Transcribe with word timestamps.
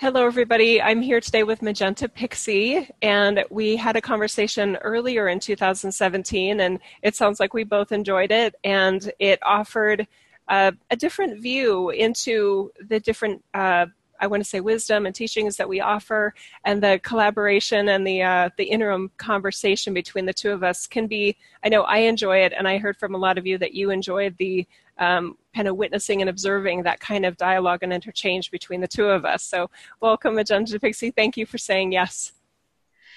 Hello, 0.00 0.24
everybody. 0.24 0.80
I'm 0.80 1.02
here 1.02 1.20
today 1.20 1.42
with 1.42 1.60
Magenta 1.60 2.08
Pixie, 2.08 2.88
and 3.02 3.44
we 3.50 3.74
had 3.74 3.96
a 3.96 4.00
conversation 4.00 4.76
earlier 4.76 5.26
in 5.26 5.40
2017, 5.40 6.60
and 6.60 6.78
it 7.02 7.16
sounds 7.16 7.40
like 7.40 7.52
we 7.52 7.64
both 7.64 7.90
enjoyed 7.90 8.30
it, 8.30 8.54
and 8.62 9.10
it 9.18 9.40
offered 9.42 10.06
uh, 10.46 10.70
a 10.92 10.96
different 10.96 11.42
view 11.42 11.90
into 11.90 12.70
the 12.88 13.00
different 13.00 13.42
uh, 13.54 13.86
I 14.20 14.28
want 14.28 14.42
to 14.42 14.48
say 14.48 14.60
wisdom 14.60 15.04
and 15.04 15.14
teachings 15.14 15.56
that 15.56 15.68
we 15.68 15.80
offer, 15.80 16.32
and 16.64 16.80
the 16.80 17.00
collaboration 17.02 17.88
and 17.88 18.06
the 18.06 18.22
uh, 18.22 18.50
the 18.56 18.64
interim 18.66 19.10
conversation 19.16 19.94
between 19.94 20.26
the 20.26 20.32
two 20.32 20.52
of 20.52 20.62
us 20.62 20.86
can 20.86 21.08
be. 21.08 21.36
I 21.64 21.70
know 21.70 21.82
I 21.82 21.98
enjoy 21.98 22.44
it, 22.44 22.52
and 22.56 22.68
I 22.68 22.78
heard 22.78 22.96
from 22.98 23.16
a 23.16 23.18
lot 23.18 23.36
of 23.36 23.46
you 23.46 23.58
that 23.58 23.74
you 23.74 23.90
enjoyed 23.90 24.36
the 24.38 24.64
um, 24.98 25.36
kind 25.58 25.66
of 25.66 25.76
witnessing 25.76 26.20
and 26.20 26.30
observing 26.30 26.84
that 26.84 27.00
kind 27.00 27.26
of 27.26 27.36
dialogue 27.36 27.82
and 27.82 27.92
interchange 27.92 28.52
between 28.52 28.80
the 28.80 28.86
two 28.86 29.08
of 29.08 29.24
us. 29.24 29.42
So, 29.42 29.68
welcome, 30.00 30.36
Magenta 30.36 30.78
Pixie. 30.78 31.10
Thank 31.10 31.36
you 31.36 31.46
for 31.46 31.58
saying 31.58 31.90
yes. 31.90 32.30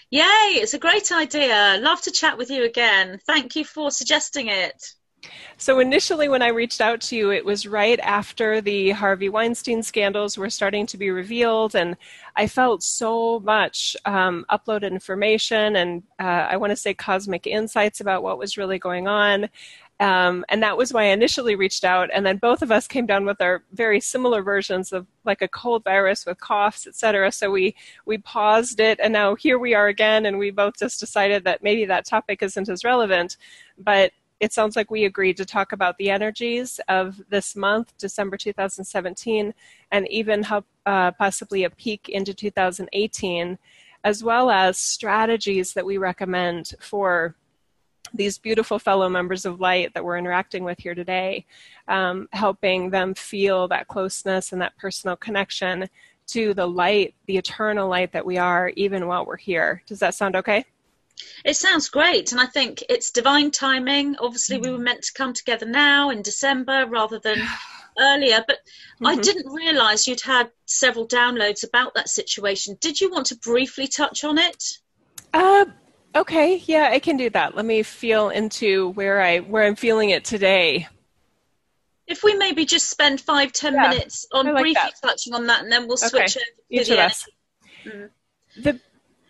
Yay! 0.10 0.24
It's 0.56 0.74
a 0.74 0.80
great 0.80 1.12
idea. 1.12 1.78
Love 1.80 2.02
to 2.02 2.12
chat 2.12 2.40
with 2.40 2.50
you 2.50 2.64
again. 2.64 3.20
Thank 3.28 3.56
you 3.56 3.64
for 3.64 3.92
suggesting 3.92 4.48
it. 4.48 4.96
So 5.58 5.80
initially, 5.80 6.30
when 6.30 6.42
I 6.42 6.48
reached 6.48 6.82
out 6.82 7.00
to 7.02 7.16
you, 7.16 7.32
it 7.32 7.46
was 7.46 7.68
right 7.68 8.00
after 8.00 8.60
the 8.60 8.90
Harvey 8.90 9.30
Weinstein 9.30 9.84
scandals 9.84 10.36
were 10.36 10.50
starting 10.50 10.88
to 10.88 10.98
be 10.98 11.12
revealed, 11.12 11.76
and 11.76 11.96
I 12.36 12.48
felt 12.48 12.82
so 12.82 13.40
much 13.42 13.96
um, 14.06 14.46
uploaded 14.50 14.92
information 14.92 15.76
and 15.76 16.02
uh, 16.20 16.48
I 16.50 16.58
want 16.58 16.72
to 16.72 16.76
say 16.76 16.94
cosmic 16.96 17.46
insights 17.46 18.02
about 18.02 18.24
what 18.24 18.40
was 18.40 18.58
really 18.58 18.80
going 18.80 19.08
on. 19.08 19.50
Um, 20.02 20.44
and 20.50 20.64
that 20.64 20.78
was 20.78 20.92
why 20.92 21.04
I 21.04 21.08
initially 21.08 21.54
reached 21.54 21.84
out. 21.86 22.10
And 22.12 22.26
then 22.26 22.38
both 22.38 22.64
of 22.64 22.72
us 22.72 22.88
came 22.88 23.06
down 23.06 23.24
with 23.24 23.40
our 23.40 23.64
very 23.72 24.00
similar 24.00 24.42
versions 24.42 24.92
of 24.92 25.06
like 25.26 25.44
a 25.44 25.48
cold 25.48 25.84
virus 25.84 26.26
with 26.26 26.40
coughs, 26.40 26.88
etc. 26.88 27.32
So 27.32 27.52
we 27.52 27.76
we 28.08 28.18
paused 28.18 28.80
it, 28.80 29.00
and 29.00 29.14
now 29.14 29.36
here 29.36 29.60
we 29.60 29.76
are 29.76 29.88
again. 29.88 30.26
And 30.26 30.40
we 30.40 30.50
both 30.50 30.80
just 30.80 31.00
decided 31.00 31.44
that 31.44 31.62
maybe 31.62 31.86
that 31.86 32.06
topic 32.06 32.42
isn't 32.42 32.68
as 32.68 32.84
relevant. 32.84 33.38
But 33.78 34.12
it 34.40 34.52
sounds 34.52 34.76
like 34.76 34.90
we 34.90 35.06
agreed 35.06 35.38
to 35.38 35.46
talk 35.46 35.72
about 35.72 36.00
the 36.00 36.10
energies 36.10 36.80
of 36.88 37.22
this 37.30 37.56
month, 37.56 37.94
December 38.00 38.38
2017, 38.38 39.54
and 39.92 40.08
even 40.08 40.42
how, 40.42 40.64
uh, 40.88 41.12
possibly 41.12 41.64
a 41.64 41.70
peek 41.70 42.10
into 42.10 42.34
2018, 42.34 43.60
as 44.04 44.24
well 44.24 44.50
as 44.50 44.80
strategies 44.80 45.74
that 45.74 45.86
we 45.86 46.00
recommend 46.00 46.74
for 46.80 47.36
these 48.14 48.38
beautiful 48.38 48.80
fellow 48.80 49.10
members 49.10 49.46
of 49.46 49.60
light 49.60 49.94
that 49.94 50.04
we're 50.04 50.18
interacting 50.18 50.64
with 50.64 50.80
here 50.80 50.96
today, 50.96 51.46
um, 51.88 52.28
helping 52.34 52.90
them 52.90 53.14
feel 53.14 53.68
that 53.70 53.88
closeness 53.88 54.52
and 54.52 54.62
that 54.62 54.78
personal 54.78 55.16
connection 55.16 55.90
to 56.28 56.54
the 56.54 56.68
light, 56.68 57.14
the 57.26 57.38
eternal 57.38 57.90
light 57.90 58.14
that 58.14 58.26
we 58.26 58.38
are, 58.38 58.72
even 58.76 59.08
while 59.08 59.26
we're 59.26 59.38
here. 59.38 59.82
Does 59.86 60.00
that 60.00 60.16
sound 60.16 60.36
okay? 60.36 60.66
It 61.44 61.56
sounds 61.56 61.90
great, 61.90 62.32
and 62.32 62.40
I 62.40 62.46
think 62.46 62.84
it's 62.90 63.12
divine 63.12 63.52
timing. 63.52 64.16
Obviously, 64.18 64.58
mm-hmm. 64.58 64.66
we 64.66 64.72
were 64.72 64.84
meant 64.84 65.04
to 65.04 65.14
come 65.14 65.34
together 65.34 65.66
now 65.66 66.10
in 66.10 66.22
December 66.22 66.86
rather 66.88 67.20
than 67.20 67.38
earlier, 68.00 68.44
but 68.48 68.58
mm-hmm. 68.58 69.08
I 69.08 69.16
didn't 69.18 69.52
realise 69.52 70.08
you'd 70.08 70.22
had 70.22 70.52
several 70.66 71.08
downloads 71.08 71.68
about 71.68 71.94
that 71.96 72.10
situation. 72.10 72.78
Did 72.80 73.02
you 73.02 73.12
want 73.12 73.28
to 73.28 73.36
briefly 73.36 73.88
touch 73.88 74.24
on 74.24 74.38
it? 74.38 74.64
Uh, 75.34 75.66
okay, 76.16 76.62
yeah, 76.66 76.90
I 76.92 77.00
can 77.00 77.18
do 77.18 77.30
that. 77.32 77.56
Let 77.56 77.66
me 77.66 77.84
feel 77.84 78.30
into 78.30 78.90
where 78.90 79.22
I 79.22 79.40
where 79.40 79.64
I'm 79.64 79.76
feeling 79.76 80.10
it 80.10 80.26
today. 80.26 80.88
If 82.08 82.24
we 82.24 82.36
maybe 82.36 82.66
just 82.66 82.90
spend 82.90 83.22
five 83.22 83.52
ten 83.54 83.74
yeah, 83.74 83.90
minutes 83.90 84.28
on 84.32 84.48
like 84.48 84.64
briefly 84.64 84.82
that. 84.84 85.08
touching 85.08 85.34
on 85.34 85.48
that, 85.48 85.64
and 85.64 85.72
then 85.72 85.88
we'll 85.88 85.98
switch 85.98 86.38
okay. 86.38 86.46
over 86.74 86.84
to 86.84 86.96
the 86.96 87.02
us. 87.02 87.30
Mm. 87.86 88.10
The 88.62 88.80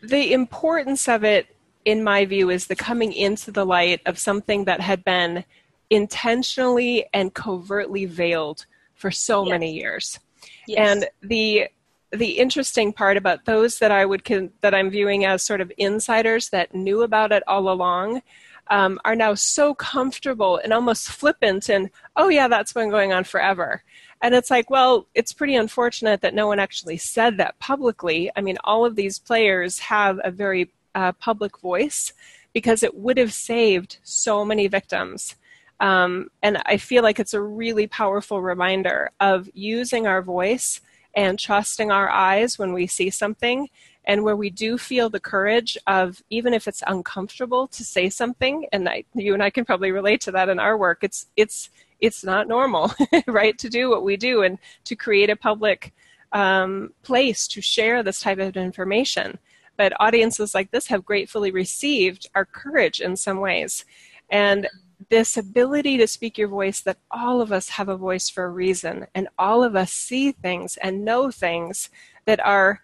the 0.01 0.33
importance 0.33 1.07
of 1.07 1.23
it 1.23 1.47
in 1.85 2.03
my 2.03 2.25
view, 2.25 2.49
is 2.49 2.67
the 2.67 2.75
coming 2.75 3.13
into 3.13 3.51
the 3.51 3.65
light 3.65 4.01
of 4.05 4.19
something 4.19 4.65
that 4.65 4.81
had 4.81 5.03
been 5.03 5.43
intentionally 5.89 7.05
and 7.13 7.33
covertly 7.33 8.05
veiled 8.05 8.65
for 8.93 9.11
so 9.11 9.43
yes. 9.45 9.49
many 9.49 9.73
years. 9.73 10.19
Yes. 10.67 10.91
And 10.91 11.09
the 11.21 11.67
the 12.11 12.39
interesting 12.39 12.93
part 12.93 13.17
about 13.17 13.45
those 13.45 13.79
that 13.79 13.91
I 13.91 14.05
would 14.05 14.25
con- 14.25 14.51
that 14.61 14.75
I'm 14.75 14.89
viewing 14.89 15.25
as 15.25 15.43
sort 15.43 15.61
of 15.61 15.71
insiders 15.77 16.49
that 16.49 16.75
knew 16.75 17.03
about 17.03 17.31
it 17.31 17.43
all 17.47 17.69
along 17.69 18.21
um, 18.69 18.99
are 19.05 19.15
now 19.15 19.33
so 19.33 19.73
comfortable 19.73 20.57
and 20.57 20.73
almost 20.73 21.09
flippant 21.09 21.69
and 21.69 21.89
oh 22.15 22.29
yeah 22.29 22.47
that's 22.47 22.73
been 22.73 22.89
going 22.89 23.13
on 23.13 23.23
forever 23.23 23.83
and 24.21 24.35
it's 24.35 24.51
like 24.51 24.69
well 24.69 25.07
it's 25.15 25.33
pretty 25.33 25.55
unfortunate 25.55 26.21
that 26.21 26.33
no 26.33 26.47
one 26.47 26.59
actually 26.59 26.97
said 26.97 27.37
that 27.37 27.57
publicly 27.59 28.31
i 28.35 28.41
mean 28.41 28.57
all 28.63 28.85
of 28.85 28.95
these 28.95 29.17
players 29.17 29.79
have 29.79 30.19
a 30.23 30.31
very 30.31 30.71
uh, 30.95 31.11
public 31.13 31.59
voice 31.59 32.13
because 32.53 32.83
it 32.83 32.95
would 32.95 33.17
have 33.17 33.33
saved 33.33 33.97
so 34.03 34.43
many 34.43 34.67
victims. 34.67 35.35
Um, 35.79 36.29
and 36.43 36.61
I 36.65 36.77
feel 36.77 37.01
like 37.01 37.19
it's 37.19 37.33
a 37.33 37.41
really 37.41 37.87
powerful 37.87 38.41
reminder 38.41 39.11
of 39.19 39.49
using 39.53 40.05
our 40.05 40.21
voice 40.21 40.81
and 41.13 41.37
trusting 41.37 41.91
our 41.91 42.09
eyes 42.09 42.57
when 42.57 42.73
we 42.73 42.87
see 42.87 43.09
something 43.09 43.69
and 44.05 44.23
where 44.23 44.35
we 44.35 44.49
do 44.49 44.77
feel 44.77 45.09
the 45.09 45.19
courage 45.19 45.77
of 45.87 46.21
even 46.29 46.53
if 46.53 46.67
it's 46.67 46.83
uncomfortable 46.87 47.67
to 47.67 47.83
say 47.83 48.09
something. 48.09 48.65
And 48.71 48.89
I, 48.89 49.03
you 49.13 49.33
and 49.33 49.43
I 49.43 49.49
can 49.49 49.65
probably 49.65 49.91
relate 49.91 50.21
to 50.21 50.31
that 50.31 50.49
in 50.49 50.59
our 50.59 50.77
work. 50.77 50.99
It's 51.03 51.27
it's 51.35 51.69
it's 51.99 52.23
not 52.23 52.47
normal 52.47 52.91
right 53.27 53.57
to 53.59 53.69
do 53.69 53.89
what 53.89 54.03
we 54.03 54.17
do 54.17 54.41
and 54.41 54.57
to 54.85 54.95
create 54.95 55.29
a 55.29 55.35
public 55.35 55.93
um, 56.31 56.93
place 57.03 57.47
to 57.49 57.61
share 57.61 58.01
this 58.01 58.21
type 58.21 58.39
of 58.39 58.57
information. 58.57 59.37
But 59.77 59.93
audiences 59.99 60.55
like 60.55 60.71
this 60.71 60.87
have 60.87 61.05
gratefully 61.05 61.51
received 61.51 62.27
our 62.33 62.45
courage 62.45 63.01
in 63.01 63.15
some 63.15 63.39
ways. 63.39 63.85
And 64.29 64.67
this 65.09 65.37
ability 65.37 65.97
to 65.97 66.07
speak 66.07 66.37
your 66.37 66.47
voice 66.47 66.81
that 66.81 66.97
all 67.09 67.41
of 67.41 67.51
us 67.51 67.69
have 67.69 67.89
a 67.89 67.97
voice 67.97 68.29
for 68.29 68.43
a 68.45 68.49
reason 68.49 69.07
and 69.15 69.27
all 69.37 69.63
of 69.63 69.75
us 69.75 69.91
see 69.91 70.31
things 70.31 70.77
and 70.77 71.05
know 71.05 71.31
things 71.31 71.89
that 72.25 72.39
are 72.45 72.81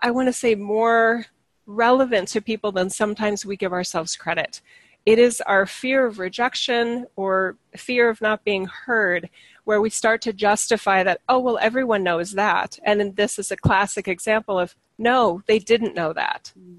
i 0.00 0.10
want 0.10 0.28
to 0.28 0.32
say 0.32 0.54
more 0.54 1.26
relevant 1.66 2.28
to 2.28 2.40
people 2.40 2.72
than 2.72 2.88
sometimes 2.88 3.44
we 3.44 3.56
give 3.56 3.72
ourselves 3.72 4.16
credit. 4.16 4.60
It 5.04 5.18
is 5.18 5.40
our 5.42 5.66
fear 5.66 6.06
of 6.06 6.18
rejection 6.18 7.06
or 7.14 7.56
fear 7.76 8.08
of 8.08 8.20
not 8.20 8.44
being 8.44 8.66
heard 8.66 9.28
where 9.64 9.80
we 9.80 9.90
start 9.90 10.22
to 10.22 10.32
justify 10.32 11.02
that 11.02 11.20
oh 11.28 11.38
well 11.38 11.58
everyone 11.60 12.02
knows 12.02 12.32
that. 12.32 12.78
And 12.84 13.14
this 13.16 13.38
is 13.38 13.50
a 13.50 13.56
classic 13.56 14.08
example 14.08 14.58
of 14.58 14.74
no, 14.98 15.42
they 15.46 15.58
didn't 15.58 15.94
know 15.94 16.12
that. 16.12 16.52
Mm. 16.58 16.78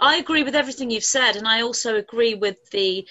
I 0.00 0.16
agree 0.16 0.42
with 0.42 0.54
everything 0.54 0.90
you've 0.90 1.04
said, 1.04 1.36
and 1.36 1.46
I 1.46 1.62
also 1.62 1.96
agree 1.96 2.34
with 2.34 2.70
the 2.70 3.06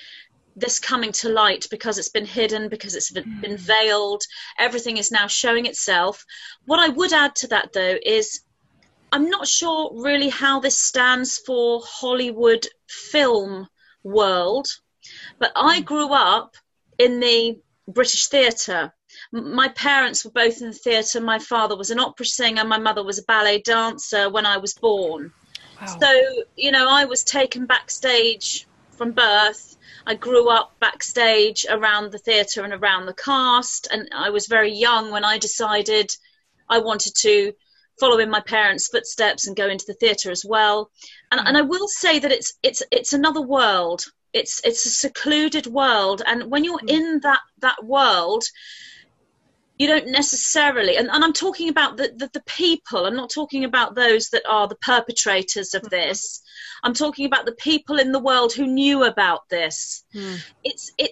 this 0.55 0.79
coming 0.79 1.13
to 1.13 1.29
light 1.29 1.67
because 1.71 1.97
it's 1.97 2.09
been 2.09 2.25
hidden, 2.25 2.67
because 2.67 2.93
it's 2.93 3.11
been, 3.11 3.39
been 3.39 3.57
hmm. 3.57 3.63
veiled. 3.63 4.23
Everything 4.59 4.97
is 4.97 5.11
now 5.11 5.27
showing 5.27 5.65
itself. 5.65 6.25
What 6.65 6.79
I 6.79 6.89
would 6.89 7.13
add 7.13 7.35
to 7.37 7.47
that, 7.47 7.71
though, 7.71 7.97
is 8.05 8.41
I'm 9.13 9.29
not 9.29 9.47
sure 9.47 9.91
really 9.93 10.27
how 10.27 10.59
this 10.59 10.77
stands 10.77 11.37
for 11.37 11.81
Hollywood 11.85 12.67
film 12.87 13.67
world, 14.03 14.67
but 15.39 15.53
I 15.55 15.77
hmm. 15.77 15.83
grew 15.85 16.09
up 16.13 16.55
in 16.97 17.19
the 17.19 17.59
British 17.87 18.27
theatre 18.27 18.93
my 19.31 19.69
parents 19.69 20.23
were 20.23 20.31
both 20.31 20.61
in 20.61 20.67
the 20.67 20.73
theatre. 20.73 21.21
My 21.21 21.39
father 21.39 21.75
was 21.75 21.91
an 21.91 21.99
opera 21.99 22.25
singer. 22.25 22.63
My 22.63 22.77
mother 22.77 23.03
was 23.03 23.19
a 23.19 23.23
ballet 23.23 23.61
dancer 23.61 24.29
when 24.29 24.45
I 24.45 24.57
was 24.57 24.73
born. 24.73 25.33
Wow. 25.81 25.97
So, 25.99 26.43
you 26.55 26.71
know, 26.71 26.87
I 26.89 27.05
was 27.05 27.23
taken 27.23 27.65
backstage 27.65 28.67
from 28.91 29.11
birth. 29.11 29.77
I 30.05 30.15
grew 30.15 30.49
up 30.49 30.79
backstage 30.79 31.65
around 31.69 32.11
the 32.11 32.17
theatre 32.19 32.63
and 32.63 32.73
around 32.73 33.05
the 33.05 33.13
cast. 33.13 33.87
And 33.91 34.09
I 34.15 34.29
was 34.29 34.47
very 34.47 34.71
young 34.71 35.11
when 35.11 35.25
I 35.25 35.37
decided 35.37 36.11
I 36.69 36.79
wanted 36.79 37.13
to 37.21 37.53
follow 37.99 38.19
in 38.19 38.29
my 38.29 38.41
parents' 38.41 38.87
footsteps 38.87 39.47
and 39.47 39.55
go 39.55 39.67
into 39.67 39.85
the 39.87 39.93
theatre 39.93 40.31
as 40.31 40.45
well. 40.45 40.91
And, 41.31 41.41
and 41.47 41.57
I 41.57 41.61
will 41.61 41.87
say 41.87 42.19
that 42.19 42.31
it's 42.31 42.53
it's 42.63 42.83
it's 42.91 43.13
another 43.13 43.41
world. 43.41 44.05
It's 44.33 44.61
it's 44.63 44.85
a 44.85 44.89
secluded 44.89 45.67
world, 45.67 46.21
and 46.25 46.49
when 46.49 46.63
you're 46.63 46.79
mm. 46.79 46.89
in 46.89 47.19
that 47.23 47.41
that 47.59 47.83
world, 47.83 48.43
you 49.81 49.87
don't 49.87 50.07
necessarily 50.07 50.95
and, 50.97 51.09
and 51.09 51.23
i'm 51.23 51.33
talking 51.33 51.69
about 51.69 51.97
the, 51.97 52.13
the, 52.15 52.29
the, 52.33 52.41
people. 52.55 53.05
I'm 53.05 53.15
not 53.15 53.29
talking 53.29 53.63
about 53.63 53.95
those 53.95 54.29
that 54.29 54.43
are 54.47 54.67
the 54.67 54.75
perpetrators 54.75 55.73
of 55.73 55.83
mm-hmm. 55.83 55.95
this. 55.95 56.41
I'm 56.83 56.93
talking 56.93 57.25
about 57.25 57.45
the 57.45 57.53
people 57.53 57.97
in 57.97 58.11
the 58.11 58.19
world 58.19 58.53
who 58.53 58.67
knew 58.67 59.03
about 59.03 59.49
this. 59.49 60.03
Mm. 60.13 60.39
it's 60.63 60.91
it 60.97 61.11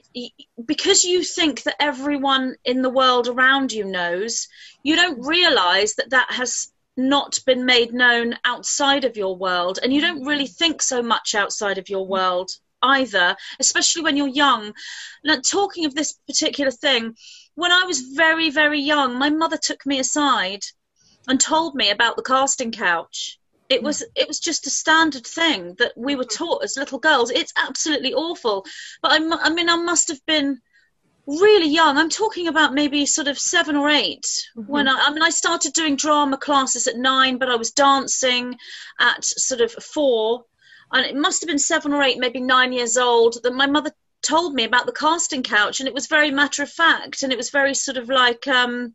because 0.63 1.03
you 1.03 1.23
think 1.23 1.63
that 1.63 1.75
everyone 1.79 2.55
in 2.65 2.81
the 2.81 2.89
world 2.89 3.27
around 3.27 3.71
you 3.71 3.85
knows 3.85 4.47
you 4.83 4.95
don't 4.95 5.25
realize 5.25 5.95
that 5.95 6.11
that 6.11 6.31
has 6.31 6.71
not 6.97 7.39
been 7.45 7.65
made 7.65 7.93
known 7.93 8.35
outside 8.43 9.05
of 9.05 9.15
your 9.15 9.35
world 9.37 9.79
and 9.81 9.93
you 9.93 10.01
don't 10.01 10.25
really 10.25 10.47
think 10.47 10.81
so 10.81 11.01
much 11.01 11.35
outside 11.35 11.77
of 11.77 11.89
your 11.89 12.05
world 12.05 12.51
either 12.81 13.35
especially 13.59 14.03
when 14.03 14.17
you're 14.17 14.27
young. 14.27 14.73
Now 15.23 15.39
talking 15.43 15.85
of 15.85 15.95
this 15.95 16.13
particular 16.27 16.71
thing 16.71 17.15
when 17.59 17.73
I 17.73 17.83
was 17.83 17.99
very, 17.99 18.49
very 18.49 18.79
young, 18.79 19.19
my 19.19 19.29
mother 19.29 19.57
took 19.57 19.85
me 19.85 19.99
aside 19.99 20.63
and 21.27 21.39
told 21.39 21.75
me 21.75 21.89
about 21.89 22.15
the 22.15 22.23
casting 22.23 22.71
couch. 22.71 23.37
It 23.67 23.83
was 23.83 24.01
it 24.15 24.27
was 24.27 24.39
just 24.39 24.65
a 24.65 24.69
standard 24.71 25.27
thing 25.27 25.75
that 25.77 25.91
we 25.95 26.15
were 26.15 26.23
taught 26.23 26.63
as 26.63 26.77
little 26.77 26.99
girls. 26.99 27.29
It's 27.29 27.53
absolutely 27.57 28.13
awful. 28.13 28.65
But 29.01 29.11
I, 29.11 29.17
I 29.43 29.49
mean, 29.49 29.69
I 29.69 29.75
must 29.75 30.07
have 30.07 30.25
been 30.25 30.61
really 31.27 31.67
young. 31.67 31.97
I'm 31.97 32.09
talking 32.09 32.47
about 32.47 32.73
maybe 32.73 33.05
sort 33.05 33.27
of 33.27 33.37
seven 33.37 33.75
or 33.75 33.89
8 33.89 34.21
mm-hmm. 34.21 34.71
when 34.71 34.87
I, 34.87 35.07
I 35.07 35.13
mean, 35.13 35.21
I 35.21 35.29
started 35.29 35.73
doing 35.73 35.97
drama 35.97 36.37
classes 36.37 36.87
at 36.87 36.97
nine, 36.97 37.37
but 37.37 37.49
I 37.49 37.57
was 37.57 37.71
dancing 37.71 38.57
at 38.99 39.23
sort 39.23 39.61
of 39.61 39.71
four, 39.73 40.45
and 40.93 41.05
it 41.05 41.15
must 41.15 41.41
have 41.41 41.49
been 41.49 41.59
seven 41.59 41.93
or 41.93 42.01
eight, 42.01 42.17
maybe 42.19 42.39
nine 42.39 42.71
years 42.71 42.97
old. 42.97 43.37
That 43.43 43.53
my 43.53 43.67
mother 43.67 43.91
told 44.21 44.53
me 44.53 44.63
about 44.63 44.85
the 44.85 44.91
casting 44.91 45.43
couch, 45.43 45.79
and 45.79 45.87
it 45.87 45.93
was 45.93 46.07
very 46.07 46.31
matter 46.31 46.63
of 46.63 46.69
fact, 46.69 47.23
and 47.23 47.31
it 47.31 47.37
was 47.37 47.49
very 47.49 47.73
sort 47.73 47.97
of 47.97 48.09
like 48.09 48.47
um, 48.47 48.93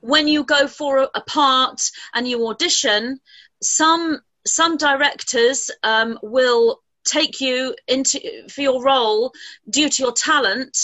when 0.00 0.28
you 0.28 0.44
go 0.44 0.66
for 0.66 0.98
a, 0.98 1.08
a 1.14 1.20
part 1.20 1.90
and 2.14 2.28
you 2.28 2.46
audition, 2.48 3.20
some 3.62 4.20
some 4.46 4.76
directors 4.76 5.70
um, 5.82 6.18
will 6.22 6.80
take 7.04 7.40
you 7.40 7.74
into 7.86 8.20
for 8.48 8.62
your 8.62 8.82
role 8.82 9.32
due 9.68 9.88
to 9.88 10.02
your 10.02 10.12
talent 10.12 10.76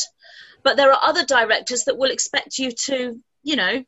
but 0.63 0.77
there 0.77 0.93
are 0.93 1.01
other 1.03 1.25
directors 1.25 1.85
that 1.85 1.97
will 1.97 2.11
expect 2.11 2.59
you 2.59 2.71
to 2.71 3.19
you 3.43 3.57
know 3.57 3.83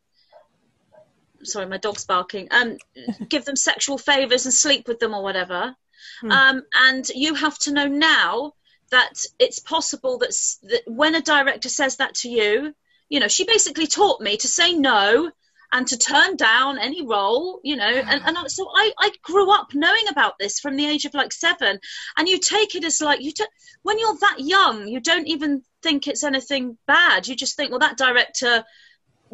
sorry 1.42 1.66
my 1.66 1.76
dog's 1.76 2.04
barking 2.04 2.48
um 2.50 2.76
give 3.28 3.44
them 3.44 3.56
sexual 3.56 3.98
favors 3.98 4.46
and 4.46 4.54
sleep 4.54 4.88
with 4.88 4.98
them 4.98 5.14
or 5.14 5.22
whatever 5.22 5.74
hmm. 6.20 6.30
um 6.30 6.62
and 6.74 7.08
you 7.10 7.34
have 7.34 7.58
to 7.58 7.72
know 7.72 7.86
now 7.86 8.52
that 8.92 9.24
it's 9.38 9.58
possible 9.58 10.18
that, 10.18 10.30
that 10.62 10.82
when 10.86 11.14
a 11.14 11.20
director 11.20 11.68
says 11.68 11.96
that 11.96 12.14
to 12.14 12.28
you 12.30 12.74
you 13.08 13.20
know 13.20 13.28
she 13.28 13.44
basically 13.44 13.86
taught 13.86 14.20
me 14.20 14.36
to 14.36 14.48
say 14.48 14.72
no 14.72 15.30
and 15.72 15.88
to 15.88 15.96
turn 15.96 16.36
down 16.36 16.78
any 16.78 17.04
role, 17.04 17.58
you 17.64 17.76
know. 17.76 17.88
And, 17.88 18.22
mm. 18.22 18.28
and 18.28 18.50
so 18.50 18.68
I, 18.76 18.92
I 18.98 19.10
grew 19.22 19.50
up 19.50 19.68
knowing 19.72 20.06
about 20.10 20.38
this 20.38 20.60
from 20.60 20.76
the 20.76 20.86
age 20.86 21.06
of 21.06 21.14
like 21.14 21.32
seven. 21.32 21.80
And 22.16 22.28
you 22.28 22.38
take 22.38 22.74
it 22.74 22.84
as 22.84 23.00
like, 23.00 23.22
you 23.22 23.32
don't, 23.32 23.50
when 23.82 23.98
you're 23.98 24.18
that 24.20 24.36
young, 24.38 24.86
you 24.86 25.00
don't 25.00 25.26
even 25.26 25.62
think 25.82 26.06
it's 26.06 26.24
anything 26.24 26.76
bad. 26.86 27.26
You 27.26 27.34
just 27.34 27.56
think, 27.56 27.70
well, 27.70 27.80
that 27.80 27.96
director 27.96 28.64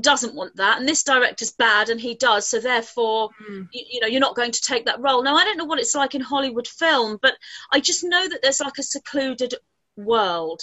doesn't 0.00 0.34
want 0.34 0.56
that 0.56 0.78
and 0.78 0.88
this 0.88 1.02
director's 1.02 1.52
bad 1.52 1.88
and 1.88 2.00
he 2.00 2.14
does 2.14 2.48
so 2.48 2.60
therefore 2.60 3.30
mm. 3.48 3.68
you, 3.72 3.84
you, 3.90 4.00
know 4.00 4.06
you're 4.06 4.20
not 4.20 4.36
going 4.36 4.52
to 4.52 4.60
take 4.60 4.86
that 4.86 5.00
role 5.00 5.22
now 5.22 5.36
i 5.36 5.44
don't 5.44 5.58
know 5.58 5.64
what 5.64 5.80
it's 5.80 5.94
like 5.94 6.14
in 6.14 6.20
hollywood 6.20 6.68
film 6.68 7.18
but 7.20 7.34
i 7.72 7.80
just 7.80 8.04
know 8.04 8.28
that 8.28 8.40
there's 8.42 8.60
like 8.60 8.78
a 8.78 8.82
secluded 8.82 9.54
world 9.96 10.60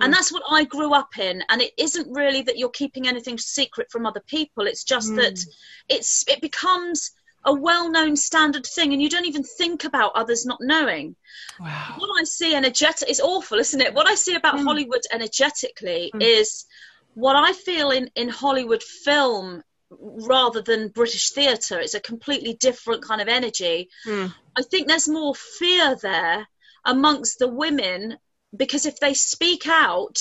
and 0.00 0.12
that's 0.12 0.32
what 0.32 0.42
I 0.48 0.64
grew 0.64 0.94
up 0.94 1.18
in. 1.18 1.42
And 1.48 1.60
it 1.60 1.72
isn't 1.76 2.12
really 2.12 2.42
that 2.42 2.58
you're 2.58 2.70
keeping 2.70 3.06
anything 3.08 3.38
secret 3.38 3.90
from 3.90 4.06
other 4.06 4.22
people. 4.26 4.66
It's 4.66 4.84
just 4.84 5.10
mm. 5.10 5.16
that 5.16 5.44
it's 5.88 6.24
it 6.28 6.40
becomes 6.40 7.10
a 7.44 7.52
well-known 7.52 8.16
standard 8.16 8.64
thing, 8.64 8.92
and 8.92 9.02
you 9.02 9.10
don't 9.10 9.26
even 9.26 9.42
think 9.42 9.84
about 9.84 10.12
others 10.14 10.46
not 10.46 10.60
knowing. 10.62 11.14
Wow. 11.60 11.94
What 11.98 12.20
I 12.20 12.24
see 12.24 12.54
energetic 12.54 13.08
is 13.10 13.20
awful, 13.20 13.58
isn't 13.58 13.80
it? 13.80 13.94
What 13.94 14.06
I 14.06 14.14
see 14.14 14.34
about 14.34 14.56
mm. 14.56 14.64
Hollywood 14.64 15.02
energetically 15.12 16.10
mm. 16.14 16.22
is 16.22 16.64
what 17.14 17.36
I 17.36 17.52
feel 17.52 17.90
in 17.90 18.10
in 18.14 18.28
Hollywood 18.28 18.82
film 18.82 19.62
rather 19.98 20.62
than 20.62 20.88
British 20.88 21.30
theatre. 21.30 21.80
It's 21.80 21.94
a 21.94 22.00
completely 22.00 22.54
different 22.54 23.04
kind 23.04 23.20
of 23.20 23.28
energy. 23.28 23.88
Mm. 24.06 24.34
I 24.56 24.62
think 24.62 24.88
there's 24.88 25.08
more 25.08 25.34
fear 25.34 25.96
there 26.00 26.48
amongst 26.84 27.38
the 27.38 27.48
women 27.48 28.18
because 28.56 28.86
if 28.86 29.00
they 29.00 29.14
speak 29.14 29.66
out, 29.66 30.18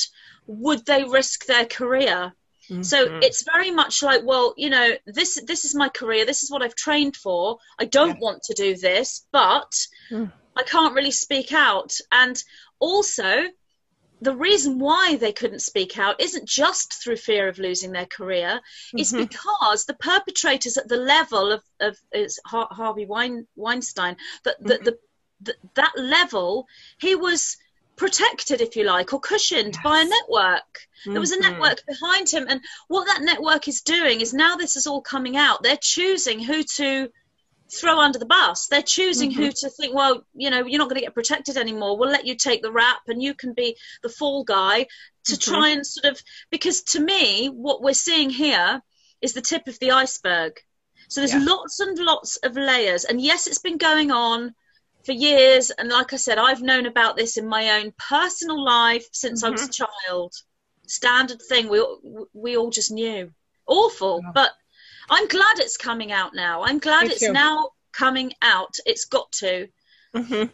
would 0.48 0.86
they 0.86 1.04
risk 1.04 1.46
their 1.46 1.66
career? 1.66 2.34
Mm-hmm. 2.70 2.84
So 2.84 3.20
it's 3.22 3.44
very 3.44 3.72
much 3.72 4.02
like, 4.02 4.22
well, 4.24 4.54
you 4.58 4.70
know, 4.70 4.92
this 5.06 5.40
this 5.46 5.66
is 5.66 5.76
my 5.76 5.90
career. 5.90 6.26
This 6.26 6.44
is 6.44 6.52
what 6.52 6.64
I've 6.64 6.76
trained 6.76 7.16
for. 7.16 7.58
I 7.78 7.86
don't 7.86 8.16
yeah. 8.16 8.22
want 8.22 8.44
to 8.44 8.54
do 8.54 8.76
this, 8.76 9.26
but 9.32 9.74
mm. 10.10 10.32
I 10.56 10.64
can't 10.64 10.96
really 10.96 11.12
speak 11.12 11.52
out. 11.52 11.98
And 12.12 12.42
also, 12.80 13.44
the 14.24 14.36
reason 14.36 14.80
why 14.80 15.18
they 15.18 15.34
couldn't 15.34 15.62
speak 15.62 15.98
out 15.98 16.22
isn't 16.22 16.48
just 16.48 16.94
through 16.94 17.18
fear 17.18 17.48
of 17.50 17.58
losing 17.58 17.92
their 17.92 18.06
career. 18.06 18.60
Mm-hmm. 18.60 18.98
It's 19.00 19.12
because 19.12 19.86
the 19.86 19.96
perpetrators 19.96 20.78
at 20.78 20.88
the 20.88 20.98
level 20.98 21.52
of, 21.52 21.64
of 21.82 21.98
Harvey 22.46 23.06
Wein, 23.06 23.48
Weinstein, 23.56 24.16
that 24.46 24.64
the, 24.64 24.76
mm-hmm. 24.76 24.84
the, 24.86 24.98
the, 25.42 25.56
that 25.76 25.94
level, 25.98 26.68
he 27.00 27.16
was 27.16 27.58
protected, 27.98 28.62
if 28.62 28.76
you 28.76 28.86
like, 28.86 29.14
or 29.14 29.20
cushioned 29.20 29.74
yes. 29.76 29.84
by 29.84 30.00
a 30.02 30.06
network. 30.06 30.88
Mm-hmm. 31.02 31.12
There 31.12 31.20
was 31.20 31.32
a 31.32 31.38
mm-hmm. 31.38 31.52
network 31.52 31.84
behind 31.86 32.30
him. 32.30 32.46
And 32.48 32.62
what 32.88 33.06
that 33.08 33.22
network 33.22 33.68
is 33.68 33.82
doing 33.82 34.22
is 34.22 34.34
now 34.34 34.56
this 34.56 34.78
is 34.78 34.88
all 34.88 35.02
coming 35.02 35.36
out, 35.36 35.64
they're 35.64 35.78
choosing 35.80 36.40
who 36.40 36.64
to 36.78 37.10
throw 37.72 38.00
under 38.00 38.20
the 38.20 38.26
bus. 38.26 38.68
They're 38.68 38.82
choosing 38.82 39.32
mm-hmm. 39.32 39.42
who 39.42 39.52
to 39.52 39.70
think, 39.70 39.96
well, 39.96 40.26
you 40.36 40.50
know, 40.50 40.66
you're 40.66 40.80
not 40.80 40.90
going 40.90 41.00
to 41.00 41.06
get 41.06 41.14
protected 41.14 41.58
anymore. 41.58 41.98
We'll 41.98 42.10
let 42.10 42.26
you 42.26 42.36
take 42.36 42.62
the 42.62 42.72
rap 42.72 43.02
and 43.08 43.22
you 43.22 43.34
can 43.34 43.54
be 43.54 43.76
the 44.02 44.10
fall 44.10 44.44
guy 44.44 44.88
to 45.26 45.34
mm-hmm. 45.34 45.52
try 45.52 45.70
and 45.70 45.86
sort 45.86 46.14
of. 46.14 46.22
Because 46.52 46.84
to 46.84 47.00
me, 47.00 47.48
what 47.48 47.82
we're 47.82 47.94
seeing 47.94 48.30
here 48.30 48.82
is 49.22 49.34
the 49.34 49.42
tip 49.42 49.68
of 49.68 49.80
the 49.80 49.92
iceberg. 49.92 50.60
So 51.08 51.22
there's 51.22 51.34
yeah. 51.34 51.46
lots 51.46 51.80
and 51.80 51.98
lots 51.98 52.38
of 52.38 52.56
layers. 52.56 53.06
And 53.06 53.22
yes, 53.22 53.48
it's 53.48 53.60
been 53.60 53.78
going 53.78 54.12
on 54.12 54.54
for 55.06 55.12
years. 55.12 55.72
And 55.72 55.90
like 55.90 56.14
I 56.14 56.18
said, 56.18 56.38
I've 56.38 56.62
known 56.62 56.86
about 56.86 57.18
this 57.18 57.38
in 57.38 57.48
my 57.48 57.82
own 57.82 57.94
personal 57.98 58.64
life 58.64 59.08
since 59.12 59.42
mm-hmm. 59.42 59.48
I 59.48 59.52
was 59.52 59.62
a 59.62 59.66
mm-hmm. 59.66 59.86
child. 60.08 60.34
Standard 60.86 61.42
thing. 61.42 61.70
We 61.70 61.86
we 62.34 62.58
all 62.58 62.70
just 62.70 62.92
knew. 62.92 63.32
Awful, 63.66 64.20
yeah. 64.22 64.32
but 64.34 64.52
I'm 65.10 65.28
glad 65.28 65.60
it's 65.60 65.78
coming 65.78 66.12
out 66.12 66.34
now. 66.34 66.64
I'm 66.64 66.80
glad 66.80 67.08
it's 67.08 67.28
now 67.28 67.70
coming 67.92 68.34
out. 68.42 68.76
It's 68.86 69.06
got 69.06 69.32
to. 69.34 69.68
Mm-hmm. 70.16 70.50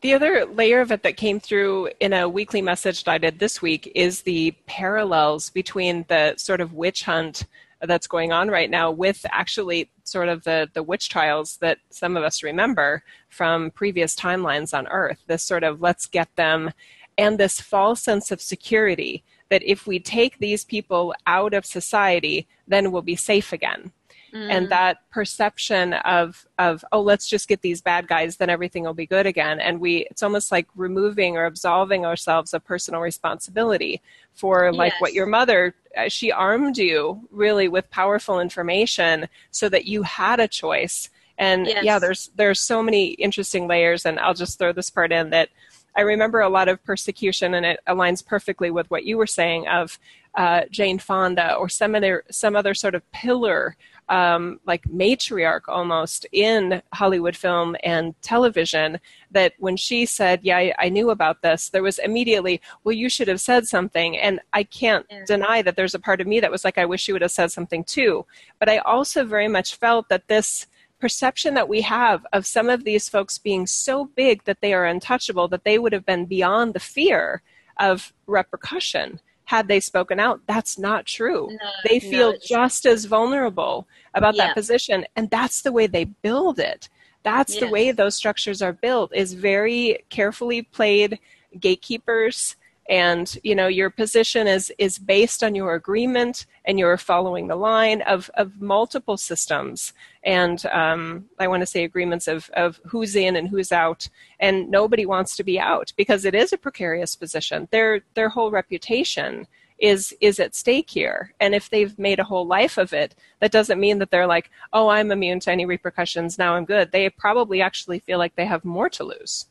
The 0.00 0.14
other 0.14 0.46
layer 0.46 0.80
of 0.80 0.92
it 0.92 1.02
that 1.02 1.16
came 1.16 1.40
through 1.40 1.90
in 1.98 2.12
a 2.12 2.28
weekly 2.28 2.62
message 2.62 3.04
that 3.04 3.10
I 3.10 3.18
did 3.18 3.38
this 3.38 3.60
week 3.60 3.90
is 3.94 4.22
the 4.22 4.52
parallels 4.66 5.50
between 5.50 6.04
the 6.08 6.34
sort 6.36 6.60
of 6.60 6.72
witch 6.72 7.02
hunt 7.02 7.44
that's 7.80 8.06
going 8.06 8.32
on 8.32 8.48
right 8.48 8.70
now 8.70 8.90
with 8.90 9.24
actually 9.30 9.90
sort 10.04 10.28
of 10.28 10.44
the, 10.44 10.68
the 10.72 10.82
witch 10.82 11.08
trials 11.08 11.56
that 11.58 11.78
some 11.90 12.16
of 12.16 12.22
us 12.22 12.42
remember 12.42 13.02
from 13.28 13.70
previous 13.72 14.14
timelines 14.14 14.76
on 14.76 14.86
Earth. 14.88 15.22
This 15.26 15.42
sort 15.42 15.64
of 15.64 15.80
let's 15.80 16.06
get 16.06 16.34
them, 16.36 16.70
and 17.16 17.38
this 17.38 17.60
false 17.60 18.00
sense 18.00 18.30
of 18.30 18.40
security 18.40 19.24
that 19.50 19.62
if 19.62 19.86
we 19.86 19.98
take 19.98 20.38
these 20.38 20.64
people 20.64 21.14
out 21.26 21.54
of 21.54 21.64
society, 21.64 22.46
then 22.66 22.92
we'll 22.92 23.02
be 23.02 23.16
safe 23.16 23.52
again. 23.52 23.92
Mm. 24.34 24.50
And 24.50 24.68
that 24.68 24.98
perception 25.10 25.94
of 25.94 26.46
of 26.58 26.84
oh 26.92 27.00
let's 27.00 27.26
just 27.26 27.48
get 27.48 27.62
these 27.62 27.80
bad 27.80 28.08
guys 28.08 28.36
then 28.36 28.50
everything 28.50 28.84
will 28.84 28.92
be 28.92 29.06
good 29.06 29.24
again 29.24 29.58
and 29.58 29.80
we 29.80 30.06
it's 30.10 30.22
almost 30.22 30.52
like 30.52 30.68
removing 30.76 31.38
or 31.38 31.46
absolving 31.46 32.04
ourselves 32.04 32.52
of 32.52 32.62
personal 32.62 33.00
responsibility 33.00 34.02
for 34.34 34.70
like 34.70 34.92
yes. 34.92 35.00
what 35.00 35.14
your 35.14 35.24
mother 35.24 35.74
uh, 35.96 36.08
she 36.08 36.30
armed 36.30 36.76
you 36.76 37.26
really 37.30 37.68
with 37.68 37.90
powerful 37.90 38.38
information 38.38 39.28
so 39.50 39.66
that 39.66 39.86
you 39.86 40.02
had 40.02 40.40
a 40.40 40.48
choice 40.48 41.08
and 41.38 41.66
yes. 41.66 41.82
yeah 41.82 41.98
there's 41.98 42.30
there's 42.36 42.60
so 42.60 42.82
many 42.82 43.12
interesting 43.12 43.66
layers 43.66 44.04
and 44.04 44.18
I'll 44.20 44.34
just 44.34 44.58
throw 44.58 44.72
this 44.74 44.90
part 44.90 45.10
in 45.10 45.30
that 45.30 45.48
I 45.98 46.02
remember 46.02 46.40
a 46.40 46.48
lot 46.48 46.68
of 46.68 46.82
persecution, 46.84 47.54
and 47.54 47.66
it 47.66 47.80
aligns 47.88 48.24
perfectly 48.24 48.70
with 48.70 48.88
what 48.88 49.04
you 49.04 49.18
were 49.18 49.26
saying 49.26 49.66
of 49.66 49.98
uh, 50.36 50.62
Jane 50.70 51.00
Fonda 51.00 51.54
or 51.54 51.68
some 51.68 51.96
other 51.96 52.22
some 52.30 52.54
other 52.54 52.72
sort 52.72 52.94
of 52.94 53.10
pillar 53.10 53.76
um, 54.08 54.60
like 54.64 54.82
matriarch 54.84 55.62
almost 55.66 56.24
in 56.30 56.80
Hollywood 56.94 57.36
film 57.36 57.76
and 57.82 58.14
television 58.22 59.00
that 59.32 59.54
when 59.58 59.76
she 59.76 60.06
said, 60.06 60.40
Yeah, 60.42 60.56
I, 60.56 60.74
I, 60.78 60.88
knew 60.88 61.10
about 61.10 61.42
this, 61.42 61.68
there 61.68 61.82
was 61.82 61.98
immediately, 61.98 62.60
Well, 62.84 62.94
you 62.94 63.08
should 63.08 63.28
have 63.28 63.40
said 63.40 63.66
something. 63.66 64.16
And 64.16 64.40
I 64.52 64.62
can't 64.62 65.04
yeah. 65.10 65.24
deny 65.26 65.62
that 65.62 65.76
there's 65.76 65.94
a 65.94 65.98
part 65.98 66.20
of 66.20 66.26
me 66.26 66.40
that 66.40 66.50
was 66.50 66.64
like, 66.64 66.78
I 66.78 66.86
wish 66.86 67.06
you 67.06 67.14
would 67.14 67.22
have 67.22 67.32
said 67.32 67.52
something 67.52 67.84
too. 67.84 68.24
But 68.58 68.70
I 68.70 68.78
also 68.78 69.24
very 69.24 69.48
much 69.48 69.76
felt 69.76 70.08
that 70.08 70.28
this 70.28 70.66
perception 71.00 71.54
that 71.54 71.68
we 71.68 71.82
have 71.82 72.26
of 72.32 72.46
some 72.46 72.68
of 72.68 72.84
these 72.84 73.08
folks 73.08 73.38
being 73.38 73.66
so 73.66 74.04
big 74.04 74.44
that 74.44 74.60
they 74.60 74.74
are 74.74 74.84
untouchable, 74.84 75.48
that 75.48 75.64
they 75.64 75.78
would 75.78 75.92
have 75.92 76.06
been 76.06 76.26
beyond 76.26 76.74
the 76.74 76.80
fear 76.80 77.42
of 77.78 78.12
repercussion 78.26 79.20
had 79.44 79.66
they 79.66 79.80
spoken 79.80 80.20
out. 80.20 80.40
That's 80.46 80.78
not 80.78 81.06
true. 81.06 81.48
No, 81.50 81.70
they 81.88 82.00
feel 82.00 82.32
no, 82.32 82.38
just 82.44 82.84
as 82.84 83.06
vulnerable 83.06 83.88
about 84.14 84.34
yeah. 84.34 84.48
that 84.48 84.54
position. 84.54 85.06
And 85.16 85.30
that's 85.30 85.62
the 85.62 85.72
way 85.72 85.86
they 85.86 86.04
build 86.04 86.58
it. 86.58 86.90
That's 87.22 87.54
yes. 87.54 87.60
the 87.60 87.68
way 87.68 87.90
those 87.90 88.14
structures 88.14 88.60
are 88.60 88.74
built 88.74 89.10
is 89.14 89.32
very 89.32 90.04
carefully 90.10 90.62
played 90.62 91.18
gatekeepers 91.58 92.56
and 92.88 93.38
you 93.44 93.54
know 93.54 93.66
your 93.66 93.90
position 93.90 94.46
is 94.46 94.72
is 94.78 94.98
based 94.98 95.44
on 95.44 95.54
your 95.54 95.74
agreement 95.74 96.46
and 96.64 96.78
you're 96.78 96.96
following 96.96 97.46
the 97.46 97.56
line 97.56 98.02
of 98.02 98.30
of 98.34 98.60
multiple 98.60 99.16
systems. 99.16 99.92
And 100.24 100.64
um, 100.66 101.26
i 101.38 101.46
want 101.46 101.62
to 101.62 101.66
say 101.66 101.84
agreements 101.84 102.28
of 102.28 102.50
of 102.50 102.80
who's 102.86 103.14
in 103.14 103.36
and 103.36 103.48
who's 103.48 103.72
out. 103.72 104.08
And 104.40 104.70
nobody 104.70 105.04
wants 105.04 105.36
to 105.36 105.44
be 105.44 105.60
out 105.60 105.92
because 105.96 106.24
it 106.24 106.34
is 106.34 106.52
a 106.52 106.58
precarious 106.58 107.14
position. 107.14 107.68
Their 107.70 108.00
their 108.14 108.30
whole 108.30 108.50
reputation 108.50 109.46
is 109.78 110.14
is 110.20 110.40
at 110.40 110.54
stake 110.54 110.90
here. 110.90 111.34
And 111.40 111.54
if 111.54 111.70
they've 111.70 111.96
made 111.98 112.18
a 112.18 112.24
whole 112.24 112.46
life 112.46 112.78
of 112.78 112.92
it 112.92 113.14
that 113.40 113.52
doesn't 113.52 113.78
mean 113.78 113.98
that 113.98 114.10
they're 114.10 114.26
like 114.26 114.50
oh 114.72 114.88
i'm 114.88 115.12
immune 115.12 115.40
to 115.40 115.52
any 115.52 115.66
repercussions. 115.66 116.38
Now 116.38 116.54
i'm 116.54 116.64
good. 116.64 116.90
They 116.90 117.10
probably 117.10 117.60
actually 117.60 117.98
feel 117.98 118.18
like 118.18 118.34
they 118.34 118.46
have 118.46 118.64
more 118.64 118.88
to 118.90 119.04
lose 119.04 119.46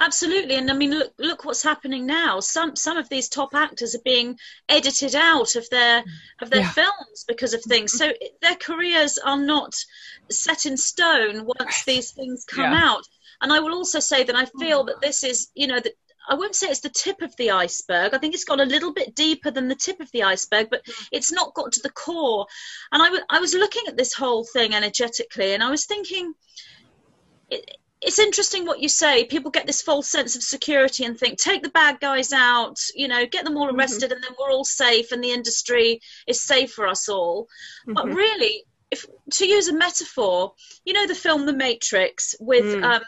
absolutely 0.00 0.56
and 0.56 0.70
i 0.70 0.74
mean 0.74 0.90
look 0.90 1.12
look 1.18 1.44
what's 1.44 1.62
happening 1.62 2.06
now 2.06 2.40
some 2.40 2.74
some 2.74 2.96
of 2.96 3.08
these 3.08 3.28
top 3.28 3.54
actors 3.54 3.94
are 3.94 4.02
being 4.04 4.36
edited 4.68 5.14
out 5.14 5.54
of 5.54 5.68
their 5.70 6.02
of 6.40 6.50
their 6.50 6.62
yeah. 6.62 6.70
films 6.70 7.24
because 7.28 7.54
of 7.54 7.62
things 7.62 7.92
so 7.92 8.10
their 8.40 8.56
careers 8.56 9.18
are 9.18 9.38
not 9.38 9.74
set 10.30 10.66
in 10.66 10.76
stone 10.76 11.46
once 11.46 11.84
these 11.84 12.10
things 12.12 12.44
come 12.44 12.72
yeah. 12.72 12.82
out 12.82 13.04
and 13.42 13.52
i 13.52 13.60
will 13.60 13.74
also 13.74 14.00
say 14.00 14.24
that 14.24 14.34
i 14.34 14.46
feel 14.58 14.84
that 14.84 15.00
this 15.00 15.22
is 15.22 15.48
you 15.54 15.66
know 15.66 15.78
that 15.78 15.92
I 16.28 16.34
won't 16.34 16.54
say 16.54 16.68
it's 16.68 16.80
the 16.80 16.90
tip 16.90 17.22
of 17.22 17.34
the 17.36 17.50
iceberg. 17.50 18.14
I 18.14 18.18
think 18.18 18.34
it's 18.34 18.44
gone 18.44 18.60
a 18.60 18.64
little 18.64 18.92
bit 18.92 19.16
deeper 19.16 19.50
than 19.50 19.66
the 19.66 19.74
tip 19.74 19.98
of 19.98 20.12
the 20.12 20.22
iceberg, 20.22 20.68
but 20.70 20.84
mm. 20.84 21.08
it's 21.10 21.32
not 21.32 21.54
got 21.54 21.72
to 21.72 21.80
the 21.80 21.90
core. 21.90 22.46
And 22.92 23.02
I, 23.02 23.06
w- 23.06 23.24
I 23.28 23.40
was 23.40 23.52
looking 23.52 23.84
at 23.88 23.96
this 23.96 24.12
whole 24.12 24.44
thing 24.44 24.72
energetically, 24.72 25.54
and 25.54 25.62
I 25.62 25.70
was 25.70 25.86
thinking, 25.86 26.34
it, 27.48 27.78
it's 28.02 28.18
interesting 28.18 28.64
what 28.64 28.80
you 28.80 28.88
say. 28.88 29.24
People 29.24 29.50
get 29.50 29.66
this 29.66 29.82
false 29.82 30.08
sense 30.08 30.34
of 30.34 30.42
security 30.42 31.04
and 31.04 31.18
think, 31.18 31.38
take 31.38 31.62
the 31.62 31.68
bad 31.68 32.00
guys 32.00 32.32
out, 32.32 32.78
you 32.94 33.08
know, 33.08 33.26
get 33.26 33.44
them 33.44 33.56
all 33.56 33.66
mm-hmm. 33.66 33.78
arrested, 33.78 34.04
mm-hmm. 34.04 34.14
and 34.14 34.24
then 34.24 34.34
we're 34.38 34.52
all 34.52 34.64
safe, 34.64 35.12
and 35.12 35.22
the 35.22 35.32
industry 35.32 36.00
is 36.26 36.40
safe 36.40 36.72
for 36.72 36.86
us 36.86 37.08
all. 37.08 37.48
Mm-hmm. 37.86 37.92
But 37.94 38.06
really, 38.14 38.64
if 38.90 39.06
to 39.32 39.46
use 39.46 39.68
a 39.68 39.74
metaphor, 39.74 40.54
you 40.84 40.94
know, 40.94 41.06
the 41.06 41.14
film 41.14 41.46
The 41.46 41.52
Matrix 41.52 42.34
with 42.40 42.64
mm. 42.64 42.82
um, 42.82 43.02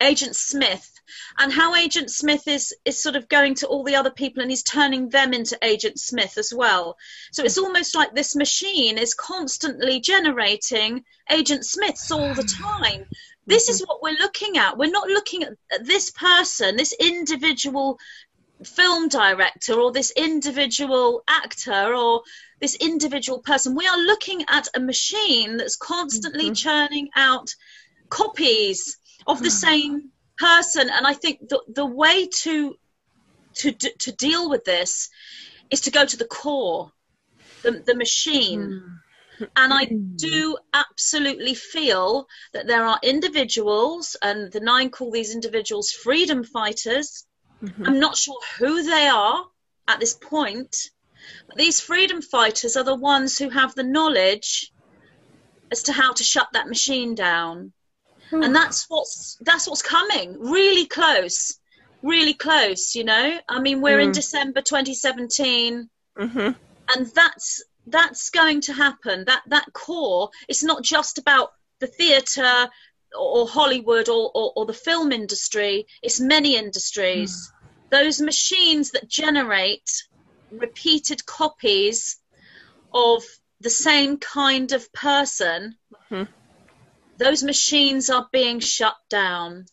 Agent 0.00 0.36
Smith 0.36 0.92
and 1.38 1.52
how 1.52 1.74
Agent 1.74 2.10
Smith 2.10 2.46
is 2.48 2.74
is 2.84 3.02
sort 3.02 3.16
of 3.16 3.28
going 3.28 3.54
to 3.56 3.66
all 3.66 3.84
the 3.84 3.96
other 3.96 4.10
people 4.10 4.42
and 4.42 4.50
he's 4.50 4.62
turning 4.62 5.08
them 5.08 5.32
into 5.32 5.58
Agent 5.62 5.98
Smith 5.98 6.36
as 6.38 6.52
well. 6.54 6.96
So 7.32 7.44
it's 7.44 7.58
almost 7.58 7.94
like 7.94 8.14
this 8.14 8.36
machine 8.36 8.98
is 8.98 9.14
constantly 9.14 10.00
generating 10.00 11.04
Agent 11.30 11.64
Smiths 11.64 12.10
all 12.10 12.34
the 12.34 12.42
time 12.62 13.06
this 13.46 13.68
is 13.68 13.80
what 13.80 14.02
we're 14.02 14.18
looking 14.18 14.58
at. 14.58 14.76
We're 14.76 14.90
not 14.90 15.08
looking 15.08 15.44
at 15.44 15.54
this 15.82 16.10
person, 16.10 16.76
this 16.76 16.92
individual 16.92 17.98
film 18.64 19.08
director, 19.08 19.74
or 19.74 19.92
this 19.92 20.10
individual 20.10 21.22
actor, 21.28 21.94
or 21.94 22.22
this 22.60 22.74
individual 22.74 23.38
person. 23.40 23.76
We 23.76 23.86
are 23.86 23.98
looking 23.98 24.44
at 24.48 24.68
a 24.74 24.80
machine 24.80 25.58
that's 25.58 25.76
constantly 25.76 26.46
mm-hmm. 26.46 26.54
churning 26.54 27.08
out 27.14 27.54
copies 28.08 28.98
of 29.26 29.42
the 29.42 29.50
same 29.50 30.10
person. 30.38 30.88
And 30.90 31.06
I 31.06 31.12
think 31.12 31.48
the, 31.48 31.60
the 31.68 31.86
way 31.86 32.26
to, 32.26 32.76
to, 33.54 33.72
to 33.72 34.12
deal 34.12 34.50
with 34.50 34.64
this 34.64 35.10
is 35.70 35.82
to 35.82 35.90
go 35.90 36.04
to 36.04 36.16
the 36.16 36.24
core, 36.24 36.90
the, 37.62 37.82
the 37.84 37.94
machine. 37.94 38.60
Mm 38.60 38.98
and 39.40 39.72
I 39.72 39.84
do 39.84 40.56
absolutely 40.72 41.54
feel 41.54 42.26
that 42.52 42.66
there 42.66 42.84
are 42.84 42.98
individuals, 43.02 44.16
and 44.22 44.52
the 44.52 44.60
nine 44.60 44.90
call 44.90 45.10
these 45.10 45.34
individuals 45.34 45.90
freedom 45.90 46.44
fighters. 46.44 47.26
Mm-hmm. 47.62 47.86
I'm 47.86 48.00
not 48.00 48.16
sure 48.16 48.38
who 48.58 48.82
they 48.82 49.06
are 49.08 49.44
at 49.88 50.00
this 50.00 50.14
point, 50.14 50.90
but 51.46 51.56
these 51.56 51.80
freedom 51.80 52.22
fighters 52.22 52.76
are 52.76 52.84
the 52.84 52.94
ones 52.94 53.38
who 53.38 53.48
have 53.48 53.74
the 53.74 53.82
knowledge 53.82 54.72
as 55.70 55.84
to 55.84 55.92
how 55.92 56.12
to 56.12 56.24
shut 56.24 56.48
that 56.52 56.68
machine 56.68 57.14
down. 57.14 57.72
Mm-hmm. 58.30 58.42
And 58.42 58.54
that's 58.54 58.86
what's 58.88 59.36
that's 59.40 59.68
what's 59.68 59.82
coming. 59.82 60.36
Really 60.38 60.86
close. 60.86 61.58
Really 62.02 62.34
close, 62.34 62.94
you 62.94 63.04
know? 63.04 63.38
I 63.48 63.60
mean, 63.60 63.80
we're 63.80 63.98
mm. 63.98 64.04
in 64.04 64.12
December 64.12 64.60
2017. 64.60 65.88
Mm-hmm. 66.18 66.50
And 66.94 67.06
that's 67.14 67.64
that's 67.86 68.30
going 68.30 68.62
to 68.62 68.72
happen. 68.72 69.24
That 69.26 69.42
that 69.48 69.72
core, 69.72 70.30
it's 70.48 70.62
not 70.62 70.82
just 70.82 71.18
about 71.18 71.52
the 71.78 71.86
theatre 71.86 72.68
or 73.18 73.46
Hollywood 73.46 74.08
or, 74.08 74.30
or, 74.34 74.52
or, 74.56 74.66
the 74.66 74.72
film 74.72 75.12
industry. 75.12 75.86
It's 76.02 76.20
many 76.20 76.56
industries. 76.56 77.32
Mm. 77.32 77.90
Those 77.90 78.20
machines 78.20 78.90
that 78.90 79.08
generate 79.08 79.90
repeated 80.50 81.24
copies 81.24 82.18
of 82.92 83.22
the 83.60 83.70
same 83.70 84.18
kind 84.18 84.72
of 84.72 84.92
person, 84.92 85.76
mm-hmm. 86.10 86.30
those 87.18 87.42
machines 87.42 88.10
are 88.10 88.28
being 88.32 88.60
shut 88.60 88.96
down. 89.08 89.66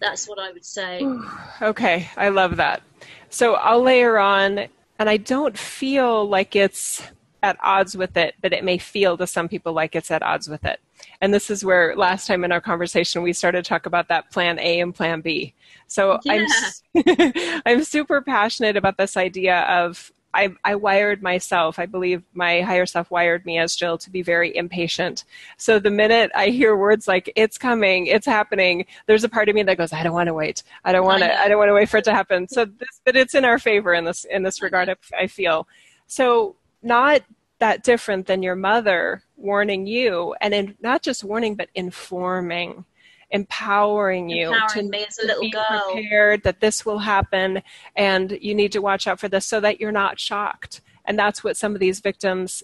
That's 0.00 0.26
what 0.26 0.38
I 0.38 0.50
would 0.52 0.64
say. 0.64 1.06
okay, 1.62 2.08
I 2.16 2.30
love 2.30 2.56
that. 2.56 2.82
So 3.28 3.54
I'll 3.54 3.82
layer 3.82 4.18
on 4.18 4.68
and 5.00 5.08
I 5.08 5.16
don't 5.16 5.56
feel 5.56 6.28
like 6.28 6.54
it's 6.54 7.02
at 7.42 7.56
odds 7.62 7.96
with 7.96 8.18
it, 8.18 8.34
but 8.42 8.52
it 8.52 8.62
may 8.62 8.76
feel 8.76 9.16
to 9.16 9.26
some 9.26 9.48
people 9.48 9.72
like 9.72 9.96
it's 9.96 10.10
at 10.10 10.22
odds 10.22 10.46
with 10.46 10.62
it. 10.66 10.78
And 11.22 11.32
this 11.32 11.50
is 11.50 11.64
where 11.64 11.96
last 11.96 12.26
time 12.26 12.44
in 12.44 12.52
our 12.52 12.60
conversation 12.60 13.22
we 13.22 13.32
started 13.32 13.64
to 13.64 13.68
talk 13.68 13.86
about 13.86 14.08
that 14.08 14.30
plan 14.30 14.58
A 14.58 14.78
and 14.78 14.94
plan 14.94 15.22
B. 15.22 15.54
So 15.86 16.20
yeah. 16.24 16.46
I'm 16.94 17.62
I'm 17.66 17.82
super 17.82 18.20
passionate 18.20 18.76
about 18.76 18.98
this 18.98 19.16
idea 19.16 19.60
of 19.62 20.12
I, 20.32 20.50
I 20.64 20.74
wired 20.76 21.22
myself. 21.22 21.78
I 21.78 21.86
believe 21.86 22.22
my 22.34 22.60
higher 22.60 22.86
self 22.86 23.10
wired 23.10 23.44
me 23.44 23.58
as 23.58 23.74
Jill 23.74 23.98
to 23.98 24.10
be 24.10 24.22
very 24.22 24.56
impatient. 24.56 25.24
So 25.56 25.78
the 25.78 25.90
minute 25.90 26.30
I 26.34 26.48
hear 26.48 26.76
words 26.76 27.08
like 27.08 27.32
"it's 27.36 27.58
coming," 27.58 28.06
"it's 28.06 28.26
happening," 28.26 28.86
there's 29.06 29.24
a 29.24 29.28
part 29.28 29.48
of 29.48 29.54
me 29.54 29.62
that 29.64 29.78
goes, 29.78 29.92
"I 29.92 30.02
don't 30.02 30.14
want 30.14 30.28
to 30.28 30.34
wait. 30.34 30.62
I 30.84 30.92
don't 30.92 31.04
want 31.04 31.22
to. 31.22 31.40
I 31.40 31.48
don't 31.48 31.58
want 31.58 31.68
to 31.68 31.74
wait 31.74 31.88
for 31.88 31.98
it 31.98 32.04
to 32.04 32.14
happen." 32.14 32.48
So 32.48 32.64
this, 32.64 33.00
but 33.04 33.16
it's 33.16 33.34
in 33.34 33.44
our 33.44 33.58
favor 33.58 33.92
in 33.92 34.04
this 34.04 34.24
in 34.24 34.42
this 34.42 34.62
regard. 34.62 34.94
I 35.18 35.26
feel 35.26 35.66
so 36.06 36.56
not 36.82 37.22
that 37.58 37.82
different 37.82 38.26
than 38.26 38.42
your 38.42 38.56
mother 38.56 39.22
warning 39.36 39.86
you, 39.86 40.34
and 40.40 40.54
in, 40.54 40.76
not 40.80 41.02
just 41.02 41.24
warning, 41.24 41.54
but 41.54 41.68
informing 41.74 42.84
empowering 43.30 44.28
you 44.28 44.52
empowering 44.52 44.90
to, 44.90 45.26
to 45.26 45.38
be 45.40 45.50
girl. 45.50 45.90
prepared 45.92 46.42
that 46.42 46.60
this 46.60 46.84
will 46.84 46.98
happen 46.98 47.62
and 47.96 48.36
you 48.40 48.54
need 48.54 48.72
to 48.72 48.80
watch 48.80 49.06
out 49.06 49.20
for 49.20 49.28
this 49.28 49.46
so 49.46 49.60
that 49.60 49.80
you're 49.80 49.92
not 49.92 50.18
shocked 50.18 50.80
and 51.04 51.18
that's 51.18 51.44
what 51.44 51.56
some 51.56 51.74
of 51.74 51.80
these 51.80 52.00
victims 52.00 52.62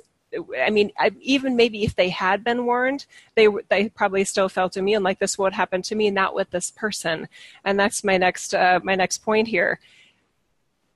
I 0.61 0.71
mean, 0.71 0.91
I, 0.99 1.13
even 1.21 1.57
maybe 1.57 1.85
if 1.85 1.95
they 1.95 2.09
had 2.09 2.45
been 2.45 2.67
warned, 2.67 3.07
they 3.35 3.49
they 3.69 3.89
probably 3.91 4.25
still 4.25 4.49
felt 4.49 4.77
immune, 4.77 5.03
like 5.03 5.19
this 5.19 5.39
would 5.39 5.53
happen 5.53 5.83
to 5.83 5.95
me, 5.95 6.11
not 6.11 6.35
with 6.35 6.51
this 6.51 6.71
person. 6.71 7.29
And 7.65 7.79
that's 7.79 8.05
my 8.05 8.17
next 8.17 8.55
uh, 8.55 8.81
my 8.83 8.95
next 8.95 9.19
point 9.19 9.49
here. 9.49 9.79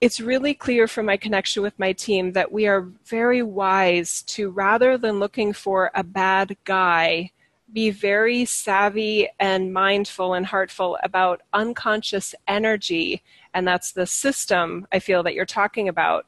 It's 0.00 0.20
really 0.20 0.54
clear 0.54 0.88
from 0.88 1.06
my 1.06 1.16
connection 1.16 1.62
with 1.62 1.78
my 1.78 1.92
team 1.92 2.32
that 2.32 2.50
we 2.50 2.66
are 2.66 2.88
very 3.04 3.42
wise 3.42 4.22
to 4.22 4.50
rather 4.50 4.96
than 4.96 5.20
looking 5.20 5.52
for 5.52 5.90
a 5.94 6.02
bad 6.02 6.56
guy 6.64 7.30
be 7.72 7.90
very 7.90 8.44
savvy 8.44 9.28
and 9.38 9.72
mindful 9.72 10.34
and 10.34 10.46
heartful 10.46 10.98
about 11.02 11.42
unconscious 11.52 12.34
energy. 12.48 13.22
And 13.54 13.66
that's 13.66 13.92
the 13.92 14.06
system 14.06 14.86
I 14.92 14.98
feel 14.98 15.22
that 15.22 15.34
you're 15.34 15.46
talking 15.46 15.88
about 15.88 16.26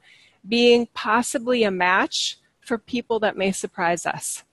being 0.49 0.89
possibly 0.95 1.65
a 1.65 1.71
match 1.71 2.39
for 2.61 2.79
people 2.79 3.21
that 3.21 3.37
may 3.37 3.53
surprise 3.53 4.07
us. 4.07 4.45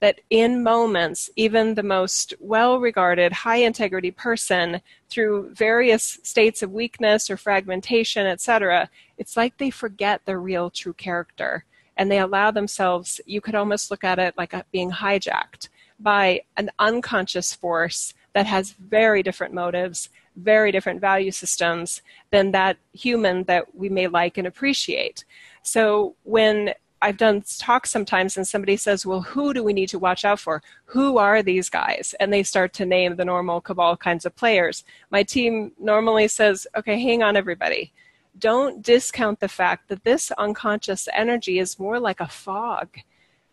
That 0.00 0.20
in 0.30 0.62
moments, 0.62 1.28
even 1.34 1.74
the 1.74 1.82
most 1.82 2.32
well 2.38 2.78
regarded, 2.78 3.32
high 3.32 3.56
integrity 3.56 4.12
person, 4.12 4.80
through 5.10 5.52
various 5.54 6.20
states 6.22 6.62
of 6.62 6.70
weakness 6.70 7.28
or 7.28 7.36
fragmentation, 7.36 8.26
etc., 8.26 8.88
it's 9.16 9.36
like 9.36 9.58
they 9.58 9.70
forget 9.70 10.24
their 10.24 10.38
real 10.40 10.70
true 10.70 10.92
character 10.92 11.64
and 11.96 12.12
they 12.12 12.20
allow 12.20 12.52
themselves, 12.52 13.20
you 13.26 13.40
could 13.40 13.56
almost 13.56 13.90
look 13.90 14.04
at 14.04 14.20
it 14.20 14.34
like 14.38 14.54
being 14.70 14.92
hijacked 14.92 15.68
by 15.98 16.42
an 16.56 16.70
unconscious 16.78 17.54
force 17.54 18.14
that 18.32 18.46
has 18.46 18.72
very 18.72 19.22
different 19.22 19.54
motives, 19.54 20.10
very 20.36 20.70
different 20.70 21.00
value 21.00 21.30
systems 21.30 22.02
than 22.30 22.52
that 22.52 22.76
human 22.92 23.44
that 23.44 23.74
we 23.74 23.88
may 23.88 24.06
like 24.06 24.38
and 24.38 24.46
appreciate. 24.46 25.24
So 25.62 26.14
when 26.22 26.74
I've 27.00 27.16
done 27.16 27.42
talks 27.58 27.90
sometimes 27.90 28.36
and 28.36 28.46
somebody 28.46 28.76
says, 28.76 29.06
Well, 29.06 29.22
who 29.22 29.54
do 29.54 29.62
we 29.62 29.72
need 29.72 29.88
to 29.90 29.98
watch 29.98 30.24
out 30.24 30.40
for? 30.40 30.62
Who 30.86 31.18
are 31.18 31.42
these 31.42 31.68
guys? 31.68 32.14
And 32.18 32.32
they 32.32 32.42
start 32.42 32.72
to 32.74 32.86
name 32.86 33.16
the 33.16 33.24
normal 33.24 33.60
cabal 33.60 33.96
kinds 33.96 34.26
of 34.26 34.34
players. 34.34 34.84
My 35.10 35.22
team 35.22 35.72
normally 35.78 36.28
says, 36.28 36.66
Okay, 36.76 37.00
hang 37.00 37.22
on, 37.22 37.36
everybody. 37.36 37.92
Don't 38.38 38.82
discount 38.82 39.40
the 39.40 39.48
fact 39.48 39.88
that 39.88 40.04
this 40.04 40.30
unconscious 40.32 41.08
energy 41.12 41.58
is 41.58 41.78
more 41.78 41.98
like 42.00 42.20
a 42.20 42.28
fog 42.28 42.98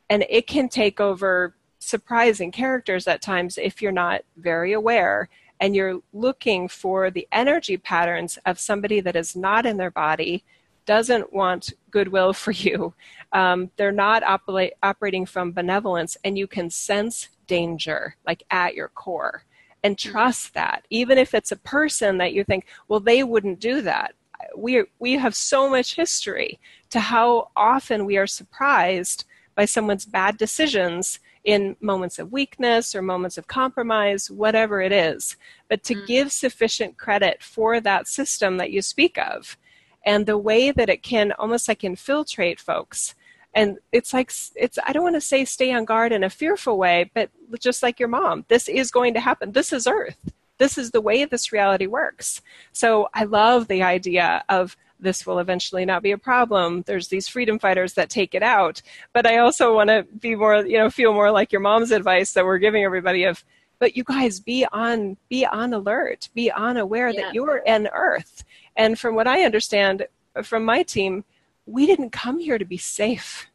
and 0.09 0.25
it 0.29 0.47
can 0.47 0.69
take 0.69 0.99
over 0.99 1.55
surprising 1.79 2.51
characters 2.51 3.07
at 3.07 3.21
times 3.21 3.57
if 3.57 3.81
you're 3.81 3.91
not 3.91 4.21
very 4.37 4.73
aware 4.73 5.29
and 5.59 5.75
you're 5.75 6.01
looking 6.13 6.67
for 6.67 7.09
the 7.09 7.27
energy 7.31 7.77
patterns 7.77 8.37
of 8.45 8.59
somebody 8.59 8.99
that 8.99 9.15
is 9.15 9.35
not 9.35 9.65
in 9.65 9.77
their 9.77 9.91
body, 9.91 10.43
doesn't 10.85 11.33
want 11.33 11.73
goodwill 11.91 12.33
for 12.33 12.51
you. 12.51 12.93
Um, 13.31 13.71
they're 13.77 13.91
not 13.91 14.23
operating 14.23 15.25
from 15.25 15.51
benevolence, 15.51 16.17
and 16.23 16.37
you 16.37 16.47
can 16.47 16.69
sense 16.69 17.29
danger 17.47 18.15
like 18.25 18.43
at 18.49 18.75
your 18.75 18.89
core 18.89 19.43
and 19.83 19.97
mm-hmm. 19.97 20.11
trust 20.11 20.53
that. 20.53 20.85
Even 20.89 21.17
if 21.17 21.33
it's 21.33 21.51
a 21.51 21.57
person 21.57 22.17
that 22.17 22.33
you 22.33 22.43
think, 22.43 22.65
well, 22.87 22.99
they 22.99 23.23
wouldn't 23.23 23.59
do 23.59 23.81
that. 23.81 24.13
we 24.57 24.83
we 24.99 25.13
have 25.13 25.35
so 25.35 25.69
much 25.69 25.95
history 25.95 26.59
to 26.89 26.99
how 26.99 27.49
often 27.55 28.05
we 28.05 28.17
are 28.17 28.27
surprised 28.27 29.25
by 29.55 29.65
someone's 29.65 30.05
bad 30.05 30.37
decisions 30.37 31.19
in 31.45 31.77
moments 31.79 32.19
of 32.19 32.31
weakness 32.31 32.95
or 32.95 33.01
moments 33.01 33.37
of 33.37 33.47
compromise, 33.47 34.29
whatever 34.29 34.81
it 34.81 34.91
is. 34.91 35.37
But 35.69 35.83
to 35.83 35.95
mm. 35.95 36.07
give 36.07 36.31
sufficient 36.31 36.97
credit 36.97 37.41
for 37.41 37.79
that 37.79 38.07
system 38.07 38.57
that 38.57 38.71
you 38.71 38.81
speak 38.81 39.17
of 39.17 39.57
and 40.05 40.25
the 40.25 40.37
way 40.37 40.71
that 40.71 40.89
it 40.89 41.03
can 41.03 41.31
almost 41.33 41.67
like 41.67 41.83
infiltrate 41.83 42.59
folks. 42.59 43.15
And 43.53 43.77
it's 43.91 44.13
like, 44.13 44.31
it's, 44.55 44.77
I 44.85 44.91
don't 44.91 45.03
want 45.03 45.15
to 45.15 45.21
say 45.21 45.45
stay 45.45 45.71
on 45.71 45.85
guard 45.85 46.11
in 46.11 46.23
a 46.23 46.29
fearful 46.29 46.77
way, 46.77 47.09
but 47.13 47.29
just 47.59 47.81
like 47.81 47.99
your 47.99 48.09
mom, 48.09 48.45
this 48.49 48.67
is 48.67 48.91
going 48.91 49.13
to 49.13 49.21
happen. 49.21 49.53
This 49.53 49.71
is 49.71 49.87
Earth. 49.87 50.17
This 50.57 50.77
is 50.77 50.91
the 50.91 51.01
way 51.01 51.25
this 51.25 51.51
reality 51.51 51.85
works. 51.85 52.41
So 52.73 53.07
I 53.13 53.23
love 53.23 53.67
the 53.67 53.83
idea 53.83 54.43
of 54.49 54.75
this 55.05 55.25
will 55.25 55.39
eventually 55.39 55.85
not 55.85 56.03
be 56.03 56.11
a 56.11 56.17
problem. 56.17 56.83
There's 56.85 57.07
these 57.07 57.27
freedom 57.27 57.59
fighters 57.59 57.93
that 57.93 58.09
take 58.09 58.35
it 58.35 58.43
out. 58.43 58.81
But 59.13 59.25
I 59.25 59.37
also 59.37 59.73
want 59.73 59.89
to 59.89 60.03
be 60.19 60.35
more, 60.35 60.65
you 60.65 60.77
know, 60.77 60.89
feel 60.89 61.13
more 61.13 61.31
like 61.31 61.51
your 61.51 61.61
mom's 61.61 61.91
advice 61.91 62.33
that 62.33 62.43
we're 62.43 62.57
giving 62.57 62.83
everybody 62.83 63.23
of, 63.23 63.45
but 63.79 63.95
you 63.95 64.03
guys 64.03 64.39
be 64.39 64.65
on, 64.71 65.15
be 65.29 65.45
on 65.45 65.73
alert, 65.73 66.29
be 66.33 66.51
on 66.51 66.75
aware 66.75 67.09
yeah. 67.09 67.21
that 67.21 67.35
you're 67.35 67.61
an 67.65 67.87
earth. 67.93 68.43
And 68.75 68.99
from 68.99 69.15
what 69.15 69.27
I 69.27 69.43
understand 69.43 70.07
from 70.43 70.65
my 70.65 70.83
team, 70.83 71.23
we 71.65 71.85
didn't 71.85 72.09
come 72.09 72.39
here 72.39 72.57
to 72.57 72.65
be 72.65 72.77
safe. 72.77 73.47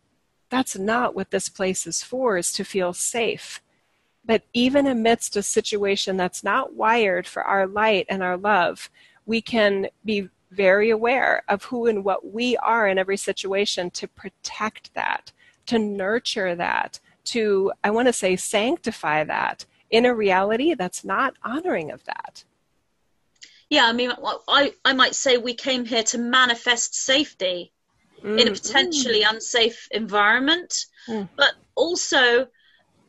That's 0.49 0.79
not 0.79 1.15
what 1.15 1.31
this 1.31 1.49
place 1.49 1.87
is 1.87 2.03
for, 2.03 2.37
is 2.37 2.53
to 2.53 2.65
feel 2.65 2.93
safe. 2.93 3.61
But 4.25 4.43
even 4.53 4.87
amidst 4.87 5.37
a 5.37 5.43
situation 5.43 6.17
that's 6.17 6.45
not 6.45 6.75
wired 6.75 7.27
for 7.27 7.43
our 7.43 7.67
light 7.67 8.07
and 8.09 8.23
our 8.23 8.37
love, 8.37 8.91
we 9.27 9.41
can 9.41 9.89
be 10.05 10.29
very 10.51 10.91
aware 10.91 11.43
of 11.49 11.65
who 11.65 11.87
and 11.87 12.05
what 12.05 12.33
we 12.33 12.57
are 12.57 12.89
in 12.89 12.99
every 12.99 13.17
situation 13.17 13.91
to 13.91 14.09
protect 14.09 14.93
that, 14.95 15.33
to 15.67 15.79
nurture 15.79 16.55
that, 16.55 16.99
to, 17.25 17.73
I 17.85 17.91
want 17.91 18.09
to 18.09 18.13
say, 18.13 18.37
sanctify 18.37 19.25
that 19.25 19.65
in 19.91 20.07
a 20.07 20.15
reality 20.15 20.75
that's 20.75 21.05
not 21.05 21.35
honoring 21.43 21.91
of 21.91 22.05
that. 22.05 22.45
Yeah, 23.69 23.87
I 23.87 23.93
mean, 23.93 24.13
I, 24.49 24.75
I 24.85 24.93
might 24.95 25.15
say 25.15 25.37
we 25.37 25.55
came 25.55 25.85
here 25.85 26.03
to 26.05 26.19
manifest 26.19 26.95
safety 26.95 27.73
mm. 28.23 28.41
in 28.41 28.49
a 28.49 28.51
mm. 28.51 28.61
potentially 28.61 29.23
mm. 29.23 29.31
unsafe 29.31 29.87
environment, 29.93 30.87
mm. 31.09 31.29
but 31.37 31.53
also 31.77 32.49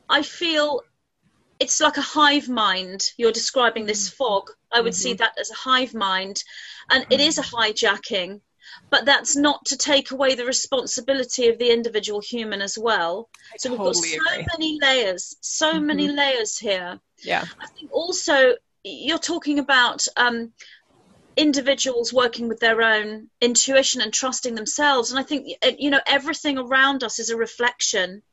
I 0.07 0.21
feel 0.21 0.81
it's 1.61 1.79
like 1.79 1.97
a 1.97 2.01
hive 2.01 2.49
mind. 2.49 3.11
You're 3.17 3.31
describing 3.31 3.85
this 3.85 4.09
mm. 4.09 4.13
fog. 4.15 4.49
I 4.71 4.81
would 4.81 4.93
mm-hmm. 4.93 5.01
see 5.01 5.13
that 5.13 5.37
as 5.39 5.51
a 5.51 5.55
hive 5.55 5.93
mind, 5.93 6.43
and 6.89 7.05
it 7.11 7.19
is 7.19 7.37
a 7.37 7.43
hijacking. 7.43 8.41
But 8.89 9.05
that's 9.05 9.35
not 9.35 9.65
to 9.65 9.77
take 9.77 10.11
away 10.11 10.33
the 10.33 10.45
responsibility 10.45 11.49
of 11.49 11.59
the 11.59 11.71
individual 11.71 12.19
human 12.19 12.61
as 12.61 12.77
well. 12.77 13.29
I 13.53 13.57
so 13.57 13.69
totally 13.69 13.85
we've 14.01 14.19
got 14.19 14.27
so 14.27 14.33
agree. 14.33 14.45
many 14.57 14.79
layers, 14.81 15.37
so 15.41 15.73
mm-hmm. 15.73 15.85
many 15.85 16.07
layers 16.07 16.57
here. 16.57 16.99
Yeah. 17.19 17.45
I 17.59 17.67
think 17.67 17.91
also 17.91 18.55
you're 18.83 19.19
talking 19.19 19.59
about 19.59 20.07
um, 20.17 20.53
individuals 21.35 22.11
working 22.11 22.47
with 22.47 22.59
their 22.59 22.81
own 22.81 23.29
intuition 23.39 24.01
and 24.01 24.11
trusting 24.11 24.55
themselves, 24.55 25.11
and 25.11 25.19
I 25.19 25.23
think 25.23 25.47
you 25.77 25.91
know 25.91 26.01
everything 26.07 26.57
around 26.57 27.03
us 27.03 27.19
is 27.19 27.29
a 27.29 27.37
reflection 27.37 28.23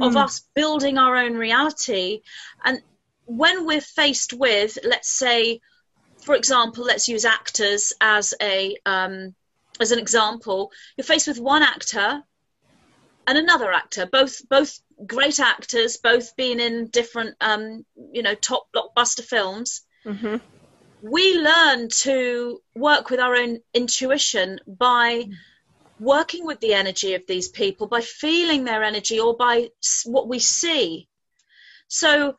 of 0.00 0.12
mm. 0.14 0.24
us 0.24 0.40
building 0.54 0.98
our 0.98 1.16
own 1.16 1.34
reality. 1.34 2.20
And 2.64 2.80
when 3.26 3.66
we're 3.66 3.80
faced 3.80 4.32
with, 4.32 4.78
let's 4.84 5.10
say, 5.10 5.60
for 6.18 6.34
example, 6.34 6.84
let's 6.84 7.08
use 7.08 7.24
actors 7.24 7.92
as 8.00 8.34
a 8.40 8.76
um, 8.86 9.34
as 9.80 9.92
an 9.92 9.98
example. 9.98 10.72
You're 10.96 11.04
faced 11.04 11.28
with 11.28 11.38
one 11.38 11.62
actor 11.62 12.22
and 13.26 13.38
another 13.38 13.72
actor, 13.72 14.06
both 14.06 14.46
both 14.48 14.80
great 15.06 15.40
actors, 15.40 15.96
both 15.96 16.36
being 16.36 16.60
in 16.60 16.88
different 16.88 17.36
um, 17.40 17.84
you 18.12 18.22
know 18.22 18.34
top 18.34 18.68
blockbuster 18.74 19.24
films. 19.24 19.82
Mm-hmm. 20.04 20.36
We 21.02 21.38
learn 21.38 21.88
to 21.88 22.60
work 22.74 23.10
with 23.10 23.20
our 23.20 23.34
own 23.34 23.58
intuition 23.74 24.60
by 24.66 25.24
working 26.00 26.44
with 26.46 26.60
the 26.60 26.74
energy 26.74 27.14
of 27.14 27.26
these 27.26 27.48
people 27.48 27.86
by 27.86 28.00
feeling 28.00 28.64
their 28.64 28.82
energy 28.82 29.20
or 29.20 29.36
by 29.36 29.70
what 30.04 30.28
we 30.28 30.38
see. 30.38 31.08
So 31.88 32.36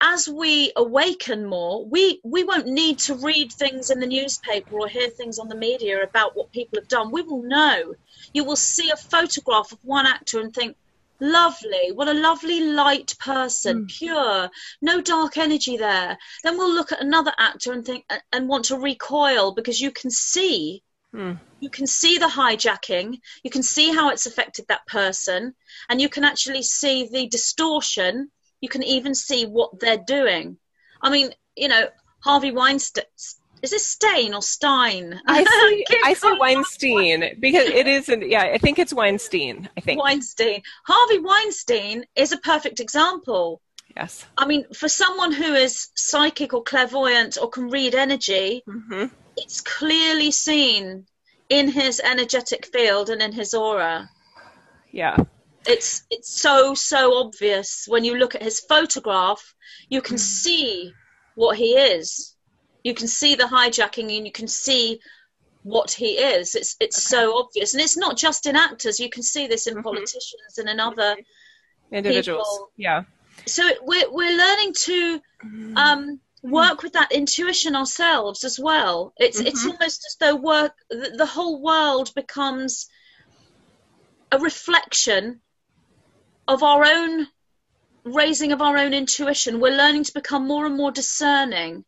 as 0.00 0.28
we 0.28 0.72
awaken 0.76 1.46
more, 1.46 1.84
we, 1.84 2.20
we 2.24 2.42
won't 2.44 2.66
need 2.66 2.98
to 3.00 3.14
read 3.14 3.52
things 3.52 3.90
in 3.90 4.00
the 4.00 4.06
newspaper 4.06 4.78
or 4.78 4.88
hear 4.88 5.08
things 5.08 5.38
on 5.38 5.48
the 5.48 5.54
media 5.54 6.02
about 6.02 6.34
what 6.34 6.52
people 6.52 6.78
have 6.78 6.88
done. 6.88 7.10
We 7.10 7.22
will 7.22 7.42
know. 7.42 7.94
You 8.32 8.44
will 8.44 8.56
see 8.56 8.90
a 8.90 8.96
photograph 8.96 9.72
of 9.72 9.84
one 9.84 10.06
actor 10.06 10.40
and 10.40 10.54
think, 10.54 10.76
lovely, 11.20 11.92
what 11.92 12.08
a 12.08 12.14
lovely 12.14 12.60
light 12.60 13.14
person, 13.18 13.84
mm. 13.84 13.88
pure, 13.88 14.50
no 14.80 15.00
dark 15.02 15.36
energy 15.36 15.76
there. 15.76 16.16
Then 16.42 16.56
we'll 16.56 16.72
look 16.72 16.92
at 16.92 17.02
another 17.02 17.32
actor 17.38 17.72
and 17.72 17.84
think 17.84 18.06
and 18.32 18.48
want 18.48 18.66
to 18.66 18.78
recoil 18.78 19.52
because 19.52 19.80
you 19.80 19.90
can 19.90 20.10
see 20.10 20.82
Mm. 21.14 21.38
You 21.58 21.70
can 21.70 21.86
see 21.86 22.18
the 22.18 22.26
hijacking, 22.26 23.18
you 23.42 23.50
can 23.50 23.62
see 23.62 23.92
how 23.92 24.10
it's 24.10 24.26
affected 24.26 24.66
that 24.68 24.86
person, 24.86 25.54
and 25.88 26.00
you 26.00 26.08
can 26.08 26.24
actually 26.24 26.62
see 26.62 27.08
the 27.10 27.26
distortion. 27.26 28.30
You 28.60 28.68
can 28.68 28.82
even 28.82 29.14
see 29.14 29.46
what 29.46 29.80
they're 29.80 30.04
doing. 30.06 30.58
I 31.02 31.10
mean, 31.10 31.30
you 31.56 31.68
know, 31.68 31.88
Harvey 32.22 32.52
Weinstein. 32.52 33.04
Is 33.62 33.72
it 33.74 33.80
Stein 33.80 34.32
or 34.34 34.40
Stein? 34.40 35.20
I 35.26 35.44
say, 35.88 35.98
I 36.04 36.14
say 36.14 36.32
Weinstein 36.38 37.36
because 37.40 37.68
it 37.68 37.86
isn't. 37.86 38.28
Yeah, 38.28 38.42
I 38.42 38.58
think 38.58 38.78
it's 38.78 38.92
Weinstein. 38.92 39.68
I 39.76 39.80
think 39.80 40.00
Weinstein. 40.00 40.62
Harvey 40.86 41.18
Weinstein 41.18 42.04
is 42.14 42.32
a 42.32 42.38
perfect 42.38 42.80
example. 42.80 43.60
Yes. 43.96 44.24
I 44.38 44.46
mean, 44.46 44.64
for 44.72 44.88
someone 44.88 45.32
who 45.32 45.52
is 45.52 45.88
psychic 45.94 46.54
or 46.54 46.62
clairvoyant 46.62 47.36
or 47.42 47.50
can 47.50 47.68
read 47.68 47.94
energy, 47.94 48.62
mm-hmm 48.66 49.06
it's 49.40 49.60
clearly 49.60 50.30
seen 50.30 51.06
in 51.48 51.68
his 51.68 52.00
energetic 52.00 52.66
field 52.66 53.10
and 53.10 53.20
in 53.20 53.32
his 53.32 53.54
aura. 53.54 54.08
Yeah. 54.92 55.16
It's 55.66 56.04
it's 56.10 56.40
so 56.40 56.74
so 56.74 57.18
obvious 57.18 57.84
when 57.86 58.04
you 58.04 58.16
look 58.16 58.34
at 58.34 58.42
his 58.42 58.60
photograph, 58.60 59.54
you 59.88 60.00
can 60.00 60.16
see 60.16 60.92
what 61.34 61.56
he 61.56 61.72
is. 61.72 62.34
You 62.82 62.94
can 62.94 63.08
see 63.08 63.34
the 63.34 63.44
hijacking 63.44 64.16
and 64.16 64.26
you 64.26 64.32
can 64.32 64.48
see 64.48 65.00
what 65.62 65.90
he 65.90 66.12
is. 66.12 66.54
It's 66.54 66.76
it's 66.80 66.98
okay. 66.98 67.16
so 67.16 67.38
obvious, 67.38 67.74
and 67.74 67.82
it's 67.82 67.96
not 67.96 68.16
just 68.16 68.46
in 68.46 68.56
actors. 68.56 68.98
You 68.98 69.10
can 69.10 69.22
see 69.22 69.46
this 69.46 69.66
in 69.66 69.74
mm-hmm. 69.74 69.82
politicians 69.82 70.58
and 70.58 70.68
in 70.68 70.80
other 70.80 71.16
individuals. 71.92 72.48
People. 72.48 72.72
Yeah. 72.76 73.02
So 73.46 73.68
we're 73.82 74.10
we're 74.10 74.36
learning 74.36 74.72
to 74.74 75.20
mm. 75.44 75.76
um, 75.76 76.20
work 76.42 76.82
with 76.82 76.94
that 76.94 77.12
intuition 77.12 77.76
ourselves 77.76 78.44
as 78.44 78.58
well. 78.58 79.12
It's 79.16 79.38
mm-hmm. 79.38 79.46
it's 79.46 79.66
almost 79.66 80.06
as 80.06 80.16
though 80.18 80.36
work 80.36 80.72
the, 80.88 81.14
the 81.16 81.26
whole 81.26 81.62
world 81.62 82.12
becomes 82.14 82.88
a 84.32 84.38
reflection 84.38 85.40
of 86.48 86.62
our 86.62 86.84
own 86.84 87.26
raising 88.04 88.52
of 88.52 88.62
our 88.62 88.76
own 88.78 88.94
intuition. 88.94 89.60
We're 89.60 89.76
learning 89.76 90.04
to 90.04 90.14
become 90.14 90.46
more 90.46 90.66
and 90.66 90.76
more 90.76 90.90
discerning. 90.90 91.84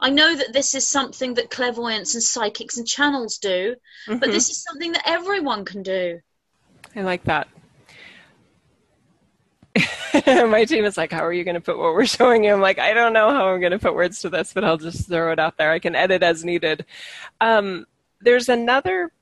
I 0.00 0.10
know 0.10 0.34
that 0.34 0.52
this 0.52 0.74
is 0.74 0.86
something 0.86 1.34
that 1.34 1.50
clairvoyants 1.50 2.14
and 2.14 2.22
psychics 2.22 2.76
and 2.76 2.86
channels 2.86 3.38
do, 3.38 3.74
mm-hmm. 4.08 4.18
but 4.18 4.30
this 4.30 4.48
is 4.48 4.62
something 4.62 4.92
that 4.92 5.02
everyone 5.06 5.64
can 5.64 5.82
do. 5.82 6.20
I 6.94 7.02
like 7.02 7.24
that. 7.24 7.48
my 10.26 10.64
team 10.64 10.84
is 10.84 10.96
like, 10.96 11.12
how 11.12 11.24
are 11.24 11.32
you 11.32 11.44
going 11.44 11.54
to 11.54 11.60
put 11.60 11.78
what 11.78 11.94
we're 11.94 12.06
showing 12.06 12.44
you? 12.44 12.52
I'm 12.52 12.60
like, 12.60 12.78
I 12.78 12.92
don't 12.94 13.12
know 13.12 13.30
how 13.30 13.48
I'm 13.48 13.60
going 13.60 13.72
to 13.72 13.78
put 13.78 13.94
words 13.94 14.20
to 14.20 14.30
this, 14.30 14.52
but 14.52 14.64
I'll 14.64 14.76
just 14.76 15.08
throw 15.08 15.32
it 15.32 15.38
out 15.38 15.56
there. 15.56 15.70
I 15.70 15.78
can 15.78 15.94
edit 15.94 16.22
as 16.22 16.44
needed. 16.44 16.84
Um, 17.40 17.86
there's 18.20 18.48
another. 18.48 19.12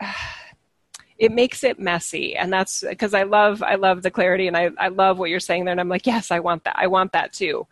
it 1.18 1.32
makes 1.32 1.64
it 1.64 1.78
messy, 1.78 2.36
and 2.36 2.52
that's 2.52 2.82
because 2.82 3.14
I 3.14 3.22
love 3.22 3.62
I 3.62 3.76
love 3.76 4.02
the 4.02 4.10
clarity, 4.10 4.48
and 4.48 4.56
I 4.56 4.70
I 4.78 4.88
love 4.88 5.18
what 5.18 5.30
you're 5.30 5.40
saying 5.40 5.64
there, 5.64 5.72
and 5.72 5.80
I'm 5.80 5.88
like, 5.88 6.06
yes, 6.06 6.30
I 6.30 6.40
want 6.40 6.64
that. 6.64 6.76
I 6.78 6.86
want 6.86 7.12
that 7.12 7.32
too. 7.32 7.66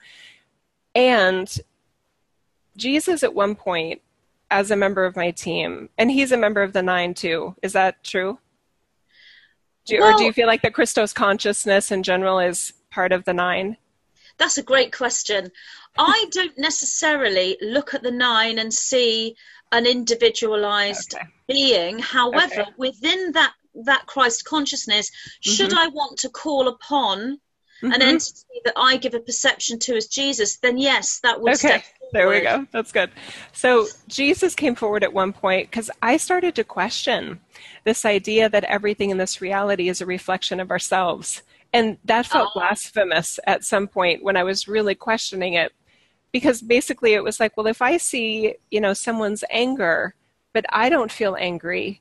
And 0.95 1.55
Jesus, 2.77 3.23
at 3.23 3.35
one 3.35 3.55
point, 3.55 4.01
as 4.51 4.71
a 4.71 4.77
member 4.77 5.05
of 5.05 5.17
my 5.17 5.31
team, 5.31 5.89
and 5.99 6.11
he's 6.11 6.33
a 6.33 6.37
member 6.37 6.63
of 6.63 6.73
the 6.73 6.83
nine 6.83 7.15
too. 7.15 7.55
Is 7.63 7.73
that 7.75 8.03
true? 8.03 8.39
Do, 9.87 9.99
well, 10.01 10.15
or 10.15 10.19
do 10.19 10.25
you 10.25 10.33
feel 10.33 10.47
like 10.47 10.63
the 10.63 10.71
Christos 10.71 11.13
consciousness 11.13 11.91
in 11.91 12.03
general 12.03 12.39
is 12.39 12.73
part 12.91 13.13
of 13.13 13.25
the 13.25 13.35
nine? 13.35 13.77
That's 14.39 14.59
a 14.59 14.63
great 14.63 14.93
question. 14.93 15.51
I 15.99 16.27
don't 16.33 16.59
necessarily 16.59 17.57
look 17.61 17.95
at 17.95 18.03
the 18.03 18.11
nine 18.11 18.59
and 18.59 18.73
see 18.73 19.37
an 19.73 19.87
individualized 19.87 21.15
okay. 21.15 21.27
being. 21.49 21.99
However, 21.99 22.63
okay. 22.63 22.71
within 22.77 23.33
that 23.33 23.53
that 23.87 24.07
Christ 24.07 24.45
consciousness, 24.45 25.11
should 25.41 25.71
mm-hmm. 25.71 25.79
I 25.79 25.89
want 25.89 26.21
to 26.21 26.29
call 26.29 26.69
upon 26.69 27.41
an 27.83 27.93
Mhm. 27.93 28.01
entity 28.03 28.61
that 28.65 28.75
I 28.77 28.97
give 28.97 29.15
a 29.15 29.21
perception 29.21 29.79
to 29.81 29.97
as 29.97 30.07
Jesus, 30.07 30.57
then 30.57 30.79
yes, 30.79 31.21
that 31.23 31.41
would 31.41 31.55
Okay, 31.55 31.83
there 32.13 32.29
we 32.29 32.41
go. 32.41 32.67
That's 32.73 32.93
good. 32.93 33.11
So 33.53 33.87
Jesus 34.09 34.55
came 34.55 34.75
forward 34.75 35.03
at 35.05 35.13
one 35.13 35.33
point 35.33 35.71
because 35.71 35.91
I 36.03 36.17
started 36.17 36.55
to 36.57 36.65
question 36.65 37.41
this 37.85 38.05
idea 38.05 38.49
that 38.49 38.65
everything 38.65 39.11
in 39.11 39.19
this 39.19 39.41
reality 39.41 39.89
is 39.89 40.01
a 40.01 40.07
reflection 40.07 40.61
of 40.61 40.71
ourselves. 40.71 41.43
And 41.73 41.99
that 42.05 42.27
felt 42.27 42.51
Oh. 42.55 42.61
blasphemous 42.61 43.41
at 43.47 43.65
some 43.65 43.89
point 43.89 44.23
when 44.23 44.37
I 44.37 44.45
was 44.45 44.69
really 44.69 44.95
questioning 44.95 45.55
it. 45.55 45.73
Because 46.33 46.63
basically 46.63 47.15
it 47.15 47.23
was 47.23 47.39
like, 47.39 47.57
well, 47.57 47.67
if 47.67 47.81
I 47.83 47.97
see, 47.97 48.55
you 48.71 48.81
know, 48.81 48.93
someone's 48.93 49.45
anger, 49.51 50.15
but 50.53 50.65
I 50.71 50.89
don't 50.89 51.13
feel 51.13 51.37
angry, 51.39 52.01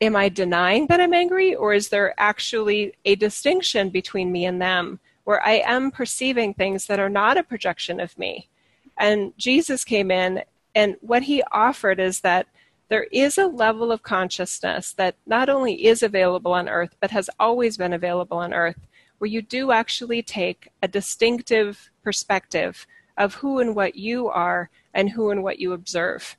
am 0.00 0.16
I 0.16 0.28
denying 0.28 0.86
that 0.88 1.00
I'm 1.00 1.14
angry? 1.14 1.54
Or 1.54 1.72
is 1.72 1.88
there 1.88 2.14
actually 2.18 2.94
a 3.04 3.14
distinction 3.14 3.90
between 3.90 4.32
me 4.32 4.44
and 4.44 4.60
them 4.60 5.00
where 5.24 5.46
I 5.46 5.62
am 5.64 5.90
perceiving 5.90 6.54
things 6.54 6.86
that 6.86 7.00
are 7.00 7.08
not 7.08 7.36
a 7.36 7.42
projection 7.42 8.00
of 8.00 8.18
me? 8.18 8.48
And 8.96 9.32
Jesus 9.36 9.84
came 9.84 10.10
in, 10.10 10.42
and 10.74 10.96
what 11.00 11.24
he 11.24 11.42
offered 11.50 11.98
is 12.00 12.20
that 12.20 12.46
there 12.88 13.04
is 13.04 13.38
a 13.38 13.46
level 13.46 13.90
of 13.90 14.02
consciousness 14.02 14.92
that 14.92 15.16
not 15.26 15.48
only 15.48 15.86
is 15.86 16.02
available 16.02 16.52
on 16.52 16.68
earth, 16.68 16.94
but 17.00 17.10
has 17.10 17.30
always 17.40 17.76
been 17.76 17.92
available 17.92 18.38
on 18.38 18.52
earth, 18.52 18.86
where 19.18 19.30
you 19.30 19.42
do 19.42 19.72
actually 19.72 20.22
take 20.22 20.68
a 20.82 20.88
distinctive 20.88 21.90
perspective 22.02 22.86
of 23.16 23.34
who 23.36 23.58
and 23.58 23.74
what 23.74 23.94
you 23.94 24.28
are 24.28 24.70
and 24.92 25.10
who 25.10 25.30
and 25.30 25.42
what 25.42 25.58
you 25.58 25.72
observe. 25.72 26.36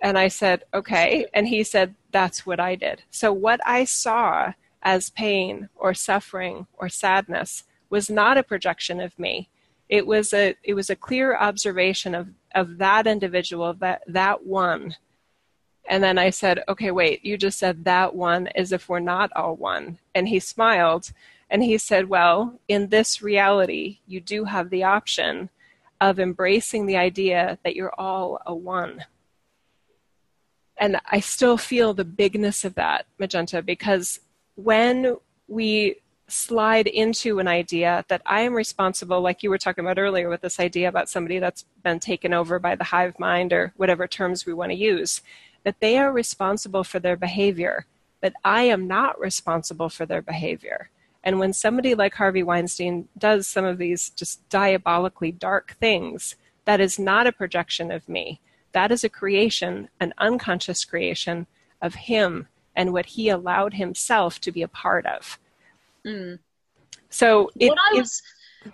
And 0.00 0.18
I 0.18 0.28
said, 0.28 0.64
okay. 0.72 1.26
And 1.32 1.48
he 1.48 1.62
said, 1.62 1.94
that's 2.12 2.44
what 2.44 2.60
I 2.60 2.74
did. 2.74 3.02
So 3.10 3.32
what 3.32 3.60
I 3.66 3.84
saw 3.84 4.52
as 4.82 5.10
pain 5.10 5.68
or 5.74 5.94
suffering 5.94 6.66
or 6.74 6.88
sadness 6.88 7.64
was 7.88 8.10
not 8.10 8.36
a 8.36 8.42
projection 8.42 9.00
of 9.00 9.18
me. 9.18 9.48
It 9.88 10.06
was 10.06 10.32
a 10.32 10.56
it 10.62 10.74
was 10.74 10.90
a 10.90 10.96
clear 10.96 11.36
observation 11.36 12.14
of 12.14 12.28
of 12.54 12.78
that 12.78 13.06
individual, 13.06 13.74
that 13.74 14.02
that 14.06 14.44
one. 14.44 14.96
And 15.86 16.02
then 16.02 16.18
I 16.18 16.30
said, 16.30 16.64
okay, 16.68 16.90
wait, 16.90 17.24
you 17.24 17.36
just 17.36 17.58
said 17.58 17.84
that 17.84 18.14
one 18.14 18.48
as 18.54 18.72
if 18.72 18.88
we're 18.88 19.00
not 19.00 19.30
all 19.36 19.54
one. 19.54 19.98
And 20.14 20.28
he 20.28 20.38
smiled 20.38 21.12
and 21.50 21.62
he 21.62 21.76
said, 21.76 22.08
well, 22.08 22.58
in 22.68 22.88
this 22.88 23.20
reality, 23.22 23.98
you 24.06 24.20
do 24.20 24.44
have 24.44 24.70
the 24.70 24.84
option 24.84 25.50
of 26.00 26.18
embracing 26.18 26.86
the 26.86 26.96
idea 26.96 27.58
that 27.64 27.76
you're 27.76 27.94
all 28.00 28.40
a 28.46 28.54
one. 28.54 29.04
And 30.78 31.00
I 31.06 31.20
still 31.20 31.56
feel 31.56 31.94
the 31.94 32.04
bigness 32.04 32.64
of 32.64 32.74
that, 32.74 33.06
Magenta, 33.18 33.62
because 33.62 34.20
when 34.56 35.16
we 35.46 35.96
slide 36.26 36.86
into 36.86 37.38
an 37.38 37.46
idea 37.46 38.04
that 38.08 38.22
I 38.26 38.40
am 38.40 38.54
responsible, 38.54 39.20
like 39.20 39.42
you 39.42 39.50
were 39.50 39.58
talking 39.58 39.84
about 39.84 39.98
earlier 39.98 40.28
with 40.28 40.40
this 40.40 40.58
idea 40.58 40.88
about 40.88 41.08
somebody 41.08 41.38
that's 41.38 41.64
been 41.82 42.00
taken 42.00 42.32
over 42.32 42.58
by 42.58 42.74
the 42.74 42.84
hive 42.84 43.18
mind 43.18 43.52
or 43.52 43.72
whatever 43.76 44.06
terms 44.06 44.46
we 44.46 44.54
want 44.54 44.72
to 44.72 44.76
use, 44.76 45.22
that 45.64 45.80
they 45.80 45.98
are 45.98 46.12
responsible 46.12 46.82
for 46.82 46.98
their 46.98 47.16
behavior, 47.16 47.86
but 48.20 48.32
I 48.44 48.62
am 48.62 48.86
not 48.86 49.20
responsible 49.20 49.88
for 49.88 50.06
their 50.06 50.22
behavior. 50.22 50.90
And 51.22 51.38
when 51.38 51.52
somebody 51.52 51.94
like 51.94 52.14
Harvey 52.14 52.42
Weinstein 52.42 53.08
does 53.16 53.46
some 53.46 53.64
of 53.64 53.78
these 53.78 54.10
just 54.10 54.46
diabolically 54.48 55.32
dark 55.32 55.76
things, 55.80 56.36
that 56.64 56.80
is 56.80 56.98
not 56.98 57.26
a 57.26 57.32
projection 57.32 57.90
of 57.90 58.08
me. 58.08 58.40
That 58.74 58.92
is 58.92 59.04
a 59.04 59.08
creation, 59.08 59.88
an 60.00 60.12
unconscious 60.18 60.84
creation 60.84 61.46
of 61.80 61.94
him 61.94 62.48
and 62.76 62.92
what 62.92 63.06
he 63.06 63.28
allowed 63.28 63.74
himself 63.74 64.40
to 64.42 64.52
be 64.52 64.62
a 64.62 64.68
part 64.68 65.06
of. 65.06 65.38
Mm. 66.06 66.40
So 67.08 67.50
it, 67.58 67.68
what 67.68 67.78
I 67.78 67.98
was. 67.98 68.22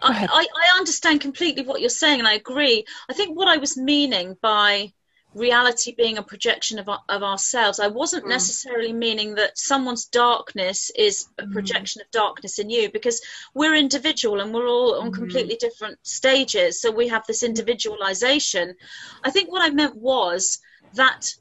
I, 0.03 0.29
I 0.31 0.79
understand 0.79 1.21
completely 1.21 1.65
what 1.65 1.81
you're 1.81 1.91
saying, 1.91 2.21
and 2.21 2.29
I 2.29 2.35
agree. 2.35 2.85
I 3.09 3.13
think 3.13 3.37
what 3.37 3.49
I 3.49 3.57
was 3.57 3.77
meaning 3.77 4.37
by 4.41 4.93
reality 5.35 5.95
being 5.95 6.19
a 6.19 6.23
projection 6.23 6.79
of, 6.79 6.89
our, 6.89 7.01
of 7.09 7.23
ourselves, 7.23 7.79
I 7.79 7.87
wasn't 7.87 8.25
Mm. 8.25 8.31
necessarily 8.31 8.93
meaning 8.93 9.37
that 9.37 9.59
someone's 9.59 10.07
darkness 10.07 10.91
is 10.91 11.27
a 11.39 11.45
Mm. 11.45 11.53
projection 11.53 12.03
of 12.03 12.11
darkness 12.11 12.59
in 12.59 12.71
you, 12.71 12.91
because 12.91 13.21
we're 13.55 13.75
individual 13.75 14.41
and 14.41 14.53
we're 14.53 14.69
all 14.69 15.01
on 15.01 15.11
Mhm. 15.11 15.15
completely 15.15 15.57
different 15.57 15.99
stages. 16.03 16.81
So 16.81 16.91
we 16.91 17.09
have 17.09 17.27
this 17.27 17.43
individualization. 17.43 18.77
I 19.23 19.31
think 19.31 19.51
what 19.51 19.63
I 19.63 19.71
meant 19.71 19.97
was 19.97 20.59
that 20.95 21.35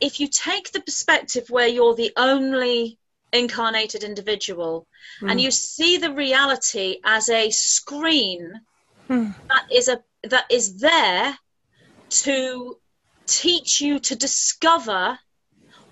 if 0.00 0.18
you 0.18 0.26
take 0.26 0.72
the 0.72 0.80
perspective 0.80 1.48
where 1.48 1.68
you're 1.68 1.94
the 1.94 2.12
only 2.16 2.98
incarnated 3.32 4.02
individual 4.02 4.86
and 5.22 5.38
Mm. 5.38 5.42
you 5.42 5.50
see 5.50 5.96
the 5.96 6.12
reality 6.12 6.98
as 7.04 7.28
a 7.28 7.50
screen 7.50 8.60
Hmm. 9.06 9.30
that 9.48 9.64
is 9.70 9.88
a 9.88 10.02
that 10.24 10.46
is 10.50 10.78
there 10.78 11.38
to 12.10 12.78
teach 13.26 13.80
you 13.80 13.98
to 13.98 14.16
discover 14.16 15.18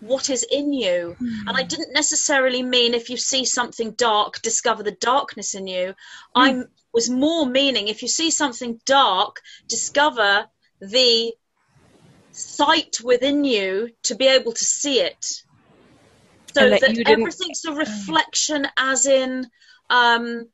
what 0.00 0.30
is 0.30 0.44
in 0.50 0.72
you. 0.72 1.16
And 1.20 1.56
i 1.56 1.62
didn't 1.62 1.92
necessarily 1.92 2.62
mean 2.62 2.94
if 2.94 3.10
you 3.10 3.16
see 3.16 3.44
something 3.44 3.92
dark 3.92 4.40
discover 4.42 4.82
the 4.82 4.92
darkness 4.92 5.54
in 5.54 5.66
you. 5.66 5.94
I 6.34 6.62
was 6.92 7.10
more 7.10 7.46
meaning 7.46 7.88
if 7.88 8.02
you 8.02 8.08
see 8.08 8.30
something 8.30 8.80
dark 8.86 9.40
discover 9.68 10.46
the 10.80 11.32
sight 12.32 12.98
within 13.02 13.44
you 13.44 13.90
to 14.04 14.14
be 14.14 14.26
able 14.26 14.52
to 14.52 14.64
see 14.64 15.00
it. 15.00 15.24
So 16.54 16.68
that 16.68 16.80
that, 16.80 16.98
everything's 17.06 17.64
a 17.64 17.72
reflection 17.72 18.66
as 18.76 19.06
in 19.06 19.46
um, 19.88 20.48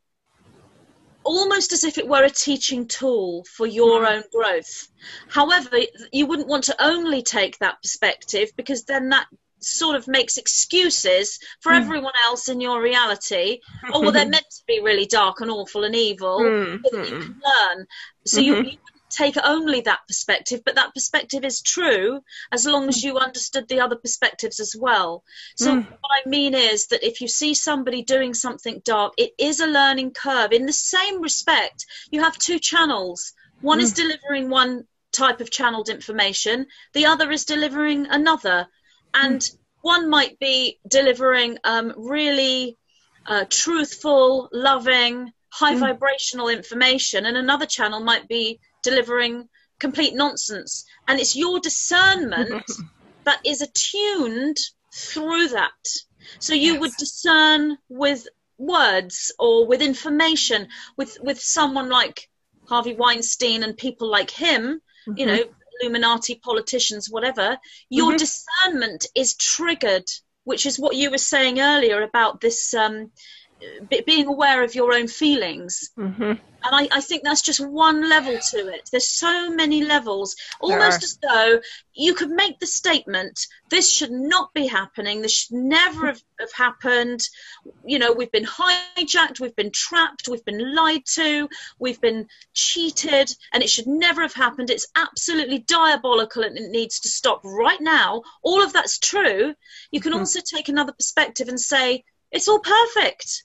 almost 1.26 1.72
as 1.72 1.84
if 1.84 1.98
it 1.98 2.08
were 2.08 2.24
a 2.24 2.30
teaching 2.30 2.88
tool 2.88 3.44
for 3.56 3.66
your 3.66 4.04
Mm. 4.04 4.06
own 4.06 4.22
growth. 4.32 4.88
However, 5.28 5.78
you 6.12 6.26
wouldn't 6.26 6.48
want 6.48 6.64
to 6.64 6.84
only 6.84 7.22
take 7.22 7.58
that 7.58 7.80
perspective 7.82 8.50
because 8.56 8.84
then 8.84 9.10
that 9.10 9.26
sort 9.60 9.96
of 9.96 10.08
makes 10.08 10.36
excuses 10.38 11.38
for 11.60 11.72
Mm. 11.72 11.76
everyone 11.82 12.12
else 12.24 12.48
in 12.48 12.60
your 12.60 12.80
reality. 12.82 13.60
oh, 13.92 14.02
well, 14.02 14.12
they're 14.12 14.28
meant 14.28 14.44
to 14.50 14.62
be 14.66 14.80
really 14.82 15.06
dark 15.06 15.40
and 15.40 15.50
awful 15.50 15.84
and 15.84 15.96
evil 15.96 16.38
Mm, 16.40 16.82
so 16.84 16.90
that 16.92 17.04
you 17.04 17.14
mm. 17.14 17.20
can 17.20 17.34
learn. 17.44 17.86
So 18.26 18.40
you, 18.40 18.54
Mhm. 18.54 18.64
you 18.64 18.78
wouldn't 18.84 18.95
take 19.10 19.36
only 19.42 19.82
that 19.82 20.00
perspective, 20.06 20.62
but 20.64 20.74
that 20.74 20.94
perspective 20.94 21.44
is 21.44 21.62
true 21.62 22.20
as 22.52 22.66
long 22.66 22.88
as 22.88 23.02
you 23.02 23.18
understood 23.18 23.68
the 23.68 23.80
other 23.80 23.96
perspectives 23.96 24.60
as 24.60 24.74
well. 24.78 25.22
So 25.56 25.74
Mm. 25.74 25.88
what 25.88 26.10
I 26.24 26.28
mean 26.28 26.54
is 26.54 26.88
that 26.88 27.06
if 27.06 27.20
you 27.20 27.28
see 27.28 27.54
somebody 27.54 28.02
doing 28.02 28.34
something 28.34 28.82
dark, 28.84 29.14
it 29.16 29.32
is 29.38 29.60
a 29.60 29.66
learning 29.66 30.12
curve. 30.12 30.52
In 30.52 30.66
the 30.66 30.72
same 30.72 31.22
respect, 31.22 31.86
you 32.10 32.22
have 32.22 32.36
two 32.38 32.58
channels. 32.58 33.32
One 33.60 33.80
is 33.80 33.92
delivering 33.92 34.50
one 34.50 34.86
type 35.12 35.40
of 35.40 35.50
channeled 35.50 35.88
information, 35.88 36.66
the 36.92 37.06
other 37.06 37.30
is 37.30 37.44
delivering 37.44 38.06
another. 38.06 38.66
And 39.14 39.40
one 39.80 40.10
might 40.10 40.38
be 40.38 40.78
delivering 40.88 41.58
um, 41.64 41.94
really 41.96 42.76
uh, 43.26 43.44
truthful, 43.48 44.48
loving, 44.52 45.32
high 45.48 45.74
Mm. 45.74 45.80
vibrational 45.80 46.48
information, 46.48 47.24
and 47.24 47.36
another 47.36 47.66
channel 47.66 48.00
might 48.00 48.28
be 48.28 48.60
delivering 48.90 49.48
complete 49.80 50.14
nonsense. 50.14 50.84
And 51.08 51.20
it's 51.20 51.36
your 51.36 51.60
discernment 51.60 52.62
that 53.26 53.40
is 53.44 53.60
attuned 53.62 54.56
through 54.94 55.48
that. 55.48 55.84
So 56.40 56.54
you 56.54 56.72
Yes. 56.74 56.80
would 56.80 56.92
discern 56.98 57.78
with 57.88 58.26
words 58.58 59.32
or 59.38 59.66
with 59.66 59.82
information 59.82 60.68
with 60.96 61.18
with 61.20 61.38
someone 61.40 61.90
like 61.90 62.28
Harvey 62.68 62.94
Weinstein 62.94 63.62
and 63.62 63.76
people 63.76 64.10
like 64.10 64.30
him, 64.30 64.80
you 65.18 65.26
know, 65.26 65.42
Illuminati 65.80 66.36
politicians, 66.36 67.10
whatever. 67.10 67.58
Your 67.90 68.12
Mhm. 68.12 68.18
discernment 68.18 69.06
is 69.14 69.36
triggered, 69.36 70.08
which 70.44 70.64
is 70.66 70.78
what 70.78 70.96
you 70.96 71.10
were 71.10 71.18
saying 71.34 71.60
earlier 71.60 72.02
about 72.02 72.40
this 72.40 72.72
um, 72.74 73.12
being 74.06 74.26
aware 74.26 74.62
of 74.62 74.74
your 74.74 74.92
own 74.92 75.08
feelings. 75.08 75.90
Mhm. 75.98 76.40
And 76.62 76.74
I, 76.74 76.88
I 76.90 77.00
think 77.00 77.22
that's 77.22 77.42
just 77.42 77.60
one 77.60 78.08
level 78.08 78.36
to 78.50 78.68
it. 78.68 78.88
There's 78.90 79.08
so 79.08 79.50
many 79.50 79.84
levels, 79.84 80.34
almost 80.60 81.04
as 81.04 81.18
though 81.22 81.60
you 81.94 82.14
could 82.14 82.30
make 82.30 82.58
the 82.58 82.66
statement, 82.66 83.46
this 83.70 83.88
should 83.90 84.10
not 84.10 84.52
be 84.52 84.66
happening, 84.66 85.22
this 85.22 85.32
should 85.32 85.56
never 85.56 86.08
have, 86.08 86.20
have 86.40 86.52
happened. 86.52 87.20
You 87.84 88.00
know, 88.00 88.12
we've 88.12 88.32
been 88.32 88.46
hijacked, 88.46 89.38
we've 89.38 89.54
been 89.54 89.70
trapped, 89.70 90.28
we've 90.28 90.44
been 90.44 90.74
lied 90.74 91.06
to, 91.14 91.48
we've 91.78 92.00
been 92.00 92.26
cheated, 92.52 93.30
and 93.52 93.62
it 93.62 93.70
should 93.70 93.86
never 93.86 94.22
have 94.22 94.34
happened. 94.34 94.70
It's 94.70 94.88
absolutely 94.96 95.60
diabolical 95.60 96.42
and 96.42 96.58
it 96.58 96.70
needs 96.70 97.00
to 97.00 97.08
stop 97.08 97.42
right 97.44 97.80
now. 97.80 98.22
All 98.42 98.62
of 98.62 98.72
that's 98.72 98.98
true. 98.98 99.54
You 99.92 100.00
can 100.00 100.12
Mhm. 100.12 100.18
also 100.18 100.40
take 100.40 100.68
another 100.68 100.92
perspective 100.92 101.48
and 101.48 101.60
say, 101.60 102.04
it's 102.30 102.48
all 102.48 102.60
perfect. 102.60 103.44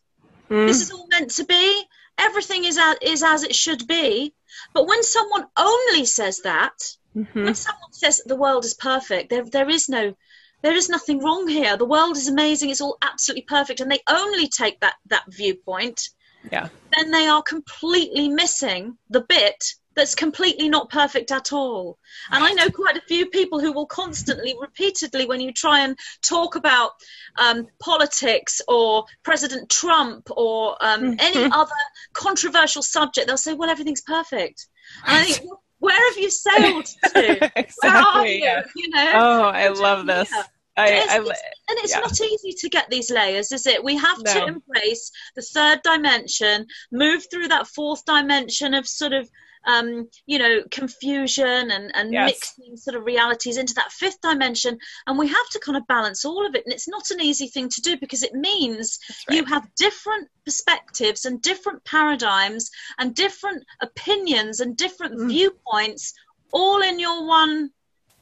Mm. 0.49 0.67
this 0.67 0.81
is 0.81 0.91
all 0.91 1.07
meant 1.07 1.31
to 1.31 1.45
be. 1.45 1.83
Everything 2.17 2.65
is 2.65 2.77
as, 2.77 2.95
is 3.01 3.23
as 3.23 3.43
it 3.43 3.55
should 3.55 3.87
be. 3.87 4.33
But 4.73 4.85
when 4.87 5.01
someone 5.03 5.45
only 5.57 6.05
says 6.05 6.41
that 6.41 6.73
Mhm. 7.15 7.43
when 7.45 7.55
someone 7.55 7.91
says 7.91 8.21
the 8.25 8.37
world 8.37 8.63
is 8.63 8.73
perfect 8.73 9.29
there 9.29 9.43
there 9.43 9.69
is 9.69 9.89
no 9.89 10.13
there 10.61 10.75
is 10.75 10.89
nothing 10.89 11.19
wrong 11.19 11.47
here. 11.47 11.75
The 11.75 11.85
world 11.85 12.15
is 12.17 12.27
amazing. 12.27 12.69
It's 12.69 12.81
all 12.81 12.97
absolutely 13.01 13.43
perfect. 13.47 13.79
And 13.79 13.91
they 13.91 14.01
only 14.07 14.47
take 14.47 14.79
that 14.81 14.95
that 15.07 15.23
viewpoint. 15.27 16.09
Yeah. 16.51 16.69
then 16.95 17.11
they 17.11 17.27
are 17.27 17.41
completely 17.43 18.27
missing 18.29 18.97
the 19.09 19.21
bit 19.21 19.75
that's 19.95 20.15
completely 20.15 20.69
not 20.69 20.89
perfect 20.89 21.31
at 21.31 21.51
all. 21.51 21.97
And 22.31 22.43
I 22.43 22.53
know 22.53 22.69
quite 22.69 22.97
a 22.97 23.01
few 23.01 23.25
people 23.27 23.59
who 23.59 23.73
will 23.73 23.85
constantly, 23.85 24.55
repeatedly, 24.59 25.25
when 25.25 25.41
you 25.41 25.51
try 25.51 25.81
and 25.81 25.97
talk 26.21 26.55
about 26.55 26.91
um, 27.37 27.67
politics 27.79 28.61
or 28.67 29.05
President 29.23 29.69
Trump 29.69 30.29
or 30.31 30.77
um, 30.81 31.15
any 31.19 31.49
other 31.51 31.71
controversial 32.13 32.81
subject, 32.81 33.27
they'll 33.27 33.37
say, 33.37 33.53
well, 33.53 33.69
everything's 33.69 34.01
perfect. 34.01 34.67
And 35.05 35.17
I 35.17 35.23
think, 35.23 35.49
where 35.79 36.09
have 36.09 36.17
you 36.17 36.29
sailed 36.29 36.85
to? 36.85 37.51
exactly, 37.55 37.73
Where 37.81 37.95
are 37.95 38.27
you? 38.27 38.43
yeah. 38.43 38.63
You 38.75 38.89
know? 38.89 39.11
Oh, 39.15 39.41
I 39.43 39.67
love 39.69 40.05
this. 40.05 40.29
Yeah. 40.31 40.43
I, 40.77 40.87
It's- 40.89 41.09
I, 41.09 41.17
it's- 41.19 41.41
and 41.69 41.79
it's 41.79 41.93
yeah. 41.93 41.99
not 41.99 42.19
easy 42.21 42.53
to 42.59 42.69
get 42.69 42.89
these 42.89 43.09
layers, 43.11 43.51
is 43.51 43.65
it? 43.67 43.83
We 43.83 43.97
have 43.97 44.23
to 44.23 44.45
embrace 44.45 45.11
the 45.35 45.41
third 45.41 45.81
dimension, 45.83 46.67
move 46.91 47.25
through 47.29 47.47
that 47.49 47.67
fourth 47.67 48.03
dimension 48.05 48.73
of 48.73 48.87
sort 48.87 49.13
of, 49.13 49.29
um, 49.65 50.07
you 50.25 50.39
know, 50.39 50.61
confusion 50.71 51.71
and, 51.71 51.91
and 51.93 52.13
Yes. 52.13 52.31
mixing 52.57 52.77
sort 52.77 52.95
of 52.95 53.05
realities 53.05 53.57
into 53.57 53.73
that 53.75 53.91
fifth 53.91 54.21
dimension. 54.21 54.77
And 55.07 55.17
we 55.17 55.27
have 55.27 55.49
to 55.51 55.59
kind 55.59 55.77
of 55.77 55.87
balance 55.87 56.25
all 56.25 56.45
of 56.45 56.55
it. 56.55 56.65
And 56.65 56.73
it's 56.73 56.87
not 56.87 57.11
an 57.11 57.21
easy 57.21 57.47
thing 57.47 57.69
to 57.69 57.81
do 57.81 57.97
because 57.97 58.23
it 58.23 58.33
means 58.33 58.99
right. 59.29 59.37
you 59.37 59.45
have 59.45 59.67
different 59.77 60.27
perspectives 60.45 61.25
and 61.25 61.41
different 61.41 61.83
paradigms 61.85 62.69
and 62.97 63.13
different 63.15 63.63
opinions 63.81 64.59
and 64.59 64.75
different 64.75 65.15
Mm. 65.19 65.27
viewpoints 65.29 66.13
all 66.51 66.81
in 66.81 66.99
your 66.99 67.25
one 67.25 67.69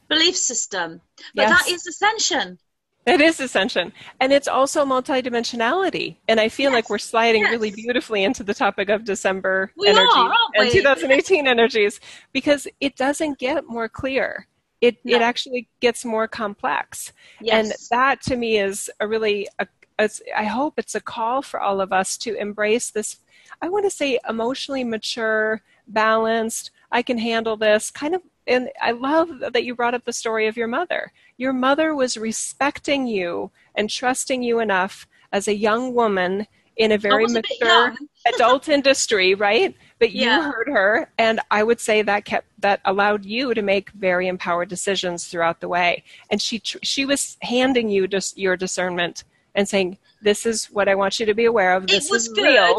belief 0.08 0.36
system. 0.36 1.00
But 1.34 1.48
Yes. 1.48 1.50
that 1.64 1.72
is 1.72 1.86
ascension. 1.86 2.58
It 3.06 3.20
is 3.20 3.40
ascension. 3.40 3.92
And 4.20 4.32
it's 4.32 4.48
also 4.48 4.84
multidimensionality. 4.84 6.16
And 6.28 6.38
I 6.38 6.48
feel 6.48 6.70
like 6.70 6.90
we're 6.90 6.98
sliding 6.98 7.42
yes. 7.42 7.50
really 7.50 7.70
beautifully 7.70 8.24
into 8.24 8.44
the 8.44 8.54
topic 8.54 8.88
of 8.90 9.04
December 9.04 9.72
We 9.76 9.88
energy 9.88 10.10
are, 10.14 10.34
and 10.56 10.70
2018 10.70 11.46
energies 11.46 11.98
because 12.32 12.68
it 12.80 12.96
doesn't 12.96 13.38
get 13.38 13.66
more 13.66 13.88
clear. 13.88 14.46
It, 14.80 14.98
No. 15.04 15.16
it 15.16 15.22
actually 15.22 15.68
gets 15.80 16.04
more 16.04 16.28
complex. 16.28 17.12
Yes. 17.40 17.54
And 17.54 17.74
that 17.90 18.22
to 18.22 18.36
me 18.36 18.58
is 18.58 18.90
a 19.00 19.08
really, 19.08 19.48
a, 19.58 19.66
it's, 19.98 20.22
I 20.36 20.44
hope 20.44 20.74
it's 20.78 20.94
a 20.94 21.00
call 21.00 21.42
for 21.42 21.60
all 21.60 21.80
of 21.80 21.92
us 21.92 22.16
to 22.18 22.34
embrace 22.34 22.90
this, 22.90 23.16
I 23.62 23.68
want 23.68 23.84
to 23.84 23.90
say 23.90 24.18
emotionally 24.28 24.84
mature, 24.84 25.62
balanced, 25.86 26.70
I 26.92 27.02
can 27.02 27.18
handle 27.18 27.56
this 27.56 27.90
kind 27.90 28.14
of. 28.14 28.22
And 28.46 28.70
I 28.80 28.92
love 28.92 29.28
that 29.52 29.64
you 29.64 29.74
brought 29.76 29.94
up 29.94 30.04
the 30.04 30.12
story 30.12 30.46
of 30.48 30.56
your 30.56 30.66
mother. 30.66 31.12
Your 31.40 31.54
mother 31.54 31.94
was 31.94 32.18
respecting 32.18 33.06
you 33.06 33.50
and 33.74 33.88
trusting 33.88 34.42
you 34.42 34.58
enough 34.58 35.08
as 35.32 35.48
a 35.48 35.54
young 35.56 35.94
woman 35.94 36.46
in 36.76 36.92
a 36.92 36.98
very 36.98 37.22
was 37.22 37.34
a 37.34 37.40
mature 37.40 37.94
adult 38.34 38.68
industry, 38.68 39.34
right? 39.34 39.74
But 39.98 40.10
you 40.12 40.26
Yeah. 40.26 40.52
heard 40.52 40.68
her, 40.68 41.10
and 41.16 41.40
I 41.50 41.62
would 41.62 41.80
say 41.80 42.02
that 42.02 42.26
kept 42.26 42.46
that 42.58 42.80
allowed 42.84 43.24
you 43.24 43.54
to 43.54 43.62
make 43.62 43.88
very 43.92 44.28
empowered 44.28 44.68
decisions 44.68 45.28
throughout 45.28 45.60
the 45.60 45.68
way. 45.68 46.04
And 46.30 46.42
she 46.42 46.58
tr- 46.58 46.76
she 46.82 47.06
was 47.06 47.38
handing 47.40 47.88
you 47.88 48.06
just 48.06 48.36
your 48.36 48.58
discernment 48.58 49.24
and 49.54 49.66
saying, 49.66 49.96
"This 50.20 50.44
is 50.44 50.66
what 50.66 50.88
I 50.90 50.94
want 50.94 51.18
you 51.20 51.24
to 51.24 51.34
be 51.34 51.46
aware 51.46 51.72
of. 51.74 51.86
This 51.86 52.08
it 52.08 52.12
was 52.12 52.26
is 52.26 52.34
good. 52.34 52.44
real." 52.44 52.76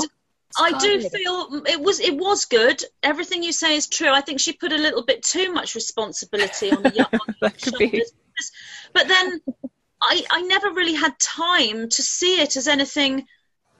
I 0.60 0.71
do 0.78 1.00
feel 1.10 1.63
it 1.65 1.82
was 1.82 2.00
it 2.00 2.15
was 2.15 2.45
good. 2.45 2.84
Everything 3.02 3.41
you 3.41 3.54
say 3.54 3.76
is 3.76 3.88
true. 3.88 4.10
I 4.10 4.21
think 4.21 4.39
she 4.39 4.54
put 4.54 4.71
a 4.71 4.78
little 4.78 5.04
bit 5.04 5.24
too 5.24 5.52
much 5.52 5.74
responsibility 5.74 6.69
on 6.71 6.84
the 6.84 6.91
young 6.91 7.08
on 7.21 7.36
the 7.41 7.50
That 7.50 8.12
shoulders. 8.41 8.89
But 8.93 9.08
then 9.08 9.41
I 10.01 10.23
I 10.32 10.41
never 10.41 10.71
really 10.71 10.95
had 10.95 11.17
time 11.19 11.89
to 11.89 12.01
see 12.01 12.41
it 12.41 12.56
as 12.56 12.67
anything 12.67 13.25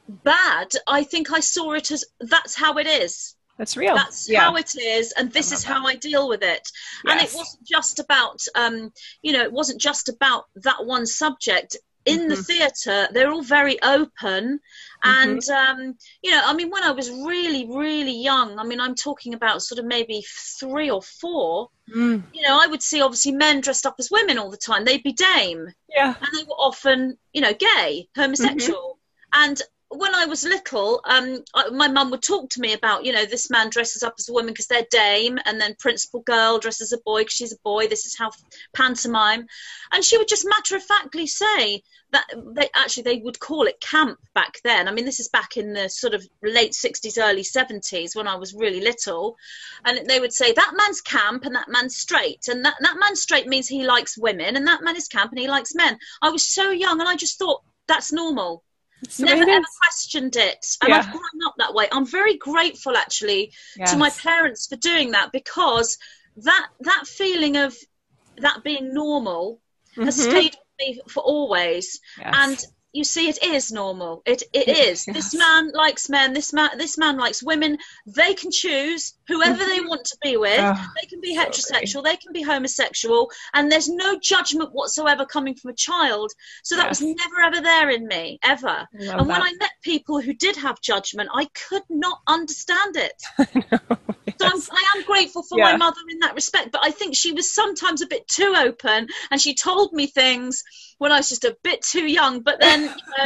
bad. 0.08 0.72
I 0.88 1.04
think 1.04 1.32
I 1.32 1.40
saw 1.40 1.74
it 1.74 1.92
as 1.92 2.06
that's 2.20 2.56
how 2.56 2.78
it 2.78 2.88
is. 2.88 3.36
That's 3.58 3.78
real. 3.78 3.96
That's 3.96 4.30
yeah. 4.30 4.42
how 4.42 4.56
it 4.56 4.74
is, 4.76 5.12
and 5.12 5.32
this 5.32 5.52
is 5.52 5.64
how 5.64 5.86
I 5.86 5.96
deal 5.96 6.28
with 6.28 6.42
it. 6.42 6.68
And 7.06 7.22
it 7.22 7.32
wasn't 7.36 7.68
just 7.68 8.00
about, 8.00 8.40
um, 8.56 8.92
you 9.22 9.34
know, 9.34 9.44
it 9.44 9.52
wasn't 9.52 9.80
just 9.80 10.10
about 10.10 10.46
that 10.56 10.84
one 10.86 11.06
subject. 11.06 11.78
In 12.06 12.28
the 12.28 12.36
Mhm. 12.36 12.46
theatre, 12.46 13.08
they're 13.12 13.32
all 13.32 13.44
very 13.44 13.82
open, 13.82 14.60
Mm-hmm. 15.04 15.30
and 15.30 15.50
um, 15.50 15.98
you 16.22 16.32
know, 16.32 16.42
I 16.44 16.54
mean, 16.54 16.70
when 16.70 16.84
I 16.84 16.92
was 16.92 17.10
really, 17.10 17.68
really 17.68 18.18
young, 18.22 18.60
I 18.60 18.64
mean, 18.64 18.80
I'm 18.80 18.96
talking 18.96 19.34
about 19.34 19.62
sort 19.64 19.80
of 19.80 19.86
maybe 19.86 20.24
three 20.60 20.90
or 20.90 21.02
four. 21.02 21.70
Mm, 21.96 22.24
You 22.34 22.42
know, 22.44 22.60
I 22.62 22.68
would 22.68 22.82
see 22.82 23.02
obviously 23.02 23.34
men 23.34 23.62
dressed 23.62 23.86
up 23.86 23.96
as 24.00 24.10
women 24.12 24.38
all 24.38 24.50
the 24.52 24.58
time. 24.58 24.86
They'd 24.86 25.04
be 25.04 25.14
dame, 25.14 25.68
yeah. 25.90 26.16
and 26.20 26.28
they 26.38 26.44
were 26.44 26.56
often, 26.60 27.18
you 27.34 27.42
know, 27.42 27.54
gay, 27.54 28.08
homosexual. 28.16 29.00
And 29.34 29.62
when 29.94 30.16
I 30.16 30.26
was 30.26 30.44
little, 30.44 31.02
um, 31.04 31.44
I, 31.54 31.70
my 31.70 31.90
mum 31.90 32.12
would 32.12 32.22
talk 32.22 32.50
to 32.52 32.62
me 32.62 32.74
about, 32.74 33.06
you 33.06 33.12
know, 33.12 33.26
this 33.26 33.50
man 33.50 33.70
dresses 33.70 34.04
up 34.04 34.16
as 34.18 34.30
a 34.30 34.34
woman 34.34 34.54
because 34.54 34.68
they're 34.68 34.86
dame, 34.90 35.38
and 35.46 35.60
then 35.60 35.76
principal 35.78 36.22
girl 36.22 36.60
dresses 36.60 36.94
as 36.94 37.00
a 37.00 37.02
boy 37.02 37.22
because 37.22 37.34
she's 37.34 37.54
a 37.54 37.60
boy. 37.64 37.88
This 37.88 38.06
is 38.06 38.18
how 38.18 38.32
pantomime, 38.74 39.48
and 39.92 40.04
she 40.04 40.18
would 40.18 40.30
just 40.30 40.48
matter 40.48 40.78
of 40.78 40.84
factly 40.84 41.28
say 41.28 41.84
that 42.12 42.26
they 42.56 42.70
actually 42.74 43.04
they 43.04 43.18
would 43.18 43.40
call 43.40 43.68
it 43.68 43.82
camp 43.82 44.18
back 44.34 44.60
then. 44.64 44.88
I 44.88 44.92
mean, 44.92 45.06
this 45.06 45.20
is 45.20 45.28
back 45.28 45.58
in 45.58 45.74
the 45.74 45.90
sort 45.90 46.14
of 46.14 46.26
late 46.42 46.72
'60s, 46.72 47.22
early 47.22 47.44
'70s 47.44 48.16
when 48.16 48.28
I 48.28 48.36
was 48.36 48.54
really 48.54 48.82
little, 48.82 49.38
and 49.84 50.10
they 50.10 50.22
would 50.22 50.34
say 50.34 50.54
that 50.54 50.74
man's 50.76 51.02
camp 51.02 51.44
and 51.46 51.56
that 51.56 51.70
man's 51.70 51.98
straight, 51.98 52.48
and 52.48 52.64
that 52.64 52.76
that 52.80 52.98
man's 52.98 53.22
straight 53.22 53.48
means 53.48 53.68
he 53.68 53.86
likes 53.86 54.18
women, 54.18 54.56
and 54.56 54.68
that 54.68 54.84
man 54.84 54.96
is 54.96 55.10
camp 55.10 55.32
and 55.32 55.40
he 55.40 55.50
likes 55.50 55.76
men. 55.76 55.98
I 56.22 56.30
was 56.30 56.46
so 56.46 56.72
young, 56.72 57.02
and 57.02 57.10
I 57.10 57.18
just 57.18 57.38
thought 57.38 57.62
that's 57.88 58.14
normal. 58.14 58.64
Never 59.20 59.50
ever 59.50 59.66
questioned 59.82 60.36
it, 60.36 60.66
and 60.82 60.90
Yeah. 60.90 60.98
I've 61.00 61.12
grown 61.12 61.46
up 61.48 61.56
that 61.58 61.74
way. 61.74 61.88
I'm 61.92 62.06
very 62.06 62.38
grateful 62.38 62.96
actually 62.96 63.54
to 63.88 63.98
my 63.98 64.10
parents 64.12 64.68
for 64.68 64.76
doing 64.76 65.12
that 65.12 65.32
because 65.32 65.98
that 66.38 66.68
that 66.82 67.08
feeling 67.08 67.58
of 67.58 67.76
that 68.38 68.64
being 68.64 68.94
normal 68.94 69.62
has 69.96 70.18
Mhm. 70.18 70.30
stayed 70.30 70.56
with 70.56 70.80
me 70.80 71.02
for 71.08 71.22
always. 71.24 72.00
Yes. 72.18 72.34
And 72.38 72.66
you 72.94 73.04
see, 73.04 73.30
it 73.30 73.42
is 73.44 73.72
normal. 73.72 74.22
It 74.26 74.44
it 74.54 74.68
is. 74.68 75.06
yes. 75.08 75.16
This 75.16 75.34
man 75.36 75.72
likes 75.74 76.10
men. 76.10 76.34
This 76.34 76.52
man 76.54 76.78
this 76.78 76.98
man 76.98 77.18
likes 77.18 77.42
women. 77.42 77.78
They 78.06 78.34
can 78.34 78.52
choose 78.52 79.14
whoever 79.28 79.64
they 79.64 79.80
want 79.82 80.06
to 80.06 80.18
be 80.22 80.38
with. 80.38 80.60
Oh, 80.60 80.88
they 81.02 81.08
can 81.08 81.22
be 81.22 81.36
so 81.36 81.42
heterosexual. 81.42 82.04
They 82.04 82.18
can 82.18 82.34
be 82.34 82.42
homosexual. 82.42 83.32
And 83.54 83.72
there's 83.72 83.88
no 83.90 84.20
judgment 84.20 84.72
whatsoever 84.74 85.26
coming 85.26 85.56
from 85.56 85.72
a 85.72 85.76
child. 85.76 86.32
So 86.64 86.76
that 86.76 86.90
was 86.90 87.02
never 87.02 87.40
ever 87.44 87.62
there 87.62 87.90
in 87.90 88.08
me 88.08 88.40
ever. 88.44 88.68
I 88.68 88.88
and 89.00 89.28
when. 89.28 89.42
I 89.42 89.54
met 89.60 89.72
people 89.84 90.20
who 90.22 90.34
did 90.34 90.58
have 90.58 90.82
judgment, 90.82 91.30
I 91.34 91.46
could 91.70 91.84
not 91.90 92.20
understand 92.28 92.98
it. 92.98 93.24
So 94.40 94.48
I'm, 94.48 94.60
I 94.72 94.98
am 94.98 95.04
grateful 95.06 95.44
for 95.44 95.58
Yeah. 95.58 95.66
my 95.66 95.78
mother 95.78 96.00
in 96.10 96.20
that 96.20 96.34
respect, 96.34 96.72
but 96.72 96.82
I 96.84 96.90
think 96.90 97.16
she 97.16 97.32
was 97.32 97.54
sometimes 97.54 98.02
a 98.02 98.08
bit 98.08 98.28
too 98.28 98.56
open, 98.58 99.08
and 99.30 99.40
she 99.40 99.54
told 99.54 99.94
me 99.94 100.08
things 100.08 100.64
when 100.98 101.12
I 101.12 101.18
was 101.18 101.30
just 101.30 101.44
a 101.46 101.56
bit 101.64 101.84
too 101.84 102.06
young. 102.06 102.42
But 102.42 102.60
then, 102.60 102.81
you 102.82 102.88
know, 103.18 103.26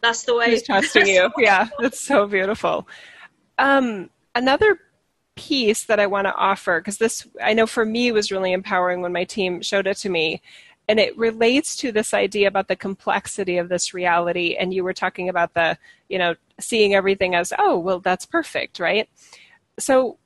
that's 0.00 0.24
the 0.24 0.34
way. 0.36 0.50
He's 0.50 0.62
trusting 0.62 1.06
you? 1.06 1.30
Yeah, 1.38 1.68
that's 1.78 2.00
so 2.00 2.26
beautiful. 2.26 2.86
Um, 3.58 4.10
another 4.34 4.78
piece 5.36 5.84
that 5.84 5.98
I 5.98 6.06
want 6.06 6.26
to 6.26 6.34
offer, 6.34 6.80
because 6.80 6.98
this 6.98 7.26
I 7.42 7.54
know 7.54 7.66
for 7.66 7.84
me 7.84 8.12
was 8.12 8.30
really 8.30 8.52
empowering 8.52 9.00
when 9.00 9.12
my 9.12 9.24
team 9.24 9.62
showed 9.62 9.86
it 9.86 9.96
to 9.98 10.08
me, 10.08 10.42
and 10.88 11.00
it 11.00 11.16
relates 11.16 11.76
to 11.76 11.90
this 11.90 12.12
idea 12.12 12.48
about 12.48 12.68
the 12.68 12.76
complexity 12.76 13.56
of 13.56 13.68
this 13.68 13.94
reality. 13.94 14.56
And 14.58 14.74
you 14.74 14.84
were 14.84 14.92
talking 14.92 15.28
about 15.28 15.54
the, 15.54 15.78
you 16.08 16.18
know, 16.18 16.34
seeing 16.60 16.94
everything 16.94 17.34
as, 17.34 17.52
oh, 17.58 17.78
well, 17.78 18.00
that's 18.00 18.26
perfect, 18.26 18.78
right? 18.78 19.08
So 19.78 20.18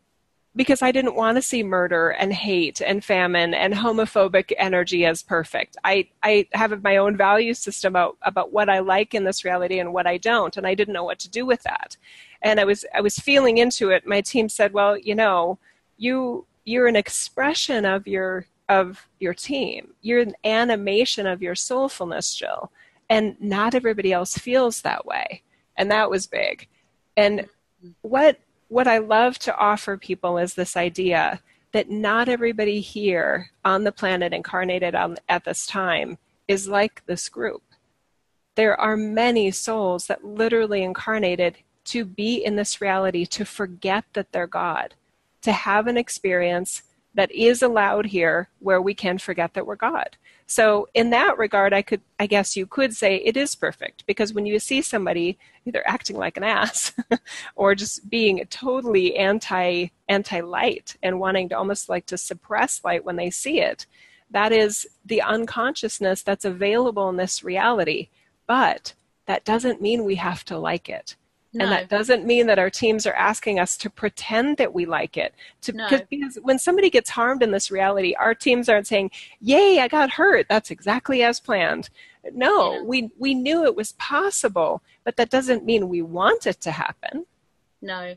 because 0.56 0.82
I 0.82 0.92
didn't 0.92 1.14
want 1.14 1.36
to 1.36 1.42
see 1.42 1.62
murder 1.62 2.10
and 2.10 2.32
hate 2.32 2.80
and 2.80 3.04
famine 3.04 3.54
and 3.54 3.74
homophobic 3.74 4.52
energy 4.56 5.04
as 5.06 5.22
perfect. 5.22 5.76
I, 5.84 6.08
I 6.22 6.48
have 6.52 6.82
my 6.82 6.96
own 6.96 7.16
value 7.16 7.54
system 7.54 7.92
about, 7.92 8.16
about 8.22 8.52
what 8.52 8.68
I 8.68 8.80
like 8.80 9.14
in 9.14 9.24
this 9.24 9.44
reality 9.44 9.78
and 9.78 9.92
what 9.92 10.06
I 10.06 10.16
don't, 10.16 10.56
and 10.56 10.66
I 10.66 10.74
didn't 10.74 10.94
know 10.94 11.04
what 11.04 11.18
to 11.20 11.30
do 11.30 11.46
with 11.46 11.62
that. 11.62 11.96
And 12.42 12.60
I 12.60 12.64
was 12.64 12.84
I 12.94 13.00
was 13.00 13.18
feeling 13.18 13.58
into 13.58 13.90
it. 13.90 14.06
My 14.06 14.20
team 14.20 14.48
said, 14.48 14.72
"Well, 14.72 14.96
you 14.96 15.14
know, 15.14 15.58
you 15.96 16.46
you're 16.64 16.86
an 16.86 16.96
expression 16.96 17.84
of 17.84 18.06
your 18.06 18.46
of 18.68 19.08
your 19.18 19.34
team. 19.34 19.94
You're 20.02 20.20
an 20.20 20.34
animation 20.44 21.26
of 21.26 21.42
your 21.42 21.54
soulfulness, 21.54 22.36
Jill, 22.36 22.70
and 23.10 23.36
not 23.40 23.74
everybody 23.74 24.12
else 24.12 24.38
feels 24.38 24.82
that 24.82 25.04
way." 25.04 25.42
And 25.76 25.90
that 25.90 26.10
was 26.10 26.28
big. 26.28 26.68
And 27.16 27.40
mm-hmm. 27.40 27.90
what 28.02 28.38
what 28.68 28.86
I 28.86 28.98
love 28.98 29.38
to 29.40 29.56
offer 29.56 29.96
people 29.96 30.38
is 30.38 30.54
this 30.54 30.76
idea 30.76 31.40
that 31.72 31.90
not 31.90 32.28
everybody 32.28 32.80
here 32.80 33.50
on 33.64 33.84
the 33.84 33.92
planet 33.92 34.32
incarnated 34.32 34.94
on, 34.94 35.16
at 35.28 35.44
this 35.44 35.66
time 35.66 36.18
is 36.46 36.68
like 36.68 37.04
this 37.06 37.28
group. 37.28 37.62
There 38.54 38.78
are 38.78 38.96
many 38.96 39.50
souls 39.50 40.06
that 40.06 40.24
literally 40.24 40.82
incarnated 40.82 41.58
to 41.84 42.04
be 42.04 42.44
in 42.44 42.56
this 42.56 42.80
reality, 42.80 43.24
to 43.26 43.44
forget 43.44 44.04
that 44.12 44.32
they're 44.32 44.46
God, 44.46 44.94
to 45.42 45.52
have 45.52 45.86
an 45.86 45.96
experience 45.96 46.82
that 47.14 47.30
is 47.32 47.62
allowed 47.62 48.06
here 48.06 48.48
where 48.60 48.80
we 48.80 48.94
can 48.94 49.18
forget 49.18 49.54
that 49.54 49.66
we're 49.66 49.76
God. 49.76 50.16
So 50.46 50.88
in 50.94 51.10
that 51.10 51.36
regard, 51.36 51.74
I 51.74 51.82
could, 51.82 52.00
I 52.18 52.26
guess 52.26 52.56
you 52.56 52.66
could 52.66 52.94
say 52.94 53.16
it 53.16 53.36
is 53.36 53.54
perfect 53.54 54.06
because 54.06 54.32
when 54.32 54.46
you 54.46 54.58
see 54.58 54.80
somebody 54.80 55.38
either 55.66 55.82
acting 55.86 56.16
like 56.16 56.36
an 56.36 56.44
ass 56.44 56.94
or 57.54 57.74
just 57.74 58.08
being 58.08 58.44
totally 58.48 59.16
anti 59.16 59.88
anti 60.08 60.40
light 60.40 60.96
and 61.02 61.20
wanting 61.20 61.50
to 61.50 61.58
almost 61.58 61.90
like 61.90 62.06
to 62.06 62.16
suppress 62.16 62.82
light 62.82 63.04
when 63.04 63.16
they 63.16 63.30
see 63.30 63.60
it, 63.60 63.84
that 64.30 64.52
is 64.52 64.86
the 65.04 65.20
unconsciousness 65.20 66.22
that's 66.22 66.44
available 66.44 67.10
in 67.10 67.16
this 67.16 67.44
reality. 67.44 68.08
But 68.46 68.94
that 69.26 69.44
doesn't 69.44 69.82
mean 69.82 70.04
we 70.04 70.14
have 70.14 70.44
to 70.46 70.58
like 70.58 70.88
it. 70.88 71.16
No. 71.54 71.64
And 71.64 71.72
that 71.72 71.88
doesn't 71.88 72.26
mean 72.26 72.46
that 72.46 72.58
our 72.58 72.68
teams 72.68 73.06
are 73.06 73.14
asking 73.14 73.58
us 73.58 73.76
to 73.78 73.88
pretend 73.88 74.58
that 74.58 74.74
we 74.74 74.84
like 74.84 75.16
it. 75.16 75.34
To, 75.62 75.72
no. 75.72 75.88
Because 76.10 76.36
when 76.42 76.58
somebody 76.58 76.90
gets 76.90 77.08
harmed 77.08 77.42
in 77.42 77.52
this 77.52 77.70
reality, 77.70 78.14
our 78.18 78.34
teams 78.34 78.68
aren't 78.68 78.86
saying, 78.86 79.10
Yay, 79.40 79.78
I 79.80 79.88
got 79.88 80.10
hurt. 80.10 80.46
That's 80.48 80.70
exactly 80.70 81.22
as 81.22 81.40
planned. 81.40 81.88
No, 82.32 82.74
yeah. 82.74 82.82
we, 82.82 83.10
we 83.18 83.34
knew 83.34 83.64
it 83.64 83.74
was 83.74 83.92
possible, 83.92 84.82
but 85.04 85.16
that 85.16 85.30
doesn't 85.30 85.64
mean 85.64 85.88
we 85.88 86.02
want 86.02 86.46
it 86.46 86.60
to 86.62 86.70
happen. 86.70 87.24
No. 87.80 88.16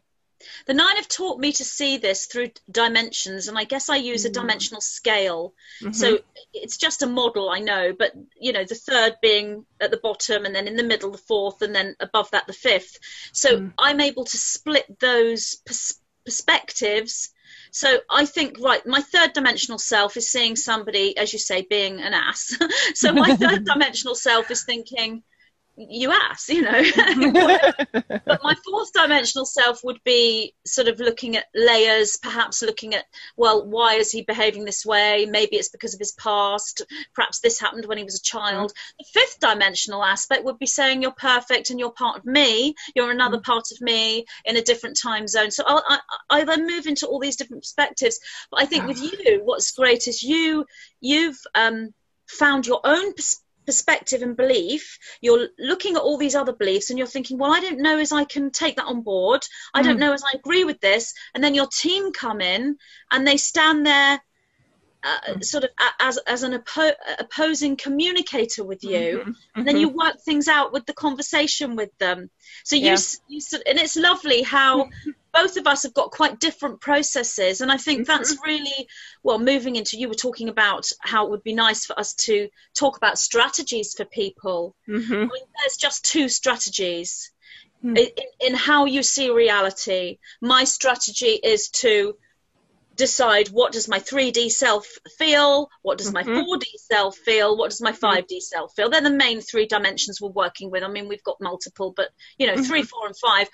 The 0.65 0.73
nine 0.73 0.95
have 0.97 1.08
taught 1.08 1.39
me 1.39 1.51
to 1.54 1.63
see 1.63 1.97
this 1.97 2.25
through 2.25 2.51
dimensions, 2.69 3.47
and 3.47 3.58
I 3.58 3.63
guess 3.63 3.89
I 3.89 3.97
use 3.97 4.25
a 4.25 4.30
dimensional 4.30 4.82
scale. 4.82 5.54
Mm-hmm. 5.82 5.93
So 5.93 6.19
it's 6.54 6.77
just 6.77 7.04
a 7.04 7.08
model, 7.08 7.49
I 7.49 7.60
know, 7.60 7.93
but 7.97 8.13
you 8.39 8.54
know, 8.54 8.63
the 8.63 8.75
third 8.75 9.17
being 9.21 9.65
at 9.80 9.91
the 9.91 9.97
bottom, 9.97 10.45
and 10.45 10.56
then 10.56 10.67
in 10.67 10.75
the 10.75 10.84
middle, 10.84 11.12
the 11.12 11.17
fourth, 11.17 11.62
and 11.62 11.75
then 11.75 11.95
above 11.99 12.32
that, 12.32 12.47
the 12.47 12.54
fifth. 12.54 12.99
So 13.34 13.58
mm. 13.58 13.73
I'm 13.77 14.01
able 14.01 14.25
to 14.25 14.38
split 14.38 14.99
those 14.99 15.56
pers- 15.65 15.99
perspectives. 16.25 17.30
So 17.71 17.99
I 18.10 18.25
think, 18.25 18.60
right, 18.60 18.86
my 18.86 19.01
third 19.01 19.34
dimensional 19.34 19.80
self 19.80 20.17
is 20.17 20.30
seeing 20.30 20.56
somebody, 20.56 21.17
as 21.17 21.32
you 21.32 21.39
say, 21.39 21.62
being 21.62 22.01
an 22.01 22.13
ass. 22.13 22.58
so 22.95 23.13
my 23.13 23.36
third 23.36 23.65
dimensional 23.73 24.15
self 24.15 24.51
is 24.51 24.63
thinking, 24.63 25.23
you 25.89 26.12
ass, 26.12 26.50
you 26.50 26.62
know. 26.62 26.84
but 27.94 28.44
my 28.44 28.56
fourth 28.65 28.94
dimensional 28.94 29.46
self 29.46 29.82
would 29.84 30.00
be 30.04 30.54
sort 30.65 30.88
of 30.88 31.00
looking 31.00 31.36
at 31.38 31.46
layers, 31.56 32.17
perhaps 32.17 32.62
looking 32.62 32.94
at, 32.94 33.06
well, 33.36 33.65
why 33.67 33.96
is 33.96 34.12
he 34.12 34.22
behaving 34.22 34.65
this 34.65 34.86
way? 34.86 35.26
Maybe 35.30 35.56
it's 35.56 35.70
because 35.70 35.94
of 35.94 36.00
his 36.00 36.13
past. 36.13 36.84
Perhaps 37.15 37.39
this 37.39 37.60
happened 37.60 37.86
when 37.86 37.98
he 37.98 38.04
was 38.04 38.20
a 38.20 38.24
child. 38.24 38.72
Mm. 38.72 38.76
The 39.00 39.06
fifth 39.13 39.39
dimensional 39.39 40.04
aspect 40.04 40.44
would 40.44 40.60
be 40.60 40.67
saying 40.67 41.02
you're 41.02 41.12
perfect 41.12 41.70
and 41.70 41.80
you're 41.80 41.91
part 41.91 42.17
of 42.17 42.26
me. 42.26 42.76
You're 42.96 43.12
another 43.12 43.38
mm. 43.38 43.44
part 43.44 43.72
of 43.72 43.82
me 43.82 44.26
in 44.46 44.58
a 44.58 44.62
different 44.62 45.00
time 45.02 45.28
zone. 45.28 45.52
So 45.52 45.63
I, 45.65 46.00
I, 46.30 46.39
I 46.39 46.44
then 46.44 46.67
move 46.67 46.88
into 46.88 47.08
all 47.08 47.20
these 47.20 47.38
different 47.38 47.63
perspectives. 47.63 48.20
But 48.50 48.62
I 48.62 48.65
think 48.65 48.88
with 48.88 49.02
you, 49.02 49.41
what's 49.44 49.72
great 49.72 50.08
is 50.08 50.24
you, 50.24 50.65
you've 51.00 51.39
um, 51.56 51.94
found 52.28 52.67
your 52.67 52.82
own 52.84 53.13
perspective 53.13 53.46
perspective 53.65 54.21
and 54.21 54.36
belief, 54.36 54.97
you're 55.21 55.50
looking 55.58 55.95
at 55.95 56.02
all 56.02 56.17
these 56.17 56.36
other 56.36 56.54
beliefs 56.54 56.89
and 56.89 56.97
you're 56.97 57.08
thinking, 57.08 57.38
well, 57.38 57.54
I 57.54 57.60
don't 57.60 57.80
know 57.80 58.00
as 58.00 58.12
I 58.12 58.24
can 58.24 58.52
take 58.52 58.76
that 58.78 58.86
on 58.86 59.02
board. 59.02 59.41
I 59.74 59.82
don't 59.82 59.97
mm. 59.97 60.02
know 60.02 60.13
as 60.13 60.24
I 60.24 60.38
agree 60.38 60.63
with 60.63 60.80
this. 60.80 61.13
And 61.34 61.43
then 61.43 61.56
your 61.56 61.67
team 61.67 62.12
come 62.12 62.41
in 62.41 62.78
and 63.12 63.28
they 63.28 63.38
stand 63.38 63.86
there 63.86 64.21
uh, 65.04 65.19
mm. 65.30 65.43
sort 65.43 65.63
of 65.63 65.71
as 66.00 66.17
as 66.28 66.43
an 66.43 66.54
oppo- 66.54 66.93
opposing 67.17 67.76
communicator 67.76 68.63
with 68.63 68.84
you, 68.84 68.91
mm-hmm. 68.91 69.30
Mm-hmm. 69.30 69.60
and 69.60 69.67
then 69.67 69.78
you 69.78 69.89
mm-hmm. 69.89 69.97
work 69.97 70.21
things 70.24 70.47
out 70.47 70.71
with 70.71 70.86
the 70.86 70.93
conversation 70.93 71.76
with 71.76 71.89
them. 71.97 72.30
So 72.63 72.76
you, 72.76 72.91
yeah. 72.91 72.97
you 73.28 73.41
and 73.65 73.80
it's 73.80 73.95
lovely 73.95 74.43
how 74.43 74.89
both 75.34 75.58
of 75.58 75.67
us 75.67 75.84
have 75.84 75.94
got 75.94 76.12
quite 76.12 76.39
different 76.39 76.82
processes 76.82 77.62
and 77.62 77.72
i 77.72 77.78
think 77.78 78.02
mm-hmm. 78.02 78.17
that's 78.17 78.38
really 78.46 78.88
well 79.24 79.39
moving 79.39 79.76
into 79.76 79.98
you 79.98 80.08
were 80.08 80.13
talking 80.13 80.50
about 80.50 80.89
how 81.00 81.26
it 81.26 81.32
would 81.32 81.44
be 81.44 81.54
nice 81.54 81.86
for 81.86 81.98
us 82.00 82.13
to 82.13 82.50
talk 82.74 82.98
about 82.98 83.17
strategies 83.17 83.94
for 83.94 84.06
people 84.06 84.76
mm-hmm. 84.88 85.13
I 85.13 85.17
mean, 85.17 85.30
there's 85.30 85.78
just 85.78 86.06
two 86.06 86.30
strategies 86.30 87.32
mm. 87.84 87.98
in, 87.98 88.08
in 88.39 88.54
how 88.56 88.86
you 88.86 89.04
see 89.04 89.30
reality 89.30 90.17
my 90.41 90.63
strategy 90.63 91.39
is 91.44 91.70
to 91.70 92.15
decide 93.02 93.48
what 93.48 93.72
does 93.72 93.88
my 93.88 94.00
3D 94.00 94.52
self 94.52 94.88
feel, 95.17 95.70
what 95.82 95.98
does 95.98 96.12
my 96.12 96.24
mm-hmm. 96.24 96.41
4D 96.41 96.65
self 96.78 97.17
feel, 97.17 97.58
what 97.58 97.72
does 97.72 97.82
my 97.82 97.91
5D 97.91 98.34
mm. 98.34 98.41
self 98.41 98.74
feel. 98.76 98.89
They're 98.89 99.02
the 99.02 99.10
main 99.10 99.41
three 99.41 99.65
dimensions 99.65 100.20
we're 100.22 100.30
working 100.30 100.70
with. 100.70 100.84
I 100.84 100.88
mean, 100.88 101.08
we've 101.08 101.24
got 101.24 101.41
multiple, 101.41 101.94
but 101.96 102.10
you 102.38 102.48
know, 102.48 102.54
mm-hmm. 102.54 102.63
three, 102.63 102.84
four, 102.84 103.08
and 103.08 103.17
five 103.17 103.50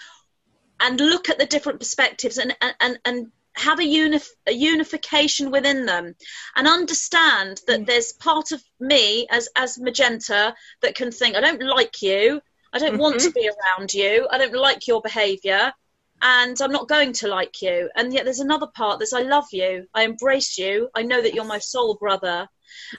and 0.80 1.00
look 1.00 1.30
at 1.30 1.40
the 1.40 1.46
different 1.46 1.80
perspectives 1.80 2.38
and 2.38 2.56
and 2.80 3.00
and 3.06 3.32
have 3.56 3.80
a, 3.80 3.84
unif- 3.84 4.30
a 4.46 4.52
unification 4.52 5.50
within 5.50 5.88
them 5.88 6.13
and 6.56 6.68
understand 6.68 7.60
that 7.66 7.82
mm. 7.82 7.86
there's 7.88 8.13
part 8.13 8.52
of 8.52 8.62
me 8.80 9.26
as 9.32 9.50
as 9.56 9.80
magenta 9.80 10.54
that 10.82 10.96
can 10.96 11.12
think 11.12 11.36
i 11.36 11.42
don't 11.42 11.63
like 11.63 12.02
you. 12.02 12.42
I 12.74 12.80
don't 12.80 12.94
mm-hmm. 12.94 13.02
want 13.02 13.22
to 13.22 13.30
mm-hmm. 13.30 13.40
be 13.40 13.50
around 13.50 13.94
you. 13.94 14.28
I 14.30 14.38
don't 14.38 14.54
like 14.54 14.88
your 14.88 15.02
behavior 15.02 15.72
and 16.22 16.60
i'm 16.62 16.72
not 16.72 16.88
going 16.88 17.13
to 17.13 17.28
like 17.28 17.62
you. 17.62 17.90
And 17.96 18.13
yet 18.13 18.26
there's 18.26 18.40
another 18.40 18.68
part 18.68 19.00
that's 19.00 19.13
i 19.13 19.22
love 19.22 19.46
you. 19.52 19.88
I 19.94 20.04
embrace 20.04 20.58
you. 20.58 20.90
I 20.96 21.04
know 21.04 21.22
that 21.22 21.34
you're 21.34 21.46
my 21.46 21.60
soul 21.60 21.96
brother. 21.96 22.48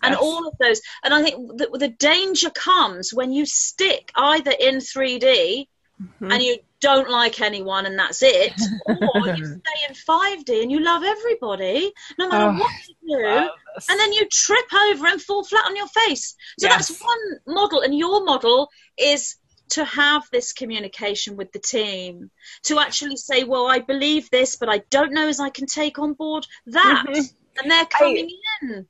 And 0.02 0.14
all 0.14 0.48
of 0.48 0.54
those 0.58 0.80
and 1.04 1.14
i 1.14 1.22
think 1.22 1.58
that 1.58 1.70
the 1.72 1.88
danger 1.88 2.50
comes 2.50 3.12
when 3.12 3.32
you 3.32 3.44
stick 3.46 4.10
either 4.16 4.52
in 4.58 4.76
3d 4.76 5.66
mm-hmm. 6.00 6.30
and 6.30 6.42
you 6.42 6.58
don't 6.80 7.10
like 7.10 7.40
anyone 7.40 7.86
and 7.86 7.98
that's 7.98 8.22
it, 8.22 8.52
or 8.86 9.28
you 9.28 9.44
stay 9.64 9.88
in 9.88 9.94
5D 9.94 10.62
and 10.62 10.70
you 10.70 10.80
love 10.80 11.02
everybody, 11.02 11.92
no 12.18 12.28
matter 12.28 12.50
oh, 12.50 12.60
what 12.60 12.72
you 12.88 13.16
do, 13.16 13.50
and 13.90 14.00
then 14.00 14.12
you 14.12 14.26
trip 14.30 14.72
over 14.72 15.06
and 15.06 15.20
fall 15.20 15.44
flat 15.44 15.64
on 15.64 15.76
your 15.76 15.88
face. 15.88 16.36
So 16.58 16.68
yes. 16.68 16.88
that's 16.88 17.02
one 17.02 17.54
model, 17.54 17.80
and 17.80 17.96
your 17.96 18.24
model 18.24 18.70
is 18.96 19.36
to 19.70 19.84
have 19.84 20.22
this 20.32 20.52
communication 20.52 21.36
with 21.36 21.52
the 21.52 21.58
team, 21.58 22.30
to 22.64 22.78
actually 22.78 23.16
say, 23.16 23.44
well, 23.44 23.66
I 23.66 23.80
believe 23.80 24.30
this, 24.30 24.56
but 24.56 24.68
I 24.68 24.82
don't 24.90 25.12
know 25.12 25.28
as 25.28 25.40
I 25.40 25.50
can 25.50 25.66
take 25.66 25.98
on 25.98 26.14
board 26.14 26.46
that. 26.66 27.04
Mm-hmm. 27.08 27.20
And 27.60 27.70
they're 27.70 27.86
coming 27.86 28.28
I, 28.62 28.66
in. 28.66 28.86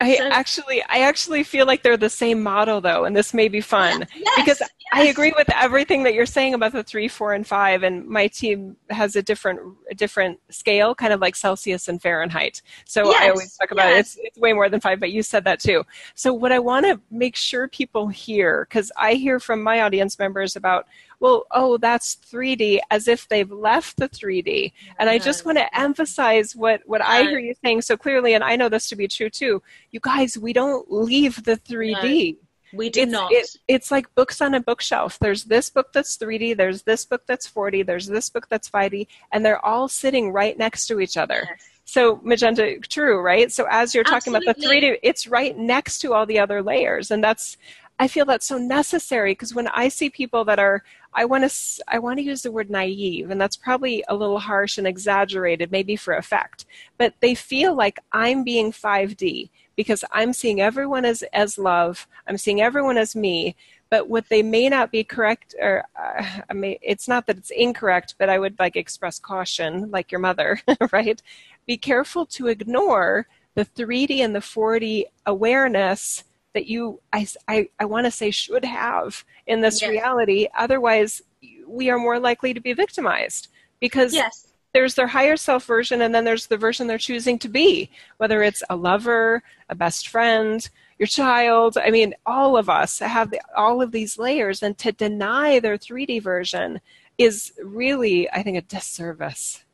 I 0.00 0.16
so, 0.16 0.28
actually, 0.28 0.82
I 0.88 1.00
actually 1.00 1.42
feel 1.44 1.66
like 1.66 1.82
they're 1.82 1.96
the 1.96 2.08
same 2.08 2.42
model 2.42 2.80
though, 2.80 3.04
and 3.04 3.14
this 3.14 3.34
may 3.34 3.48
be 3.48 3.60
fun 3.60 4.06
yes, 4.16 4.36
because 4.36 4.60
yes. 4.60 4.70
I 4.92 5.04
agree 5.04 5.34
with 5.36 5.48
everything 5.54 6.04
that 6.04 6.14
you're 6.14 6.24
saying 6.24 6.54
about 6.54 6.72
the 6.72 6.82
three, 6.82 7.06
four, 7.06 7.34
and 7.34 7.46
five. 7.46 7.82
And 7.82 8.06
my 8.06 8.26
team 8.26 8.76
has 8.88 9.14
a 9.14 9.22
different, 9.22 9.60
a 9.90 9.94
different 9.94 10.40
scale, 10.50 10.94
kind 10.94 11.12
of 11.12 11.20
like 11.20 11.36
Celsius 11.36 11.86
and 11.86 12.00
Fahrenheit. 12.00 12.62
So 12.86 13.10
yes, 13.10 13.22
I 13.22 13.28
always 13.28 13.56
talk 13.56 13.70
about 13.72 13.92
it. 13.92 13.98
It's, 13.98 14.16
it's 14.20 14.38
way 14.38 14.54
more 14.54 14.70
than 14.70 14.80
five, 14.80 15.00
but 15.00 15.12
you 15.12 15.22
said 15.22 15.44
that 15.44 15.60
too. 15.60 15.84
So 16.14 16.32
what 16.32 16.50
I 16.50 16.58
want 16.58 16.86
to 16.86 16.98
make 17.10 17.36
sure 17.36 17.68
people 17.68 18.08
hear, 18.08 18.66
because 18.68 18.90
I 18.96 19.14
hear 19.14 19.38
from 19.38 19.62
my 19.62 19.82
audience 19.82 20.18
members 20.18 20.56
about 20.56 20.86
well, 21.20 21.46
oh, 21.50 21.76
that's 21.76 22.16
3D, 22.16 22.80
as 22.90 23.06
if 23.06 23.28
they've 23.28 23.50
left 23.50 23.98
the 23.98 24.08
3D. 24.08 24.72
And 24.98 25.08
I 25.08 25.18
just 25.18 25.44
want 25.44 25.58
to 25.58 25.78
emphasize 25.78 26.56
what, 26.56 26.80
what 26.86 27.02
I 27.02 27.22
hear 27.22 27.38
you 27.38 27.54
saying 27.62 27.82
so 27.82 27.96
clearly, 27.96 28.32
and 28.32 28.42
I 28.42 28.56
know 28.56 28.70
this 28.70 28.88
to 28.88 28.96
be 28.96 29.06
true 29.06 29.28
too. 29.28 29.62
You 29.90 30.00
guys, 30.00 30.38
we 30.38 30.54
don't 30.54 30.90
leave 30.90 31.44
the 31.44 31.56
3D. 31.58 32.38
We 32.72 32.88
do 32.88 33.02
it's, 33.02 33.12
not. 33.12 33.32
It, 33.32 33.48
it's 33.68 33.90
like 33.90 34.14
books 34.14 34.40
on 34.40 34.54
a 34.54 34.60
bookshelf. 34.60 35.18
There's 35.18 35.44
this 35.44 35.68
book 35.70 35.92
that's 35.92 36.16
3D, 36.16 36.56
there's 36.56 36.82
this 36.82 37.04
book 37.04 37.22
that's 37.26 37.48
4D, 37.50 37.84
there's 37.84 38.06
this 38.06 38.30
book 38.30 38.48
that's 38.48 38.70
5D, 38.70 39.06
and 39.32 39.44
they're 39.44 39.64
all 39.64 39.88
sitting 39.88 40.32
right 40.32 40.56
next 40.56 40.86
to 40.86 41.00
each 41.00 41.16
other. 41.16 41.46
Yes. 41.48 41.66
So 41.84 42.20
magenta, 42.22 42.78
true, 42.88 43.20
right? 43.20 43.50
So 43.50 43.66
as 43.68 43.94
you're 43.94 44.04
talking 44.04 44.32
Absolutely. 44.34 44.46
about 44.46 44.82
the 44.82 44.92
3D, 44.92 44.98
it's 45.02 45.26
right 45.26 45.58
next 45.58 45.98
to 45.98 46.14
all 46.14 46.24
the 46.24 46.38
other 46.38 46.62
layers, 46.62 47.10
and 47.10 47.22
that's 47.22 47.56
I 48.00 48.08
feel 48.08 48.24
that's 48.24 48.46
so 48.46 48.56
necessary 48.56 49.32
because 49.32 49.54
when 49.54 49.68
I 49.68 49.88
see 49.88 50.08
people 50.08 50.42
that 50.46 50.58
are, 50.58 50.82
I 51.12 51.26
want 51.26 51.48
to, 51.48 51.84
I 51.86 51.98
want 51.98 52.18
to 52.18 52.24
use 52.24 52.40
the 52.40 52.50
word 52.50 52.70
naive, 52.70 53.30
and 53.30 53.38
that's 53.38 53.58
probably 53.58 54.02
a 54.08 54.16
little 54.16 54.38
harsh 54.38 54.78
and 54.78 54.86
exaggerated, 54.86 55.70
maybe 55.70 55.96
for 55.96 56.14
effect, 56.14 56.64
but 56.96 57.12
they 57.20 57.34
feel 57.34 57.74
like 57.74 58.00
I'm 58.10 58.42
being 58.42 58.72
5D 58.72 59.50
because 59.76 60.02
I'm 60.12 60.32
seeing 60.32 60.62
everyone 60.62 61.04
as 61.04 61.22
as 61.34 61.58
love, 61.58 62.08
I'm 62.26 62.38
seeing 62.38 62.62
everyone 62.62 62.96
as 62.96 63.14
me, 63.14 63.54
but 63.90 64.08
what 64.08 64.30
they 64.30 64.42
may 64.42 64.70
not 64.70 64.90
be 64.90 65.04
correct 65.04 65.54
or 65.60 65.84
uh, 65.94 66.24
I 66.48 66.54
mean, 66.54 66.78
it's 66.80 67.06
not 67.06 67.26
that 67.26 67.36
it's 67.36 67.50
incorrect 67.50 68.14
but 68.18 68.28
i 68.30 68.38
would 68.38 68.58
like 68.58 68.76
express 68.76 69.18
caution 69.18 69.90
like 69.90 70.10
your 70.10 70.20
mother 70.20 70.60
right? 70.92 71.20
Be 71.66 71.76
careful 71.76 72.24
to 72.26 72.46
ignore 72.46 73.26
the 73.54 73.64
3d 73.64 74.20
and 74.20 74.34
the 74.34 74.40
4d 74.40 75.04
awareness 75.26 76.24
that 76.54 76.66
you 76.66 77.00
i, 77.12 77.26
I, 77.48 77.68
I 77.78 77.84
want 77.84 78.06
to 78.06 78.10
say 78.10 78.30
should 78.30 78.64
have 78.64 79.24
in 79.46 79.60
this 79.60 79.82
yes. 79.82 79.90
reality 79.90 80.46
otherwise 80.56 81.22
we 81.66 81.90
are 81.90 81.98
more 81.98 82.18
likely 82.18 82.52
to 82.54 82.60
be 82.60 82.72
victimized 82.72 83.48
because 83.80 84.12
yes. 84.14 84.48
there's 84.72 84.94
their 84.94 85.06
higher 85.06 85.36
self 85.36 85.64
version 85.64 86.02
and 86.02 86.14
then 86.14 86.24
there's 86.24 86.46
the 86.46 86.56
version 86.56 86.86
they're 86.86 86.98
choosing 86.98 87.38
to 87.38 87.48
be 87.48 87.90
whether 88.18 88.42
it's 88.42 88.62
a 88.70 88.76
lover 88.76 89.42
a 89.68 89.74
best 89.74 90.08
friend 90.08 90.68
your 90.98 91.06
child 91.06 91.78
i 91.78 91.90
mean 91.90 92.14
all 92.26 92.56
of 92.56 92.68
us 92.68 92.98
have 92.98 93.30
the, 93.30 93.40
all 93.56 93.80
of 93.80 93.92
these 93.92 94.18
layers 94.18 94.62
and 94.62 94.76
to 94.78 94.92
deny 94.92 95.58
their 95.58 95.78
3d 95.78 96.22
version 96.22 96.80
is 97.18 97.52
really 97.62 98.30
i 98.32 98.42
think 98.42 98.56
a 98.56 98.62
disservice 98.62 99.64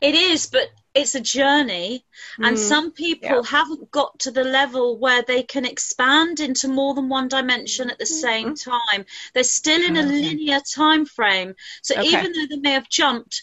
it 0.00 0.14
is 0.14 0.46
but 0.46 0.68
it's 0.94 1.14
a 1.14 1.20
journey 1.20 2.04
and 2.42 2.58
Mm, 2.58 2.58
some 2.58 2.92
people 2.92 3.42
yeah. 3.42 3.42
haven't 3.42 3.90
got 3.90 4.18
to 4.20 4.30
the 4.30 4.44
level 4.44 4.98
where 4.98 5.22
they 5.22 5.42
can 5.42 5.64
expand 5.64 6.40
into 6.40 6.68
more 6.68 6.94
than 6.94 7.08
one 7.08 7.28
dimension 7.28 7.90
at 7.90 7.98
the 7.98 8.06
same 8.06 8.54
time 8.54 9.04
they're 9.34 9.44
still 9.44 9.82
in 9.82 9.96
a 9.96 10.02
Mm-hmm. 10.02 10.08
Okay. 10.08 10.26
linear 10.26 10.60
time 10.74 11.06
frame 11.06 11.54
so 11.82 11.94
Okay. 11.96 12.02
even 12.02 12.32
though 12.32 12.46
they 12.50 12.60
may 12.60 12.72
have 12.72 12.88
jumped 12.88 13.42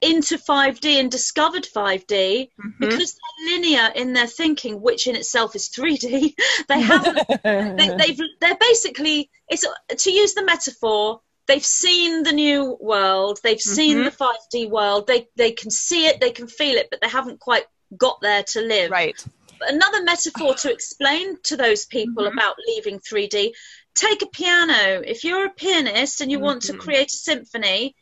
into 0.00 0.38
5d 0.38 0.98
and 1.00 1.10
discovered 1.10 1.66
5d 1.66 2.50
Mhm. 2.58 2.80
because 2.80 3.14
they're 3.14 3.52
linear 3.54 3.90
in 3.94 4.12
their 4.12 4.26
thinking 4.26 4.80
which 4.80 5.06
in 5.06 5.16
itself 5.16 5.54
is 5.56 5.68
3d 5.68 6.34
they 6.68 6.80
haven't 6.80 7.22
they, 7.76 7.90
they've 7.98 8.18
they're 8.40 8.56
basically 8.58 9.30
it's 9.48 9.64
to 9.98 10.10
use 10.10 10.34
the 10.34 10.44
metaphor 10.44 11.20
they've 11.50 11.64
seen 11.64 12.22
the 12.22 12.32
new 12.32 12.76
world 12.80 13.40
they've 13.42 13.60
seen 13.60 13.98
Mhm. 13.98 14.04
the 14.04 14.16
5d 14.24 14.70
world 14.70 15.06
they 15.06 15.20
they 15.36 15.52
can 15.60 15.70
see 15.70 16.06
it 16.06 16.20
they 16.20 16.30
can 16.38 16.46
feel 16.46 16.76
it 16.76 16.88
but 16.90 17.00
they 17.00 17.08
haven't 17.08 17.40
quite 17.40 17.66
got 17.96 18.20
there 18.20 18.44
to 18.52 18.60
live 18.60 18.90
right. 18.90 19.24
But 19.58 19.70
another 19.74 20.02
metaphor 20.02 20.54
to 20.62 20.72
explain 20.72 21.26
to 21.48 21.56
those 21.64 21.84
people 21.96 22.24
Mhm. 22.24 22.32
about 22.32 22.54
leaving 22.68 22.98
3d 23.00 23.52
take 23.94 24.22
a 24.22 24.26
piano 24.26 25.02
if 25.14 25.24
you're 25.24 25.46
a 25.46 25.50
pianist 25.64 26.20
and 26.20 26.30
you 26.32 26.38
want 26.48 26.62
to 26.62 26.72
Mhm. 26.72 26.78
create 26.84 27.12
a 27.12 27.22
symphony 27.30 27.94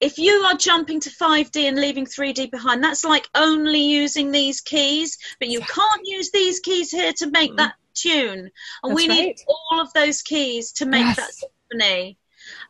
if 0.00 0.18
you 0.18 0.32
are 0.48 0.56
jumping 0.56 1.00
to 1.00 1.10
5D 1.10 1.66
and 1.68 1.78
leaving 1.80 2.04
3D 2.04 2.46
behind, 2.50 2.82
that's 2.82 3.04
like 3.04 3.26
only 3.34 3.84
using 4.02 4.32
these 4.32 4.60
keys, 4.60 5.16
but 5.38 5.48
you 5.48 5.60
can't 5.60 6.02
use 6.04 6.30
these 6.32 6.58
keys 6.60 6.90
here 6.90 7.12
to 7.20 7.30
make 7.30 7.52
Mm. 7.52 7.56
that 7.58 7.74
tune. 7.94 8.50
And 8.82 8.94
we 8.94 9.06
That's 9.06 9.20
need 9.20 9.26
right. 9.26 9.40
all 9.46 9.80
of 9.80 9.92
those 9.92 10.20
keys 10.22 10.72
to 10.72 10.84
make 10.86 11.06
Yes. 11.06 11.16
that 11.16 11.32
symphony. 11.32 12.18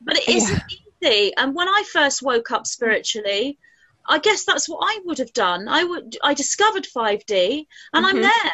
But 0.05 0.19
it 0.19 0.29
Yeah. 0.29 0.37
isn't 0.37 0.63
easy. 1.03 1.33
And 1.37 1.55
when 1.55 1.69
I 1.69 1.83
first 1.93 2.23
woke 2.23 2.51
up 2.51 2.67
spiritually, 2.67 3.59
I 4.07 4.19
guess 4.19 4.45
that's 4.45 4.69
what 4.69 4.81
I 4.83 5.01
would 5.05 5.19
have 5.19 5.33
done. 5.33 5.69
I 5.69 5.85
would 5.85 6.17
I 6.23 6.35
discovered 6.35 6.87
5D 6.87 7.67
and 7.93 8.07
I'm 8.07 8.17
Mhm. 8.17 8.23
there. 8.23 8.53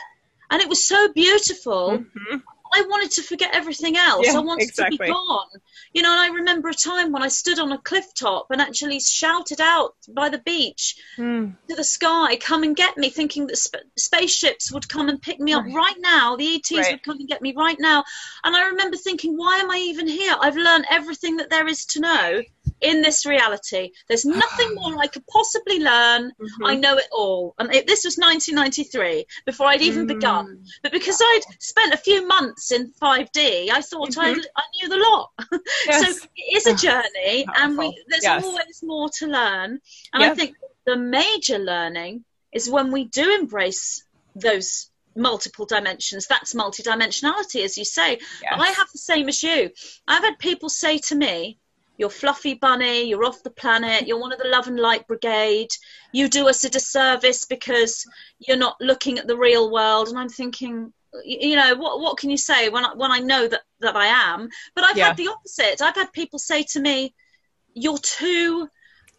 And 0.51 0.63
it 0.63 0.69
was 0.69 0.87
so 0.87 1.13
beautiful. 1.13 2.05
Mhm. 2.05 2.43
I 2.73 2.83
wanted 2.83 3.11
to 3.13 3.23
forget 3.23 3.51
everything 3.55 3.97
else. 3.97 4.27
Yeah, 4.27 4.39
I 4.39 4.41
wanted 4.41 4.73
to 4.75 4.87
be 4.91 4.97
gone. 4.99 5.47
You 5.93 6.03
know, 6.03 6.11
and 6.11 6.21
I 6.21 6.29
remember 6.37 6.69
a 6.69 6.75
time 6.75 7.11
when 7.13 7.23
I 7.23 7.29
stood 7.29 7.59
on 7.59 7.73
a 7.73 7.79
cliff 7.79 8.05
top 8.15 8.47
and 8.51 8.61
actually 8.61 9.01
shouted 9.01 9.61
out 9.61 9.95
by 10.09 10.29
the 10.29 10.39
beach 10.39 10.97
Mm. 11.19 11.57
to 11.69 11.75
the 11.75 11.85
sky, 11.85 12.37
come 12.37 12.63
and 12.63 12.77
get 12.77 12.97
me, 12.97 13.11
thinking 13.11 13.47
that 13.49 13.57
sp- 13.59 13.89
spaceships 13.99 14.71
would 14.73 14.89
come 14.89 15.09
and 15.09 15.21
pick 15.21 15.41
me 15.41 15.53
up 15.53 15.65
Right. 15.65 15.75
right 15.75 15.97
now. 15.99 16.37
The 16.37 16.55
ETs 16.57 16.71
Right. 16.79 16.93
would 16.93 17.03
come 17.03 17.19
and 17.19 17.29
get 17.29 17.43
me 17.43 17.55
right 17.57 17.79
now. 17.81 18.05
And 18.45 18.55
I 18.57 18.67
remember 18.69 18.97
thinking, 18.97 19.37
why 19.37 19.59
am 19.59 19.71
I 19.71 19.77
even 19.79 20.07
here? 20.07 20.35
I've 20.41 20.57
learned 20.57 20.87
everything 20.91 21.37
that 21.39 21.51
there 21.51 21.67
is 21.67 21.87
to 21.87 22.01
know 22.01 22.43
in 22.81 23.03
this 23.03 23.27
reality. 23.27 23.91
There's 24.09 24.25
nothing 24.25 24.75
more 24.75 24.97
I 24.99 25.07
could 25.07 25.27
possibly 25.27 25.79
learn. 25.81 26.33
Mhm. 26.41 26.49
I 26.65 26.75
know 26.77 26.97
it 26.97 27.09
all. 27.13 27.55
And 27.59 27.75
it, 27.75 27.87
this 27.87 28.05
was 28.05 28.17
1993, 28.19 29.27
before 29.47 29.67
I'd 29.67 29.83
even 29.83 30.05
Mm. 30.05 30.09
begun. 30.09 30.65
But 30.83 30.93
because 30.93 31.21
I'd 31.23 31.43
spent 31.59 31.93
a 31.95 31.99
few 31.99 32.27
months 32.27 32.71
in 32.73 32.93
5D, 33.01 33.71
I 33.71 33.81
thought 33.83 34.17
I, 34.19 34.35
Mhm. 34.35 34.45
I 34.57 34.63
knew 34.75 34.89
the 34.89 34.97
lot. 34.99 35.31
Yes. 35.87 36.01
So 36.21 36.27
it 36.37 36.57
is 36.57 36.67
a 36.67 36.71
Oh, 36.71 36.75
journey, 36.87 37.47
and 37.57 37.77
we, 37.79 38.05
there's 38.09 38.23
Yes. 38.25 38.45
always 38.45 38.83
more 38.83 39.09
to 39.19 39.27
learn. 39.27 39.81
And 40.13 40.23
I 40.25 40.35
think 40.35 40.57
the 40.87 40.97
major 40.97 41.59
learning 41.59 42.25
is 42.53 42.69
when 42.69 42.91
we 42.91 43.05
do 43.05 43.35
embrace 43.35 44.03
those 44.35 44.91
multiple 45.17 45.67
dimensions. 45.67 46.27
That's 46.27 46.55
multidimensionality, 46.55 47.63
as 47.65 47.77
you 47.79 47.85
say. 47.85 48.19
Yes. 48.43 48.53
I 48.59 48.69
have 48.69 48.89
the 48.93 48.99
same 48.99 49.29
as 49.29 49.43
you. 49.43 49.71
I've 50.09 50.23
had 50.23 50.39
people 50.39 50.69
say 50.69 50.99
to 50.99 51.15
me, 51.15 51.59
you're 52.01 52.11
fluffy 52.11 52.55
bunny, 52.55 53.05
you're 53.09 53.25
off 53.27 53.45
the 53.45 53.51
planet, 53.51 54.09
you're 54.09 54.21
one 54.21 54.33
of 54.33 54.39
the 54.41 54.49
love 54.49 54.67
and 54.69 54.81
light 54.81 55.07
brigade, 55.07 55.71
you 56.13 56.29
do 56.29 56.49
us 56.49 56.65
a 56.65 56.71
disservice 56.71 57.45
because 57.47 58.07
you're 58.41 58.57
not 58.57 58.77
looking 58.81 59.19
at 59.19 59.29
the 59.29 59.37
real 59.37 59.71
world. 59.71 60.09
And 60.09 60.19
I'm 60.19 60.31
thinking, 60.31 60.93
you 61.25 61.57
know, 61.57 61.75
what 61.77 62.01
what 62.01 62.19
can 62.19 62.31
you 62.31 62.39
say 62.39 62.71
when 62.71 62.85
I, 62.87 62.95
when 62.95 63.13
I 63.13 63.21
know 63.21 63.47
that, 63.49 63.63
that 63.81 63.97
I 63.97 64.07
am? 64.07 64.49
But 64.75 64.85
I've 64.85 64.97
Yeah. 64.97 65.09
had 65.09 65.17
the 65.17 65.29
opposite. 65.29 65.83
I've 65.83 65.95
had 65.97 66.13
people 66.13 66.39
say 66.39 66.65
to 66.73 66.81
me, 66.81 67.15
you're 67.75 67.99
too 67.99 68.69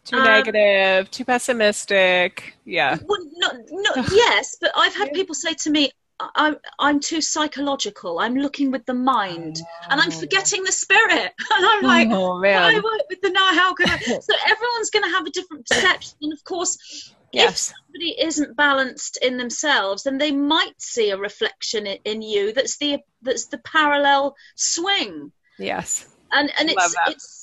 Too 0.04 0.16
Um, 0.16 0.22
negative, 0.24 1.10
too 1.10 1.24
pessimistic. 1.24 2.56
Yeah. 2.64 2.98
well, 3.00 3.18
not, 3.34 3.54
not, 3.70 3.98
yes, 4.10 4.56
but 4.60 4.72
I've 4.76 4.94
had 4.94 5.08
Yeah. 5.08 5.12
people 5.12 5.34
say 5.34 5.54
to 5.54 5.70
me, 5.70 5.90
I, 6.34 6.56
I'm 6.78 7.00
too 7.00 7.20
psychological. 7.20 8.18
I'm 8.18 8.36
looking 8.36 8.70
with 8.70 8.86
the 8.86 8.94
mind, 8.94 9.60
and 9.88 10.00
I'm 10.00 10.12
oh. 10.12 10.20
forgetting 10.20 10.64
the 10.64 10.72
spirit. 10.72 11.32
And 11.54 11.66
I'm 11.66 11.82
like, 11.82 12.08
oh 12.10 12.42
I 12.44 12.74
work 12.74 13.02
with 13.08 13.20
the 13.20 13.30
now. 13.30 13.54
How 13.54 13.74
can 13.74 13.88
I? 13.88 13.98
So 13.98 14.34
everyone's 14.46 14.90
going 14.90 15.04
to 15.04 15.10
have 15.10 15.26
a 15.26 15.30
different 15.30 15.66
perception, 15.66 16.16
and 16.22 16.32
of 16.32 16.42
course, 16.44 17.12
if 17.32 17.56
somebody 17.56 18.14
isn't 18.20 18.56
balanced 18.56 19.18
in 19.18 19.36
themselves, 19.36 20.04
then 20.04 20.18
they 20.18 20.32
might 20.32 20.80
see 20.80 21.10
a 21.10 21.16
reflection 21.16 21.86
in, 21.86 21.98
in 22.04 22.22
you 22.22 22.52
that's 22.52 22.78
the 22.78 22.98
that's 23.22 23.46
the 23.46 23.58
parallel 23.58 24.36
swing, 24.54 25.32
Yes. 25.58 26.06
and 26.30 26.50
and 26.58 26.70
it's 26.70 26.94
it's. 27.08 27.41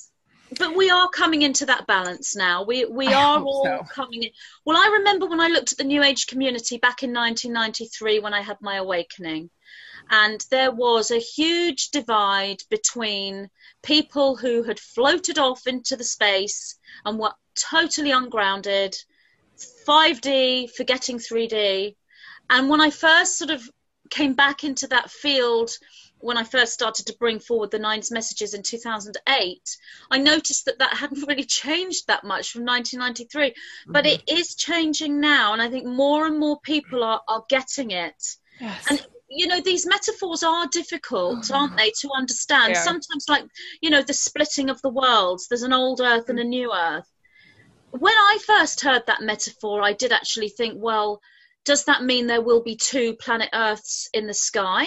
But 0.58 0.74
we 0.76 0.90
are 0.90 1.08
coming 1.08 1.42
into 1.42 1.66
that 1.66 1.86
balance 1.86 2.34
now. 2.34 2.64
We 2.64 2.84
we 2.84 3.06
I 3.06 3.22
are 3.22 3.40
all 3.40 3.64
so. 3.64 3.84
coming 3.92 4.24
in. 4.24 4.30
Well, 4.64 4.76
I 4.76 4.98
remember 4.98 5.26
when 5.26 5.40
I 5.40 5.48
looked 5.48 5.72
at 5.72 5.78
the 5.78 5.84
New 5.84 6.02
Age 6.02 6.26
community 6.26 6.76
back 6.76 7.02
in 7.02 7.12
1993 7.12 8.18
when 8.18 8.34
I 8.34 8.40
had 8.40 8.56
my 8.60 8.76
awakening, 8.76 9.50
and 10.10 10.44
there 10.50 10.72
was 10.72 11.10
a 11.10 11.18
huge 11.18 11.90
divide 11.90 12.62
between 12.68 13.48
people 13.82 14.36
who 14.36 14.64
had 14.64 14.80
floated 14.80 15.38
off 15.38 15.66
into 15.66 15.96
the 15.96 16.04
space 16.04 16.76
and 17.04 17.18
were 17.18 17.32
totally 17.54 18.10
ungrounded, 18.10 18.96
5D, 19.86 20.70
forgetting 20.72 21.18
3D. 21.18 21.94
And 22.48 22.68
when 22.68 22.80
I 22.80 22.90
first 22.90 23.38
sort 23.38 23.50
of 23.50 23.62
came 24.10 24.34
back 24.34 24.64
into 24.64 24.88
that 24.88 25.10
field, 25.10 25.70
when 26.20 26.36
I 26.36 26.44
first 26.44 26.72
started 26.72 27.06
to 27.06 27.16
bring 27.18 27.40
forward 27.40 27.70
the 27.70 27.78
Nines 27.78 28.10
messages 28.10 28.54
in 28.54 28.62
2008, 28.62 29.76
I 30.10 30.18
noticed 30.18 30.66
that 30.66 30.78
that 30.78 30.96
hadn't 30.96 31.24
really 31.28 31.44
changed 31.44 32.06
that 32.06 32.24
much 32.24 32.52
from 32.52 32.64
1993. 32.64 33.54
But 33.88 34.04
Mm-hmm. 34.04 34.06
it 34.06 34.38
is 34.38 34.54
changing 34.54 35.20
now, 35.20 35.52
and 35.52 35.62
I 35.62 35.68
think 35.68 35.86
more 35.86 36.26
and 36.26 36.38
more 36.38 36.60
people 36.60 37.02
are, 37.02 37.20
are 37.28 37.44
getting 37.48 37.90
it. 37.90 38.22
Yes. 38.60 38.86
And 38.90 39.00
you 39.32 39.46
know, 39.46 39.60
these 39.60 39.86
metaphors 39.86 40.42
are 40.42 40.66
difficult, 40.66 41.50
aren't 41.52 41.76
they, 41.76 41.92
to 42.00 42.10
understand? 42.14 42.72
Are. 42.72 42.74
Sometimes, 42.74 43.26
like, 43.28 43.44
you 43.80 43.88
know, 43.88 44.02
the 44.02 44.12
splitting 44.12 44.70
of 44.70 44.82
the 44.82 44.88
worlds, 44.88 45.46
there's 45.48 45.62
an 45.62 45.72
old 45.72 46.00
earth 46.00 46.28
and 46.28 46.40
a 46.40 46.44
new 46.44 46.72
earth. 46.74 47.06
When 47.92 48.12
I 48.12 48.38
first 48.44 48.80
heard 48.80 49.04
that 49.06 49.22
metaphor, 49.22 49.82
I 49.82 49.92
did 49.92 50.12
actually 50.12 50.48
think, 50.48 50.74
well, 50.76 51.20
does 51.64 51.84
that 51.84 52.02
mean 52.02 52.26
there 52.26 52.40
will 52.42 52.62
be 52.62 52.76
two 52.76 53.14
planet 53.14 53.50
Earths 53.52 54.08
in 54.12 54.26
the 54.26 54.34
sky? 54.34 54.86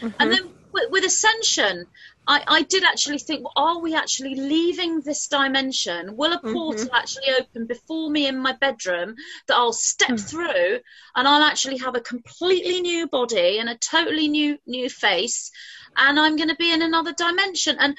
Mhm. 0.00 0.14
And 0.18 0.32
then 0.32 0.54
with, 0.72 0.90
with 0.90 1.04
Ascension, 1.04 1.86
I, 2.26 2.42
I 2.46 2.62
did 2.62 2.84
actually 2.84 3.18
think, 3.18 3.42
well, 3.42 3.52
are 3.56 3.80
we 3.80 3.94
actually 3.94 4.34
leaving 4.36 5.00
this 5.00 5.26
dimension? 5.26 6.16
Will 6.16 6.32
a 6.32 6.40
portal 6.40 6.88
actually 6.94 7.30
open 7.38 7.66
before 7.66 8.10
me 8.10 8.26
in 8.26 8.38
my 8.38 8.52
bedroom 8.52 9.16
that 9.48 9.56
I'll 9.56 9.72
step 9.72 10.10
Mm. 10.10 10.30
through 10.30 10.80
and 11.16 11.28
I'll 11.28 11.42
actually 11.42 11.78
have 11.78 11.96
a 11.96 12.00
completely 12.00 12.80
new 12.80 13.08
body 13.08 13.58
and 13.58 13.68
a 13.68 13.76
totally 13.76 14.28
new 14.28 14.58
new 14.66 14.88
face 14.88 15.50
and 15.96 16.18
I'm 16.18 16.36
going 16.36 16.48
to 16.48 16.56
be 16.56 16.72
in 16.72 16.82
another 16.82 17.12
dimension? 17.12 17.76
And 17.78 17.96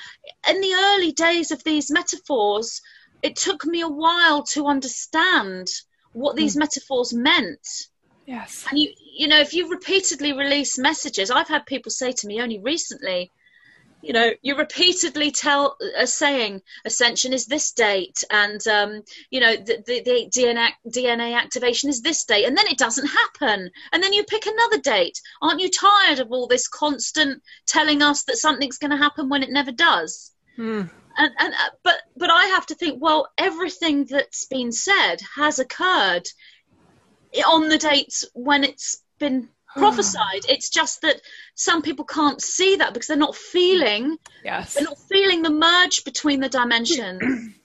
in 0.50 0.62
the 0.62 0.74
early 0.74 1.12
days 1.12 1.52
of 1.52 1.64
these 1.64 1.92
metaphors, 1.92 2.82
it 3.22 3.36
took 3.36 3.66
me 3.66 3.82
a 3.82 3.88
while 3.90 4.44
to 4.44 4.68
understand 4.68 5.68
what 6.14 6.36
these 6.36 6.56
metaphors 6.56 7.14
meant. 7.14 7.68
yes. 8.26 8.66
And 8.70 8.80
you, 8.80 8.94
you 9.16 9.28
know, 9.28 9.40
if 9.40 9.54
you 9.54 9.70
repeatedly 9.70 10.34
release 10.34 10.78
messages, 10.78 11.30
I've 11.30 11.48
had 11.48 11.66
people 11.66 11.92
say 11.92 12.12
to 12.12 12.28
me 12.28 12.42
only 12.42 12.60
recently, 12.60 13.32
you 14.02 14.12
know, 14.12 14.32
you 14.42 14.58
repeatedly 14.58 15.32
tell 15.32 15.78
a 15.98 16.06
saying, 16.06 16.62
ascension 16.84 17.32
is 17.32 17.46
this 17.46 17.72
date, 17.72 18.24
and 18.30 18.66
um, 18.68 19.02
you 19.30 19.40
know, 19.40 19.56
the, 19.56 19.82
the, 19.86 20.02
the 20.04 20.30
DNA 20.30 20.70
DNA 20.86 21.38
activation 21.38 21.90
is 21.90 22.02
this 22.02 22.26
date, 22.26 22.46
and 22.46 22.58
then 22.58 22.68
it 22.68 22.78
doesn't 22.78 23.08
happen, 23.08 23.70
and 23.94 24.04
then 24.04 24.12
you 24.12 24.26
pick 24.26 24.46
another 24.46 24.80
date. 24.80 25.22
Aren't 25.42 25.62
you 25.62 25.70
tired 25.70 26.20
of 26.20 26.32
all 26.32 26.48
this 26.48 26.68
constant 26.68 27.42
telling 27.66 28.02
us 28.02 28.24
that 28.24 28.38
something's 28.38 28.78
going 28.78 28.92
to 28.92 28.98
happen 28.98 29.30
when 29.30 29.44
it 29.44 29.52
never 29.52 29.72
does? 29.72 30.32
Mm. 30.58 30.90
and, 31.18 31.32
and 31.40 31.54
uh, 31.54 31.70
but 31.84 31.96
but 32.18 32.30
I 32.30 32.48
have 32.48 32.66
to 32.68 32.76
think. 32.76 33.02
Well, 33.02 33.30
everything 33.38 34.06
that's 34.06 34.46
been 34.46 34.74
said 34.74 35.22
has 35.36 35.60
occurred 35.60 36.28
on 37.48 37.70
the 37.70 37.78
dates 37.78 38.26
when 38.34 38.64
it's 38.64 39.03
been 39.24 39.50
prophesied. 39.78 40.44
It's 40.50 40.70
just 40.70 41.02
that 41.02 41.22
some 41.56 41.82
people 41.82 42.06
can't 42.06 42.42
see 42.42 42.76
that 42.78 42.94
because 42.94 43.08
they're 43.08 43.18
not 43.18 43.36
feeling 43.36 44.18
Yes. 44.44 44.74
they're 44.74 44.84
not 44.84 45.00
feeling 45.10 45.42
the 45.42 45.50
merge 45.50 46.04
between 46.04 46.40
the 46.42 46.50
dimensions. 46.50 47.22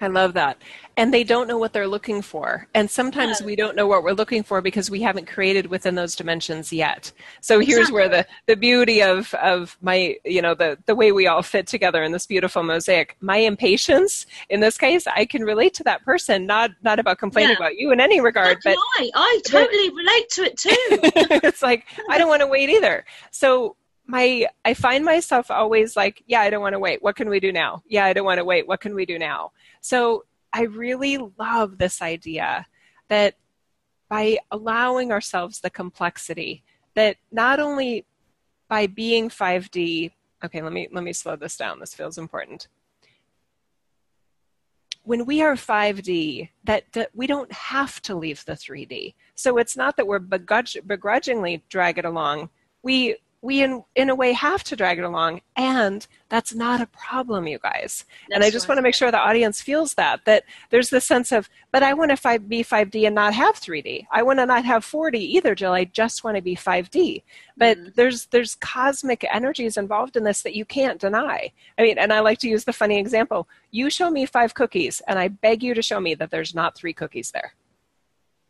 I 0.00 0.08
love 0.08 0.34
that. 0.34 0.58
And 0.96 1.14
they 1.14 1.24
don't 1.24 1.46
know 1.46 1.56
what 1.58 1.72
they're 1.72 1.88
looking 1.88 2.20
for. 2.20 2.66
And 2.74 2.90
sometimes 2.90 3.42
we 3.42 3.56
don't 3.56 3.76
know 3.76 3.86
what 3.86 4.02
we're 4.02 4.12
looking 4.12 4.42
for 4.42 4.60
because 4.60 4.90
we 4.90 5.00
haven't 5.00 5.26
created 5.26 5.66
within 5.66 5.94
those 5.94 6.14
dimensions 6.14 6.72
yet. 6.72 7.12
So 7.40 7.60
exactly. 7.60 7.74
here's 7.74 7.92
where 7.92 8.08
the, 8.08 8.26
the 8.46 8.56
beauty 8.56 9.02
of, 9.02 9.32
of 9.34 9.78
my, 9.80 10.16
you 10.24 10.42
know, 10.42 10.54
the, 10.54 10.78
the 10.86 10.94
way 10.94 11.12
we 11.12 11.26
all 11.26 11.42
fit 11.42 11.66
together 11.66 12.02
in 12.02 12.12
this 12.12 12.26
beautiful 12.26 12.62
mosaic. 12.62 13.16
My 13.20 13.36
impatience, 13.38 14.26
in 14.48 14.60
this 14.60 14.76
case, 14.76 15.06
I 15.06 15.24
can 15.24 15.42
relate 15.42 15.74
to 15.74 15.84
that 15.84 16.04
person, 16.04 16.46
not 16.46 16.70
not 16.82 16.98
about 16.98 17.18
complaining 17.18 17.56
yeah. 17.58 17.66
about 17.66 17.76
you 17.76 17.92
in 17.92 18.00
any 18.00 18.20
regard. 18.20 18.58
but 18.64 18.76
I. 18.98 19.10
I 19.14 19.40
totally 19.46 19.90
relate 19.90 20.28
to 20.30 20.42
it 20.42 20.56
too. 20.56 21.40
it's 21.46 21.62
like 21.62 21.86
I 22.08 22.18
don't 22.18 22.28
want 22.28 22.40
to 22.40 22.46
wait 22.46 22.68
either. 22.68 23.04
So 23.30 23.76
my 24.10 24.46
I 24.64 24.74
find 24.74 25.04
myself 25.04 25.50
always 25.50 25.96
like, 25.96 26.22
yeah, 26.26 26.40
I 26.40 26.50
don't 26.50 26.60
want 26.60 26.74
to 26.74 26.78
wait. 26.78 27.02
What 27.02 27.16
can 27.16 27.28
we 27.28 27.40
do 27.40 27.52
now? 27.52 27.82
Yeah, 27.86 28.04
I 28.04 28.12
don't 28.12 28.24
want 28.24 28.38
to 28.38 28.44
wait. 28.44 28.66
What 28.66 28.80
can 28.80 28.94
we 28.94 29.06
do 29.06 29.18
now? 29.18 29.52
So 29.80 30.24
I 30.52 30.62
really 30.62 31.18
love 31.38 31.78
this 31.78 32.02
idea 32.02 32.66
that 33.08 33.34
by 34.08 34.38
allowing 34.50 35.12
ourselves 35.12 35.60
the 35.60 35.70
complexity, 35.70 36.64
that 36.94 37.16
not 37.30 37.60
only 37.60 38.04
by 38.68 38.88
being 38.88 39.28
5D, 39.28 40.10
okay, 40.44 40.60
let 40.60 40.72
me 40.72 40.88
let 40.90 41.04
me 41.04 41.12
slow 41.12 41.36
this 41.36 41.56
down. 41.56 41.78
This 41.78 41.94
feels 41.94 42.18
important. 42.18 42.66
When 45.04 45.24
we 45.24 45.40
are 45.40 45.54
5D, 45.54 46.50
that, 46.64 46.92
that 46.92 47.10
we 47.14 47.26
don't 47.26 47.50
have 47.52 48.02
to 48.02 48.14
leave 48.14 48.44
the 48.44 48.52
3D. 48.52 49.14
So 49.34 49.56
it's 49.56 49.76
not 49.76 49.96
that 49.96 50.06
we're 50.06 50.18
begrudge, 50.18 50.76
begrudgingly 50.86 51.64
drag 51.70 51.96
it 51.98 52.04
along. 52.04 52.50
We 52.82 53.16
we 53.42 53.62
in 53.62 53.82
in 53.94 54.10
a 54.10 54.14
way 54.14 54.32
have 54.32 54.62
to 54.62 54.76
drag 54.76 54.98
it 54.98 55.04
along 55.04 55.40
and 55.56 56.06
that's 56.28 56.54
not 56.54 56.80
a 56.80 56.86
problem 56.86 57.46
you 57.46 57.58
guys. 57.58 58.04
That's 58.28 58.34
and 58.34 58.44
i 58.44 58.50
just 58.50 58.64
right. 58.64 58.70
want 58.70 58.78
to 58.78 58.82
make 58.82 58.94
sure 58.94 59.10
the 59.10 59.18
audience 59.18 59.60
feels 59.62 59.94
that 59.94 60.24
that 60.26 60.44
there's 60.70 60.90
this 60.90 61.06
sense 61.06 61.32
of 61.32 61.48
but 61.72 61.82
i 61.82 61.94
want 61.94 62.10
to 62.10 62.38
be 62.40 62.62
5d 62.62 63.06
and 63.06 63.14
not 63.14 63.34
have 63.34 63.56
3d 63.56 64.06
i 64.10 64.22
want 64.22 64.38
to 64.38 64.46
not 64.46 64.64
have 64.64 64.84
4d 64.84 65.14
either 65.14 65.54
jill. 65.54 65.72
I 65.72 65.84
just 65.84 66.22
want 66.22 66.36
to 66.36 66.42
be 66.42 66.54
5d 66.54 67.22
but 67.56 67.78
mm-hmm. 67.78 67.88
there's 67.94 68.26
there's 68.26 68.56
cosmic 68.56 69.24
energies 69.32 69.76
involved 69.76 70.16
in 70.16 70.24
this 70.24 70.42
that 70.42 70.54
you 70.54 70.64
can't 70.64 71.00
deny. 71.00 71.52
I 71.78 71.82
mean 71.82 71.98
and 71.98 72.12
i 72.12 72.20
like 72.20 72.38
to 72.40 72.48
use 72.48 72.64
the 72.64 72.72
funny 72.72 72.98
example. 72.98 73.48
You 73.70 73.88
show 73.88 74.10
me 74.10 74.26
five 74.26 74.54
cookies 74.54 75.00
and 75.08 75.18
i 75.18 75.28
beg 75.28 75.62
you 75.62 75.74
to 75.74 75.82
show 75.82 76.00
me 76.00 76.14
that 76.16 76.30
there's 76.30 76.54
not 76.54 76.76
three 76.76 76.92
cookies 76.92 77.30
there. 77.30 77.54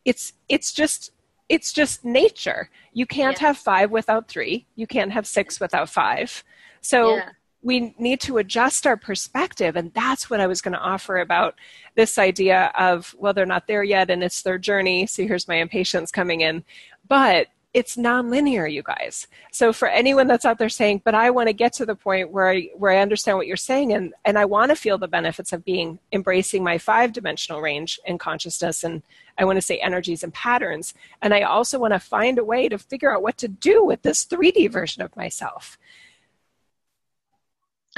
It's 0.05 0.33
it's 0.49 0.73
just 0.73 1.13
it's 1.51 1.73
just 1.73 2.05
nature. 2.05 2.71
You 2.93 3.07
can't 3.07 3.39
yeah. 3.41 3.49
have 3.49 3.59
five 3.59 3.91
without 3.91 4.29
three. 4.29 4.67
You 4.77 4.87
can't 4.87 5.13
have 5.13 5.27
six 5.27 5.59
without 5.59 5.91
five. 5.91 6.45
So 6.81 7.17
yeah. 7.17 7.31
we 7.61 7.93
need 7.99 8.21
to 8.21 8.39
adjust 8.39 8.87
our 8.87 8.97
perspective. 8.97 9.75
And 9.75 9.93
that's 9.93 10.31
what 10.31 10.39
I 10.39 10.47
was 10.47 10.63
going 10.63 10.75
to 10.75 10.79
offer 10.79 11.19
about 11.19 11.57
this 11.97 12.19
idea 12.19 12.71
of, 12.79 13.17
well, 13.19 13.35
they're 13.35 13.47
not 13.47 13.67
there 13.67 13.83
yet 13.83 14.11
and 14.11 14.23
it's 14.23 14.43
their 14.43 14.59
journey. 14.59 15.09
See, 15.09 15.27
here's 15.27 15.49
my 15.49 15.57
impatience 15.57 16.13
coming 16.13 16.43
in. 16.43 16.65
But 17.09 17.49
it's 17.73 17.97
nonlinear, 17.97 18.71
you 18.71 18.83
guys. 18.83 19.29
So 19.53 19.73
for 19.73 19.87
anyone 19.87 20.27
that's 20.27 20.45
out 20.45 20.59
there 20.59 20.69
saying, 20.69 21.03
but 21.05 21.15
I 21.15 21.31
want 21.31 21.49
to 21.49 21.53
get 21.53 21.73
to 21.75 21.87
the 21.87 21.95
point 21.95 22.33
where 22.33 22.51
I, 22.51 22.63
where 22.75 22.91
I 22.91 22.99
understand 22.99 23.39
what 23.39 23.47
you're 23.47 23.57
saying 23.57 23.93
and, 23.93 24.13
and 24.25 24.37
I 24.37 24.45
want 24.45 24.71
to 24.71 24.77
feel 24.77 24.99
the 24.99 25.07
benefits 25.07 25.53
of 25.53 25.65
being 25.65 26.01
embracing 26.11 26.65
my 26.65 26.79
five 26.79 27.13
dimensional 27.13 27.61
range 27.61 28.01
in 28.05 28.19
consciousness 28.19 28.83
and 28.83 29.03
I 29.39 29.45
want 29.45 29.57
to 29.57 29.63
say 29.63 29.79
energies 29.79 30.25
and 30.25 30.35
patterns. 30.35 30.95
And 31.23 31.33
I 31.33 31.43
also 31.43 31.79
want 31.79 31.95
to 31.95 32.01
find 32.01 32.39
a 32.39 32.45
way 32.45 32.69
to 32.69 32.77
figure 32.77 33.15
out 33.15 33.23
what 33.23 33.39
to 33.39 33.49
do 33.49 33.85
with 33.85 34.03
this 34.03 34.27
3D 34.27 34.71
version 34.73 35.03
of 35.03 35.15
myself. 35.15 35.79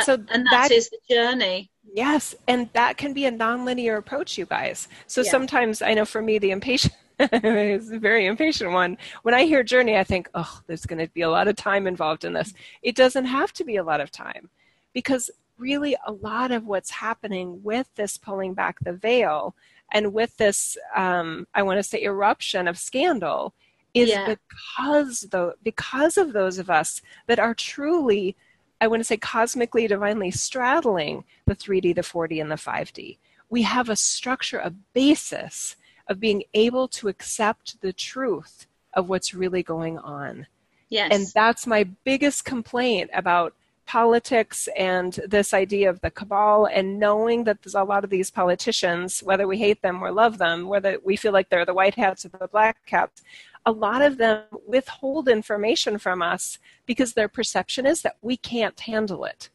So 0.00 0.14
and 0.14 0.46
that, 0.46 0.50
that 0.50 0.70
is 0.70 0.90
the 0.90 0.98
journey. 1.08 1.70
Yes, 1.94 2.34
and 2.48 2.70
that 2.72 2.96
can 2.96 3.12
be 3.12 3.26
a 3.26 3.32
nonlinear 3.32 3.98
approach, 3.98 4.38
you 4.38 4.46
guys. 4.46 4.88
So 5.06 5.20
yeah. 5.22 5.30
sometimes 5.30 5.82
I 5.82 5.94
know 5.94 6.04
for 6.04 6.22
me 6.22 6.38
the 6.38 6.50
impatient 6.50 6.94
it's 7.18 7.90
a 7.90 7.98
very 7.98 8.26
impatient 8.26 8.72
one. 8.72 8.98
When 9.22 9.34
I 9.34 9.44
hear 9.44 9.62
journey, 9.62 9.96
I 9.96 10.04
think, 10.04 10.28
oh, 10.34 10.60
there's 10.66 10.86
going 10.86 10.98
to 11.04 11.12
be 11.12 11.22
a 11.22 11.30
lot 11.30 11.48
of 11.48 11.56
time 11.56 11.86
involved 11.86 12.24
in 12.24 12.32
this. 12.32 12.54
It 12.82 12.96
doesn't 12.96 13.26
have 13.26 13.52
to 13.54 13.64
be 13.64 13.76
a 13.76 13.84
lot 13.84 14.00
of 14.00 14.10
time 14.10 14.50
because 14.92 15.30
really 15.58 15.96
a 16.06 16.12
lot 16.12 16.50
of 16.50 16.66
what's 16.66 16.90
happening 16.90 17.62
with 17.62 17.88
this 17.94 18.16
pulling 18.16 18.54
back 18.54 18.78
the 18.80 18.92
veil 18.92 19.54
and 19.92 20.12
with 20.12 20.36
this, 20.38 20.76
um, 20.96 21.46
I 21.54 21.62
want 21.62 21.78
to 21.78 21.82
say, 21.82 22.02
eruption 22.02 22.66
of 22.66 22.78
scandal 22.78 23.54
is 23.94 24.08
yeah. 24.08 24.34
because 24.34 25.26
the 25.30 25.54
because 25.62 26.16
of 26.16 26.32
those 26.32 26.58
of 26.58 26.70
us 26.70 27.02
that 27.26 27.38
are 27.38 27.52
truly 27.52 28.34
I 28.82 28.88
want 28.88 28.98
to 28.98 29.04
say 29.04 29.16
cosmically, 29.16 29.86
divinely 29.86 30.32
straddling 30.32 31.22
the 31.46 31.54
3D, 31.54 31.94
the 31.94 32.00
4D, 32.00 32.40
and 32.40 32.50
the 32.50 32.56
5D. 32.56 33.18
We 33.48 33.62
have 33.62 33.88
a 33.88 33.94
structure, 33.94 34.58
a 34.58 34.70
basis 34.92 35.76
of 36.08 36.20
being 36.20 36.44
able 36.54 36.88
to 36.88 37.08
accept 37.08 37.80
the 37.80 37.92
truth 37.92 38.66
of 38.94 39.08
what's 39.08 39.34
really 39.34 39.62
going 39.62 39.98
on. 39.98 40.46
Yes. 40.88 41.10
And 41.12 41.26
that's 41.34 41.66
my 41.66 41.84
biggest 42.04 42.44
complaint 42.44 43.10
about 43.14 43.54
politics 43.86 44.68
and 44.76 45.20
this 45.26 45.52
idea 45.52 45.90
of 45.90 46.00
the 46.00 46.10
cabal 46.10 46.66
and 46.66 46.98
knowing 46.98 47.44
that 47.44 47.62
there's 47.62 47.74
a 47.74 47.82
lot 47.82 48.04
of 48.04 48.10
these 48.10 48.30
politicians, 48.30 49.22
whether 49.22 49.46
we 49.46 49.58
hate 49.58 49.82
them 49.82 50.02
or 50.02 50.12
love 50.12 50.38
them, 50.38 50.68
whether 50.68 50.98
we 51.04 51.16
feel 51.16 51.32
like 51.32 51.48
they're 51.48 51.66
the 51.66 51.74
white 51.74 51.94
hats 51.94 52.24
or 52.24 52.28
the 52.28 52.48
black 52.48 52.78
hats, 52.86 53.22
a 53.64 53.72
lot 53.72 54.02
of 54.02 54.18
them 54.18 54.44
withhold 54.66 55.28
information 55.28 55.98
from 55.98 56.22
us 56.22 56.58
because 56.86 57.14
their 57.14 57.28
perception 57.28 57.86
is 57.86 58.02
that 58.02 58.16
we 58.20 58.36
can't 58.36 58.80
handle 58.80 59.24
it. 59.24 59.50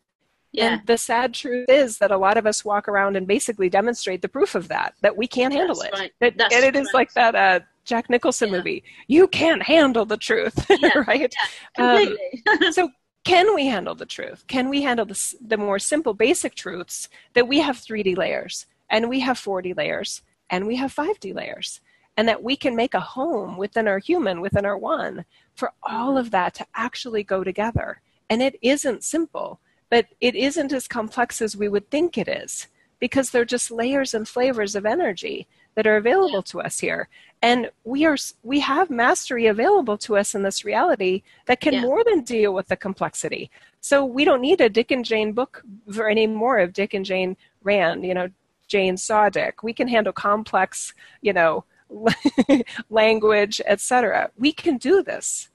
Yeah. 0.58 0.74
And 0.74 0.88
the 0.88 0.98
sad 0.98 1.36
truth 1.36 1.70
is 1.70 2.00
that 2.00 2.10
a 2.10 2.18
lot 2.18 2.36
of 2.36 2.48
us 2.48 2.66
walk 2.66 2.88
around 2.88 3.16
and 3.16 3.28
basically 3.28 3.70
demonstrate 3.70 4.24
the 4.24 4.28
proof 4.28 4.56
of 4.56 4.70
that, 4.70 4.96
that 5.02 5.16
we 5.16 5.28
can't 5.28 5.54
handle 5.54 5.76
That's 5.76 5.94
it. 5.94 6.00
Right. 6.00 6.14
That, 6.20 6.52
and 6.52 6.66
it 6.66 6.76
is 6.76 6.90
like 6.94 7.14
that 7.14 7.36
uh, 7.36 7.60
Jack 7.86 8.10
Nicholson 8.10 8.50
yeah. 8.50 8.58
movie. 8.58 8.84
You 9.08 9.28
can't 9.28 9.62
handle 9.62 10.06
the 10.06 10.18
truth, 10.18 10.66
yeah. 10.82 11.04
right? 11.08 11.34
Yeah, 11.78 12.06
completely. 12.06 12.44
Um, 12.48 12.72
so 12.74 12.90
can 13.24 13.54
we 13.54 13.68
handle 13.68 13.94
the 13.94 14.06
truth? 14.06 14.46
Can 14.48 14.68
we 14.68 14.82
handle 14.82 15.06
the, 15.06 15.36
the 15.46 15.58
more 15.58 15.78
simple 15.78 16.16
basic 16.16 16.56
truths 16.56 17.08
that 17.34 17.48
we 17.48 17.60
have 17.60 17.78
3D 17.78 18.18
layers 18.18 18.66
and 18.90 19.10
we 19.10 19.20
have 19.20 19.38
4D 19.38 19.78
layers 19.78 20.24
and 20.50 20.66
we 20.66 20.76
have 20.78 20.96
5D 20.96 21.36
layers 21.36 21.82
and 22.16 22.28
that 22.28 22.42
we 22.42 22.56
can 22.56 22.76
make 22.76 22.96
a 22.96 23.00
home 23.00 23.58
within 23.58 23.88
our 23.88 24.00
human, 24.00 24.42
within 24.42 24.66
our 24.66 24.78
one, 24.78 25.24
for 25.54 25.72
all 25.84 26.18
of 26.18 26.32
that 26.32 26.56
to 26.56 26.66
actually 26.74 27.24
go 27.24 27.44
together. 27.44 28.02
And 28.28 28.42
it 28.42 28.58
isn't 28.62 29.04
simple 29.04 29.60
but 29.90 30.08
it 30.20 30.36
isn't 30.36 30.74
as 30.74 30.88
complex 30.88 31.42
as 31.42 31.56
we 31.56 31.68
would 31.68 31.90
think 31.90 32.18
it 32.18 32.28
is 32.28 32.68
because 33.00 33.30
they're 33.30 33.46
just 33.46 33.72
layers 33.72 34.14
and 34.14 34.28
flavors 34.28 34.76
of 34.76 34.86
energy 34.86 35.48
that 35.76 35.86
are 35.86 35.98
available 35.98 36.42
to 36.42 36.60
us 36.60 36.80
here. 36.80 37.08
And 37.42 37.70
we 37.84 38.06
are 38.06 38.18
we 38.42 38.60
have 38.62 38.90
mastery 38.90 39.46
available 39.46 39.98
to 40.00 40.18
us 40.18 40.34
in 40.34 40.42
this 40.42 40.66
reality 40.66 41.22
that 41.46 41.62
can 41.62 41.74
yeah. 41.76 41.82
more 41.82 42.04
than 42.04 42.22
deal 42.22 42.54
with 42.54 42.68
the 42.68 42.76
complexity. 42.76 43.52
So 43.82 44.04
we 44.04 44.26
don't 44.26 44.42
need 44.42 44.60
a 44.60 44.70
dick 44.70 44.90
and 44.90 45.06
jane 45.06 45.34
book 45.34 45.64
for 45.94 46.10
any 46.10 46.26
more 46.26 46.58
of 46.58 46.74
dick 46.74 46.94
and 46.96 47.06
jane 47.06 47.38
rand 47.64 48.04
you 48.04 48.14
know 48.14 48.30
jane 48.68 48.98
saw 48.98 49.30
dick 49.30 49.62
we 49.64 49.72
can 49.72 49.88
handle 49.88 50.12
complex 50.12 50.94
you 51.22 51.32
know 51.32 51.64
language 52.90 53.62
etc 53.66 54.32
we 54.38 54.52
can 54.52 54.78
do 54.78 55.04
this. 55.04 55.50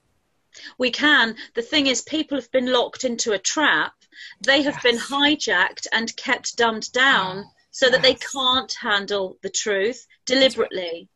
We 0.77 0.91
can. 0.91 1.35
The 1.55 1.61
thing 1.61 1.87
is 1.87 2.01
people 2.01 2.37
have 2.37 2.51
been 2.51 2.71
locked 2.71 3.03
into 3.03 3.33
a 3.33 3.39
trap 3.39 3.93
they 4.41 4.61
have 4.63 4.75
yes. 4.75 4.83
been 4.83 4.97
hijacked 4.97 5.87
and 5.91 6.15
kept 6.15 6.57
dumbed 6.57 6.91
down 6.91 7.43
ah, 7.45 7.51
so 7.71 7.89
that 7.89 8.03
yes. 8.03 8.19
they 8.19 8.27
can't 8.39 8.73
handle 8.73 9.37
the 9.41 9.49
truth 9.49 10.05
deliberately. 10.25 11.09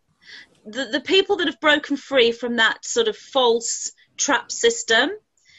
The, 0.66 0.86
the 0.86 1.02
people 1.02 1.38
that 1.38 1.48
have 1.48 1.60
broken 1.60 1.98
free 1.98 2.32
from 2.32 2.58
that 2.58 2.84
sort 2.84 3.08
of 3.08 3.16
false 3.16 3.92
trap 4.18 4.52
system, 4.52 5.12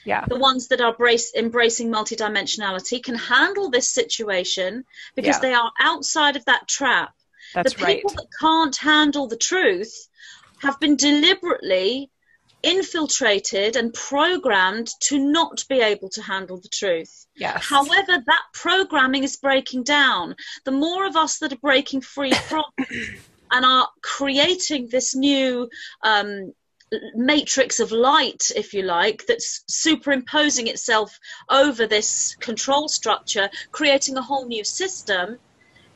yeah. 0.04 0.24
the 0.26 0.38
ones 0.38 0.68
that 0.68 0.80
are 0.80 0.94
brace, 0.94 1.32
embracing 1.34 1.90
multidimensionality, 1.90 3.02
can 3.02 3.14
handle 3.14 3.70
this 3.70 3.88
situation 3.88 4.84
because 5.14 5.36
yeah. 5.36 5.40
they 5.40 5.54
are 5.54 5.72
outside 5.80 6.36
of 6.36 6.44
that 6.44 6.68
trap. 6.68 7.14
That's 7.54 7.72
the 7.72 7.86
people 7.86 8.10
right. 8.10 8.16
that 8.16 8.28
can't 8.38 8.76
handle 8.76 9.28
the 9.28 9.36
truth 9.36 10.08
have 10.60 10.78
been 10.80 10.96
deliberately 10.96 12.10
infiltrated 12.62 13.76
and 13.76 13.94
programmed 13.94 14.88
to 15.00 15.18
not 15.18 15.64
be 15.68 15.80
able 15.80 16.08
to 16.10 16.22
handle 16.22 16.60
the 16.60 16.68
truth. 16.68 17.26
Yes. 17.36 17.64
However, 17.64 18.22
that 18.26 18.42
programming 18.52 19.24
is 19.24 19.36
breaking 19.36 19.84
down. 19.84 20.34
The 20.64 20.72
more 20.72 21.06
of 21.06 21.16
us 21.16 21.38
that 21.38 21.52
are 21.52 21.58
breaking 21.58 22.00
free 22.00 22.32
from 22.48 22.64
and 23.50 23.64
are 23.64 23.88
creating 24.02 24.88
this 24.90 25.14
new 25.14 25.68
um, 26.02 26.52
matrix 27.14 27.80
of 27.80 27.92
light, 27.92 28.50
if 28.56 28.74
you 28.74 28.82
like, 28.82 29.24
that's 29.26 29.64
superimposing 29.68 30.66
itself 30.66 31.18
over 31.48 31.86
this 31.86 32.36
control 32.36 32.88
structure, 32.88 33.50
creating 33.72 34.16
a 34.16 34.22
whole 34.22 34.46
new 34.46 34.64
system 34.64 35.38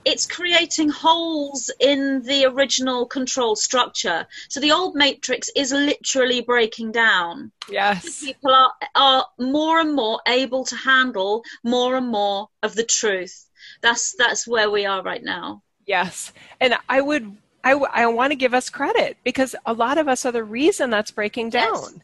it's 0.05 0.27
creating 0.27 0.89
holes 0.89 1.71
in 1.81 2.23
the 2.23 2.47
original 2.47 3.07
control 3.07 3.57
structure. 3.57 4.27
So 4.49 4.61
the 4.61 4.73
old 4.73 4.95
matrix 4.95 5.51
is 5.55 5.73
literally 5.73 6.41
breaking 6.41 6.93
down. 6.93 7.53
Yes. 7.69 8.21
People 8.21 8.53
are, 8.53 8.73
are 8.95 9.27
more 9.39 9.81
and 9.81 9.95
more 9.95 10.21
able 10.27 10.65
to 10.67 10.77
handle 10.77 11.43
more 11.65 11.97
and 11.97 12.09
more 12.09 12.49
of 12.63 12.75
the 12.75 12.85
truth. 12.85 13.47
that's 13.81 14.15
that's 14.17 14.47
where 14.47 14.71
we 14.71 14.87
are 14.87 15.03
right 15.03 15.23
now 15.23 15.63
yes 15.87 16.33
and 16.61 16.75
i 16.89 17.01
would 17.01 17.37
I, 17.65 17.73
I 17.73 18.07
want 18.07 18.33
to 18.33 18.37
give 18.37 18.55
us 18.55 18.69
credit 18.69 19.17
because 19.23 19.55
a 19.65 19.73
lot 19.73 19.97
of 19.97 20.09
us 20.09 20.27
are 20.27 20.33
the 20.33 20.43
reason 20.43 20.91
that's 20.91 21.13
breaking 21.13 21.51
down. 21.51 21.71
Yes. 21.73 21.95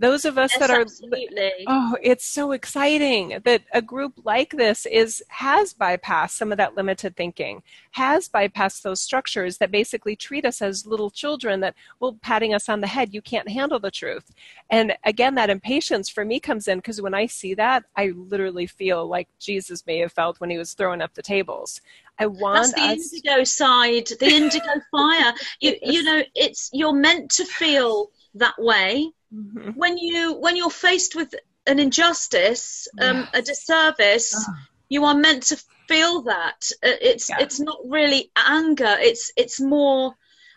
Those 0.00 0.24
of 0.24 0.38
us 0.38 0.52
yes, 0.52 0.60
that 0.60 0.70
are 0.70 0.82
absolutely. 0.82 1.50
oh, 1.66 1.96
it's 2.00 2.24
so 2.24 2.52
exciting 2.52 3.40
that 3.42 3.62
a 3.72 3.82
group 3.82 4.20
like 4.24 4.50
this 4.52 4.86
is 4.86 5.24
has 5.28 5.74
bypassed 5.74 6.30
some 6.30 6.52
of 6.52 6.58
that 6.58 6.76
limited 6.76 7.16
thinking, 7.16 7.64
has 7.92 8.28
bypassed 8.28 8.82
those 8.82 9.00
structures 9.00 9.58
that 9.58 9.72
basically 9.72 10.14
treat 10.14 10.44
us 10.44 10.62
as 10.62 10.86
little 10.86 11.10
children 11.10 11.58
that 11.60 11.74
well 11.98 12.16
patting 12.22 12.54
us 12.54 12.68
on 12.68 12.80
the 12.80 12.86
head, 12.86 13.12
you 13.12 13.20
can't 13.20 13.48
handle 13.48 13.80
the 13.80 13.90
truth. 13.90 14.32
And 14.70 14.96
again, 15.04 15.34
that 15.34 15.50
impatience 15.50 16.08
for 16.08 16.24
me 16.24 16.38
comes 16.38 16.68
in 16.68 16.78
because 16.78 17.02
when 17.02 17.14
I 17.14 17.26
see 17.26 17.54
that, 17.54 17.82
I 17.96 18.12
literally 18.14 18.66
feel 18.66 19.04
like 19.06 19.28
Jesus 19.40 19.84
may 19.84 19.98
have 19.98 20.12
felt 20.12 20.40
when 20.40 20.50
he 20.50 20.58
was 20.58 20.74
throwing 20.74 21.02
up 21.02 21.14
the 21.14 21.22
tables. 21.22 21.80
I 22.20 22.26
want 22.26 22.74
That's 22.76 23.10
the 23.10 23.20
indigo 23.20 23.42
side, 23.42 24.06
the 24.20 24.26
indigo 24.26 24.80
fire. 24.92 25.34
You 25.60 25.76
you 25.82 26.02
know, 26.04 26.22
it's 26.34 26.70
you're 26.72 26.92
meant 26.92 27.30
to 27.32 27.44
feel 27.44 28.10
that 28.34 28.54
way 28.58 29.12
mm-hmm. 29.34 29.70
when 29.70 29.98
you 29.98 30.34
when 30.34 30.56
you're 30.56 30.70
faced 30.70 31.14
with 31.14 31.34
an 31.66 31.78
injustice, 31.78 32.88
um, 33.00 33.18
yes. 33.18 33.28
a 33.34 33.42
disservice. 33.42 34.34
Oh. 34.36 34.54
You 34.90 35.04
are 35.04 35.14
meant 35.14 35.42
to 35.44 35.62
feel 35.86 36.22
that. 36.22 36.70
Uh, 36.82 36.96
it's 37.00 37.28
yeah. 37.28 37.36
it's 37.40 37.60
not 37.60 37.78
really 37.84 38.30
anger. 38.36 38.96
It's 38.98 39.32
it's 39.36 39.60
more 39.60 40.14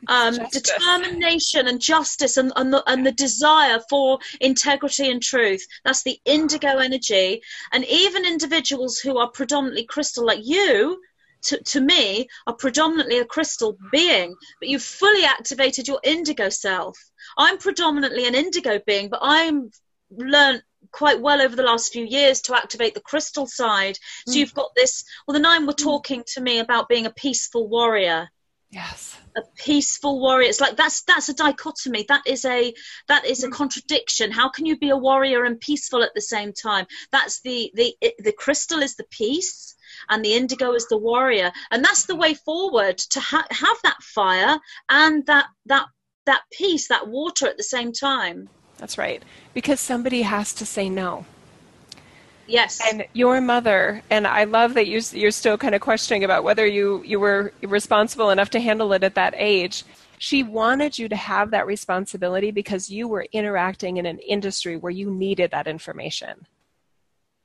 um, 0.07 0.37
determination 0.51 1.67
and 1.67 1.79
justice 1.79 2.37
and, 2.37 2.51
and, 2.55 2.73
the, 2.73 2.83
and 2.87 3.05
the 3.05 3.11
desire 3.11 3.79
for 3.89 4.19
integrity 4.39 5.09
and 5.09 5.21
truth. 5.21 5.65
That's 5.83 6.03
the 6.03 6.19
indigo 6.25 6.77
energy. 6.77 7.41
And 7.71 7.85
even 7.85 8.25
individuals 8.25 8.99
who 8.99 9.17
are 9.17 9.29
predominantly 9.29 9.85
crystal, 9.85 10.25
like 10.25 10.39
you, 10.41 11.01
to, 11.43 11.61
to 11.63 11.81
me, 11.81 12.27
are 12.47 12.55
predominantly 12.55 13.19
a 13.19 13.25
crystal 13.25 13.77
being, 13.91 14.35
but 14.59 14.69
you've 14.69 14.83
fully 14.83 15.23
activated 15.25 15.87
your 15.87 15.99
indigo 16.03 16.49
self. 16.49 16.97
I'm 17.37 17.57
predominantly 17.57 18.27
an 18.27 18.35
indigo 18.35 18.79
being, 18.85 19.09
but 19.09 19.19
I'm 19.21 19.71
learned 20.11 20.63
quite 20.91 21.21
well 21.21 21.41
over 21.41 21.55
the 21.55 21.63
last 21.63 21.93
few 21.93 22.05
years 22.05 22.41
to 22.41 22.55
activate 22.55 22.93
the 22.93 23.01
crystal 23.01 23.47
side. 23.47 23.97
So 24.27 24.33
mm. 24.33 24.37
you've 24.37 24.53
got 24.53 24.71
this. 24.75 25.03
Well, 25.25 25.33
the 25.33 25.39
nine 25.39 25.65
were 25.65 25.73
mm. 25.73 25.83
talking 25.83 26.23
to 26.33 26.41
me 26.41 26.59
about 26.59 26.89
being 26.89 27.05
a 27.05 27.11
peaceful 27.11 27.67
warrior. 27.67 28.29
Yes. 28.69 29.17
A 29.35 29.41
peaceful 29.57 30.19
warrior. 30.19 30.47
It's 30.47 30.61
like 30.61 30.77
that's 30.77 31.03
that's 31.03 31.29
a 31.29 31.33
dichotomy. 31.33 32.05
That 32.07 32.23
is 32.25 32.45
a 32.45 32.73
that 33.07 33.25
is 33.25 33.43
a 33.43 33.49
mm. 33.49 33.53
contradiction. 33.53 34.31
How 34.31 34.49
can 34.49 34.65
you 34.65 34.77
be 34.77 34.89
a 34.89 34.97
warrior 34.97 35.43
and 35.43 35.59
peaceful 35.59 36.03
at 36.03 36.13
the 36.15 36.21
same 36.21 36.53
time? 36.53 36.85
That's 37.11 37.41
the 37.41 37.71
the 37.73 37.95
the 38.19 38.33
crystal 38.33 38.81
is 38.81 38.95
the 38.95 39.05
peace 39.09 39.75
and 40.09 40.23
the 40.23 40.33
indigo 40.33 40.73
is 40.73 40.87
the 40.87 40.97
warrior. 40.97 41.51
And 41.71 41.83
that's 41.83 42.05
the 42.05 42.15
way 42.15 42.33
forward 42.33 42.97
to 42.97 43.19
ha- 43.19 43.47
have 43.49 43.77
that 43.83 44.01
fire 44.01 44.59
and 44.89 45.25
that 45.27 45.45
that 45.65 45.87
that 46.25 46.41
peace 46.51 46.87
that 46.87 47.07
water 47.07 47.47
at 47.47 47.57
the 47.57 47.63
same 47.63 47.91
time. 47.91 48.49
That's 48.77 48.97
right. 48.97 49.23
Because 49.53 49.79
somebody 49.79 50.23
has 50.23 50.53
to 50.53 50.65
say 50.65 50.89
no. 50.89 51.25
Yes. 52.47 52.81
And 52.85 53.05
your 53.13 53.39
mother 53.39 54.01
and 54.09 54.27
i 54.27 54.43
love 54.43 54.73
that 54.73 54.87
you, 54.87 54.99
you're 55.13 55.31
still 55.31 55.57
kind 55.57 55.73
of 55.73 55.81
questioning 55.81 56.23
about 56.23 56.43
whether 56.43 56.65
you 56.65 57.01
you 57.05 57.19
were 57.19 57.53
responsible 57.61 58.29
enough 58.29 58.49
to 58.51 58.59
handle 58.59 58.91
it 58.93 59.03
at 59.03 59.15
that 59.15 59.33
age. 59.37 59.83
She 60.17 60.43
wanted 60.43 60.99
you 60.99 61.09
to 61.09 61.15
have 61.15 61.51
that 61.51 61.65
responsibility 61.65 62.51
because 62.51 62.89
you 62.89 63.07
were 63.07 63.25
interacting 63.31 63.97
in 63.97 64.05
an 64.05 64.19
industry 64.19 64.77
where 64.77 64.91
you 64.91 65.09
needed 65.09 65.51
that 65.51 65.67
information 65.67 66.45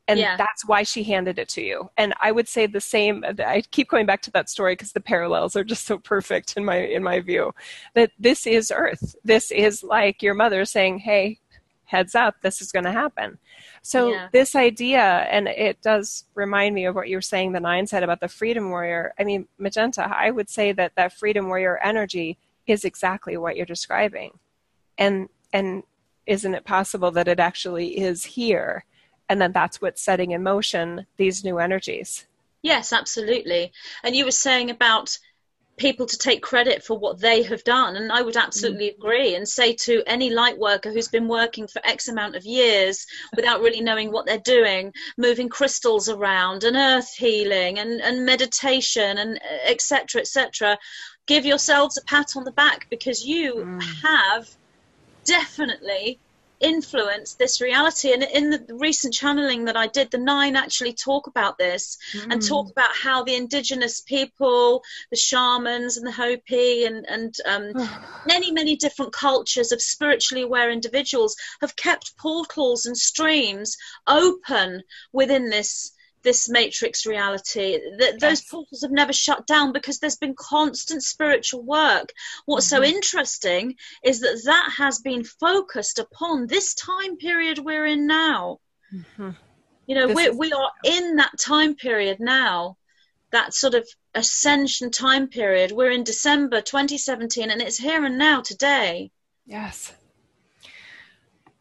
and 0.08 0.20
yeah. 0.20 0.36
that's 0.36 0.64
why 0.66 0.82
she 0.82 1.02
handed 1.02 1.38
it 1.38 1.48
to 1.50 1.62
you. 1.62 1.90
And 1.96 2.14
i 2.20 2.32
would 2.32 2.48
say 2.48 2.66
the 2.66 2.80
same 2.80 3.24
i 3.38 3.62
keep 3.70 3.88
going 3.88 4.06
back 4.06 4.22
to 4.22 4.30
that 4.32 4.48
story 4.48 4.72
because 4.72 4.92
the 4.92 5.00
parallels 5.00 5.56
are 5.56 5.64
just 5.64 5.86
so 5.86 5.98
perfect 5.98 6.56
in 6.56 6.64
my 6.64 6.78
in 6.78 7.02
my 7.02 7.20
view. 7.20 7.52
That 7.94 8.12
this 8.18 8.46
is 8.46 8.72
earth. 8.74 9.16
This 9.24 9.50
is 9.50 9.82
like 9.82 10.22
your 10.22 10.34
mother 10.34 10.64
saying 10.64 10.98
hey 11.00 11.38
heads 11.84 12.16
up 12.16 12.34
this 12.42 12.60
is 12.60 12.72
going 12.72 12.84
to 12.84 12.92
happen. 12.92 13.38
So 13.82 14.10
yeah. 14.10 14.28
this 14.32 14.56
idea 14.56 15.02
and 15.30 15.46
it 15.46 15.80
does 15.82 16.24
remind 16.34 16.74
me 16.74 16.86
of 16.86 16.96
what 16.96 17.08
you 17.08 17.16
were 17.16 17.22
saying 17.22 17.52
the 17.52 17.60
nine 17.60 17.86
said 17.86 18.02
about 18.02 18.20
the 18.20 18.28
freedom 18.28 18.70
warrior. 18.70 19.12
I 19.18 19.24
mean 19.24 19.48
magenta 19.58 20.08
i 20.14 20.30
would 20.30 20.48
say 20.48 20.72
that 20.72 20.92
that 20.96 21.12
freedom 21.12 21.46
warrior 21.48 21.78
energy 21.78 22.38
is 22.66 22.84
exactly 22.84 23.36
what 23.36 23.56
you're 23.56 23.66
describing. 23.66 24.38
And 24.98 25.28
and 25.52 25.82
isn't 26.26 26.54
it 26.54 26.64
possible 26.64 27.10
that 27.12 27.28
it 27.28 27.38
actually 27.38 27.98
is 27.98 28.24
here 28.24 28.84
and 29.28 29.40
then 29.40 29.52
that's 29.52 29.80
what's 29.80 30.02
setting 30.02 30.30
in 30.32 30.42
motion 30.42 31.06
these 31.16 31.44
new 31.44 31.58
energies 31.58 32.26
yes 32.62 32.92
absolutely 32.92 33.72
and 34.02 34.14
you 34.14 34.24
were 34.24 34.30
saying 34.30 34.70
about 34.70 35.18
people 35.76 36.06
to 36.06 36.16
take 36.16 36.42
credit 36.42 36.82
for 36.82 36.98
what 36.98 37.20
they 37.20 37.42
have 37.42 37.62
done 37.64 37.96
and 37.96 38.10
i 38.10 38.22
would 38.22 38.36
absolutely 38.36 38.88
mm. 38.88 38.96
agree 38.96 39.34
and 39.34 39.46
say 39.46 39.74
to 39.74 40.02
any 40.06 40.30
light 40.30 40.58
worker 40.58 40.90
who's 40.90 41.08
been 41.08 41.28
working 41.28 41.66
for 41.66 41.82
x 41.84 42.08
amount 42.08 42.34
of 42.34 42.44
years 42.44 43.06
without 43.34 43.60
really 43.60 43.80
knowing 43.80 44.10
what 44.10 44.26
they're 44.26 44.38
doing 44.38 44.92
moving 45.18 45.48
crystals 45.48 46.08
around 46.08 46.64
and 46.64 46.76
earth 46.76 47.12
healing 47.14 47.78
and, 47.78 48.00
and 48.00 48.24
meditation 48.24 49.18
and 49.18 49.38
etc 49.66 50.20
etc 50.20 50.78
give 51.26 51.44
yourselves 51.44 51.98
a 51.98 52.04
pat 52.04 52.36
on 52.36 52.44
the 52.44 52.52
back 52.52 52.86
because 52.88 53.24
you 53.24 53.56
mm. 53.56 53.82
have 54.02 54.48
definitely 55.24 56.18
influence 56.60 57.34
this 57.34 57.60
reality. 57.60 58.12
And 58.12 58.22
in 58.22 58.50
the 58.50 58.66
recent 58.74 59.14
channeling 59.14 59.66
that 59.66 59.76
I 59.76 59.86
did, 59.86 60.10
the 60.10 60.18
nine 60.18 60.56
actually 60.56 60.92
talk 60.92 61.26
about 61.26 61.58
this 61.58 61.98
mm. 62.12 62.32
and 62.32 62.46
talk 62.46 62.70
about 62.70 62.94
how 62.94 63.24
the 63.24 63.34
indigenous 63.34 64.00
people, 64.00 64.82
the 65.10 65.16
shamans 65.16 65.96
and 65.96 66.06
the 66.06 66.12
Hopi 66.12 66.84
and, 66.84 67.06
and 67.08 67.34
um, 67.46 67.72
many, 68.26 68.52
many 68.52 68.76
different 68.76 69.12
cultures 69.12 69.72
of 69.72 69.82
spiritually 69.82 70.42
aware 70.42 70.70
individuals 70.70 71.36
have 71.60 71.76
kept 71.76 72.16
portals 72.16 72.86
and 72.86 72.96
streams 72.96 73.76
open 74.06 74.82
within 75.12 75.50
this 75.50 75.92
this 76.26 76.48
matrix 76.48 77.06
reality. 77.06 77.78
That 77.98 78.18
those 78.20 78.42
portals 78.42 78.82
have 78.82 78.90
never 78.90 79.12
shut 79.12 79.46
down 79.46 79.72
because 79.72 80.00
there's 80.00 80.16
been 80.16 80.34
constant 80.36 81.04
spiritual 81.04 81.62
work. 81.62 82.12
What's 82.46 82.66
mm-hmm. 82.66 82.82
so 82.82 82.88
interesting 82.96 83.76
is 84.02 84.20
that 84.20 84.42
that 84.44 84.74
has 84.76 84.98
been 84.98 85.22
focused 85.22 86.00
upon 86.00 86.48
this 86.48 86.74
time 86.74 87.16
period 87.16 87.60
we're 87.60 87.86
in 87.86 88.08
now. 88.08 88.58
Mm-hmm. 88.92 89.30
You 89.86 89.94
know, 89.94 90.08
we 90.08 90.24
is- 90.24 90.36
we 90.36 90.52
are 90.52 90.72
in 90.84 91.16
that 91.16 91.38
time 91.38 91.76
period 91.76 92.18
now. 92.18 92.76
That 93.30 93.54
sort 93.54 93.74
of 93.74 93.86
ascension 94.14 94.90
time 94.90 95.28
period. 95.28 95.70
We're 95.70 95.92
in 95.92 96.04
December 96.04 96.60
2017, 96.60 97.50
and 97.50 97.62
it's 97.62 97.78
here 97.78 98.04
and 98.04 98.18
now 98.18 98.40
today. 98.40 99.12
Yes. 99.46 99.92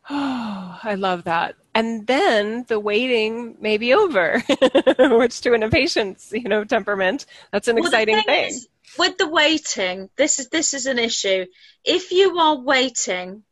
Oh, 0.10 0.80
I 0.84 0.96
love 0.96 1.24
that. 1.26 1.56
And 1.74 2.08
then 2.08 2.66
the 2.68 2.80
waiting 2.80 3.58
may 3.60 3.78
be 3.78 3.94
over, 3.94 4.42
which 5.00 5.42
to 5.42 5.54
an 5.54 5.64
impatient, 5.64 6.24
you 6.32 6.48
know, 6.48 6.64
temperament, 6.64 7.26
that's 7.52 7.68
an 7.68 7.76
well, 7.76 7.86
exciting 7.86 8.16
thing. 8.16 8.26
thing. 8.26 8.50
Is, 8.50 8.68
with 8.98 9.18
the 9.18 9.28
waiting, 9.28 10.10
this 10.16 10.40
is 10.40 10.48
this 10.50 10.74
is 10.74 10.86
an 10.86 11.00
issue. 11.00 11.46
If 11.84 12.12
you 12.12 12.38
are 12.40 12.56
waiting, 12.56 13.44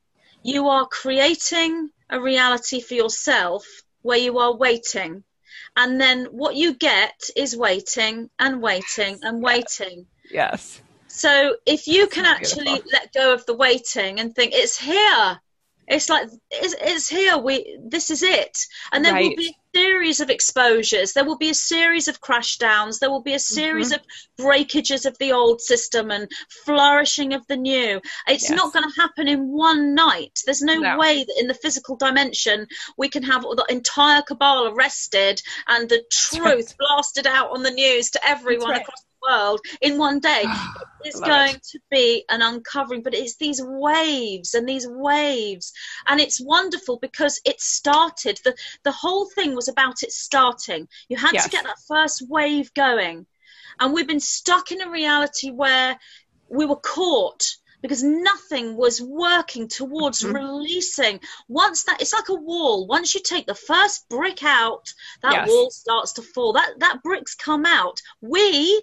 you 0.42 0.70
are 0.70 0.86
creating 0.86 1.90
a 2.10 2.22
reality 2.22 2.80
for 2.80 2.94
yourself 2.94 3.66
where 4.02 4.18
you 4.18 4.38
are 4.40 4.56
waiting. 4.56 5.24
And 5.76 6.00
then 6.00 6.26
what 6.26 6.56
you 6.56 6.76
get 6.76 7.30
is 7.36 7.58
waiting 7.58 8.30
and 8.38 8.62
waiting 8.62 9.20
and 9.24 9.42
waiting. 9.42 10.06
Yes. 10.30 10.82
So 11.08 11.56
if 11.66 11.88
you 11.88 12.08
can 12.08 12.26
actually 12.26 12.82
let 12.92 13.14
go 13.14 13.34
of 13.34 13.46
the 13.46 13.56
waiting 13.56 14.20
and 14.20 14.36
think 14.36 14.54
it's 14.54 14.78
here, 14.78 15.40
it's 15.88 16.10
like 16.10 16.30
it's, 16.52 16.76
it's 16.80 17.10
here. 17.10 17.38
We 17.38 17.78
this 17.84 18.10
is 18.10 18.24
it, 18.24 18.58
and 18.92 19.04
there 19.04 19.14
right. 19.14 19.30
will 19.30 19.36
be 19.36 19.50
a 19.50 19.78
series 19.78 20.20
of 20.20 20.30
exposures. 20.30 21.14
There 21.14 21.26
will 21.26 21.38
be 21.38 21.50
a 21.50 21.56
series 21.56 22.08
of 22.08 22.22
crash 22.22 22.58
downs. 22.58 23.00
There 23.00 23.10
will 23.10 23.22
be 23.22 23.34
a 23.34 23.40
series 23.40 23.92
mm-hmm. 23.92 24.00
of 24.00 24.06
breakages 24.38 25.06
of 25.06 25.18
the 25.18 25.32
old 25.32 25.62
system 25.62 26.12
and 26.12 26.30
flourishing 26.66 27.34
of 27.34 27.46
the 27.48 27.58
new. 27.58 28.02
It's 28.28 28.50
yes. 28.50 28.58
not 28.58 28.74
going 28.74 28.90
to 28.90 29.02
happen 29.02 29.28
in 29.28 29.50
one 29.50 29.94
night. 29.96 30.40
There's 30.46 30.62
no, 30.62 30.76
no, 30.76 30.98
way 30.98 31.24
that 31.24 31.36
in 31.40 31.48
the 31.48 31.54
physical 31.54 31.96
dimension 31.96 32.68
we 32.98 33.10
can 33.10 33.24
have 33.24 33.42
the 33.42 33.66
entire 33.70 34.22
cabal 34.22 34.68
arrested 34.68 35.42
and 35.68 35.90
the 35.90 36.04
truth 36.12 36.46
right. 36.46 36.76
blasted 36.80 37.28
out 37.28 37.52
on 37.52 37.64
the 37.64 37.72
news 37.72 38.12
to 38.12 38.28
everyone 38.28 38.72
right. 38.72 38.82
across 38.82 39.04
world 39.28 39.62
in 39.82 39.98
one 39.98 40.20
day. 40.20 40.44
it's 41.04 41.20
going 41.20 41.56
it. 41.56 41.64
to 41.64 41.80
be 41.92 42.24
an 42.30 42.42
uncovering, 42.42 43.04
but 43.04 43.14
it's 43.14 43.36
these 43.36 43.62
waves 43.64 44.54
and 44.54 44.68
these 44.68 44.88
waves. 44.88 45.74
And 46.08 46.20
it's 46.20 46.42
wonderful 46.42 46.98
because 47.00 47.42
it 47.46 47.60
started, 47.60 48.40
the, 48.44 48.56
the 48.84 48.92
whole 48.92 49.30
thing 49.30 49.56
was 49.56 49.68
about 49.68 50.04
it 50.04 50.12
starting. 50.12 50.88
You 51.10 51.18
had 51.18 51.34
yes. 51.34 51.46
to 51.46 51.50
get 51.50 51.64
that 51.64 51.80
first 51.88 52.24
wave 52.30 52.74
going. 52.74 53.26
And 53.80 53.94
we've 53.94 54.08
been 54.08 54.20
stuck 54.20 54.72
in 54.72 54.82
a 54.82 54.90
reality 54.90 55.52
where 55.52 55.98
we 56.50 56.66
were 56.66 56.78
caught 56.78 57.56
because 57.82 58.02
nothing 58.02 58.78
was 58.78 59.02
working 59.02 59.68
towards 59.68 60.22
mm-hmm. 60.22 60.36
releasing. 60.36 61.20
Once 61.50 61.84
that, 61.84 62.02
it's 62.02 62.14
like 62.14 62.30
a 62.30 62.34
wall. 62.34 62.88
Once 62.88 63.14
you 63.14 63.22
take 63.22 63.46
the 63.46 63.54
first 63.54 64.08
brick 64.10 64.44
out, 64.44 64.92
that 65.22 65.34
yes. 65.34 65.50
wall 65.50 65.70
starts 65.70 66.14
to 66.14 66.22
fall. 66.22 66.54
That 66.54 66.80
that 66.80 67.04
bricks 67.04 67.36
come 67.36 67.66
out. 67.66 68.00
We 68.22 68.82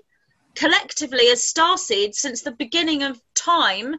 collectively, 0.55 1.29
as 1.29 1.43
star 1.43 1.79
seeds, 1.79 2.19
since 2.19 2.43
the 2.43 2.53
beginning 2.53 3.03
of 3.03 3.21
time, 3.35 3.97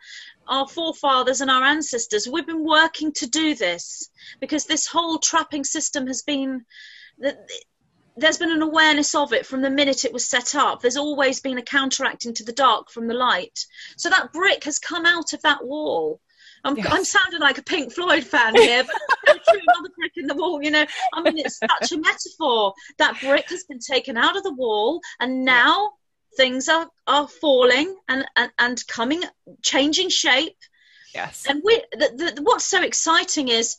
our 0.48 0.68
forefathers 0.68 1.42
and 1.42 1.50
our 1.50 1.64
ancestors, 1.64 2.28
we've 2.28 2.48
been 2.48 2.66
working 2.66 3.12
to 3.14 3.28
do 3.28 3.56
this 3.56 4.10
because 4.40 4.66
this 4.66 4.88
whole 4.88 5.18
trapping 5.18 5.64
system 5.64 6.08
has 6.08 6.24
been 6.24 6.66
there's 8.18 8.38
been 8.38 8.52
an 8.52 8.62
awareness 8.62 9.16
of 9.16 9.32
it 9.34 9.46
from 9.46 9.62
the 9.62 9.70
minute 9.70 10.06
it 10.06 10.14
was 10.14 10.28
set 10.28 10.54
up. 10.56 10.82
There's 10.82 10.98
always 10.98 11.40
been 11.40 11.58
a 11.58 11.64
counteracting 11.64 12.34
to 12.36 12.44
the 12.44 12.52
dark 12.52 12.92
from 12.92 13.08
the 13.08 13.14
light. 13.14 13.66
So 13.96 14.10
that 14.10 14.34
brick 14.34 14.66
has 14.66 14.80
come 14.80 15.06
out 15.06 15.34
of 15.34 15.42
that 15.44 15.66
wall. 15.66 16.20
I'm, 16.64 16.78
yes. 16.78 16.88
I'm 16.92 17.06
sounding 17.06 17.40
like 17.40 17.58
a 17.58 17.64
Pink 17.64 17.94
Floyd 17.94 18.24
fan 18.24 18.56
here, 18.56 18.84
but 19.26 19.40
another 19.48 19.90
brick 19.98 20.12
in 20.18 20.28
the 20.28 20.36
wall. 20.36 20.62
You 20.62 20.72
know, 20.72 20.86
I 21.14 21.22
mean, 21.22 21.40
it's 21.40 21.58
such 21.58 21.92
a 21.92 21.98
metaphor. 21.98 22.74
That 22.98 23.20
brick 23.22 23.50
has 23.50 23.64
been 23.64 23.80
taken 23.80 24.18
out 24.18 24.38
of 24.38 24.44
the 24.44 24.54
wall, 24.54 25.02
and 25.20 25.44
now 25.44 25.94
things 26.38 26.70
are 26.70 26.90
are 27.08 27.28
falling 27.28 27.96
and 28.08 28.26
and, 28.36 28.52
and 28.58 28.88
coming, 28.88 29.24
changing 29.62 30.10
shape. 30.10 30.58
Yes. 31.14 31.46
And 31.48 31.62
we, 31.64 31.84
the, 31.92 32.34
the, 32.36 32.42
what's 32.42 32.66
so 32.66 32.82
exciting 32.82 33.50
is 33.50 33.78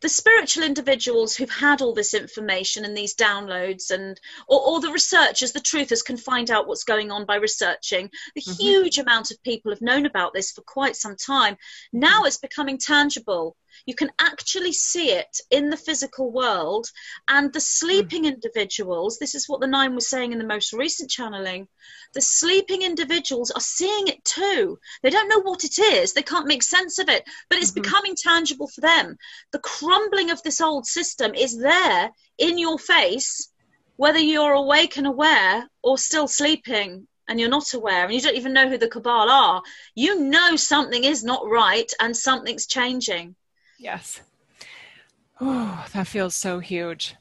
the 0.00 0.08
spiritual 0.08 0.62
individuals 0.62 1.34
who've 1.34 1.50
had 1.50 1.80
all 1.80 1.94
this 1.94 2.12
information 2.12 2.84
and 2.84 2.96
these 2.96 3.14
downloads 3.14 3.90
and 3.90 4.20
or, 4.46 4.60
or 4.60 4.80
the 4.80 4.92
researchers 4.92 5.52
the 5.52 5.60
truthers 5.60 6.04
can 6.04 6.16
find 6.16 6.50
out 6.50 6.68
what's 6.68 6.84
going 6.84 7.10
on 7.10 7.24
by 7.24 7.36
researching 7.36 8.10
a 8.36 8.40
mm-hmm. 8.40 8.52
huge 8.52 8.98
amount 8.98 9.30
of 9.30 9.42
people 9.42 9.72
have 9.72 9.80
known 9.80 10.06
about 10.06 10.34
this 10.34 10.52
for 10.52 10.62
quite 10.62 10.96
some 10.96 11.16
time 11.16 11.56
now 11.92 12.24
it's 12.24 12.36
becoming 12.36 12.78
tangible 12.78 13.56
you 13.84 13.94
can 13.94 14.10
actually 14.20 14.72
see 14.72 15.10
it 15.10 15.40
in 15.50 15.70
the 15.70 15.76
physical 15.76 16.30
world. 16.30 16.86
And 17.28 17.52
the 17.52 17.60
sleeping 17.60 18.24
mm. 18.24 18.34
individuals, 18.34 19.18
this 19.18 19.34
is 19.34 19.48
what 19.48 19.60
the 19.60 19.66
Nine 19.66 19.94
was 19.94 20.08
saying 20.08 20.32
in 20.32 20.38
the 20.38 20.44
most 20.44 20.72
recent 20.72 21.10
channeling, 21.10 21.68
the 22.14 22.20
sleeping 22.20 22.82
individuals 22.82 23.50
are 23.50 23.60
seeing 23.60 24.08
it 24.08 24.24
too. 24.24 24.78
They 25.02 25.10
don't 25.10 25.28
know 25.28 25.40
what 25.40 25.64
it 25.64 25.78
is, 25.78 26.12
they 26.12 26.22
can't 26.22 26.46
make 26.46 26.62
sense 26.62 26.98
of 26.98 27.08
it, 27.08 27.24
but 27.48 27.58
it's 27.58 27.72
mm-hmm. 27.72 27.82
becoming 27.82 28.14
tangible 28.16 28.68
for 28.68 28.80
them. 28.80 29.18
The 29.52 29.58
crumbling 29.58 30.30
of 30.30 30.42
this 30.42 30.60
old 30.60 30.86
system 30.86 31.34
is 31.34 31.58
there 31.58 32.10
in 32.38 32.58
your 32.58 32.78
face, 32.78 33.50
whether 33.96 34.18
you're 34.18 34.52
awake 34.52 34.96
and 34.96 35.06
aware 35.06 35.68
or 35.82 35.98
still 35.98 36.28
sleeping 36.28 37.06
and 37.28 37.40
you're 37.40 37.48
not 37.48 37.74
aware 37.74 38.04
and 38.04 38.14
you 38.14 38.20
don't 38.20 38.36
even 38.36 38.52
know 38.52 38.68
who 38.68 38.78
the 38.78 38.88
cabal 38.88 39.28
are, 39.28 39.62
you 39.94 40.20
know 40.20 40.56
something 40.56 41.04
is 41.04 41.24
not 41.24 41.48
right 41.48 41.92
and 42.00 42.16
something's 42.16 42.66
changing. 42.66 43.34
Yes. 43.78 44.20
Oh, 45.40 45.86
that 45.92 46.06
feels 46.06 46.34
so 46.34 46.60
huge. 46.60 47.16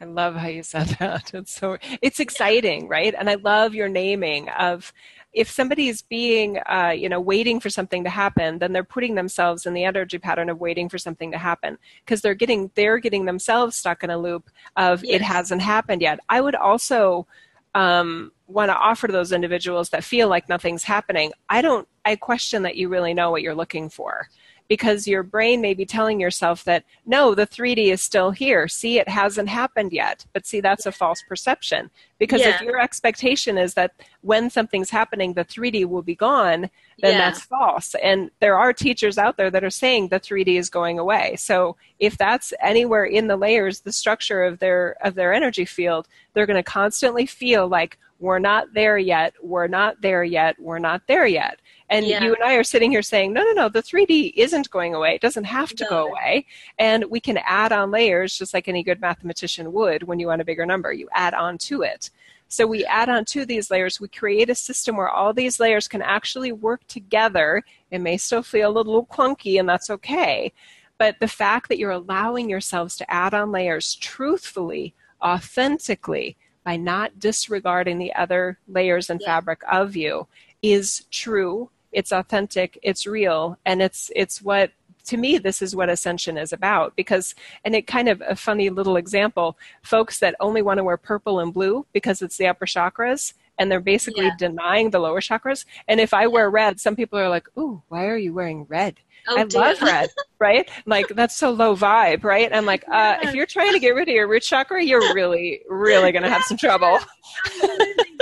I 0.00 0.04
love 0.04 0.34
how 0.34 0.48
you 0.48 0.62
said 0.62 0.86
that. 1.00 1.32
It's 1.34 1.54
so 1.54 1.78
it's 2.00 2.20
exciting, 2.20 2.88
right? 2.88 3.14
And 3.16 3.30
I 3.30 3.34
love 3.36 3.74
your 3.74 3.88
naming 3.88 4.48
of 4.50 4.92
if 5.32 5.50
somebody 5.50 5.88
is 5.88 6.02
being, 6.02 6.58
uh, 6.58 6.92
you 6.94 7.08
know, 7.08 7.20
waiting 7.20 7.58
for 7.58 7.70
something 7.70 8.04
to 8.04 8.10
happen, 8.10 8.58
then 8.58 8.72
they're 8.72 8.84
putting 8.84 9.14
themselves 9.14 9.64
in 9.64 9.72
the 9.72 9.84
energy 9.84 10.18
pattern 10.18 10.50
of 10.50 10.60
waiting 10.60 10.88
for 10.88 10.98
something 10.98 11.30
to 11.32 11.38
happen 11.38 11.78
because 12.04 12.20
they're 12.20 12.34
getting 12.34 12.70
they're 12.74 12.98
getting 12.98 13.24
themselves 13.24 13.76
stuck 13.76 14.04
in 14.04 14.10
a 14.10 14.18
loop 14.18 14.50
of 14.76 15.02
yes. 15.04 15.16
it 15.16 15.22
hasn't 15.22 15.62
happened 15.62 16.02
yet. 16.02 16.20
I 16.28 16.40
would 16.40 16.54
also 16.54 17.26
um, 17.74 18.32
want 18.46 18.70
to 18.70 18.76
offer 18.76 19.06
to 19.06 19.12
those 19.12 19.32
individuals 19.32 19.88
that 19.90 20.04
feel 20.04 20.28
like 20.28 20.48
nothing's 20.48 20.84
happening. 20.84 21.32
I 21.48 21.62
don't. 21.62 21.88
I 22.04 22.16
question 22.16 22.64
that 22.64 22.76
you 22.76 22.88
really 22.88 23.14
know 23.14 23.30
what 23.30 23.42
you're 23.42 23.54
looking 23.54 23.88
for 23.88 24.28
because 24.72 25.06
your 25.06 25.22
brain 25.22 25.60
may 25.60 25.74
be 25.74 25.84
telling 25.84 26.18
yourself 26.18 26.64
that 26.64 26.82
no 27.04 27.34
the 27.34 27.46
3d 27.46 27.92
is 27.92 28.00
still 28.00 28.30
here. 28.30 28.66
See 28.66 28.98
it 28.98 29.06
hasn't 29.06 29.50
happened 29.50 29.92
yet. 29.92 30.24
But 30.32 30.46
see 30.46 30.62
that's 30.62 30.86
a 30.86 30.92
false 30.92 31.20
perception. 31.28 31.90
Because 32.18 32.40
yeah. 32.40 32.54
if 32.54 32.62
your 32.62 32.80
expectation 32.80 33.58
is 33.58 33.74
that 33.74 33.92
when 34.22 34.48
something's 34.48 34.88
happening 34.88 35.34
the 35.34 35.44
3d 35.44 35.84
will 35.84 36.00
be 36.00 36.14
gone 36.14 36.70
then 37.00 37.12
yeah. 37.12 37.18
that's 37.18 37.40
false. 37.40 37.94
And 38.02 38.30
there 38.40 38.56
are 38.56 38.72
teachers 38.72 39.18
out 39.18 39.36
there 39.36 39.50
that 39.50 39.62
are 39.62 39.68
saying 39.68 40.08
the 40.08 40.18
3d 40.18 40.58
is 40.58 40.70
going 40.70 40.98
away. 40.98 41.36
So 41.36 41.76
if 41.98 42.16
that's 42.16 42.54
anywhere 42.62 43.04
in 43.04 43.26
the 43.26 43.36
layers 43.36 43.80
the 43.80 43.92
structure 43.92 44.42
of 44.42 44.58
their 44.58 44.96
of 45.04 45.16
their 45.16 45.34
energy 45.34 45.66
field 45.66 46.08
they're 46.32 46.46
going 46.46 46.56
to 46.56 46.62
constantly 46.62 47.26
feel 47.26 47.68
like 47.68 47.98
we're 48.20 48.38
not 48.38 48.72
there 48.72 48.96
yet 48.96 49.34
we're 49.42 49.66
not 49.66 50.00
there 50.00 50.24
yet 50.24 50.58
we're 50.58 50.78
not 50.78 51.02
there 51.08 51.26
yet 51.26 51.60
and 51.92 52.06
yeah. 52.06 52.24
you 52.24 52.34
and 52.34 52.42
I 52.42 52.54
are 52.54 52.64
sitting 52.64 52.90
here 52.90 53.02
saying, 53.02 53.32
no, 53.34 53.44
no, 53.44 53.52
no, 53.52 53.68
the 53.68 53.82
3D 53.82 54.32
isn't 54.34 54.70
going 54.70 54.94
away. 54.94 55.14
It 55.14 55.20
doesn't 55.20 55.44
have 55.44 55.74
to 55.74 55.84
no. 55.84 55.90
go 55.90 56.08
away. 56.08 56.46
And 56.78 57.04
we 57.04 57.20
can 57.20 57.38
add 57.44 57.70
on 57.70 57.90
layers 57.90 58.38
just 58.38 58.54
like 58.54 58.66
any 58.66 58.82
good 58.82 59.00
mathematician 59.00 59.72
would 59.72 60.02
when 60.04 60.18
you 60.18 60.28
want 60.28 60.40
a 60.40 60.44
bigger 60.44 60.64
number. 60.64 60.92
You 60.92 61.08
add 61.12 61.34
on 61.34 61.58
to 61.58 61.82
it. 61.82 62.10
So 62.48 62.66
we 62.66 62.84
add 62.86 63.10
on 63.10 63.26
to 63.26 63.44
these 63.44 63.70
layers. 63.70 64.00
We 64.00 64.08
create 64.08 64.48
a 64.48 64.54
system 64.54 64.96
where 64.96 65.10
all 65.10 65.34
these 65.34 65.60
layers 65.60 65.86
can 65.86 66.02
actually 66.02 66.52
work 66.52 66.86
together. 66.86 67.62
It 67.90 68.00
may 68.00 68.16
still 68.16 68.42
feel 68.42 68.70
a 68.70 68.78
little 68.78 69.06
clunky, 69.06 69.60
and 69.60 69.68
that's 69.68 69.90
okay. 69.90 70.52
But 70.98 71.18
the 71.18 71.28
fact 71.28 71.68
that 71.68 71.78
you're 71.78 71.90
allowing 71.90 72.48
yourselves 72.48 72.96
to 72.96 73.10
add 73.10 73.34
on 73.34 73.52
layers 73.52 73.96
truthfully, 73.96 74.94
authentically, 75.22 76.36
by 76.64 76.76
not 76.76 77.18
disregarding 77.18 77.98
the 77.98 78.14
other 78.14 78.58
layers 78.68 79.10
and 79.10 79.20
yeah. 79.20 79.26
fabric 79.26 79.60
of 79.70 79.96
you 79.96 80.26
is 80.62 81.06
true 81.10 81.70
it's 81.92 82.12
authentic, 82.12 82.78
it's 82.82 83.06
real, 83.06 83.58
and 83.64 83.82
it's 83.82 84.10
it's 84.16 84.42
what 84.42 84.72
to 85.04 85.16
me 85.16 85.38
this 85.38 85.60
is 85.62 85.74
what 85.74 85.88
ascension 85.88 86.38
is 86.38 86.52
about 86.52 86.94
because 86.94 87.34
and 87.64 87.74
it 87.74 87.86
kind 87.86 88.08
of 88.08 88.22
a 88.28 88.36
funny 88.36 88.70
little 88.70 88.96
example 88.96 89.58
folks 89.82 90.20
that 90.20 90.36
only 90.38 90.62
want 90.62 90.78
to 90.78 90.84
wear 90.84 90.96
purple 90.96 91.40
and 91.40 91.52
blue 91.52 91.84
because 91.92 92.22
it's 92.22 92.36
the 92.36 92.46
upper 92.46 92.66
chakras 92.66 93.32
and 93.62 93.70
they're 93.70 93.80
basically 93.80 94.26
yeah. 94.26 94.36
denying 94.36 94.90
the 94.90 94.98
lower 94.98 95.20
chakras 95.20 95.64
and 95.86 96.00
if 96.00 96.12
i 96.12 96.26
wear 96.26 96.50
red 96.50 96.80
some 96.80 96.96
people 96.96 97.18
are 97.18 97.28
like 97.28 97.46
ooh 97.56 97.80
why 97.88 98.06
are 98.06 98.18
you 98.18 98.34
wearing 98.34 98.66
red 98.68 98.98
Oh, 99.28 99.38
I 99.38 99.44
dear. 99.44 99.60
love 99.60 99.80
red, 99.80 100.10
right? 100.40 100.68
Like 100.84 101.06
that's 101.06 101.36
so 101.36 101.50
low 101.50 101.76
vibe, 101.76 102.24
right? 102.24 102.50
I'm 102.52 102.66
like, 102.66 102.84
uh, 102.90 103.18
if 103.22 103.34
you're 103.34 103.46
trying 103.46 103.72
to 103.72 103.78
get 103.78 103.90
rid 103.90 104.08
of 104.08 104.14
your 104.16 104.26
root 104.26 104.42
chakra, 104.42 104.82
you're 104.82 105.14
really, 105.14 105.62
really 105.68 106.10
going 106.10 106.24
to 106.24 106.28
have 106.28 106.42
some 106.42 106.56
trouble. 106.56 106.98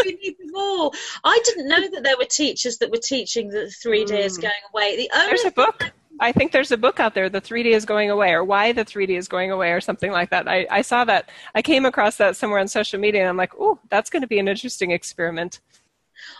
we 0.04 0.18
need. 0.22 0.36
I 1.24 1.40
didn't 1.44 1.68
know 1.68 1.88
that 1.88 2.02
there 2.02 2.16
were 2.18 2.26
teachers 2.26 2.78
that 2.78 2.90
were 2.90 3.00
teaching 3.02 3.48
that 3.50 3.68
3D 3.68 4.08
mm. 4.08 4.18
is 4.18 4.36
going 4.36 4.52
away. 4.72 4.96
The 4.96 5.10
only 5.14 5.26
there's 5.28 5.44
a 5.44 5.50
book. 5.50 5.90
I 6.20 6.32
think 6.32 6.52
there's 6.52 6.70
a 6.70 6.76
book 6.76 7.00
out 7.00 7.14
there, 7.14 7.28
The 7.28 7.40
3D 7.40 7.66
is 7.66 7.84
Going 7.84 8.10
Away, 8.10 8.32
or 8.32 8.44
Why 8.44 8.72
the 8.72 8.84
3D 8.84 9.10
is 9.10 9.26
Going 9.26 9.50
Away, 9.50 9.72
or 9.72 9.80
something 9.80 10.12
like 10.12 10.30
that. 10.30 10.46
I, 10.46 10.66
I 10.70 10.82
saw 10.82 11.04
that. 11.06 11.30
I 11.54 11.62
came 11.62 11.86
across 11.86 12.16
that 12.16 12.36
somewhere 12.36 12.60
on 12.60 12.68
social 12.68 13.00
media, 13.00 13.22
and 13.22 13.28
I'm 13.28 13.36
like, 13.36 13.52
oh, 13.58 13.78
that's 13.88 14.10
going 14.10 14.22
to 14.22 14.28
be 14.28 14.38
an 14.38 14.46
interesting 14.46 14.90
experiment. 14.90 15.60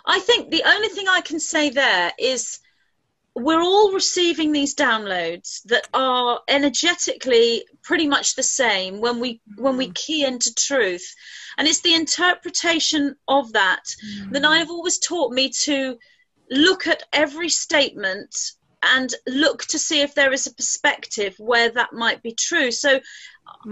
I 0.04 0.20
think 0.20 0.50
the 0.50 0.62
only 0.66 0.88
thing 0.88 1.06
I 1.08 1.22
can 1.22 1.40
say 1.40 1.70
there 1.70 2.12
is 2.18 2.60
we're 3.34 3.62
all 3.62 3.92
receiving 3.92 4.52
these 4.52 4.74
downloads 4.74 5.62
that 5.64 5.88
are 5.94 6.40
energetically 6.48 7.64
pretty 7.82 8.06
much 8.06 8.34
the 8.34 8.42
same 8.42 9.00
when 9.00 9.20
we 9.20 9.40
when 9.56 9.76
we 9.76 9.88
mm. 9.88 9.94
key 9.94 10.24
into 10.24 10.52
truth 10.54 11.14
and 11.56 11.68
it's 11.68 11.80
the 11.80 11.94
interpretation 11.94 13.14
of 13.28 13.52
that 13.52 13.84
mm. 14.04 14.32
that 14.32 14.44
i've 14.44 14.68
always 14.68 14.98
taught 14.98 15.32
me 15.32 15.48
to 15.48 15.96
look 16.50 16.88
at 16.88 17.04
every 17.12 17.48
statement 17.48 18.34
and 18.82 19.10
look 19.26 19.64
to 19.64 19.78
see 19.78 20.00
if 20.00 20.14
there 20.14 20.32
is 20.32 20.46
a 20.46 20.54
perspective 20.54 21.34
where 21.38 21.70
that 21.70 21.92
might 21.92 22.22
be 22.22 22.32
true 22.32 22.70
so 22.70 22.98
mm. 22.98 23.02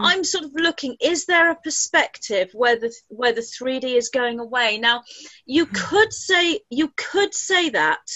i'm 0.00 0.24
sort 0.24 0.44
of 0.44 0.52
looking 0.54 0.96
is 1.00 1.26
there 1.26 1.50
a 1.50 1.56
perspective 1.56 2.50
where 2.52 2.78
the 2.78 2.92
where 3.08 3.32
the 3.32 3.40
3d 3.40 3.84
is 3.84 4.10
going 4.10 4.38
away 4.38 4.78
now 4.78 5.02
you 5.46 5.66
mm. 5.66 5.74
could 5.74 6.12
say 6.12 6.60
you 6.70 6.92
could 6.96 7.34
say 7.34 7.70
that 7.70 8.06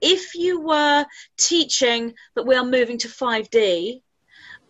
if 0.00 0.34
you 0.34 0.60
were 0.60 1.04
teaching 1.36 2.14
that 2.34 2.46
we 2.46 2.54
are 2.54 2.64
moving 2.64 2.98
to 2.98 3.08
5D, 3.08 4.02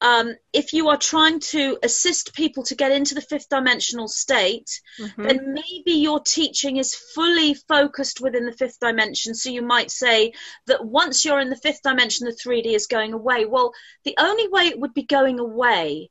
um, 0.01 0.35
if 0.53 0.73
you 0.73 0.89
are 0.89 0.97
trying 0.97 1.41
to 1.41 1.79
assist 1.83 2.35
people 2.35 2.63
to 2.65 2.75
get 2.75 2.93
into 2.93 3.15
the 3.15 3.21
fifth 3.21 3.49
dimensional 3.49 4.09
state, 4.09 4.81
mm-hmm. 4.99 5.23
then 5.23 5.55
maybe 5.55 5.99
your 5.99 6.21
teaching 6.21 6.77
is 6.77 6.95
fully 6.95 7.55
focused 7.55 8.21
within 8.21 8.47
the 8.47 8.53
fifth 8.53 8.79
dimension. 8.81 9.35
So 9.35 9.51
you 9.51 9.63
might 9.63 9.91
say 9.91 10.33
that 10.67 10.85
once 10.85 11.25
you're 11.25 11.41
in 11.41 11.51
the 11.51 11.57
fifth 11.57 11.83
dimension, 11.83 12.27
the 12.27 12.33
3D 12.33 12.75
is 12.75 12.87
going 12.87 13.13
away. 13.13 13.45
Well, 13.45 13.73
the 14.05 14.17
only 14.19 14.49
way 14.49 14.67
it 14.67 14.79
would 14.79 14.95
be 14.95 15.05
going 15.05 15.39
away 15.39 16.11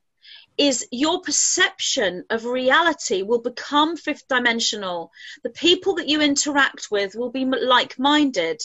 is 0.57 0.87
your 0.91 1.21
perception 1.21 2.23
of 2.29 2.45
reality 2.45 3.21
will 3.21 3.41
become 3.41 3.95
fifth 3.95 4.27
dimensional. 4.27 5.11
The 5.43 5.51
people 5.51 5.95
that 5.95 6.07
you 6.07 6.21
interact 6.21 6.87
with 6.89 7.15
will 7.15 7.29
be 7.29 7.45
like 7.45 7.99
minded. 7.99 8.61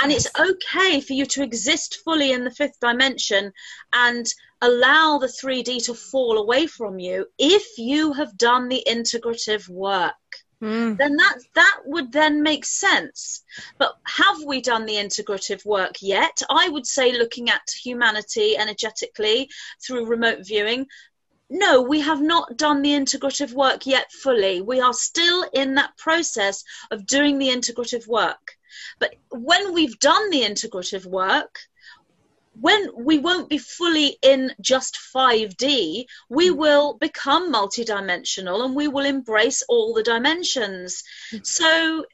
And 0.00 0.10
it's 0.10 0.28
okay 0.38 1.00
for 1.00 1.12
you 1.12 1.26
to 1.26 1.42
exist 1.42 1.98
fully 2.04 2.32
in 2.32 2.44
the 2.44 2.50
fifth 2.50 2.80
dimension 2.80 3.52
and 3.92 4.26
allow 4.60 5.18
the 5.18 5.26
3D 5.26 5.84
to 5.84 5.94
fall 5.94 6.38
away 6.38 6.66
from 6.66 6.98
you 6.98 7.26
if 7.38 7.78
you 7.78 8.12
have 8.14 8.36
done 8.36 8.68
the 8.68 8.84
integrative 8.88 9.68
work. 9.68 10.14
mm. 10.60 10.96
then 10.96 11.16
that 11.16 11.38
that 11.54 11.80
would 11.84 12.10
then 12.10 12.42
make 12.42 12.64
sense. 12.64 13.44
But 13.78 13.96
have 14.04 14.42
we 14.44 14.60
done 14.60 14.86
the 14.86 14.94
integrative 14.94 15.64
work 15.64 15.96
yet? 16.00 16.42
I 16.50 16.68
would 16.68 16.86
say 16.86 17.12
looking 17.12 17.48
at 17.50 17.70
humanity 17.84 18.56
energetically 18.56 19.50
through 19.80 20.06
remote 20.06 20.44
viewing, 20.44 20.86
no, 21.50 21.82
we 21.82 22.00
have 22.00 22.20
not 22.20 22.56
done 22.56 22.82
the 22.82 22.90
integrative 22.90 23.52
work 23.52 23.86
yet 23.86 24.12
fully. 24.12 24.60
We 24.60 24.80
are 24.80 24.92
still 24.92 25.48
in 25.52 25.74
that 25.76 25.96
process 25.96 26.62
of 26.90 27.06
doing 27.06 27.38
the 27.38 27.48
integrative 27.48 28.06
work. 28.06 28.56
But 28.98 29.14
when 29.30 29.72
we've 29.72 29.98
done 29.98 30.30
the 30.30 30.42
integrative 30.42 31.06
work, 31.06 31.58
when 32.60 32.90
we 32.96 33.18
won't 33.18 33.48
be 33.48 33.58
fully 33.58 34.18
in 34.20 34.52
just 34.60 34.98
5D, 35.14 36.06
we 36.28 36.50
mm. 36.50 36.56
will 36.56 36.94
become 36.94 37.52
multidimensional 37.52 38.64
and 38.64 38.74
we 38.74 38.88
will 38.88 39.04
embrace 39.04 39.62
all 39.68 39.94
the 39.94 40.02
dimensions. 40.02 41.04
Mm. 41.32 41.46
So 41.46 42.04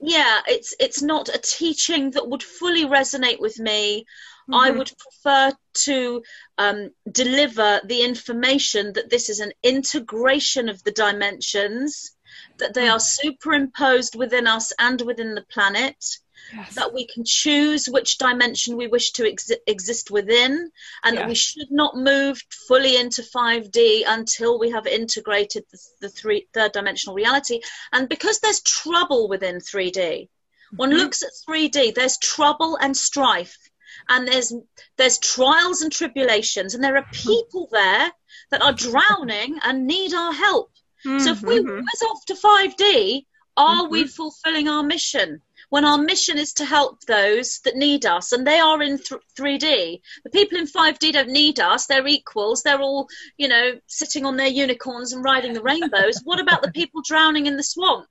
yeah, 0.00 0.40
it's 0.46 0.74
it's 0.78 1.02
not 1.02 1.28
a 1.28 1.38
teaching 1.38 2.12
that 2.12 2.28
would 2.28 2.42
fully 2.42 2.84
resonate 2.84 3.40
with 3.40 3.58
me. 3.58 4.06
Mm-hmm. 4.48 4.54
I 4.54 4.70
would 4.70 4.90
prefer 4.96 5.56
to 5.84 6.22
um, 6.56 6.90
deliver 7.10 7.80
the 7.84 8.02
information 8.02 8.94
that 8.94 9.10
this 9.10 9.28
is 9.28 9.40
an 9.40 9.52
integration 9.62 10.68
of 10.68 10.82
the 10.84 10.92
dimensions, 10.92 12.12
that 12.58 12.74
they 12.74 12.82
mm-hmm. 12.82 12.94
are 12.94 13.00
superimposed 13.00 14.14
within 14.14 14.46
us 14.46 14.72
and 14.78 15.00
within 15.02 15.34
the 15.34 15.42
planet, 15.42 16.02
yes. 16.54 16.74
that 16.74 16.92
we 16.92 17.06
can 17.06 17.24
choose 17.24 17.86
which 17.86 18.18
dimension 18.18 18.76
we 18.76 18.86
wish 18.86 19.12
to 19.12 19.30
ex- 19.30 19.50
exist 19.66 20.10
within, 20.10 20.70
and 21.04 21.16
that 21.16 21.28
we 21.28 21.34
should 21.34 21.70
not 21.70 21.96
move 21.96 22.42
fully 22.66 22.96
into 22.96 23.22
5D 23.22 24.04
until 24.06 24.58
we 24.58 24.70
have 24.70 24.86
integrated 24.86 25.64
the, 25.70 25.78
the 26.00 26.08
three, 26.08 26.46
third 26.52 26.72
dimensional 26.72 27.14
reality. 27.14 27.60
And 27.92 28.08
because 28.08 28.40
there's 28.40 28.60
trouble 28.60 29.28
within 29.28 29.56
3D, 29.56 30.28
one 30.76 30.90
mm-hmm. 30.90 30.98
looks 30.98 31.22
at 31.22 31.30
3D, 31.48 31.94
there's 31.94 32.18
trouble 32.18 32.76
and 32.76 32.96
strife. 32.96 33.56
And 34.08 34.26
there's 34.26 34.54
there's 34.96 35.18
trials 35.18 35.82
and 35.82 35.92
tribulations, 35.92 36.74
and 36.74 36.82
there 36.82 36.96
are 36.96 37.02
mm-hmm. 37.02 37.28
people 37.28 37.68
there 37.70 38.10
that 38.50 38.62
are 38.62 38.72
drowning 38.72 39.58
and 39.62 39.86
need 39.86 40.14
our 40.14 40.32
help. 40.32 40.70
Mm-hmm. 41.04 41.18
So 41.18 41.32
if 41.32 41.42
we 41.42 41.58
mm-hmm. 41.58 41.80
whiz 41.80 42.02
off 42.02 42.24
to 42.26 42.34
5D, 42.34 43.26
are 43.56 43.82
mm-hmm. 43.82 43.92
we 43.92 44.06
fulfilling 44.06 44.68
our 44.68 44.82
mission? 44.82 45.42
When 45.70 45.84
our 45.84 45.98
mission 45.98 46.38
is 46.38 46.52
to 46.54 46.64
help 46.64 47.00
those 47.02 47.60
that 47.64 47.76
need 47.76 48.06
us, 48.06 48.32
and 48.32 48.46
they 48.46 48.58
are 48.58 48.82
in 48.82 48.98
th- 48.98 49.20
3D. 49.38 50.00
The 50.24 50.30
people 50.30 50.58
in 50.58 50.66
5D 50.66 51.12
don't 51.12 51.28
need 51.28 51.60
us, 51.60 51.86
they're 51.86 52.06
equals, 52.06 52.62
they're 52.62 52.80
all, 52.80 53.08
you 53.36 53.48
know, 53.48 53.72
sitting 53.86 54.24
on 54.24 54.36
their 54.36 54.48
unicorns 54.48 55.12
and 55.12 55.22
riding 55.22 55.52
the 55.52 55.62
rainbows. 55.62 56.20
what 56.24 56.40
about 56.40 56.62
the 56.62 56.72
people 56.72 57.02
drowning 57.06 57.46
in 57.46 57.56
the 57.56 57.62
swamp? 57.62 58.06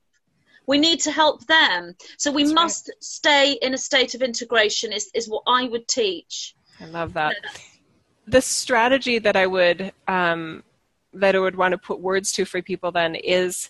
We 0.68 0.78
need 0.78 1.00
to 1.02 1.12
help 1.12 1.46
them. 1.48 1.96
So 2.18 2.32
we 2.32 2.44
That's 2.44 2.54
must 2.54 2.88
right. 2.90 3.04
stay 3.04 3.54
in 3.54 3.74
a 3.74 3.78
state 3.78 4.16
of 4.16 4.22
integration, 4.22 4.92
is, 4.92 5.10
is 5.14 5.30
what 5.30 5.44
I 5.48 5.68
would 5.68 5.88
teach. 5.88 6.56
I 6.80 6.86
love 6.86 7.14
that. 7.14 7.36
The 8.28 8.42
strategy 8.42 9.20
that 9.20 9.38
I 9.38 9.48
would 9.48 9.94
um, 10.08 10.64
that 11.14 11.36
I 11.36 11.40
would 11.40 11.56
want 11.56 11.72
to 11.72 11.78
put 11.78 12.00
words 12.00 12.32
to 12.34 12.46
for 12.46 12.62
people 12.62 12.92
then 12.92 13.16
is 13.16 13.70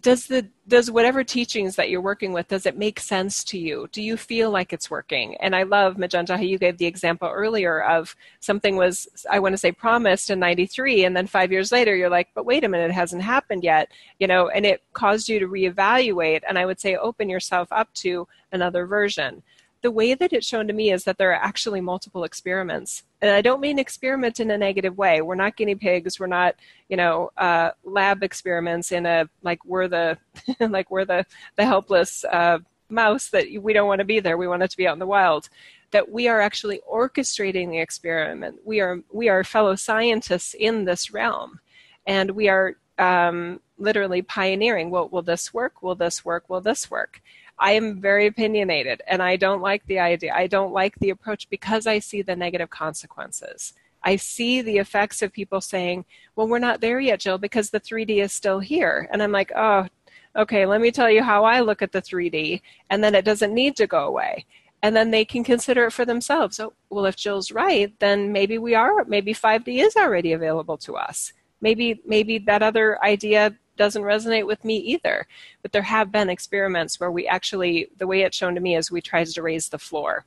does 0.00 0.26
the 0.26 0.48
does 0.68 0.90
whatever 0.90 1.22
teachings 1.22 1.76
that 1.76 1.90
you're 1.90 2.00
working 2.00 2.32
with 2.32 2.48
does 2.48 2.64
it 2.64 2.78
make 2.78 2.98
sense 2.98 3.44
to 3.44 3.58
you? 3.58 3.88
Do 3.92 4.00
you 4.00 4.16
feel 4.16 4.50
like 4.50 4.72
it's 4.72 4.90
working? 4.90 5.36
And 5.36 5.54
i 5.54 5.64
love 5.64 5.98
magenta 5.98 6.36
how 6.36 6.42
you 6.42 6.58
gave 6.58 6.78
the 6.78 6.86
example 6.86 7.28
earlier 7.28 7.82
of 7.82 8.16
something 8.40 8.76
was 8.76 9.06
i 9.30 9.38
want 9.38 9.52
to 9.52 9.58
say 9.58 9.70
promised 9.70 10.30
in 10.30 10.38
93 10.38 11.04
and 11.04 11.16
then 11.16 11.26
five 11.26 11.52
years 11.52 11.72
later 11.72 11.94
you're 11.94 12.08
like 12.08 12.28
but 12.34 12.46
wait 12.46 12.64
a 12.64 12.68
minute 12.68 12.90
it 12.90 12.94
hasn't 12.94 13.22
happened 13.22 13.64
yet 13.64 13.90
you 14.18 14.26
know 14.26 14.48
and 14.48 14.64
it 14.64 14.82
caused 14.92 15.28
you 15.28 15.38
to 15.38 15.48
reevaluate 15.48 16.40
and 16.48 16.58
i 16.58 16.66
would 16.66 16.80
say 16.80 16.96
open 16.96 17.28
yourself 17.28 17.68
up 17.70 17.92
to 17.94 18.26
another 18.52 18.86
version 18.86 19.42
the 19.82 19.90
way 19.90 20.14
that 20.14 20.32
it's 20.32 20.46
shown 20.46 20.68
to 20.68 20.72
me 20.72 20.92
is 20.92 21.04
that 21.04 21.18
there 21.18 21.30
are 21.30 21.44
actually 21.44 21.80
multiple 21.80 22.24
experiments. 22.24 23.02
And 23.20 23.30
I 23.30 23.42
don't 23.42 23.60
mean 23.60 23.78
experiment 23.78 24.40
in 24.40 24.50
a 24.50 24.58
negative 24.58 24.96
way. 24.96 25.20
We're 25.20 25.34
not 25.34 25.56
guinea 25.56 25.74
pigs. 25.74 26.18
We're 26.18 26.28
not, 26.28 26.54
you 26.88 26.96
know, 26.96 27.30
uh, 27.36 27.72
lab 27.84 28.22
experiments 28.22 28.92
in 28.92 29.06
a 29.06 29.28
like 29.42 29.64
we're 29.64 29.88
the 29.88 30.18
like 30.60 30.90
we're 30.90 31.04
the 31.04 31.26
the 31.56 31.66
helpless 31.66 32.24
uh, 32.24 32.58
mouse 32.88 33.28
that 33.30 33.46
we 33.60 33.72
don't 33.72 33.88
want 33.88 33.98
to 33.98 34.04
be 34.04 34.20
there. 34.20 34.38
We 34.38 34.48
want 34.48 34.62
it 34.62 34.70
to 34.70 34.76
be 34.76 34.86
out 34.86 34.94
in 34.94 35.00
the 35.00 35.06
wild. 35.06 35.48
That 35.90 36.10
we 36.10 36.28
are 36.28 36.40
actually 36.40 36.80
orchestrating 36.90 37.68
the 37.70 37.80
experiment. 37.80 38.60
We 38.64 38.80
are 38.80 39.00
we 39.12 39.28
are 39.28 39.44
fellow 39.44 39.74
scientists 39.74 40.54
in 40.54 40.84
this 40.84 41.12
realm, 41.12 41.60
and 42.06 42.30
we 42.30 42.48
are 42.48 42.76
um, 42.98 43.60
literally 43.78 44.22
pioneering. 44.22 44.90
Well, 44.90 45.08
will 45.08 45.22
this 45.22 45.52
work? 45.52 45.82
Will 45.82 45.96
this 45.96 46.24
work? 46.24 46.48
Will 46.48 46.60
this 46.60 46.90
work? 46.90 47.20
I 47.58 47.72
am 47.72 48.00
very 48.00 48.26
opinionated 48.26 49.02
and 49.06 49.22
I 49.22 49.36
don't 49.36 49.62
like 49.62 49.84
the 49.86 49.98
idea. 49.98 50.34
I 50.34 50.46
don't 50.46 50.72
like 50.72 50.98
the 50.98 51.10
approach 51.10 51.48
because 51.48 51.86
I 51.86 51.98
see 51.98 52.22
the 52.22 52.36
negative 52.36 52.70
consequences. 52.70 53.74
I 54.04 54.16
see 54.16 54.62
the 54.62 54.78
effects 54.78 55.22
of 55.22 55.32
people 55.32 55.60
saying, 55.60 56.04
well, 56.34 56.48
we're 56.48 56.58
not 56.58 56.80
there 56.80 56.98
yet, 56.98 57.20
Jill, 57.20 57.38
because 57.38 57.70
the 57.70 57.80
3D 57.80 58.22
is 58.22 58.32
still 58.32 58.58
here. 58.58 59.08
And 59.12 59.22
I'm 59.22 59.32
like, 59.32 59.52
oh, 59.54 59.86
okay, 60.34 60.66
let 60.66 60.80
me 60.80 60.90
tell 60.90 61.10
you 61.10 61.22
how 61.22 61.44
I 61.44 61.60
look 61.60 61.82
at 61.82 61.92
the 61.92 62.02
3D. 62.02 62.62
And 62.90 63.02
then 63.02 63.14
it 63.14 63.24
doesn't 63.24 63.54
need 63.54 63.76
to 63.76 63.86
go 63.86 64.06
away. 64.06 64.44
And 64.82 64.96
then 64.96 65.12
they 65.12 65.24
can 65.24 65.44
consider 65.44 65.84
it 65.86 65.92
for 65.92 66.04
themselves. 66.04 66.56
So, 66.56 66.72
well, 66.90 67.06
if 67.06 67.14
Jill's 67.14 67.52
right, 67.52 67.92
then 68.00 68.32
maybe 68.32 68.58
we 68.58 68.74
are, 68.74 69.04
maybe 69.04 69.32
5D 69.32 69.80
is 69.80 69.94
already 69.94 70.32
available 70.32 70.76
to 70.78 70.96
us. 70.96 71.32
Maybe, 71.62 72.02
maybe 72.04 72.38
that 72.38 72.62
other 72.62 73.02
idea 73.02 73.56
doesn't 73.78 74.02
resonate 74.02 74.46
with 74.46 74.64
me 74.64 74.76
either. 74.76 75.26
But 75.62 75.72
there 75.72 75.82
have 75.82 76.12
been 76.12 76.28
experiments 76.28 77.00
where 77.00 77.10
we 77.10 77.26
actually, 77.26 77.88
the 77.96 78.06
way 78.06 78.22
it's 78.22 78.36
shown 78.36 78.54
to 78.54 78.60
me 78.60 78.76
is 78.76 78.90
we 78.90 79.00
tried 79.00 79.28
to 79.28 79.42
raise 79.42 79.70
the 79.70 79.78
floor. 79.78 80.26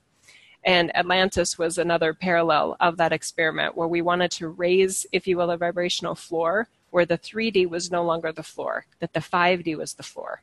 And 0.64 0.96
Atlantis 0.96 1.60
was 1.60 1.78
another 1.78 2.14
parallel 2.14 2.76
of 2.80 2.98
that 2.98 3.14
experiment 3.14 3.78
where 3.78 3.88
we 3.88 4.02
wanted 4.02 4.32
to 4.32 4.48
raise, 4.48 5.06
if 5.12 5.28
you 5.28 5.38
will, 5.38 5.52
a 5.52 5.58
vibrational 5.58 6.16
floor 6.16 6.68
where 6.90 7.06
the 7.06 7.20
3D 7.20 7.70
was 7.70 7.92
no 7.92 8.04
longer 8.04 8.32
the 8.32 8.42
floor, 8.42 8.86
that 9.00 9.14
the 9.14 9.20
5D 9.20 9.78
was 9.78 9.94
the 9.94 10.04
floor. 10.04 10.42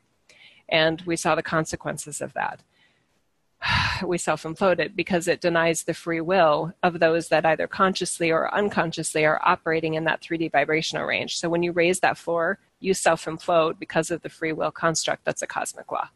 And 0.69 1.01
we 1.01 1.17
saw 1.17 1.35
the 1.35 1.43
consequences 1.43 2.21
of 2.21 2.33
that. 2.33 2.61
we 4.05 4.17
self 4.17 4.43
implode 4.43 4.79
it 4.79 4.95
because 4.95 5.27
it 5.27 5.41
denies 5.41 5.83
the 5.83 5.93
free 5.93 6.21
will 6.21 6.73
of 6.83 6.99
those 6.99 7.29
that 7.29 7.45
either 7.45 7.67
consciously 7.67 8.31
or 8.31 8.53
unconsciously 8.53 9.25
are 9.25 9.41
operating 9.43 9.93
in 9.93 10.03
that 10.05 10.21
3D 10.21 10.51
vibrational 10.51 11.05
range. 11.05 11.37
So 11.37 11.49
when 11.49 11.63
you 11.63 11.71
raise 11.71 11.99
that 12.01 12.17
floor, 12.17 12.59
you 12.79 12.93
self 12.93 13.25
implode 13.25 13.79
because 13.79 14.11
of 14.11 14.21
the 14.21 14.29
free 14.29 14.53
will 14.53 14.71
construct 14.71 15.25
that's 15.25 15.41
a 15.41 15.47
cosmic 15.47 15.91
law. 15.91 16.09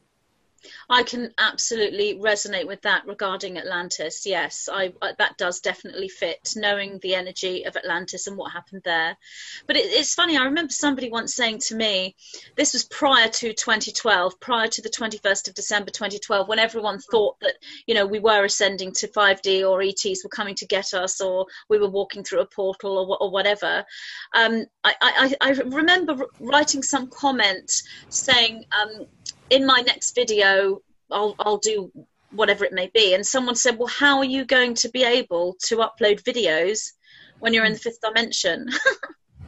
I 0.90 1.04
can 1.04 1.34
absolutely 1.38 2.16
resonate 2.16 2.68
with 2.68 2.82
that 2.84 3.06
regarding 3.06 3.58
Atlantis. 3.58 4.26
Yes, 4.26 4.70
I, 4.72 4.94
that 5.18 5.38
does 5.38 5.60
definitely 5.60 6.10
fit, 6.10 6.54
knowing 6.56 7.00
the 7.02 7.16
energy 7.16 7.66
of 7.66 7.76
Atlantis 7.76 8.28
and 8.28 8.38
what 8.38 8.52
happened 8.52 8.82
there. 8.86 9.18
But 9.66 9.78
it, 9.78 9.86
it's 9.86 10.14
funny, 10.14 10.38
I 10.38 10.46
remember 10.46 10.72
somebody 10.72 11.10
once 11.10 11.36
saying 11.36 11.60
to 11.68 11.76
me, 11.76 12.16
this 12.56 12.74
was 12.74 12.84
prior 12.86 13.28
to 13.28 13.54
2012, 13.54 14.40
prior 14.40 14.68
to 14.68 14.82
the 14.82 14.90
21st 14.90 15.48
of 15.50 15.56
December 15.56 15.92
2012, 15.92 16.48
when 16.48 16.60
everyone 16.60 17.00
thought 17.00 17.40
that, 17.42 17.54
you 17.86 17.96
know, 17.96 18.06
we 18.06 18.20
were 18.20 18.46
ascending 18.46 18.92
to 18.94 19.08
5D 19.08 19.68
or 19.68 19.82
ETs 19.82 20.24
were 20.24 20.30
coming 20.30 20.56
to 20.56 20.66
get 20.66 20.94
us 20.94 21.22
or 21.22 21.46
we 21.70 21.80
were 21.80 21.90
walking 21.90 22.24
through 22.24 22.42
a 22.42 22.46
portal 22.46 22.98
or, 22.98 23.18
or 23.22 23.32
whatever. 23.32 23.86
Um, 24.34 24.66
I, 24.84 24.94
I, 25.02 25.36
I 25.42 25.50
remember 25.52 26.18
writing 26.40 26.84
some 26.84 27.08
comment 27.08 27.72
saying, 28.10 28.66
um, 28.80 29.06
in 29.50 29.66
my 29.66 29.84
next 29.86 30.16
video, 30.16 30.82
I'll, 31.12 31.36
I'll 31.40 31.58
do 31.58 31.92
whatever 32.32 32.66
it 32.66 32.74
may 32.74 32.90
be. 32.94 33.14
And 33.14 33.26
someone 33.26 33.56
said, 33.56 33.78
Well, 33.78 33.88
how 33.88 34.18
are 34.20 34.26
you 34.26 34.46
going 34.46 34.76
to 34.76 34.90
be 34.90 35.04
able 35.04 35.56
to 35.66 35.78
upload 35.78 36.24
videos 36.24 36.92
when 37.40 37.54
you're 37.54 37.66
in 37.66 37.74
the 37.74 37.80
fifth 37.80 38.02
dimension? 38.02 38.68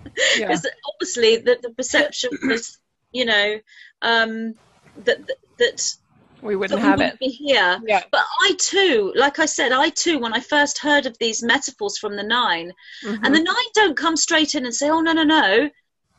Because 0.04 0.66
yeah. 0.66 0.72
obviously, 0.94 1.38
the, 1.38 1.58
the 1.62 1.72
perception 1.72 2.32
was, 2.44 2.78
you 3.12 3.26
know, 3.26 3.60
um, 4.02 4.56
that, 5.04 5.26
that, 5.28 5.38
that 5.58 5.96
we 6.42 6.56
wouldn't 6.56 6.80
have 6.80 7.02
it 7.02 7.20
be 7.20 7.28
here. 7.28 7.80
Yeah. 7.86 8.04
But 8.12 8.26
I 8.42 8.54
too, 8.58 9.14
like 9.16 9.40
I 9.40 9.46
said, 9.46 9.72
I 9.72 9.90
too, 9.90 10.20
when 10.20 10.34
I 10.34 10.40
first 10.40 10.80
heard 10.80 11.06
of 11.06 11.18
these 11.20 11.44
metaphors 11.44 11.98
from 11.98 12.16
the 12.16 12.24
9 12.24 12.72
mm-hmm. 13.04 13.26
and 13.26 13.36
the 13.36 13.44
nine 13.44 13.56
don't 13.74 13.98
come 13.98 14.16
straight 14.16 14.56
in 14.56 14.66
and 14.66 14.74
say, 14.74 14.90
"Oh 14.90 15.02
no, 15.02 15.12
no, 15.12 15.24
no, 15.24 15.70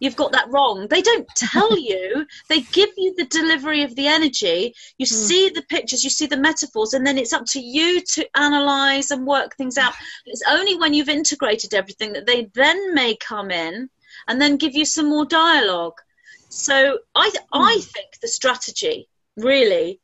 you've 0.00 0.16
got 0.16 0.32
that 0.32 0.50
wrong. 0.50 0.88
They 0.88 1.02
don't 1.02 1.28
tell 1.36 1.78
you. 1.78 2.26
They 2.48 2.62
give 2.62 2.90
you 2.96 3.14
the 3.14 3.26
delivery 3.26 3.82
of 3.84 3.94
the 3.94 4.08
energy. 4.08 4.74
You 4.98 5.06
mm. 5.06 5.08
see 5.08 5.50
the 5.50 5.62
pictures, 5.62 6.02
you 6.02 6.10
see 6.10 6.26
the 6.26 6.36
metaphors, 6.36 6.94
and 6.94 7.06
then 7.06 7.18
it's 7.18 7.32
up 7.32 7.44
to 7.50 7.60
you 7.60 8.00
to 8.00 8.28
analyze 8.36 9.10
and 9.10 9.26
work 9.26 9.56
things 9.56 9.78
out. 9.78 9.92
It's 10.26 10.42
only 10.48 10.76
when 10.76 10.94
you've 10.94 11.08
integrated 11.08 11.74
everything 11.74 12.14
that 12.14 12.26
they 12.26 12.48
then 12.54 12.94
may 12.94 13.14
come 13.16 13.50
in 13.50 13.88
and 14.26 14.40
then 14.40 14.56
give 14.56 14.74
you 14.74 14.84
some 14.84 15.08
more 15.08 15.26
dialogue. 15.26 16.00
So 16.48 16.98
I, 17.14 17.30
mm. 17.30 17.36
I 17.52 17.78
think 17.80 18.18
the 18.20 18.28
strategy 18.28 19.08
really 19.36 20.00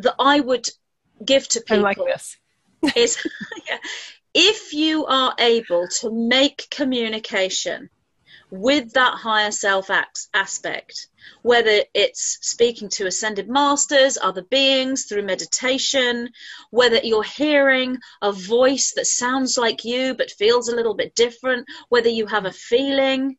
that 0.00 0.14
I 0.18 0.40
would 0.40 0.68
give 1.24 1.48
to 1.48 1.60
people 1.60 1.84
like 1.84 1.98
is 2.96 3.24
if 4.34 4.72
you 4.72 5.06
are 5.06 5.34
able 5.38 5.86
to 6.00 6.10
make 6.10 6.66
communication 6.70 7.90
with 8.52 8.92
that 8.92 9.14
higher 9.14 9.50
self 9.50 9.88
aspect, 10.34 11.06
whether 11.40 11.84
it's 11.94 12.38
speaking 12.42 12.90
to 12.90 13.06
ascended 13.06 13.48
masters, 13.48 14.18
other 14.20 14.42
beings 14.42 15.06
through 15.06 15.22
meditation, 15.22 16.28
whether 16.70 16.98
you're 17.02 17.22
hearing 17.22 17.96
a 18.20 18.30
voice 18.30 18.92
that 18.94 19.06
sounds 19.06 19.56
like 19.56 19.86
you 19.86 20.14
but 20.14 20.30
feels 20.30 20.68
a 20.68 20.76
little 20.76 20.92
bit 20.92 21.14
different, 21.14 21.66
whether 21.88 22.10
you 22.10 22.26
have 22.26 22.44
a 22.44 22.52
feeling. 22.52 23.38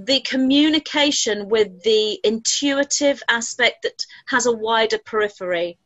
The 0.00 0.20
communication 0.22 1.48
with 1.48 1.84
the 1.84 2.18
intuitive 2.24 3.22
aspect 3.28 3.84
that 3.84 4.04
has 4.26 4.46
a 4.46 4.52
wider 4.52 4.98
periphery. 4.98 5.78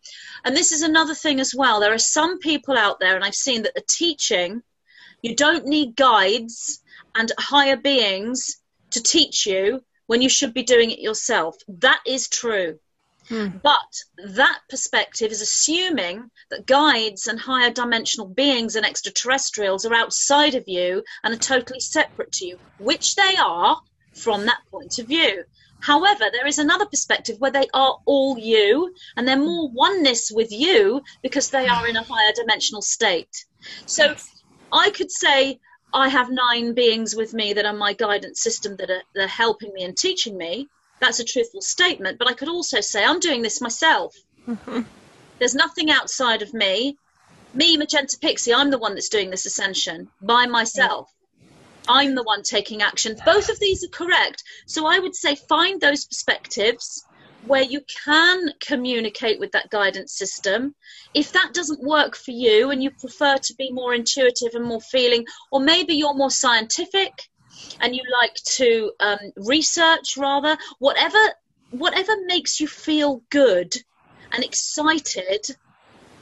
And 0.47 0.57
this 0.57 0.73
is 0.73 0.81
another 0.81 1.15
thing 1.15 1.41
as 1.41 1.53
well. 1.55 1.81
There 1.81 1.93
are 1.93 1.99
some 1.99 2.39
people 2.39 2.79
out 2.79 3.01
there, 3.01 3.17
and 3.17 3.25
I've 3.25 3.35
seen 3.35 3.65
that 3.65 3.75
the 3.75 3.85
teaching, 3.87 4.63
you 5.21 5.37
don't 5.37 5.67
need 5.67 5.95
guides 5.95 6.81
and 7.17 7.33
higher 7.39 7.77
beings 7.77 8.57
to 8.91 9.03
teach 9.03 9.47
you 9.47 9.83
when 10.07 10.23
you 10.23 10.29
should 10.29 10.55
be 10.55 10.63
doing 10.63 10.91
it 10.91 11.01
yourself. 11.01 11.57
That 11.69 12.01
is 12.07 12.29
true. 12.29 12.79
Hmm. 13.29 13.49
But 13.63 14.05
that 14.37 14.61
perspective 14.69 15.33
is 15.33 15.41
assuming 15.41 16.31
that 16.51 16.67
guides 16.67 17.27
and 17.27 17.41
higher 17.41 17.71
dimensional 17.71 18.29
beings 18.29 18.77
and 18.77 18.87
extraterrestrials 18.87 19.85
are 19.85 19.95
outside 19.95 20.55
of 20.55 20.69
you 20.69 21.03
and 21.25 21.35
are 21.35 21.39
totally 21.39 21.81
separate 21.81 22.33
to 22.33 22.47
you, 22.47 22.59
which 22.79 23.17
they 23.17 23.35
are 23.37 23.81
from 24.15 24.47
that 24.47 24.61
point 24.71 24.99
of 25.01 25.09
view. 25.09 25.45
However, 25.81 26.25
there 26.33 26.47
is 26.47 26.59
another 26.59 26.87
perspective 26.87 27.39
where 27.39 27.51
they 27.51 27.67
are 27.75 27.99
all 28.07 28.39
you 28.39 28.95
and 29.17 29.27
they're 29.27 29.37
more 29.37 29.69
oneness 29.71 30.31
with 30.31 30.51
you 30.53 31.03
because 31.23 31.51
they 31.51 31.67
are 31.67 31.87
in 31.87 31.97
a 31.97 32.03
higher 32.03 32.33
dimensional 32.35 32.83
state. 32.83 33.45
So 33.87 34.15
I 34.73 34.91
could 34.91 35.11
say, 35.11 35.61
I 35.93 36.09
have 36.09 36.31
nine 36.31 36.75
beings 36.75 37.15
with 37.15 37.33
me 37.33 37.53
that 37.55 37.65
are 37.65 37.73
my 37.73 37.93
guidance 37.93 38.43
system 38.43 38.77
that 38.77 38.91
are, 38.91 39.03
that 39.15 39.25
are 39.25 39.29
helping 39.29 39.73
me 39.73 39.85
and 39.85 39.97
teaching 39.97 40.37
me. 40.37 40.69
That's 41.01 41.21
a 41.21 41.25
truthful 41.25 41.63
statement. 41.63 42.19
But 42.19 42.29
I 42.29 42.35
could 42.35 42.49
also 42.49 42.81
say, 42.81 43.05
I'm 43.05 43.21
doing 43.21 43.43
this 43.43 43.61
myself. 43.61 44.15
Mm-hmm. 44.47 44.83
There's 45.39 45.55
nothing 45.55 45.91
outside 45.91 46.43
of 46.43 46.55
me. 46.55 46.97
Me, 47.55 47.77
Magenta 47.77 48.19
Pixie, 48.19 48.55
I'm 48.55 48.71
the 48.71 48.79
one 48.79 48.95
that's 48.95 49.09
doing 49.09 49.31
this 49.31 49.47
ascension 49.47 50.09
by 50.21 50.47
myself. 50.47 51.11
I'm 51.89 52.15
the 52.15 52.23
one 52.23 52.43
taking 52.43 52.83
action. 52.83 53.17
Both 53.25 53.49
of 53.49 53.59
these 53.61 53.85
are 53.85 53.89
correct. 53.89 54.43
So 54.67 54.87
I 54.87 54.99
would 54.99 55.15
say 55.15 55.37
find 55.37 55.81
those 55.81 56.05
perspectives 56.05 57.05
where 57.47 57.63
you 57.63 57.81
can 58.05 58.51
communicate 58.61 59.39
with 59.39 59.53
that 59.53 59.71
guidance 59.71 60.13
system. 60.13 60.75
If 61.15 61.33
that 61.33 61.53
doesn't 61.55 61.83
work 61.83 62.17
for 62.17 62.33
you 62.33 62.71
and 62.71 62.83
you 62.83 62.91
prefer 62.91 63.37
to 63.37 63.55
be 63.55 63.71
more 63.71 63.95
intuitive 63.95 64.55
and 64.55 64.65
more 64.65 64.81
feeling, 64.81 65.25
or 65.51 65.61
maybe 65.61 65.95
you're 65.95 66.15
more 66.15 66.31
scientific 66.31 67.13
and 67.81 67.95
you 67.95 68.03
like 68.21 68.35
to 68.35 68.93
um, 69.01 69.19
research 69.37 70.17
rather, 70.17 70.57
whatever 70.79 71.19
whatever 71.71 72.13
makes 72.27 72.61
you 72.61 72.69
feel 72.69 73.23
good 73.29 73.75
and 74.33 74.45
excited 74.45 75.45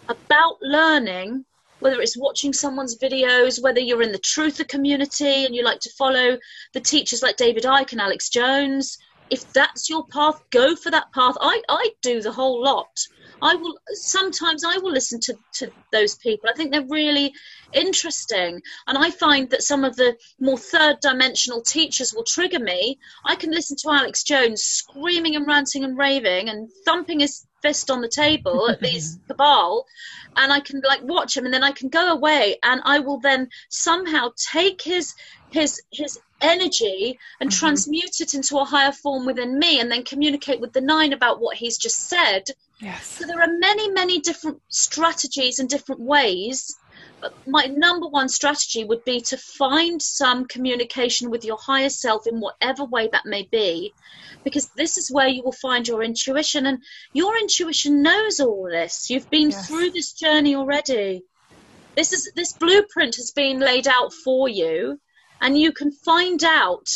about 0.09 0.57
learning 0.63 1.45
whether 1.81 2.01
it's 2.01 2.17
watching 2.17 2.55
someone's 2.55 2.97
videos, 2.97 3.63
whether 3.63 3.79
you're 3.79 4.01
in 4.01 4.13
the 4.13 4.19
truther 4.19 4.67
community 4.67 5.45
and 5.45 5.55
you 5.55 5.63
like 5.63 5.81
to 5.81 5.91
follow 5.91 6.39
the 6.73 6.81
teachers 6.81 7.23
like 7.23 7.37
David 7.37 7.65
Icke 7.65 7.93
and 7.93 8.01
Alex 8.01 8.31
Jones, 8.31 8.97
if 9.31 9.53
that's 9.53 9.89
your 9.89 10.07
path, 10.07 10.43
go 10.51 10.77
for 10.77 10.91
that 10.91 11.13
path. 11.13 11.37
I, 11.41 11.63
I 11.69 11.91
do 12.03 12.21
the 12.21 12.33
whole 12.33 12.63
lot. 12.63 13.07
I 13.43 13.55
will 13.57 13.79
sometimes 13.93 14.65
I 14.65 14.79
will 14.79 14.93
listen 14.93 15.21
to, 15.21 15.35
to 15.55 15.71
those 15.93 16.17
people. 16.17 16.49
I 16.49 16.55
think 16.55 16.73
they're 16.73 16.87
really 16.89 17.35
interesting. 17.73 18.63
And 18.87 18.99
I 18.99 19.11
find 19.11 19.51
that 19.51 19.63
some 19.63 19.85
of 19.85 19.97
the 19.97 20.17
more 20.39 20.59
third 20.59 21.01
dimensional 21.01 21.63
teachers 21.63 22.15
will 22.15 22.25
trigger 22.25 22.61
me. 22.61 22.99
I 23.25 23.37
can 23.37 23.51
listen 23.51 23.77
to 23.83 23.91
Alex 23.91 24.23
Jones 24.23 24.63
screaming 24.63 25.37
and 25.37 25.47
ranting 25.47 25.85
and 25.85 25.97
raving 25.97 26.49
and 26.49 26.71
thumping 26.85 27.21
his 27.21 27.47
fist 27.63 27.91
on 27.91 28.03
the 28.03 28.09
table 28.09 28.69
at 28.69 28.81
these 28.89 29.19
cabal 29.27 29.87
and 30.37 30.53
I 30.53 30.61
can 30.61 30.83
like 30.87 31.03
watch 31.03 31.37
him 31.37 31.47
and 31.47 31.55
then 31.55 31.65
I 31.65 31.73
can 31.73 31.89
go 31.89 32.13
away 32.13 32.59
and 32.63 32.83
I 32.85 32.99
will 32.99 33.21
then 33.21 33.49
somehow 33.71 34.33
take 34.53 34.83
his 34.83 35.15
his 35.51 35.81
his 35.91 36.21
energy 36.41 37.19
and 37.41 37.51
mm-hmm. 37.51 37.59
transmute 37.59 38.21
it 38.21 38.35
into 38.35 38.59
a 38.59 38.65
higher 38.65 38.93
form 38.93 39.27
within 39.27 39.59
me 39.59 39.81
and 39.81 39.91
then 39.91 40.05
communicate 40.05 40.61
with 40.61 40.73
the 40.73 40.81
nine 40.81 41.13
about 41.13 41.41
what 41.41 41.57
he's 41.57 41.79
just 41.79 42.09
said. 42.09 42.45
Yes. 42.81 43.07
So 43.07 43.27
there 43.27 43.41
are 43.41 43.59
many, 43.59 43.91
many 43.91 44.21
different 44.21 44.61
strategies 44.69 45.59
and 45.59 45.69
different 45.69 46.01
ways. 46.01 46.77
But 47.21 47.35
my 47.47 47.65
number 47.65 48.07
one 48.07 48.29
strategy 48.29 48.85
would 48.85 49.05
be 49.05 49.21
to 49.23 49.39
find 49.39 50.03
some 50.03 50.47
communication 50.47 51.31
with 51.31 51.45
your 51.45 51.57
higher 51.57 51.89
self 51.89 52.27
in 52.27 52.41
whatever 52.41 52.85
way 52.85 53.09
that 53.11 53.25
may 53.25 53.49
be, 53.51 53.95
because 54.43 54.69
this 54.77 54.99
is 54.99 55.11
where 55.11 55.29
you 55.29 55.43
will 55.43 55.53
find 55.53 55.89
your 55.89 56.03
intuition. 56.03 56.67
And 56.67 56.83
your 57.15 57.39
intuition 57.39 58.03
knows 58.03 58.41
all 58.41 58.69
this. 58.71 59.09
You've 59.09 59.31
been 59.31 59.51
yes. 59.51 59.67
through 59.67 59.91
this 59.91 60.13
journey 60.13 60.55
already. 60.55 61.23
This 61.97 62.13
is 62.13 62.31
this 62.35 62.53
blueprint 62.53 63.17
has 63.17 63.31
been 63.31 63.61
laid 63.61 63.89
out 63.89 64.13
for 64.13 64.49
you 64.49 65.01
and 65.41 65.59
you 65.59 65.73
can 65.73 65.91
find 65.93 66.43
out 66.45 66.89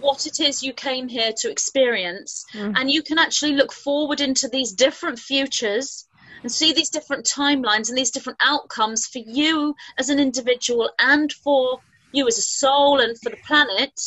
what 0.00 0.26
it 0.26 0.40
is 0.40 0.62
you 0.62 0.72
came 0.72 1.08
here 1.08 1.32
to 1.36 1.50
experience 1.50 2.44
mm. 2.52 2.72
and 2.76 2.90
you 2.90 3.02
can 3.02 3.18
actually 3.18 3.54
look 3.54 3.72
forward 3.72 4.20
into 4.20 4.48
these 4.48 4.72
different 4.72 5.18
futures 5.18 6.06
and 6.42 6.52
see 6.52 6.72
these 6.72 6.90
different 6.90 7.24
timelines 7.24 7.88
and 7.88 7.96
these 7.96 8.10
different 8.10 8.38
outcomes 8.42 9.06
for 9.06 9.18
you 9.18 9.74
as 9.98 10.10
an 10.10 10.18
individual 10.18 10.90
and 10.98 11.32
for 11.32 11.80
you 12.12 12.26
as 12.26 12.38
a 12.38 12.42
soul 12.42 13.00
and 13.00 13.18
for 13.20 13.30
the 13.30 13.38
planet 13.46 14.00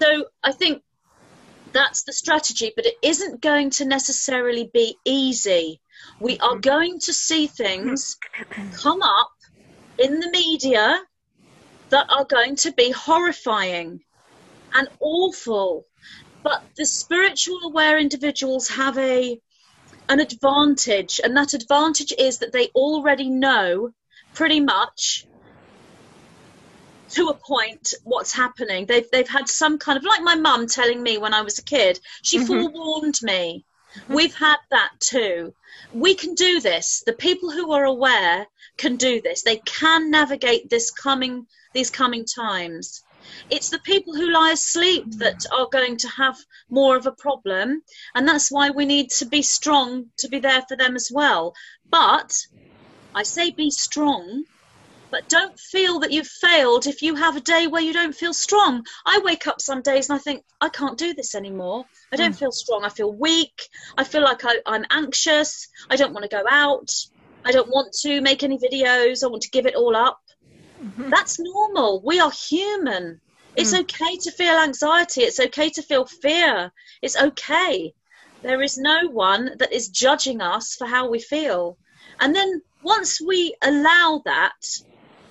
so 0.00 0.26
i 0.42 0.52
think 0.52 0.82
that's 1.72 2.04
the 2.04 2.12
strategy 2.12 2.72
but 2.74 2.86
it 2.86 2.94
isn't 3.02 3.40
going 3.40 3.70
to 3.70 3.84
necessarily 3.84 4.70
be 4.72 4.96
easy 5.04 5.80
we 6.20 6.38
are 6.38 6.52
mm-hmm. 6.52 6.60
going 6.60 6.98
to 7.00 7.12
see 7.12 7.46
things 7.46 8.16
come 8.74 9.02
up 9.02 9.32
in 9.98 10.20
the 10.20 10.30
media 10.30 11.00
that 11.94 12.10
are 12.10 12.24
going 12.24 12.56
to 12.56 12.72
be 12.72 12.90
horrifying 12.90 14.00
and 14.74 14.88
awful. 14.98 15.86
But 16.42 16.60
the 16.76 16.86
spiritual 16.86 17.60
aware 17.62 18.00
individuals 18.00 18.68
have 18.70 18.98
a 18.98 19.40
an 20.08 20.18
advantage, 20.18 21.20
and 21.22 21.36
that 21.36 21.54
advantage 21.54 22.12
is 22.18 22.38
that 22.38 22.52
they 22.52 22.66
already 22.74 23.30
know 23.30 23.92
pretty 24.34 24.58
much 24.58 25.24
to 27.10 27.28
a 27.28 27.34
point 27.34 27.94
what's 28.02 28.32
happening. 28.32 28.86
They've 28.86 29.08
they've 29.12 29.28
had 29.28 29.48
some 29.48 29.78
kind 29.78 29.96
of 29.96 30.02
like 30.02 30.22
my 30.22 30.34
mum 30.34 30.66
telling 30.66 31.00
me 31.00 31.16
when 31.16 31.32
I 31.32 31.42
was 31.42 31.60
a 31.60 31.64
kid. 31.64 32.00
She 32.22 32.38
mm-hmm. 32.38 32.46
forewarned 32.48 33.20
me. 33.22 33.64
Mm-hmm. 33.94 34.14
We've 34.14 34.34
had 34.34 34.56
that 34.72 34.90
too. 34.98 35.54
We 35.92 36.16
can 36.16 36.34
do 36.34 36.60
this. 36.60 37.04
The 37.06 37.12
people 37.12 37.52
who 37.52 37.70
are 37.70 37.84
aware 37.84 38.48
can 38.76 38.96
do 38.96 39.20
this. 39.20 39.42
They 39.42 39.58
can 39.58 40.10
navigate 40.10 40.68
this 40.68 40.90
coming 40.90 41.46
these 41.74 41.90
coming 41.90 42.24
times. 42.24 43.02
It's 43.50 43.70
the 43.70 43.78
people 43.78 44.14
who 44.14 44.30
lie 44.30 44.52
asleep 44.52 45.04
that 45.18 45.44
are 45.52 45.68
going 45.70 45.96
to 45.98 46.08
have 46.08 46.36
more 46.68 46.96
of 46.96 47.06
a 47.06 47.12
problem, 47.12 47.82
and 48.14 48.28
that's 48.28 48.50
why 48.50 48.70
we 48.70 48.84
need 48.84 49.10
to 49.18 49.26
be 49.26 49.42
strong 49.42 50.10
to 50.18 50.28
be 50.28 50.40
there 50.40 50.62
for 50.68 50.76
them 50.76 50.94
as 50.94 51.10
well. 51.12 51.54
But 51.88 52.46
I 53.14 53.22
say 53.22 53.50
be 53.50 53.70
strong, 53.70 54.44
but 55.10 55.28
don't 55.28 55.58
feel 55.58 56.00
that 56.00 56.10
you've 56.10 56.26
failed 56.26 56.86
if 56.86 57.00
you 57.00 57.14
have 57.14 57.36
a 57.36 57.40
day 57.40 57.66
where 57.66 57.80
you 57.80 57.92
don't 57.92 58.14
feel 58.14 58.34
strong. 58.34 58.84
I 59.06 59.20
wake 59.22 59.46
up 59.46 59.60
some 59.60 59.80
days 59.80 60.10
and 60.10 60.18
I 60.18 60.20
think, 60.20 60.44
I 60.60 60.68
can't 60.68 60.98
do 60.98 61.14
this 61.14 61.34
anymore. 61.34 61.84
I 62.12 62.16
don't 62.16 62.32
mm. 62.32 62.38
feel 62.38 62.50
strong. 62.50 62.84
I 62.84 62.88
feel 62.88 63.12
weak. 63.12 63.68
I 63.96 64.02
feel 64.02 64.22
like 64.22 64.44
I, 64.44 64.56
I'm 64.66 64.84
anxious. 64.90 65.68
I 65.88 65.96
don't 65.96 66.12
want 66.12 66.24
to 66.24 66.36
go 66.36 66.42
out. 66.50 66.90
I 67.44 67.52
don't 67.52 67.68
want 67.68 67.92
to 68.02 68.20
make 68.22 68.42
any 68.42 68.58
videos. 68.58 69.22
I 69.22 69.28
want 69.28 69.42
to 69.42 69.50
give 69.50 69.66
it 69.66 69.76
all 69.76 69.94
up. 69.94 70.18
Mm-hmm. 70.84 71.08
That's 71.10 71.38
normal. 71.38 72.02
We 72.04 72.20
are 72.20 72.30
human. 72.30 73.20
It's 73.56 73.72
mm. 73.72 73.80
okay 73.80 74.16
to 74.18 74.30
feel 74.32 74.54
anxiety. 74.58 75.22
It's 75.22 75.40
okay 75.40 75.70
to 75.70 75.82
feel 75.82 76.04
fear. 76.04 76.72
It's 77.00 77.16
okay. 77.16 77.94
There 78.42 78.60
is 78.60 78.76
no 78.76 79.08
one 79.08 79.52
that 79.58 79.72
is 79.72 79.88
judging 79.88 80.42
us 80.42 80.74
for 80.74 80.86
how 80.86 81.08
we 81.08 81.20
feel. 81.20 81.78
And 82.20 82.34
then 82.36 82.60
once 82.82 83.20
we 83.20 83.54
allow 83.62 84.20
that, 84.26 84.82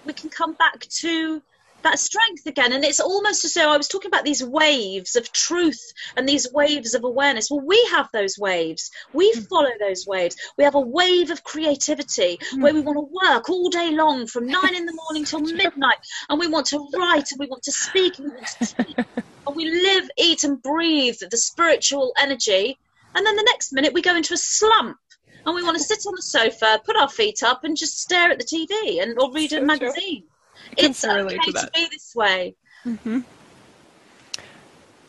we 0.06 0.14
can 0.14 0.30
come 0.30 0.54
back 0.54 0.88
to 1.02 1.42
that 1.84 2.00
strength 2.00 2.46
again. 2.46 2.74
And 2.74 2.84
it's 2.84 3.00
almost 3.00 3.46
as 3.46 3.54
though 3.54 3.72
I 3.72 3.78
was 3.78 3.88
talking 3.88 4.10
about 4.10 4.26
these 4.26 4.44
waves 4.44 5.16
of 5.16 5.32
truth 5.32 5.94
and 6.18 6.28
these 6.28 6.52
waves 6.52 6.94
of 6.94 7.04
awareness. 7.04 7.50
Well, 7.50 7.62
we 7.62 7.84
have 7.92 8.10
those 8.12 8.38
waves. 8.38 8.92
We 9.14 9.32
mm. 9.32 9.48
follow 9.48 9.70
those 9.80 10.06
waves. 10.08 10.36
We 10.58 10.64
have 10.64 10.76
a 10.76 10.82
wave 10.82 11.30
of 11.30 11.44
creativity 11.44 12.40
mm. 12.54 12.62
where 12.62 12.74
we 12.74 12.82
want 12.82 12.98
to 12.98 13.30
work 13.30 13.50
all 13.50 13.70
day 13.70 13.92
long 13.92 14.28
from 14.28 14.48
nine 14.48 14.76
in 14.76 14.86
the 14.86 14.94
morning 15.06 15.26
till 15.26 15.42
midnight. 15.42 15.98
And 16.30 16.40
we 16.40 16.48
want 16.48 16.68
to 16.68 16.88
write 16.98 17.32
and 17.32 17.40
we 17.40 17.48
want 17.48 17.64
to 17.64 17.72
speak 17.72 18.18
and 18.18 18.28
we 18.28 18.36
want 18.36 18.48
to 18.48 18.66
speak. 18.66 18.98
and 18.98 19.56
we 19.56 19.66
live, 19.66 20.10
eat, 20.18 20.44
and 20.44 20.62
breathe 20.62 21.18
the 21.30 21.38
spiritual 21.38 22.14
energy. 22.20 22.78
And 23.16 23.26
then 23.26 23.36
the 23.36 23.44
next 23.44 23.74
minute 23.74 23.94
we 23.94 24.02
go 24.02 24.16
into 24.16 24.34
a 24.34 24.38
slump 24.38 24.98
and 25.46 25.54
we 25.54 25.64
want 25.64 25.78
to 25.78 25.84
sit 25.84 26.06
on 26.08 26.16
the 26.16 26.22
sofa, 26.22 26.82
put 26.86 26.96
our 26.96 27.10
feet 27.10 27.44
up, 27.44 27.64
and 27.64 27.76
just 27.76 28.00
stare 28.00 28.32
at 28.32 28.40
the 28.40 28.46
TV 28.46 29.02
and 29.02 29.20
or 29.20 29.32
read 29.32 29.52
so 29.52 29.58
a 29.58 29.62
magazine. 29.62 30.22
True 30.22 30.30
it's 30.78 31.04
okay 31.06 31.38
to, 31.38 31.52
to, 31.52 31.70
be 31.74 31.88
this 31.92 32.14
way. 32.16 32.56
Mm-hmm. 32.86 33.20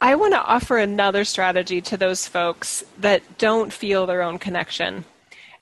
I 0.00 0.16
want 0.16 0.34
to 0.34 0.42
offer 0.42 0.76
another 0.76 1.24
strategy 1.24 1.80
to 1.82 1.96
those 1.96 2.28
folks 2.28 2.84
that 2.98 3.38
don't 3.38 3.72
feel 3.72 4.06
their 4.06 4.22
own 4.22 4.38
connection. 4.38 5.04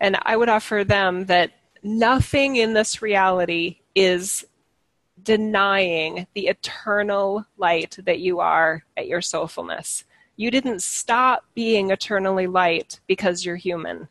And 0.00 0.18
I 0.22 0.36
would 0.36 0.48
offer 0.48 0.82
them 0.82 1.26
that 1.26 1.52
nothing 1.82 2.56
in 2.56 2.72
this 2.72 3.00
reality 3.00 3.78
is 3.94 4.44
denying 5.22 6.26
the 6.34 6.48
eternal 6.48 7.46
light 7.56 7.96
that 8.04 8.18
you 8.18 8.40
are 8.40 8.84
at 8.96 9.06
your 9.06 9.20
soulfulness. 9.20 10.04
You 10.36 10.50
didn't 10.50 10.82
stop 10.82 11.44
being 11.54 11.90
eternally 11.90 12.46
light 12.46 12.98
because 13.06 13.44
you're 13.44 13.56
human. 13.56 14.08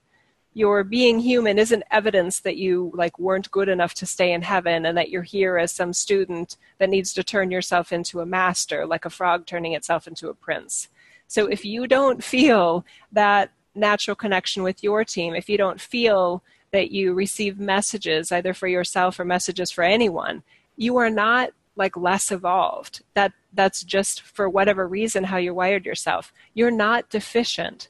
Your 0.54 0.84
being 0.84 1.20
human 1.20 1.58
isn't 1.58 1.84
evidence 1.92 2.42
that 2.42 2.58
you 2.58 2.92
like 2.94 3.18
weren't 3.18 3.52
good 3.52 3.70
enough 3.70 3.94
to 3.96 4.06
stay 4.06 4.34
in 4.34 4.42
heaven 4.42 4.86
and 4.86 4.98
that 4.98 5.10
you're 5.10 5.24
here 5.24 5.58
as 5.58 5.72
some 5.72 5.94
student 5.94 6.58
that 6.78 6.90
needs 6.90 7.14
to 7.14 7.24
turn 7.24 7.52
yourself 7.52 7.94
into 7.94 8.20
a 8.20 8.26
master 8.26 8.86
like 8.86 9.06
a 9.06 9.10
frog 9.10 9.46
turning 9.46 9.74
itself 9.74 10.08
into 10.08 10.28
a 10.28 10.34
prince. 10.34 10.90
So 11.28 11.48
if 11.48 11.64
you 11.64 11.88
don't 11.88 12.22
feel 12.22 12.86
that 13.14 13.52
natural 13.74 14.16
connection 14.16 14.64
with 14.64 14.84
your 14.84 15.06
team, 15.06 15.34
if 15.34 15.48
you 15.48 15.58
don't 15.58 15.80
feel 15.80 16.44
that 16.72 16.92
you 16.92 17.14
receive 17.14 17.58
messages 17.58 18.32
either 18.32 18.54
for 18.54 18.68
yourself 18.68 19.20
or 19.20 19.26
messages 19.26 19.72
for 19.72 19.84
anyone, 19.84 20.44
you 20.76 20.98
are 20.98 21.10
not 21.10 21.52
like 21.76 21.96
less 21.96 22.32
evolved. 22.32 23.02
That 23.14 23.32
that's 23.54 23.84
just 23.84 24.22
for 24.22 24.50
whatever 24.50 24.88
reason 24.88 25.26
how 25.26 25.38
you 25.38 25.54
wired 25.54 25.86
yourself. 25.86 26.34
You're 26.54 26.72
not 26.72 27.10
deficient. 27.10 27.88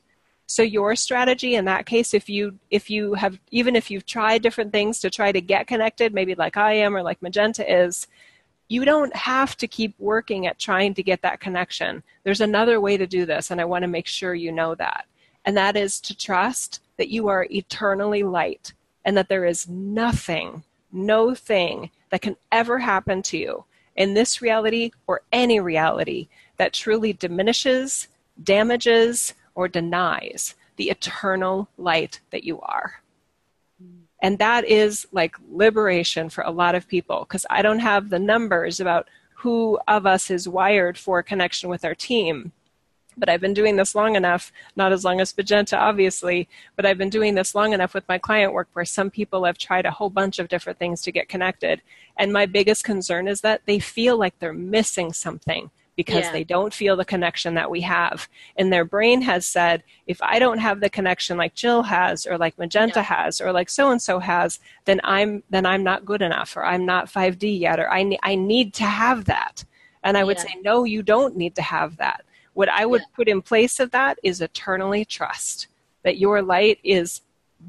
So 0.51 0.63
your 0.63 0.97
strategy 0.97 1.55
in 1.55 1.63
that 1.65 1.85
case, 1.85 2.13
if 2.13 2.27
you 2.27 2.59
if 2.69 2.89
you 2.89 3.13
have 3.13 3.39
even 3.51 3.73
if 3.73 3.89
you've 3.89 4.05
tried 4.05 4.41
different 4.41 4.73
things 4.73 4.99
to 4.99 5.09
try 5.09 5.31
to 5.31 5.39
get 5.39 5.65
connected, 5.65 6.13
maybe 6.13 6.35
like 6.35 6.57
I 6.57 6.73
am 6.73 6.93
or 6.93 7.01
like 7.01 7.21
Magenta 7.21 7.63
is, 7.65 8.05
you 8.67 8.83
don't 8.83 9.15
have 9.15 9.55
to 9.57 9.67
keep 9.67 9.95
working 9.97 10.47
at 10.47 10.59
trying 10.59 10.93
to 10.95 11.03
get 11.03 11.21
that 11.21 11.39
connection. 11.39 12.03
There's 12.25 12.41
another 12.41 12.81
way 12.81 12.97
to 12.97 13.07
do 13.07 13.25
this, 13.25 13.49
and 13.49 13.61
I 13.61 13.65
want 13.65 13.83
to 13.83 13.87
make 13.87 14.07
sure 14.07 14.33
you 14.33 14.51
know 14.51 14.75
that. 14.75 15.05
And 15.45 15.55
that 15.55 15.77
is 15.77 16.01
to 16.01 16.17
trust 16.17 16.81
that 16.97 17.07
you 17.07 17.29
are 17.29 17.47
eternally 17.49 18.23
light 18.23 18.73
and 19.05 19.15
that 19.15 19.29
there 19.29 19.45
is 19.45 19.69
nothing, 19.69 20.65
no 20.91 21.33
thing 21.33 21.91
that 22.09 22.21
can 22.21 22.35
ever 22.51 22.79
happen 22.79 23.21
to 23.21 23.37
you 23.37 23.63
in 23.95 24.15
this 24.15 24.41
reality 24.41 24.91
or 25.07 25.21
any 25.31 25.61
reality 25.61 26.27
that 26.57 26.73
truly 26.73 27.13
diminishes, 27.13 28.09
damages, 28.43 29.33
or 29.55 29.67
denies 29.67 30.55
the 30.75 30.89
eternal 30.89 31.67
light 31.77 32.19
that 32.31 32.43
you 32.43 32.59
are. 32.61 33.01
And 34.21 34.37
that 34.37 34.65
is 34.65 35.07
like 35.11 35.35
liberation 35.51 36.29
for 36.29 36.43
a 36.43 36.51
lot 36.51 36.75
of 36.75 36.87
people 36.87 37.25
because 37.27 37.45
I 37.49 37.61
don't 37.61 37.79
have 37.79 38.09
the 38.09 38.19
numbers 38.19 38.79
about 38.79 39.07
who 39.35 39.79
of 39.87 40.05
us 40.05 40.29
is 40.29 40.47
wired 40.47 40.97
for 40.97 41.23
connection 41.23 41.69
with 41.69 41.83
our 41.83 41.95
team 41.95 42.51
but 43.17 43.29
I've 43.29 43.41
been 43.41 43.53
doing 43.53 43.75
this 43.75 43.93
long 43.93 44.15
enough, 44.15 44.51
not 44.75 44.91
as 44.91 45.03
long 45.03 45.19
as 45.19 45.35
Magenta, 45.35 45.77
obviously, 45.77 46.47
but 46.75 46.85
I've 46.85 46.97
been 46.97 47.09
doing 47.09 47.35
this 47.35 47.53
long 47.53 47.73
enough 47.73 47.93
with 47.93 48.07
my 48.07 48.17
client 48.17 48.53
work 48.53 48.69
where 48.73 48.85
some 48.85 49.09
people 49.09 49.43
have 49.45 49.57
tried 49.57 49.85
a 49.85 49.91
whole 49.91 50.09
bunch 50.09 50.39
of 50.39 50.47
different 50.47 50.79
things 50.79 51.01
to 51.01 51.11
get 51.11 51.29
connected. 51.29 51.81
And 52.17 52.31
my 52.31 52.45
biggest 52.45 52.83
concern 52.83 53.27
is 53.27 53.41
that 53.41 53.61
they 53.65 53.79
feel 53.79 54.17
like 54.17 54.39
they're 54.39 54.53
missing 54.53 55.13
something 55.13 55.71
because 56.01 56.25
yeah. 56.25 56.31
they 56.31 56.43
don't 56.43 56.73
feel 56.73 56.95
the 56.95 57.05
connection 57.05 57.53
that 57.55 57.71
we 57.71 57.81
have. 57.81 58.27
And 58.55 58.71
their 58.71 58.85
brain 58.85 59.21
has 59.21 59.45
said, 59.45 59.83
if 60.07 60.21
I 60.21 60.39
don't 60.39 60.59
have 60.59 60.79
the 60.79 60.89
connection 60.89 61.37
like 61.37 61.53
Jill 61.53 61.83
has 61.83 62.25
or 62.25 62.37
like 62.37 62.57
Magenta 62.57 62.99
yeah. 62.99 63.03
has 63.03 63.41
or 63.41 63.51
like 63.51 63.69
so 63.69 63.91
and 63.91 64.01
so 64.01 64.19
has, 64.19 64.59
then 64.85 64.99
I'm 65.03 65.43
then 65.49 65.65
I'm 65.65 65.83
not 65.83 66.05
good 66.05 66.21
enough 66.21 66.55
or 66.57 66.65
I'm 66.65 66.85
not 66.85 67.11
5D 67.11 67.59
yet 67.59 67.79
or 67.79 67.89
I 67.89 68.03
ne- 68.03 68.19
I 68.23 68.35
need 68.35 68.73
to 68.75 68.85
have 68.85 69.25
that. 69.25 69.63
And 70.03 70.17
I 70.17 70.23
would 70.23 70.37
yeah. 70.37 70.43
say 70.43 70.55
no, 70.63 70.83
you 70.83 71.03
don't 71.03 71.37
need 71.37 71.55
to 71.55 71.61
have 71.61 71.97
that 71.97 72.25
what 72.53 72.69
I 72.69 72.85
would 72.85 73.03
put 73.15 73.27
in 73.27 73.41
place 73.41 73.79
of 73.79 73.91
that 73.91 74.19
is 74.23 74.41
eternally 74.41 75.05
trust 75.05 75.67
that 76.03 76.17
your 76.17 76.41
light 76.41 76.79
is 76.83 77.21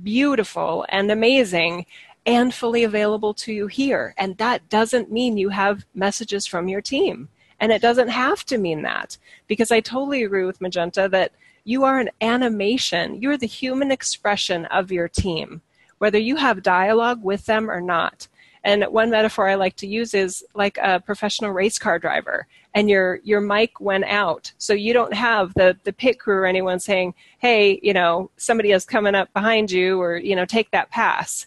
beautiful 0.02 0.86
and 0.88 1.10
amazing 1.10 1.86
and 2.24 2.54
fully 2.54 2.84
available 2.84 3.34
to 3.34 3.52
you 3.52 3.66
here. 3.66 4.14
And 4.16 4.36
that 4.38 4.68
doesn't 4.68 5.12
mean 5.12 5.36
you 5.36 5.50
have 5.50 5.84
messages 5.94 6.46
from 6.46 6.68
your 6.68 6.80
team. 6.80 7.28
And 7.62 7.70
it 7.70 7.80
doesn't 7.80 8.08
have 8.08 8.44
to 8.46 8.58
mean 8.58 8.82
that 8.82 9.16
because 9.46 9.70
I 9.70 9.78
totally 9.78 10.24
agree 10.24 10.44
with 10.44 10.60
Magenta 10.60 11.08
that 11.10 11.30
you 11.62 11.84
are 11.84 12.00
an 12.00 12.10
animation. 12.20 13.22
You're 13.22 13.38
the 13.38 13.46
human 13.46 13.92
expression 13.92 14.64
of 14.66 14.90
your 14.90 15.06
team, 15.06 15.62
whether 15.98 16.18
you 16.18 16.34
have 16.34 16.64
dialogue 16.64 17.22
with 17.22 17.46
them 17.46 17.70
or 17.70 17.80
not. 17.80 18.26
And 18.64 18.82
one 18.84 19.10
metaphor 19.10 19.48
I 19.48 19.54
like 19.54 19.76
to 19.76 19.86
use 19.86 20.12
is 20.12 20.44
like 20.54 20.76
a 20.82 20.98
professional 20.98 21.52
race 21.52 21.78
car 21.78 22.00
driver 22.00 22.48
and 22.74 22.90
your 22.90 23.20
your 23.22 23.40
mic 23.40 23.80
went 23.80 24.06
out. 24.06 24.52
So 24.58 24.72
you 24.72 24.92
don't 24.92 25.14
have 25.14 25.54
the 25.54 25.78
the 25.84 25.92
pit 25.92 26.18
crew 26.18 26.38
or 26.38 26.46
anyone 26.46 26.80
saying, 26.80 27.14
"Hey, 27.38 27.78
you 27.80 27.92
know, 27.92 28.32
somebody 28.36 28.72
is 28.72 28.84
coming 28.84 29.14
up 29.14 29.32
behind 29.32 29.70
you 29.70 30.00
or, 30.00 30.16
you 30.16 30.34
know, 30.34 30.46
take 30.46 30.72
that 30.72 30.90
pass." 30.90 31.46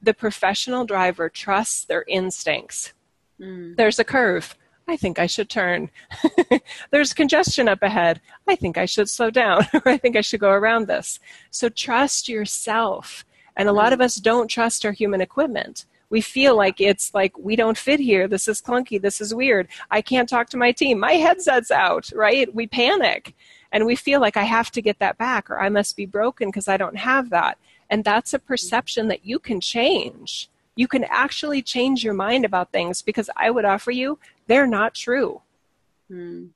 The 0.00 0.14
professional 0.14 0.84
driver 0.84 1.28
trusts 1.28 1.84
their 1.84 2.04
instincts. 2.06 2.92
Mm. 3.40 3.76
There's 3.76 3.98
a 3.98 4.04
curve. 4.04 4.56
I 4.88 4.96
think 4.96 5.18
I 5.18 5.26
should 5.26 5.50
turn. 5.50 5.90
There's 6.90 7.12
congestion 7.12 7.68
up 7.68 7.82
ahead. 7.82 8.22
I 8.48 8.56
think 8.56 8.78
I 8.78 8.86
should 8.86 9.10
slow 9.10 9.30
down, 9.30 9.66
I 9.84 9.98
think 9.98 10.16
I 10.16 10.22
should 10.22 10.40
go 10.40 10.50
around 10.50 10.86
this. 10.86 11.20
So 11.50 11.68
trust 11.68 12.28
yourself. 12.28 13.26
And 13.54 13.68
a 13.68 13.72
lot 13.72 13.92
of 13.92 14.00
us 14.00 14.16
don't 14.16 14.48
trust 14.48 14.86
our 14.86 14.92
human 14.92 15.20
equipment. 15.20 15.84
We 16.10 16.22
feel 16.22 16.56
like 16.56 16.80
it's 16.80 17.12
like 17.12 17.36
we 17.36 17.54
don't 17.54 17.76
fit 17.76 18.00
here. 18.00 18.26
This 18.26 18.48
is 18.48 18.62
clunky. 18.62 19.00
This 19.00 19.20
is 19.20 19.34
weird. 19.34 19.68
I 19.90 20.00
can't 20.00 20.28
talk 20.28 20.48
to 20.50 20.56
my 20.56 20.72
team. 20.72 20.98
My 20.98 21.12
headset's 21.12 21.70
out 21.70 22.10
right? 22.14 22.52
We 22.54 22.66
panic. 22.66 23.34
And 23.70 23.84
we 23.84 23.96
feel 23.96 24.18
like 24.18 24.38
i 24.38 24.44
have 24.44 24.70
to 24.70 24.80
get 24.80 24.98
that 25.00 25.18
back 25.18 25.50
or 25.50 25.60
i 25.60 25.68
must 25.68 25.94
be 25.94 26.06
broken 26.06 26.48
because 26.48 26.68
i 26.68 26.78
don't 26.78 26.96
have 26.96 27.28
that. 27.28 27.58
And 27.90 28.04
that's 28.04 28.32
a 28.32 28.38
perception 28.38 29.08
that 29.08 29.26
you 29.26 29.38
can 29.38 29.60
change. 29.60 30.48
You 30.74 30.88
can 30.88 31.04
actually 31.04 31.60
change 31.60 32.02
your 32.02 32.14
mind 32.14 32.46
about 32.46 32.72
things 32.72 33.02
because 33.02 33.28
i 33.36 33.50
would 33.50 33.66
offer 33.66 33.90
you 33.90 34.18
they're 34.48 34.66
not 34.66 34.94
true 34.94 35.40
hmm. 36.08 36.46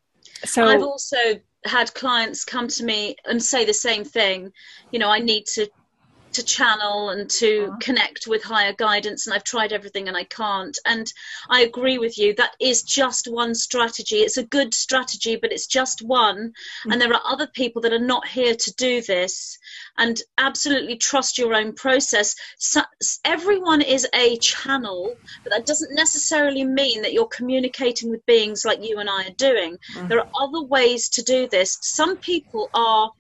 so 0.45 0.67
i've 0.67 0.83
also 0.83 1.17
had 1.65 1.95
clients 1.95 2.45
come 2.45 2.67
to 2.67 2.85
me 2.85 3.15
and 3.25 3.41
say 3.41 3.65
the 3.65 3.75
same 3.75 4.05
thing 4.05 4.53
you 4.91 4.99
know 4.99 5.09
i 5.09 5.21
need 5.21 5.47
to 5.47 5.69
to 6.33 6.43
channel 6.43 7.11
and 7.11 7.29
to 7.29 7.65
uh-huh. 7.65 7.77
connect 7.81 8.27
with 8.27 8.43
higher 8.43 8.73
guidance 8.73 9.27
and 9.27 9.35
I've 9.35 9.45
tried 9.45 9.73
everything 9.73 10.09
and 10.09 10.17
I 10.17 10.25
can't 10.25 10.77
and 10.85 11.13
I 11.49 11.63
agree 11.63 11.99
with 11.99 12.19
you 12.19 12.35
that 12.35 12.57
is 12.61 12.83
just 12.83 13.27
one 13.31 13.55
strategy 13.55 14.17
it's 14.17 14.37
a 14.37 14.45
good 14.45 14.75
strategy 14.75 15.37
but 15.37 15.53
it's 15.53 15.67
just 15.67 16.03
one 16.03 16.37
mm-hmm. 16.49 16.93
and 16.93 17.01
there 17.01 17.13
are 17.13 17.23
other 17.25 17.47
people 17.47 17.83
that 17.83 17.93
are 17.93 17.99
not 17.99 18.27
here 18.27 18.55
to 18.55 18.75
do 18.75 19.03
this 19.03 19.59
and 19.99 20.21
absolutely 20.39 20.97
trust 20.97 21.39
your 21.39 21.55
own 21.55 21.75
process. 21.75 22.35
So, 22.59 22.83
everyone 23.25 23.83
is 23.83 24.07
a 24.15 24.37
channel 24.39 25.15
but 25.45 25.51
that 25.51 25.67
doesn't 25.67 25.95
necessarily 25.95 26.65
mean 26.65 27.03
that 27.03 27.13
you're 27.13 27.27
communicating 27.27 28.11
with 28.11 28.25
beings 28.27 28.65
like 28.65 28.85
you 28.85 28.99
and 28.99 29.09
I 29.09 29.27
are 29.27 29.37
doing. 29.37 29.79
Mm-hmm. 29.95 30.09
there 30.09 30.21
are 30.21 30.31
other 30.41 30.63
ways 30.63 31.09
to 31.11 31.23
do 31.23 31.49
this. 31.49 31.79
Some 31.83 32.19
people 32.19 32.71
are 32.75 33.11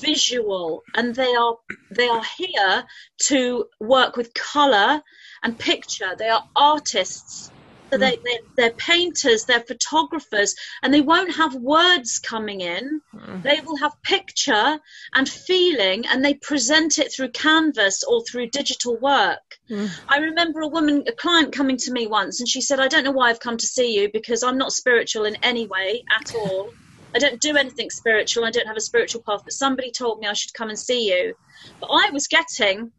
visual 0.00 0.82
and 0.94 1.14
they 1.14 1.34
are 1.34 1.56
they 1.90 2.08
are 2.08 2.22
here 2.36 2.84
to 3.26 3.66
work 3.80 4.16
with 4.16 4.34
color 4.34 5.02
and 5.42 5.58
picture. 5.58 6.14
They 6.16 6.28
are 6.28 6.44
artists 6.54 7.50
so 7.90 7.98
they, 7.98 8.16
they're, 8.16 8.38
they're, 8.56 8.70
painters 8.72 9.44
they're 9.44 9.60
photographers 9.60 10.54
and 10.82 10.92
they 10.92 11.00
won't 11.00 11.34
have 11.34 11.54
words 11.54 12.18
coming 12.18 12.60
in 12.60 13.00
mm. 13.14 13.42
they 13.42 13.60
will 13.60 13.76
have 13.76 13.92
picture 14.02 14.78
and 15.14 15.28
feeling 15.28 16.06
and 16.06 16.24
they 16.24 16.34
present 16.34 16.98
it 16.98 17.12
through 17.12 17.30
canvas 17.30 18.04
or 18.04 18.22
through 18.22 18.48
digital 18.48 18.96
work 18.96 19.58
mm. 19.70 19.90
i 20.08 20.18
remember 20.18 20.60
a 20.60 20.68
woman 20.68 21.04
a 21.06 21.12
client 21.12 21.52
coming 21.52 21.76
to 21.76 21.92
me 21.92 22.06
once 22.06 22.40
and 22.40 22.48
she 22.48 22.60
said 22.60 22.80
i 22.80 22.88
don't 22.88 23.04
know 23.04 23.12
why 23.12 23.30
i've 23.30 23.40
come 23.40 23.56
to 23.56 23.66
see 23.66 23.98
you 23.98 24.08
because 24.12 24.42
i'm 24.42 24.58
not 24.58 24.72
spiritual 24.72 25.24
in 25.24 25.36
any 25.42 25.66
way 25.66 26.04
at 26.18 26.34
all 26.34 26.70
I 27.14 27.18
don't 27.18 27.40
do 27.40 27.56
anything 27.56 27.88
spiritual. 27.88 28.44
I 28.44 28.50
don't 28.50 28.66
have 28.66 28.76
a 28.76 28.82
spiritual 28.82 29.22
path, 29.22 29.40
but 29.44 29.54
somebody 29.54 29.90
told 29.90 30.20
me 30.20 30.26
I 30.26 30.34
should 30.34 30.52
come 30.52 30.68
and 30.68 30.78
see 30.78 31.08
you. 31.08 31.34
But 31.80 31.86
I 31.86 32.10
was 32.10 32.28
getting 32.28 32.92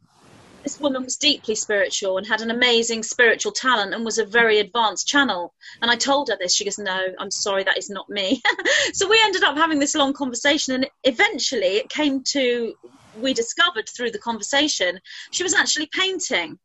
this 0.63 0.79
woman 0.79 1.03
was 1.03 1.17
deeply 1.17 1.55
spiritual 1.55 2.17
and 2.17 2.27
had 2.27 2.41
an 2.41 2.51
amazing 2.51 3.03
spiritual 3.03 3.51
talent 3.51 3.93
and 3.93 4.05
was 4.05 4.17
a 4.17 4.25
very 4.25 4.59
advanced 4.59 5.07
channel. 5.07 5.53
And 5.81 5.89
I 5.89 5.95
told 5.95 6.29
her 6.29 6.37
this. 6.39 6.55
She 6.55 6.65
goes, 6.65 6.77
No, 6.77 6.99
I'm 7.19 7.31
sorry, 7.31 7.63
that 7.63 7.77
is 7.77 7.89
not 7.89 8.09
me. 8.09 8.41
so 8.93 9.09
we 9.09 9.19
ended 9.23 9.43
up 9.43 9.57
having 9.57 9.79
this 9.79 9.95
long 9.95 10.13
conversation, 10.13 10.75
and 10.75 10.89
eventually 11.03 11.77
it 11.77 11.89
came 11.89 12.23
to 12.29 12.73
we 13.19 13.33
discovered 13.33 13.89
through 13.89 14.11
the 14.11 14.19
conversation 14.19 14.99
she 15.31 15.43
was 15.43 15.53
actually 15.53 15.87
painting 15.87 16.57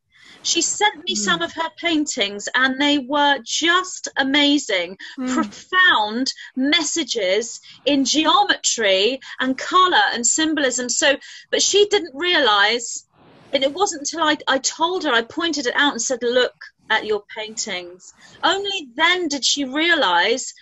she 0.45 0.61
sent 0.61 0.97
me 0.97 1.15
mm. 1.15 1.17
some 1.17 1.41
of 1.41 1.53
her 1.53 1.69
paintings, 1.77 2.47
and 2.53 2.79
they 2.79 2.99
were 2.99 3.39
just 3.43 4.09
amazing, 4.15 4.97
mm. 5.19 5.33
profound 5.33 6.31
messages 6.55 7.59
in 7.85 8.05
geometry 8.05 9.19
and 9.39 9.57
color 9.57 10.03
and 10.13 10.25
symbolism. 10.25 10.89
So, 10.89 11.15
but 11.49 11.61
she 11.61 11.87
didn't 11.87 12.13
realize, 12.13 13.05
and 13.53 13.63
it 13.63 13.73
wasn't 13.73 14.01
until 14.01 14.23
I, 14.23 14.37
I 14.47 14.57
told 14.57 15.03
her, 15.03 15.11
I 15.11 15.21
pointed 15.21 15.67
it 15.67 15.75
out 15.75 15.93
and 15.93 16.01
said, 16.01 16.19
Look 16.21 16.55
at 16.89 17.05
your 17.05 17.23
paintings. 17.35 18.13
Only 18.43 18.89
then 18.95 19.27
did 19.27 19.43
she 19.43 19.65
realize 19.65 20.53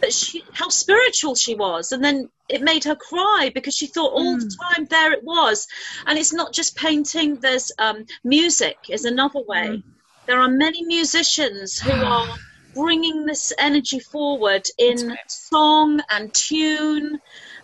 that 0.00 0.12
she 0.12 0.44
how 0.52 0.68
spiritual 0.68 1.34
she 1.34 1.54
was 1.54 1.92
and 1.92 2.04
then 2.04 2.28
it 2.48 2.62
made 2.62 2.84
her 2.84 2.94
cry 2.94 3.50
because 3.54 3.74
she 3.74 3.86
thought 3.86 4.12
all 4.12 4.36
mm. 4.36 4.40
the 4.40 4.56
time 4.62 4.86
there 4.90 5.12
it 5.12 5.24
was 5.24 5.66
and 6.06 6.18
it's 6.18 6.32
not 6.32 6.52
just 6.52 6.76
painting 6.76 7.36
there's 7.36 7.72
um, 7.78 8.04
music 8.22 8.76
is 8.90 9.04
another 9.04 9.40
way 9.40 9.68
mm. 9.68 9.82
there 10.26 10.38
are 10.38 10.50
many 10.50 10.84
musicians 10.84 11.78
who 11.78 11.92
are 12.04 12.28
bringing 12.74 13.24
this 13.24 13.54
energy 13.58 13.98
forward 13.98 14.66
in 14.78 15.16
song 15.28 16.00
and 16.10 16.32
tune 16.34 17.18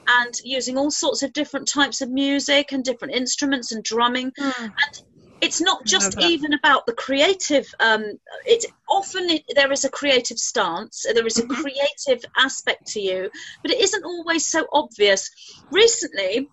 and 0.06 0.34
using 0.44 0.76
all 0.76 0.90
sorts 0.90 1.22
of 1.22 1.32
different 1.32 1.68
types 1.68 2.00
of 2.00 2.10
music 2.10 2.72
and 2.72 2.84
different 2.84 3.14
instruments 3.14 3.72
and 3.72 3.82
drumming. 3.82 4.32
Mm. 4.32 4.62
and 4.62 5.02
it's 5.42 5.60
not 5.60 5.84
just 5.84 6.20
even 6.20 6.52
about 6.52 6.86
the 6.86 6.92
creative 6.92 7.66
um, 7.80 8.04
it 8.46 8.64
often 8.88 9.28
it, 9.28 9.42
there 9.54 9.72
is 9.72 9.84
a 9.84 9.90
creative 9.90 10.38
stance 10.38 11.04
there 11.12 11.26
is 11.26 11.36
a 11.36 11.42
mm-hmm. 11.42 11.60
creative 11.60 12.24
aspect 12.38 12.86
to 12.86 13.00
you 13.00 13.28
but 13.60 13.72
it 13.72 13.80
isn't 13.80 14.04
always 14.04 14.46
so 14.46 14.66
obvious. 14.72 15.30
Recently 15.70 16.48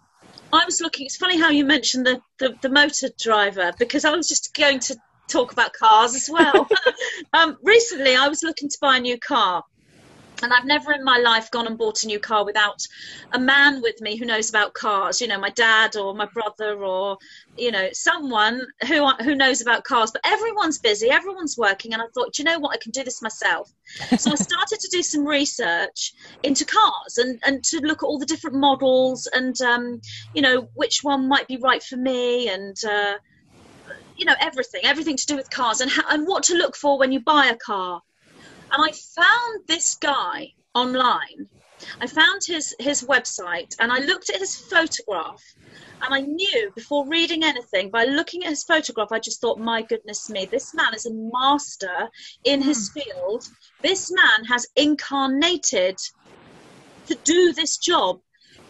i 0.51 0.65
was 0.65 0.81
looking 0.81 1.05
it's 1.05 1.17
funny 1.17 1.39
how 1.39 1.49
you 1.49 1.63
mentioned 1.63 2.07
the, 2.07 2.19
the, 2.39 2.55
the 2.63 2.69
motor 2.69 3.09
driver 3.19 3.71
because 3.77 4.03
i 4.03 4.15
was 4.15 4.27
just 4.27 4.53
going 4.55 4.79
to 4.79 4.97
talk 5.27 5.51
about 5.51 5.73
cars 5.73 6.15
as 6.15 6.27
well. 6.29 6.67
Um, 7.33 7.57
recently 7.63 8.15
i 8.15 8.27
was 8.27 8.41
looking 8.41 8.69
to 8.69 8.77
buy 8.81 8.97
a 8.97 8.99
new 8.99 9.19
car 9.19 9.63
and 10.41 10.53
I've 10.53 10.65
never 10.65 10.91
in 10.93 11.03
my 11.03 11.17
life 11.17 11.51
gone 11.51 11.67
and 11.67 11.77
bought 11.77 12.03
a 12.03 12.07
new 12.07 12.19
car 12.19 12.45
without 12.45 12.85
a 13.31 13.39
man 13.39 13.81
with 13.81 14.01
me 14.01 14.17
who 14.17 14.25
knows 14.25 14.49
about 14.49 14.73
cars. 14.73 15.21
You 15.21 15.27
know, 15.27 15.39
my 15.39 15.49
dad 15.49 15.95
or 15.95 16.13
my 16.13 16.25
brother 16.25 16.83
or 16.83 17.17
you 17.57 17.71
know 17.71 17.89
someone 17.93 18.61
who 18.87 19.07
who 19.23 19.35
knows 19.35 19.61
about 19.61 19.83
cars. 19.83 20.11
But 20.11 20.21
everyone's 20.25 20.79
busy, 20.79 21.09
everyone's 21.09 21.57
working, 21.57 21.93
and 21.93 22.01
I 22.01 22.05
thought, 22.13 22.37
you 22.37 22.45
know 22.45 22.59
what, 22.59 22.75
I 22.75 22.77
can 22.77 22.91
do 22.91 23.03
this 23.03 23.21
myself. 23.21 23.71
so 24.17 24.31
I 24.31 24.35
started 24.49 24.79
to 24.79 24.89
do 24.89 25.03
some 25.03 25.25
research 25.25 26.13
into 26.43 26.65
cars 26.65 27.17
and 27.17 27.39
and 27.45 27.63
to 27.65 27.79
look 27.79 28.03
at 28.03 28.05
all 28.05 28.19
the 28.19 28.25
different 28.25 28.57
models 28.57 29.27
and 29.31 29.59
um, 29.61 30.01
you 30.33 30.41
know 30.41 30.69
which 30.73 31.03
one 31.03 31.27
might 31.27 31.47
be 31.47 31.57
right 31.57 31.83
for 31.83 31.97
me 31.97 32.49
and. 32.49 32.77
Uh, 32.83 33.15
you 34.17 34.25
know 34.25 34.35
everything, 34.41 34.81
everything 34.83 35.15
to 35.15 35.25
do 35.27 35.37
with 35.37 35.49
cars, 35.49 35.79
and 35.79 35.89
how, 35.89 36.03
and 36.09 36.27
what 36.27 36.43
to 36.43 36.53
look 36.53 36.75
for 36.75 36.99
when 36.99 37.13
you 37.13 37.21
buy 37.21 37.45
a 37.45 37.55
car 37.55 38.01
and 38.71 38.83
I 38.83 38.91
found 38.91 39.67
this 39.67 39.95
guy 39.95 40.53
online. 40.73 41.47
I 42.01 42.07
found 42.07 42.41
his, 42.45 42.75
his 42.79 43.03
website 43.03 43.75
and 43.79 43.91
I 43.91 43.99
looked 43.99 44.29
at 44.29 44.39
his 44.39 44.57
photograph. 44.57 45.41
And 46.01 46.13
I 46.13 46.21
knew 46.21 46.71
before 46.75 47.07
reading 47.07 47.43
anything, 47.43 47.89
by 47.89 48.05
looking 48.05 48.43
at 48.43 48.49
his 48.49 48.63
photograph, 48.63 49.11
I 49.11 49.19
just 49.19 49.41
thought, 49.41 49.59
my 49.59 49.81
goodness 49.81 50.29
me, 50.29 50.45
this 50.45 50.73
man 50.73 50.93
is 50.93 51.05
a 51.05 51.13
master 51.13 52.09
in 52.43 52.61
his 52.61 52.89
hmm. 52.89 52.99
field. 52.99 53.47
This 53.81 54.11
man 54.11 54.45
has 54.49 54.67
incarnated 54.75 55.97
to 57.07 57.15
do 57.23 57.53
this 57.53 57.77
job 57.77 58.21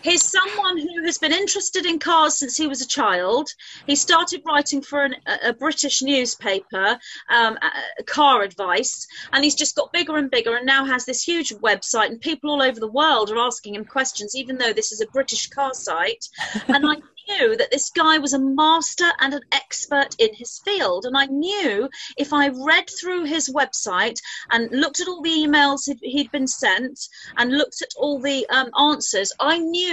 He's 0.01 0.23
someone 0.23 0.77
who 0.77 1.03
has 1.05 1.17
been 1.17 1.33
interested 1.33 1.85
in 1.85 1.99
cars 1.99 2.37
since 2.37 2.55
he 2.55 2.67
was 2.67 2.81
a 2.81 2.87
child. 2.87 3.49
He 3.85 3.95
started 3.95 4.43
writing 4.45 4.81
for 4.81 5.03
an, 5.03 5.15
a, 5.25 5.49
a, 5.49 5.53
British 5.53 6.01
newspaper, 6.01 6.97
um, 7.29 7.57
a, 7.99 8.03
car 8.03 8.43
advice, 8.43 9.07
and 9.33 9.43
he's 9.43 9.55
just 9.55 9.75
got 9.75 9.91
bigger 9.91 10.17
and 10.17 10.31
bigger 10.31 10.55
and 10.55 10.65
now 10.65 10.85
has 10.85 11.05
this 11.05 11.23
huge 11.23 11.49
website. 11.55 12.07
And 12.07 12.21
people 12.21 12.51
all 12.51 12.61
over 12.61 12.79
the 12.79 12.87
world 12.87 13.29
are 13.29 13.37
asking 13.37 13.75
him 13.75 13.85
questions, 13.85 14.35
even 14.35 14.57
though 14.57 14.73
this 14.73 14.91
is 14.91 15.01
a 15.01 15.07
British 15.07 15.47
car 15.47 15.73
site. 15.73 16.27
and 16.67 16.85
I 16.85 16.95
knew 17.29 17.57
that 17.57 17.71
this 17.71 17.89
guy 17.89 18.17
was 18.17 18.33
a 18.33 18.39
master 18.39 19.11
and 19.19 19.33
an 19.33 19.41
expert 19.51 20.15
in 20.17 20.33
his 20.33 20.59
field. 20.59 21.05
And 21.05 21.17
I 21.17 21.25
knew 21.25 21.89
if 22.17 22.33
I 22.33 22.49
read 22.49 22.89
through 22.89 23.25
his 23.25 23.49
website 23.49 24.19
and 24.49 24.71
looked 24.71 24.99
at 24.99 25.07
all 25.07 25.21
the 25.21 25.29
emails 25.29 25.85
he'd, 25.85 25.99
he'd 26.01 26.31
been 26.31 26.47
sent 26.47 26.99
and 27.37 27.57
looked 27.57 27.81
at 27.81 27.89
all 27.97 28.21
the 28.21 28.47
um, 28.49 28.71
answers, 28.79 29.31
I 29.39 29.59
knew 29.59 29.88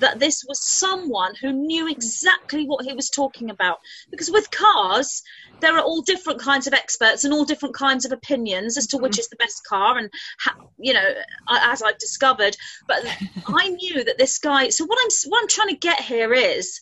that 0.00 0.18
this 0.18 0.44
was 0.46 0.62
someone 0.62 1.34
who 1.40 1.52
knew 1.52 1.88
exactly 1.88 2.64
what 2.64 2.84
he 2.84 2.92
was 2.92 3.10
talking 3.10 3.50
about. 3.50 3.78
Because 4.10 4.30
with 4.30 4.50
cars, 4.50 5.22
there 5.60 5.76
are 5.76 5.82
all 5.82 6.02
different 6.02 6.40
kinds 6.40 6.66
of 6.66 6.72
experts 6.72 7.24
and 7.24 7.32
all 7.32 7.44
different 7.44 7.74
kinds 7.74 8.04
of 8.04 8.12
opinions 8.12 8.76
as 8.76 8.88
to 8.88 8.98
which 8.98 9.12
mm-hmm. 9.12 9.20
is 9.20 9.28
the 9.28 9.36
best 9.36 9.64
car, 9.66 9.98
and 9.98 10.10
how, 10.38 10.52
you 10.78 10.92
know, 10.92 11.08
as 11.48 11.82
I've 11.82 11.98
discovered. 11.98 12.56
But 12.86 13.04
I 13.46 13.68
knew 13.68 14.04
that 14.04 14.18
this 14.18 14.38
guy. 14.38 14.70
So 14.70 14.84
what 14.84 14.98
I'm 15.00 15.30
what 15.30 15.42
I'm 15.42 15.48
trying 15.48 15.68
to 15.68 15.76
get 15.76 16.00
here 16.00 16.32
is, 16.32 16.80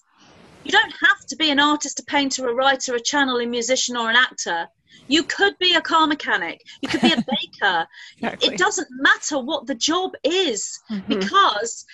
you 0.65 0.73
don't 0.73 0.95
have 1.07 1.27
to 1.29 1.37
be 1.37 1.51
an 1.51 1.61
artist, 1.61 2.01
a 2.01 2.05
painter, 2.05 2.49
a 2.49 2.55
writer, 2.55 2.95
a 2.95 3.01
channeling 3.01 3.51
musician, 3.51 3.97
or 3.97 4.09
an 4.09 4.16
actor. 4.16 4.69
You 5.11 5.23
could 5.23 5.59
be 5.59 5.75
a 5.75 5.81
car 5.81 6.07
mechanic. 6.07 6.62
You 6.83 6.89
could 6.89 7.01
be 7.01 7.12
a 7.12 7.16
baker. 7.27 7.87
exactly. 8.16 8.55
It 8.55 8.59
doesn't 8.59 8.89
matter 8.91 9.39
what 9.39 9.66
the 9.66 9.75
job 9.75 10.12
is 10.23 10.81
mm-hmm. 10.91 11.09
because 11.09 11.87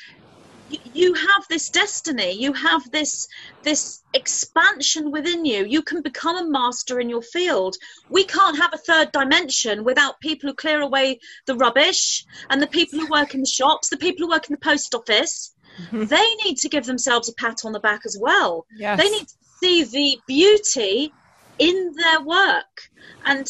you 0.93 1.15
have 1.15 1.47
this 1.49 1.71
destiny. 1.71 2.33
You 2.33 2.53
have 2.53 2.91
this 2.91 3.29
this 3.63 4.03
expansion 4.13 5.11
within 5.11 5.45
you. 5.45 5.65
You 5.65 5.83
can 5.83 6.03
become 6.03 6.37
a 6.37 6.49
master 6.49 7.01
in 7.01 7.09
your 7.09 7.23
field. 7.23 7.77
We 8.09 8.25
can't 8.25 8.59
have 8.59 8.73
a 8.73 8.79
third 8.79 9.13
dimension 9.13 9.85
without 9.85 10.21
people 10.21 10.49
who 10.49 10.55
clear 10.55 10.81
away 10.81 11.21
the 11.47 11.57
rubbish 11.57 12.25
and 12.51 12.61
the 12.61 12.67
people 12.67 13.01
who 13.01 13.09
work 13.09 13.35
in 13.35 13.41
the 13.41 13.47
shops 13.47 13.89
the 13.89 13.97
people 13.97 14.27
who 14.27 14.33
work 14.33 14.49
in 14.49 14.55
the 14.55 14.61
post 14.61 14.95
office. 14.95 15.53
Mm-hmm. 15.75 16.05
they 16.05 16.35
need 16.45 16.59
to 16.59 16.69
give 16.69 16.87
themselves 16.87 17.29
a 17.29 17.33
pat 17.35 17.65
on 17.65 17.73
the 17.73 17.81
back 17.81 18.03
as 18.07 18.17
well. 18.21 18.65
Yes. 18.77 18.97
they 18.97 19.11
need 19.11 19.27
to 19.27 19.35
see 19.61 19.83
the 19.83 20.21
beauty 20.29 21.13
in 21.59 21.95
their 21.97 22.23
work. 22.23 22.91
And 23.25 23.49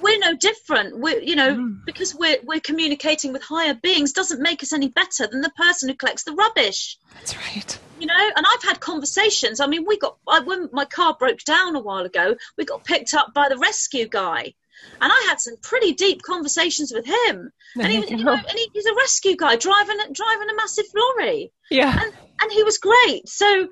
we're 0.00 0.18
no 0.18 0.34
different. 0.34 0.98
We're, 0.98 1.20
you 1.20 1.36
know, 1.36 1.54
mm. 1.54 1.84
because 1.84 2.14
we're 2.14 2.38
we're 2.44 2.60
communicating 2.60 3.32
with 3.32 3.42
higher 3.42 3.74
beings 3.74 4.12
doesn't 4.12 4.40
make 4.40 4.62
us 4.62 4.72
any 4.72 4.88
better 4.88 5.26
than 5.26 5.40
the 5.40 5.50
person 5.50 5.88
who 5.88 5.94
collects 5.94 6.24
the 6.24 6.32
rubbish. 6.32 6.98
That's 7.14 7.36
right. 7.36 7.78
You 7.98 8.06
know, 8.06 8.30
and 8.36 8.46
I've 8.46 8.62
had 8.62 8.80
conversations. 8.80 9.60
I 9.60 9.66
mean, 9.66 9.84
we 9.86 9.98
got 9.98 10.16
I, 10.28 10.40
when 10.40 10.68
my 10.72 10.84
car 10.84 11.16
broke 11.18 11.40
down 11.44 11.76
a 11.76 11.80
while 11.80 12.04
ago, 12.04 12.36
we 12.56 12.64
got 12.64 12.84
picked 12.84 13.14
up 13.14 13.34
by 13.34 13.48
the 13.48 13.58
rescue 13.58 14.08
guy. 14.08 14.54
And 15.00 15.12
I 15.12 15.26
had 15.28 15.40
some 15.40 15.56
pretty 15.60 15.92
deep 15.92 16.22
conversations 16.22 16.90
with 16.90 17.04
him, 17.04 17.52
and, 17.74 17.86
he, 17.86 18.16
you 18.16 18.24
know, 18.24 18.32
and 18.32 18.44
he, 18.48 18.70
he's 18.72 18.86
a 18.86 18.94
rescue 18.94 19.36
guy 19.36 19.56
driving 19.56 19.98
driving 20.12 20.48
a 20.50 20.56
massive 20.56 20.86
lorry. 20.94 21.52
Yeah, 21.70 21.92
and, 22.02 22.12
and 22.40 22.50
he 22.50 22.62
was 22.62 22.78
great. 22.78 23.28
So 23.28 23.68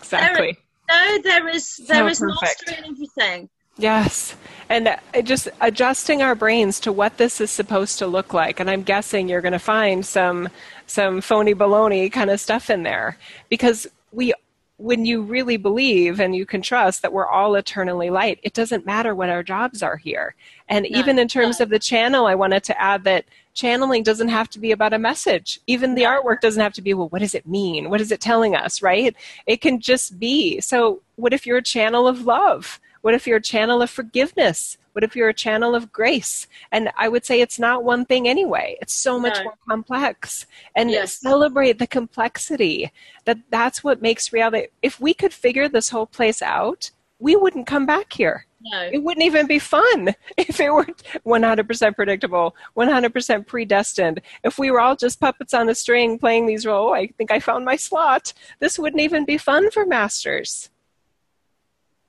exactly, 0.00 0.58
there, 0.88 1.18
no, 1.18 1.22
there 1.22 1.48
is 1.48 1.76
there 1.86 1.98
so 1.98 2.06
is 2.08 2.20
mastery 2.20 2.76
in 2.76 2.84
everything. 2.86 3.50
Yes. 3.78 4.36
And 4.68 4.96
just 5.24 5.48
adjusting 5.60 6.22
our 6.22 6.34
brains 6.34 6.80
to 6.80 6.92
what 6.92 7.18
this 7.18 7.40
is 7.40 7.50
supposed 7.50 7.98
to 7.98 8.06
look 8.06 8.32
like. 8.32 8.60
And 8.60 8.70
I'm 8.70 8.82
guessing 8.82 9.28
you're 9.28 9.40
going 9.40 9.52
to 9.52 9.58
find 9.58 10.04
some 10.04 10.48
some 10.86 11.20
phony 11.20 11.54
baloney 11.54 12.12
kind 12.12 12.30
of 12.30 12.40
stuff 12.40 12.68
in 12.68 12.82
there 12.82 13.16
because 13.48 13.86
we 14.12 14.34
when 14.82 15.04
you 15.04 15.22
really 15.22 15.56
believe 15.56 16.18
and 16.20 16.34
you 16.34 16.44
can 16.44 16.60
trust 16.60 17.02
that 17.02 17.12
we're 17.12 17.28
all 17.28 17.54
eternally 17.54 18.10
light, 18.10 18.40
it 18.42 18.52
doesn't 18.52 18.84
matter 18.84 19.14
what 19.14 19.28
our 19.28 19.42
jobs 19.42 19.82
are 19.82 19.96
here. 19.96 20.34
And 20.68 20.86
no, 20.90 20.98
even 20.98 21.18
in 21.18 21.28
terms 21.28 21.60
no. 21.60 21.64
of 21.64 21.70
the 21.70 21.78
channel, 21.78 22.26
I 22.26 22.34
wanted 22.34 22.64
to 22.64 22.80
add 22.80 23.04
that 23.04 23.24
channeling 23.54 24.02
doesn't 24.02 24.28
have 24.28 24.48
to 24.50 24.58
be 24.58 24.72
about 24.72 24.92
a 24.92 24.98
message. 24.98 25.60
Even 25.68 25.94
the 25.94 26.02
artwork 26.02 26.40
doesn't 26.40 26.62
have 26.62 26.72
to 26.72 26.82
be, 26.82 26.94
well, 26.94 27.08
what 27.10 27.20
does 27.20 27.34
it 27.34 27.46
mean? 27.46 27.90
What 27.90 28.00
is 28.00 28.10
it 28.10 28.20
telling 28.20 28.56
us, 28.56 28.82
right? 28.82 29.14
It 29.46 29.60
can 29.60 29.78
just 29.78 30.18
be. 30.18 30.60
So, 30.60 31.00
what 31.16 31.32
if 31.32 31.46
you're 31.46 31.58
a 31.58 31.62
channel 31.62 32.08
of 32.08 32.26
love? 32.26 32.80
What 33.02 33.14
if 33.14 33.26
you're 33.26 33.38
a 33.38 33.42
channel 33.42 33.82
of 33.82 33.90
forgiveness? 33.90 34.78
What 34.92 35.04
if 35.04 35.16
you're 35.16 35.28
a 35.28 35.34
channel 35.34 35.74
of 35.74 35.92
grace? 35.92 36.46
And 36.70 36.90
I 36.96 37.08
would 37.08 37.24
say 37.24 37.40
it's 37.40 37.58
not 37.58 37.84
one 37.84 38.04
thing 38.04 38.28
anyway. 38.28 38.76
It's 38.80 38.94
so 38.94 39.18
much 39.18 39.38
no. 39.38 39.44
more 39.44 39.54
complex. 39.68 40.46
And 40.76 40.90
yes. 40.90 41.20
celebrate 41.20 41.78
the 41.78 41.86
complexity. 41.86 42.92
That 43.24 43.38
that's 43.50 43.82
what 43.82 44.02
makes 44.02 44.32
reality. 44.32 44.68
If 44.82 45.00
we 45.00 45.14
could 45.14 45.32
figure 45.32 45.68
this 45.68 45.90
whole 45.90 46.06
place 46.06 46.42
out, 46.42 46.90
we 47.18 47.36
wouldn't 47.36 47.66
come 47.66 47.86
back 47.86 48.12
here. 48.12 48.46
No. 48.64 48.88
It 48.92 49.02
wouldn't 49.02 49.24
even 49.24 49.46
be 49.46 49.58
fun 49.58 50.14
if 50.36 50.60
it 50.60 50.72
were 50.72 50.86
100% 51.26 51.94
predictable, 51.96 52.54
100% 52.76 53.46
predestined. 53.46 54.20
If 54.44 54.58
we 54.58 54.70
were 54.70 54.80
all 54.80 54.96
just 54.96 55.20
puppets 55.20 55.54
on 55.54 55.68
a 55.68 55.74
string 55.74 56.18
playing 56.18 56.46
these 56.46 56.66
roles, 56.66 56.90
oh, 56.90 56.94
I 56.94 57.08
think 57.18 57.30
I 57.30 57.40
found 57.40 57.64
my 57.64 57.76
slot. 57.76 58.32
This 58.60 58.78
wouldn't 58.78 59.02
even 59.02 59.24
be 59.24 59.38
fun 59.38 59.70
for 59.70 59.86
masters. 59.86 60.70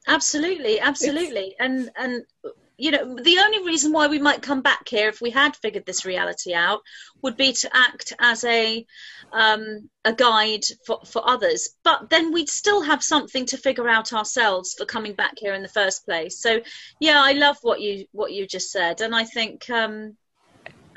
Absolutely, 0.07 0.79
absolutely, 0.79 1.55
and 1.59 1.89
and 1.95 2.23
you 2.77 2.91
know 2.91 3.15
the 3.21 3.39
only 3.39 3.63
reason 3.65 3.93
why 3.93 4.07
we 4.07 4.19
might 4.19 4.41
come 4.41 4.61
back 4.61 4.87
here 4.89 5.07
if 5.07 5.21
we 5.21 5.29
had 5.29 5.55
figured 5.55 5.85
this 5.85 6.05
reality 6.05 6.53
out 6.53 6.81
would 7.21 7.37
be 7.37 7.53
to 7.53 7.69
act 7.75 8.13
as 8.19 8.43
a 8.43 8.85
um, 9.31 9.89
a 10.03 10.13
guide 10.13 10.63
for, 10.85 10.99
for 11.05 11.27
others. 11.27 11.69
But 11.83 12.09
then 12.09 12.33
we'd 12.33 12.49
still 12.49 12.81
have 12.81 13.03
something 13.03 13.45
to 13.47 13.57
figure 13.57 13.87
out 13.87 14.11
ourselves 14.11 14.73
for 14.77 14.85
coming 14.85 15.13
back 15.13 15.33
here 15.37 15.53
in 15.53 15.61
the 15.61 15.69
first 15.69 16.05
place. 16.05 16.39
So 16.39 16.61
yeah 16.99 17.21
i 17.21 17.33
love 17.33 17.57
what 17.61 17.79
you 17.79 18.05
what 18.11 18.33
you 18.33 18.45
just 18.47 18.71
said. 18.71 19.01
And 19.01 19.15
i 19.15 19.23
think 19.23 19.69
um, 19.69 20.17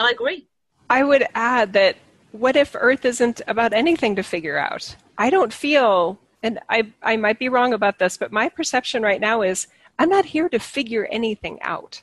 i 0.01 0.11
agree. 0.11 0.49
I 0.89 1.05
would 1.05 1.27
add 1.35 1.73
that 1.75 1.97
what 2.33 2.57
if 2.57 2.75
earth 2.79 3.05
isn't 3.05 3.41
about 3.47 3.73
anything 3.73 4.17
to 4.17 4.23
figure 4.23 4.59
out? 4.59 4.97
I 5.19 5.31
don't 5.31 5.53
feel 5.53 6.19
and 6.47 6.61
I, 6.69 6.93
I 7.03 7.17
might 7.17 7.41
be 7.41 7.49
wrong 7.49 7.73
about 7.73 7.99
this, 7.99 8.17
but 8.17 8.31
my 8.31 8.49
perception 8.49 9.03
right 9.03 9.21
now 9.21 9.43
is 9.43 9.67
I'm 9.99 10.09
not 10.09 10.27
here 10.27 10.49
to 10.49 10.61
figure 10.61 11.09
anything 11.11 11.59
out. 11.61 12.03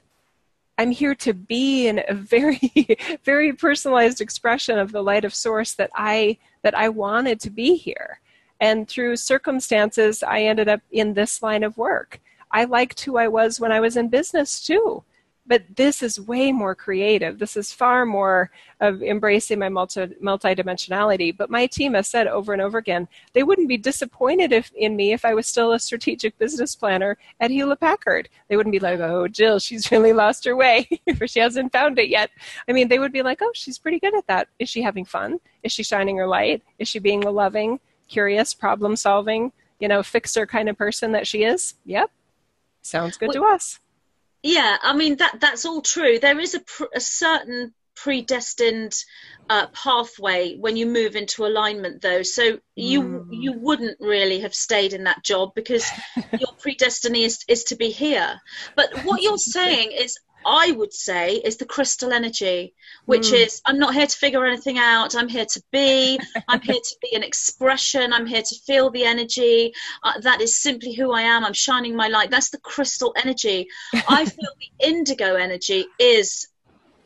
I'm 0.77 0.91
here 0.91 1.15
to 1.15 1.33
be 1.33 1.87
in 1.87 2.03
a 2.09 2.13
very, 2.13 2.59
very 3.23 3.53
personalized 3.53 4.19
expression 4.19 4.77
of 4.77 4.91
the 4.91 5.01
light 5.01 5.23
of 5.23 5.33
source 5.33 5.73
that 5.75 5.91
I 5.95 6.39
that 6.61 6.77
I 6.77 6.89
wanted 6.89 7.39
to 7.41 7.49
be 7.49 7.75
here. 7.75 8.19
And 8.59 8.85
through 8.85 9.15
circumstances, 9.15 10.23
I 10.23 10.41
ended 10.41 10.67
up 10.67 10.81
in 10.91 11.13
this 11.13 11.41
line 11.41 11.63
of 11.63 11.77
work. 11.77 12.19
I 12.51 12.65
liked 12.65 12.99
who 12.99 13.15
I 13.15 13.29
was 13.29 13.61
when 13.61 13.71
I 13.71 13.79
was 13.79 13.95
in 13.95 14.09
business 14.09 14.65
too 14.65 15.05
but 15.45 15.63
this 15.75 16.01
is 16.01 16.19
way 16.19 16.51
more 16.51 16.73
creative. 16.73 17.37
This 17.37 17.57
is 17.57 17.73
far 17.73 18.05
more 18.05 18.49
of 18.79 19.03
embracing 19.03 19.59
my 19.59 19.69
multi 19.69 20.07
multidimensionality. 20.21 21.35
But 21.35 21.49
my 21.49 21.67
team 21.67 21.93
has 21.95 22.07
said 22.07 22.27
over 22.27 22.53
and 22.53 22.61
over 22.61 22.77
again, 22.77 23.07
they 23.33 23.43
wouldn't 23.43 23.67
be 23.67 23.77
disappointed 23.77 24.53
if, 24.53 24.71
in 24.73 24.95
me 24.95 25.11
if 25.11 25.25
I 25.25 25.33
was 25.33 25.47
still 25.47 25.73
a 25.73 25.79
strategic 25.79 26.37
business 26.37 26.75
planner 26.75 27.17
at 27.39 27.51
Hewlett 27.51 27.81
Packard. 27.81 28.29
They 28.47 28.55
wouldn't 28.55 28.71
be 28.71 28.79
like, 28.79 28.99
oh, 28.99 29.27
Jill, 29.27 29.59
she's 29.59 29.91
really 29.91 30.13
lost 30.13 30.45
her 30.45 30.55
way, 30.55 30.87
or 31.21 31.27
she 31.27 31.39
hasn't 31.39 31.73
found 31.73 31.99
it 31.99 32.09
yet. 32.09 32.29
I 32.67 32.71
mean, 32.71 32.87
they 32.87 32.99
would 32.99 33.13
be 33.13 33.23
like, 33.23 33.41
oh, 33.41 33.51
she's 33.53 33.77
pretty 33.77 33.99
good 33.99 34.15
at 34.15 34.27
that. 34.27 34.47
Is 34.59 34.69
she 34.69 34.81
having 34.81 35.05
fun? 35.05 35.39
Is 35.61 35.71
she 35.71 35.83
shining 35.83 36.17
her 36.17 36.27
light? 36.27 36.61
Is 36.79 36.87
she 36.87 36.99
being 36.99 37.19
the 37.19 37.31
loving, 37.31 37.79
curious, 38.07 38.53
problem 38.53 38.95
solving, 38.95 39.51
you 39.79 39.89
know, 39.89 40.03
fixer 40.03 40.45
kind 40.45 40.69
of 40.69 40.77
person 40.77 41.11
that 41.11 41.27
she 41.27 41.43
is? 41.43 41.75
Yep. 41.85 42.11
Sounds 42.81 43.17
good 43.17 43.31
to 43.31 43.43
us 43.43 43.79
yeah 44.43 44.77
i 44.83 44.95
mean 44.95 45.17
that 45.17 45.39
that's 45.39 45.65
all 45.65 45.81
true. 45.81 46.19
There 46.19 46.39
is 46.39 46.53
a, 46.53 46.59
pr- 46.59 46.93
a 46.93 46.99
certain 46.99 47.73
predestined 47.95 48.93
uh, 49.49 49.67
pathway 49.67 50.55
when 50.57 50.77
you 50.77 50.85
move 50.85 51.15
into 51.15 51.45
alignment 51.45 52.01
though. 52.01 52.23
So 52.23 52.59
you 52.75 53.01
mm. 53.03 53.27
you 53.31 53.53
wouldn't 53.53 53.97
really 53.99 54.41
have 54.41 54.53
stayed 54.53 54.93
in 54.93 55.03
that 55.05 55.23
job 55.23 55.53
because 55.55 55.89
your 56.15 56.53
predestiny 56.63 57.25
is, 57.25 57.43
is 57.47 57.65
to 57.65 57.75
be 57.75 57.89
here. 57.89 58.39
But 58.75 59.05
what 59.05 59.21
you're 59.21 59.37
saying 59.37 59.91
is 59.91 60.19
I 60.45 60.71
would 60.71 60.93
say 60.93 61.35
is 61.35 61.57
the 61.57 61.65
crystal 61.65 62.11
energy, 62.11 62.73
which 63.05 63.27
mm. 63.27 63.45
is 63.45 63.61
I'm 63.65 63.79
not 63.79 63.93
here 63.93 64.07
to 64.07 64.17
figure 64.17 64.45
anything 64.45 64.77
out. 64.77 65.15
I'm 65.15 65.29
here 65.29 65.45
to 65.45 65.63
be. 65.71 66.19
I'm 66.47 66.61
here 66.61 66.75
to 66.75 66.95
be 67.01 67.15
an 67.15 67.23
expression. 67.23 68.13
I'm 68.13 68.25
here 68.25 68.41
to 68.41 68.55
feel 68.65 68.89
the 68.89 69.05
energy. 69.05 69.73
Uh, 70.03 70.19
that 70.21 70.41
is 70.41 70.55
simply 70.55 70.93
who 70.93 71.11
I 71.11 71.21
am. 71.21 71.43
I'm 71.43 71.53
shining 71.53 71.95
my 71.95 72.07
light. 72.07 72.29
That's 72.29 72.49
the 72.49 72.59
crystal 72.59 73.13
energy. 73.15 73.67
I 74.07 74.25
feel 74.25 74.49
the 74.59 74.87
indigo 74.87 75.35
energy 75.35 75.85
is 75.99 76.47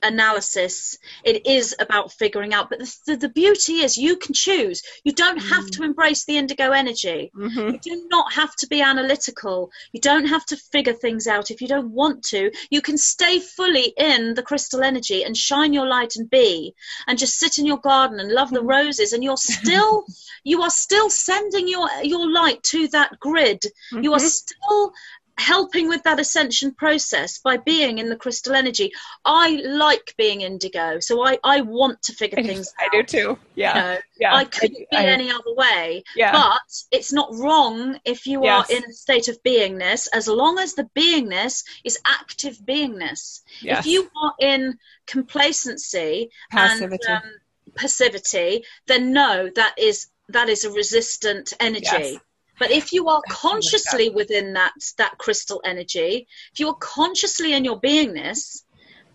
analysis. 0.04 0.98
It 1.24 1.46
is 1.46 1.76
about 1.80 2.12
figuring 2.14 2.54
out. 2.54 2.70
But 2.70 2.80
the, 2.80 2.96
the, 3.06 3.18
the, 3.18 3.30
beauty 3.30 3.80
is 3.80 3.98
you 3.98 4.18
can 4.18 4.34
choose. 4.34 4.82
You 5.04 5.12
don't 5.14 5.38
have 5.38 5.66
mm. 5.66 5.72
to 5.72 5.84
embrace 5.84 6.26
the 6.26 6.38
indigo 6.38 6.72
energy. 6.72 7.32
Mm-hmm. 7.36 7.70
You 7.70 7.80
do 7.80 8.08
not 8.10 8.34
have 8.34 8.56
to 8.58 8.68
be 8.68 8.82
analytical. 8.82 9.72
You 9.92 10.02
don't 10.02 10.28
have 10.28 10.46
to 10.48 10.58
figure 10.58 10.94
things 10.94 11.28
out 11.28 11.52
if 11.52 11.62
you 11.62 11.68
don't 11.68 11.92
want 11.92 12.24
to. 12.26 12.52
You 12.70 12.82
can 12.82 12.98
stay 12.98 13.40
fully 13.40 13.94
in 13.98 14.34
the 14.34 14.44
crystal 14.44 14.84
energy 14.84 15.24
and 15.24 15.36
shine 15.36 15.74
your 15.74 15.88
light 15.88 16.16
and 16.16 16.30
be 16.30 16.74
and 17.08 17.18
just 17.18 17.38
sit 17.38 17.58
in 17.58 17.66
your 17.66 17.80
garden 17.80 18.20
and 18.20 18.32
love 18.32 18.50
the 18.52 18.62
mm. 18.62 18.70
roses 18.70 19.14
and 19.14 19.24
you're 19.24 19.38
still 19.58 20.06
you 20.44 20.62
are 20.62 20.70
still 20.70 21.10
sending 21.10 21.68
your 21.68 21.90
your 22.04 22.30
light 22.32 22.64
to 22.64 22.88
that 22.90 23.20
grid. 23.20 23.62
Mm-hmm. 23.62 24.04
You 24.04 24.14
are 24.14 24.20
mm-hmm. 24.20 24.28
still 24.28 24.94
helping 25.38 25.88
with 25.88 26.04
that 26.04 26.20
ascension 26.20 26.74
process 26.74 27.40
by 27.40 27.58
being 27.58 28.00
in 28.00 28.10
the 28.10 28.16
crystal 28.16 28.56
energy. 28.56 28.92
I 29.24 29.62
like 29.64 30.14
being 30.18 30.42
indigo, 30.42 31.00
so 31.00 31.26
I, 31.26 31.38
I 31.44 31.62
want 31.62 32.02
to 32.04 32.14
figure 32.14 32.42
things 32.42 32.74
I 32.80 32.86
out. 32.86 32.90
I 32.94 32.98
do 32.98 33.04
too. 33.04 33.40
Yeah. 33.56 33.76
You 33.76 33.82
know, 33.82 33.98
yeah. 34.20 34.36
I 34.36 34.46
couldn't 34.46 34.88
I, 34.92 34.96
be 34.96 34.98
I, 34.98 35.06
any 35.06 35.32
other 35.32 35.54
way. 35.56 36.04
Yeah. 36.16 36.32
But 36.32 36.62
it's 36.92 37.14
not 37.14 37.30
wrong 37.34 38.00
if 38.04 38.26
you 38.26 38.44
yes. 38.44 38.70
are 38.70 38.76
in 38.76 38.84
a 38.84 38.94
state 38.94 39.28
of 39.28 39.42
beingness, 39.44 40.08
as 40.14 40.28
long 40.28 40.58
as 40.60 40.74
the 40.74 40.90
beingness 40.96 41.64
is 41.84 42.00
active 42.06 42.58
beingness. 42.58 43.42
Yes. 43.62 43.80
If 43.80 43.86
you 43.86 44.10
are 44.22 44.34
in 44.40 44.78
complacency 45.06 46.30
passivity. 46.52 47.04
and 47.08 47.24
um, 47.24 47.32
passivity, 47.76 48.64
then 48.88 49.14
no, 49.14 49.50
that 49.56 49.76
is 49.78 50.08
that 50.30 50.50
is 50.50 50.66
a 50.66 50.72
resistant 50.72 51.54
energy. 51.60 51.86
Yes. 51.92 52.18
But 52.60 52.72
if 52.72 52.92
you 52.94 53.08
are 53.10 53.22
consciously 53.30 54.10
within 54.10 54.54
that 54.54 54.74
that 54.98 55.18
crystal 55.18 55.62
energy, 55.64 56.28
if 56.54 56.60
you 56.60 56.70
are 56.70 56.78
consciously 56.80 57.54
in 57.54 57.66
your 57.66 57.80
beingness, 57.80 58.64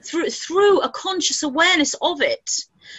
through 0.05 0.31
through 0.31 0.81
a 0.81 0.91
conscious 0.91 1.43
awareness 1.43 1.95
of 2.01 2.21
it, 2.21 2.49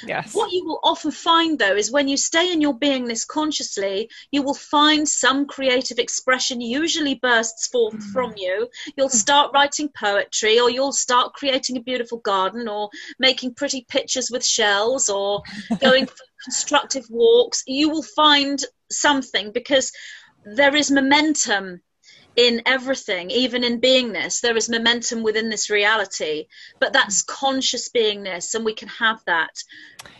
Yes. 0.06 0.34
What 0.34 0.52
you 0.52 0.66
will 0.66 0.80
often 0.84 1.12
find 1.12 1.60
though 1.60 1.76
is 1.76 1.92
when 1.92 2.08
you 2.08 2.18
stay 2.18 2.52
in 2.52 2.62
your 2.62 2.78
beingness 2.78 3.28
consciously, 3.28 4.10
you 4.32 4.42
will 4.42 4.54
find 4.54 5.08
some 5.08 5.46
creative 5.46 6.00
expression 6.00 6.62
usually 6.62 7.16
bursts 7.16 7.68
forth 7.68 7.96
mm. 7.96 8.12
from 8.12 8.34
you. 8.38 8.70
You'll 8.96 9.10
start 9.10 9.52
writing 9.54 9.90
poetry 9.90 10.60
or 10.60 10.70
you'll 10.70 10.94
start 10.94 11.34
creating 11.34 11.78
a 11.78 11.82
beautiful 11.82 12.20
garden 12.20 12.68
or 12.68 12.90
making 13.20 13.56
pretty 13.56 13.86
pictures 13.88 14.30
with 14.32 14.46
shells 14.46 15.10
or 15.10 15.44
going 15.80 16.06
for 16.06 16.16
constructive 16.44 17.06
walks. 17.10 17.64
You 17.68 17.90
will 17.90 18.04
find 18.04 18.60
something 18.92 19.52
because 19.52 19.92
there 20.46 20.76
is 20.76 20.92
momentum 20.92 21.82
in 22.36 22.64
everything, 22.66 23.30
even 23.30 23.64
in 23.64 23.80
beingness. 23.80 24.42
There 24.42 24.58
is 24.58 24.70
momentum 24.70 25.22
within 25.22 25.50
this 25.50 25.70
reality, 25.70 26.48
but 26.80 26.94
that's 26.94 27.24
mm. 27.24 27.28
conscious 27.28 27.90
beingness, 27.90 28.56
and 28.56 28.66
we 28.66 28.74
can 28.74 28.88
have 28.88 29.24
that. 29.26 29.52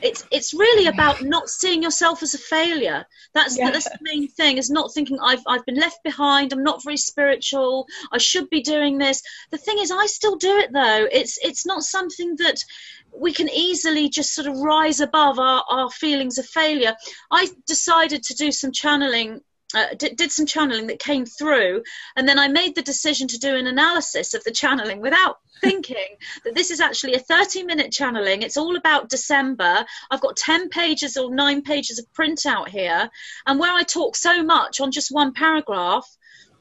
It's 0.02 0.24
it's 0.32 0.54
really 0.54 0.88
about 0.88 1.24
not 1.24 1.50
seeing 1.50 1.82
yourself 1.82 2.22
as 2.22 2.34
a 2.34 2.38
failure. 2.38 3.06
That's 3.34 3.58
yeah. 3.58 3.72
that's 3.72 3.90
the 3.90 3.98
main 4.02 4.28
thing. 4.28 4.58
Is 4.58 4.70
not 4.70 4.94
thinking 4.94 5.18
I've 5.20 5.42
I've 5.48 5.66
been 5.66 5.80
left 5.80 6.04
behind. 6.04 6.54
I'm 6.54 6.64
not 6.64 6.84
very 6.84 6.98
spiritual. 6.98 7.88
I 8.12 8.20
should 8.20 8.50
be 8.50 8.62
doing 8.62 8.98
this. 8.98 9.24
The 9.50 9.58
thing 9.58 9.80
is, 9.80 9.92
I 9.92 10.06
still 10.06 10.36
do 10.36 10.58
it 10.58 10.72
though. 10.72 11.08
It's 11.12 11.40
it's 11.44 11.66
not 11.66 11.84
something 11.84 12.36
that 12.38 12.64
we 13.12 13.34
can 13.34 13.50
easily 13.50 14.10
just 14.10 14.34
sort 14.34 14.48
of 14.48 14.58
rise 14.58 15.00
above 15.00 15.40
our, 15.40 15.64
our 15.70 15.90
feelings 15.90 16.38
of 16.38 16.46
failure. 16.46 16.96
I 17.32 17.48
decided 17.68 18.24
to 18.24 18.36
do 18.36 18.52
some 18.52 18.72
channeling 18.72 19.42
uh, 19.74 19.88
did, 19.98 20.16
did 20.16 20.32
some 20.32 20.46
channeling 20.46 20.88
that 20.88 21.00
came 21.00 21.26
through, 21.26 21.84
and 22.16 22.28
then 22.28 22.40
I 22.40 22.48
made 22.48 22.76
the 22.76 22.82
decision 22.82 23.28
to 23.30 23.40
do 23.40 23.56
an 23.56 23.68
analysis 23.68 24.34
of 24.34 24.44
the 24.44 24.52
channeling 24.52 25.02
without 25.02 25.40
thinking 25.62 26.18
that 26.44 26.56
this 26.56 26.72
is 26.72 26.82
actually 26.82 27.14
a 27.14 27.20
30 27.20 27.64
minute 27.64 27.92
channeling. 27.92 28.42
It's 28.42 28.58
all 28.58 28.76
about 28.76 29.10
December. 29.10 29.86
I've 30.12 30.22
got 30.22 30.36
10 30.36 30.70
pages 30.70 31.18
or 31.18 31.34
nine 31.34 31.62
pages 31.62 32.00
of 32.00 32.06
printout 32.14 32.70
here, 32.70 33.10
and 33.46 33.60
where 33.60 33.74
I 33.74 33.84
talk 33.84 34.16
so 34.16 34.44
much 34.44 34.80
on 34.82 34.92
just 34.92 35.12
one 35.12 35.34
paragraph, 35.34 36.08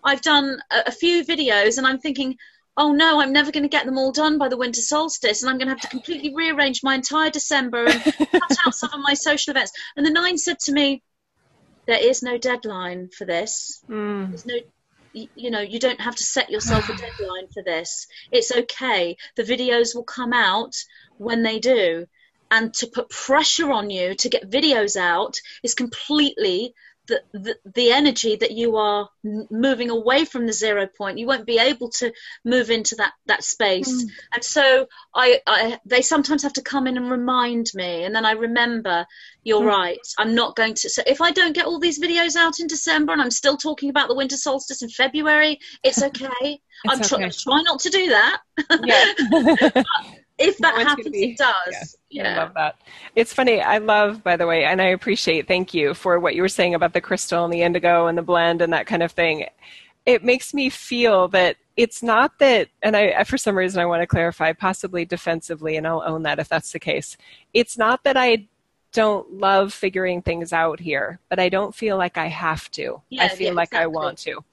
I've 0.05 0.23
done 0.23 0.59
a, 0.71 0.85
a 0.87 0.93
few 0.93 1.25
videos, 1.25 1.79
and 1.79 1.87
I'm 1.87 1.99
thinking, 1.99 2.37
oh 2.77 2.93
no, 2.93 3.21
I'm 3.21 3.33
never 3.33 3.53
going 3.53 3.65
to 3.65 3.69
get 3.69 3.85
them 3.85 3.99
all 3.99 4.13
done 4.13 4.39
by 4.39 4.49
the 4.49 4.57
winter 4.57 4.81
solstice, 4.81 5.43
and 5.43 5.51
I'm 5.51 5.59
going 5.59 5.69
to 5.69 5.75
have 5.75 5.83
to 5.83 5.89
completely 5.89 6.35
rearrange 6.35 6.83
my 6.83 6.95
entire 6.95 7.31
December 7.31 7.87
and 7.87 8.03
cut 8.03 8.57
out 8.67 8.75
some 8.75 8.91
of 8.93 9.01
my 9.01 9.15
social 9.15 9.51
events. 9.51 9.73
And 9.97 10.07
the 10.07 10.11
nine 10.11 10.39
said 10.39 10.59
to 10.61 10.73
me, 10.73 11.03
there 11.87 12.03
is 12.03 12.23
no 12.23 12.39
deadline 12.39 13.09
for 13.09 13.25
this. 13.25 13.83
Mm. 13.89 14.29
There's 14.29 14.47
no 14.47 14.55
you 15.15 15.51
know 15.51 15.61
you 15.61 15.79
don't 15.79 16.01
have 16.01 16.17
to 16.17 16.25
set 16.25 16.51
yourself 16.51 16.89
a 16.89 16.97
deadline 16.97 17.47
for 17.53 17.63
this 17.63 18.07
it's 18.31 18.51
okay 18.51 19.17
the 19.37 19.43
videos 19.43 19.95
will 19.95 20.05
come 20.05 20.33
out 20.33 20.75
when 21.19 21.43
they 21.43 21.59
do 21.59 22.07
and 22.51 22.73
to 22.75 22.87
put 22.87 23.11
pressure 23.11 23.71
on 23.71 23.91
you 23.91 24.15
to 24.15 24.29
get 24.29 24.51
videos 24.51 24.97
out 24.97 25.39
is 25.63 25.75
completely 25.75 26.75
the, 27.07 27.21
the, 27.33 27.57
the 27.75 27.93
energy 27.93 28.37
that 28.37 28.53
you 28.53 28.77
are 28.77 29.09
moving 29.25 29.91
away 29.91 30.25
from 30.25 30.47
the 30.47 30.53
zero 30.53 30.87
point 30.87 31.19
you 31.19 31.27
won't 31.27 31.47
be 31.47 31.59
able 31.59 31.91
to 31.91 32.13
move 32.45 32.71
into 32.71 32.95
that 32.97 33.13
that 33.27 33.43
space 33.43 34.05
mm. 34.05 34.09
and 34.33 34.45
so 34.45 34.87
I, 35.15 35.41
I 35.47 35.79
they 35.85 36.03
sometimes 36.03 36.45
have 36.45 36.53
to 36.55 36.63
come 36.63 36.87
in 36.87 36.97
and 36.97 37.11
remind 37.11 37.67
me 37.75 38.05
and 38.05 38.15
then 38.15 38.25
i 38.25 38.33
remember 38.33 39.07
you're 39.43 39.63
mm. 39.63 39.69
right 39.69 39.99
i'm 40.19 40.35
not 40.35 40.55
going 40.55 40.75
to 40.75 40.89
so 40.89 41.03
if 41.07 41.21
i 41.21 41.33
don't 41.33 41.55
get 41.55 41.67
all 41.67 41.81
these 41.81 42.01
videos 42.01 42.37
out 42.37 42.61
in 42.61 42.69
december 42.69 43.13
and 43.13 43.21
i'm 43.21 43.31
still 43.31 43.57
talking 43.57 43.91
about 43.91 44.09
the 44.09 44.17
winter 44.17 44.37
solstice 44.37 44.83
in 44.83 44.89
february 44.89 45.59
it's 45.83 46.03
okay 46.03 46.29
it's 46.41 46.61
i'm 46.89 47.01
okay. 47.01 47.09
Try, 47.09 47.29
try 47.31 47.63
not 47.63 47.81
to 47.81 47.91
do 47.91 48.09
that 48.11 48.41
yeah. 48.85 49.83
if 50.39 50.59
that 50.59 50.75
happens, 50.75 51.09
it 51.13 51.37
does. 51.37 51.97
Yeah, 52.13 52.25
yeah, 52.25 52.35
I 52.35 52.45
love 52.45 52.55
that. 52.57 52.77
It's 53.17 53.33
funny. 53.33 53.63
I 53.63 53.79
love, 53.79 54.23
by 54.23 54.37
the 54.37 54.47
way, 54.47 54.65
and 54.65 54.83
I 54.83 54.89
appreciate. 54.89 55.49
Thank 55.49 55.73
you 55.73 55.95
for 55.95 56.21
what 56.21 56.35
you 56.35 56.43
were 56.43 56.49
saying 56.49 56.75
about 56.75 56.93
the 56.93 57.01
crystal 57.01 57.43
and 57.43 57.51
the 57.51 57.63
indigo 57.63 58.07
and 58.07 58.19
the 58.19 58.23
blend 58.23 58.61
and 58.61 58.71
that 58.75 58.87
kind 58.87 59.03
of 59.03 59.13
thing. 59.13 59.47
It 60.05 60.23
makes 60.23 60.53
me 60.53 60.69
feel 60.69 61.29
that 61.29 61.57
it's 61.79 62.03
not 62.03 62.39
that, 62.39 62.69
and 62.83 62.95
I, 62.95 63.25
for 63.25 63.39
some 63.39 63.57
reason, 63.57 63.81
I 63.81 63.87
want 63.87 64.03
to 64.03 64.07
clarify, 64.07 64.53
possibly 64.53 65.07
defensively, 65.07 65.79
and 65.79 65.87
I'll 65.87 66.03
own 66.05 66.25
that 66.25 66.39
if 66.39 66.51
that's 66.51 66.73
the 66.73 66.79
case. 66.79 67.17
It's 67.55 67.79
not 67.79 68.05
that 68.05 68.19
I 68.19 68.47
don't 68.93 69.33
love 69.33 69.73
figuring 69.73 70.21
things 70.21 70.53
out 70.53 70.81
here, 70.81 71.19
but 71.31 71.39
I 71.39 71.49
don't 71.49 71.75
feel 71.75 71.97
like 71.97 72.19
I 72.19 72.27
have 72.27 72.71
to. 72.73 73.01
Yeah, 73.09 73.25
I 73.25 73.29
feel 73.29 73.49
yeah, 73.49 73.53
like 73.55 73.69
exactly. 73.69 73.85
I 73.85 73.87
want 73.87 74.19
to. 74.19 74.45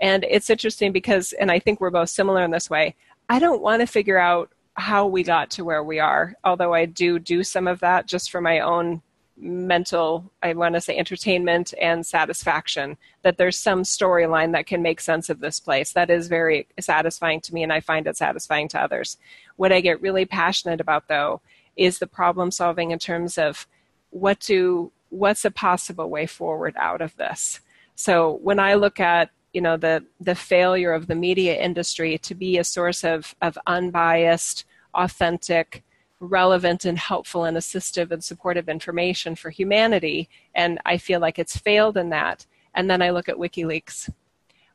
And 0.00 0.24
it's 0.28 0.50
interesting 0.50 0.90
because, 0.90 1.32
and 1.34 1.50
I 1.50 1.60
think 1.60 1.80
we're 1.80 1.90
both 1.90 2.10
similar 2.10 2.42
in 2.42 2.50
this 2.50 2.68
way. 2.68 2.96
I 3.28 3.38
don't 3.38 3.62
want 3.62 3.80
to 3.80 3.86
figure 3.86 4.18
out 4.18 4.50
how 4.74 5.06
we 5.06 5.22
got 5.22 5.50
to 5.50 5.64
where 5.64 5.82
we 5.82 6.00
are. 6.00 6.34
Although 6.44 6.74
I 6.74 6.86
do 6.86 7.18
do 7.18 7.42
some 7.42 7.66
of 7.68 7.80
that 7.80 8.06
just 8.06 8.30
for 8.30 8.40
my 8.40 8.60
own 8.60 9.02
mental, 9.36 10.30
I 10.42 10.52
want 10.54 10.74
to 10.74 10.80
say 10.80 10.96
entertainment 10.96 11.74
and 11.80 12.06
satisfaction, 12.06 12.96
that 13.22 13.36
there's 13.36 13.58
some 13.58 13.82
storyline 13.82 14.52
that 14.52 14.66
can 14.66 14.82
make 14.82 15.00
sense 15.00 15.28
of 15.28 15.40
this 15.40 15.58
place. 15.58 15.92
That 15.92 16.10
is 16.10 16.28
very 16.28 16.68
satisfying 16.78 17.40
to 17.42 17.54
me, 17.54 17.62
and 17.62 17.72
I 17.72 17.80
find 17.80 18.06
it 18.06 18.16
satisfying 18.16 18.68
to 18.68 18.80
others. 18.80 19.16
What 19.56 19.72
I 19.72 19.80
get 19.80 20.00
really 20.00 20.24
passionate 20.24 20.80
about, 20.80 21.08
though, 21.08 21.40
is 21.76 21.98
the 21.98 22.06
problem 22.06 22.50
solving 22.50 22.90
in 22.92 22.98
terms 22.98 23.38
of 23.38 23.66
what 24.10 24.38
do 24.40 24.92
what's 25.10 25.44
a 25.44 25.50
possible 25.50 26.10
way 26.10 26.26
forward 26.26 26.74
out 26.76 27.00
of 27.00 27.16
this. 27.16 27.60
So 27.94 28.38
when 28.42 28.58
I 28.58 28.74
look 28.74 28.98
at 28.98 29.30
you 29.54 29.60
know 29.60 29.76
the 29.78 30.04
the 30.20 30.34
failure 30.34 30.92
of 30.92 31.06
the 31.06 31.14
media 31.14 31.54
industry 31.54 32.18
to 32.18 32.34
be 32.34 32.58
a 32.58 32.64
source 32.64 33.04
of 33.04 33.34
of 33.40 33.56
unbiased, 33.66 34.64
authentic, 34.92 35.82
relevant 36.20 36.84
and 36.84 36.98
helpful 36.98 37.44
and 37.44 37.56
assistive 37.56 38.10
and 38.10 38.22
supportive 38.22 38.68
information 38.68 39.34
for 39.34 39.50
humanity, 39.50 40.28
and 40.54 40.78
I 40.84 40.98
feel 40.98 41.20
like 41.20 41.38
it's 41.38 41.56
failed 41.56 41.96
in 41.96 42.10
that. 42.10 42.44
And 42.74 42.90
then 42.90 43.00
I 43.00 43.10
look 43.10 43.28
at 43.28 43.36
WikiLeaks. 43.36 44.10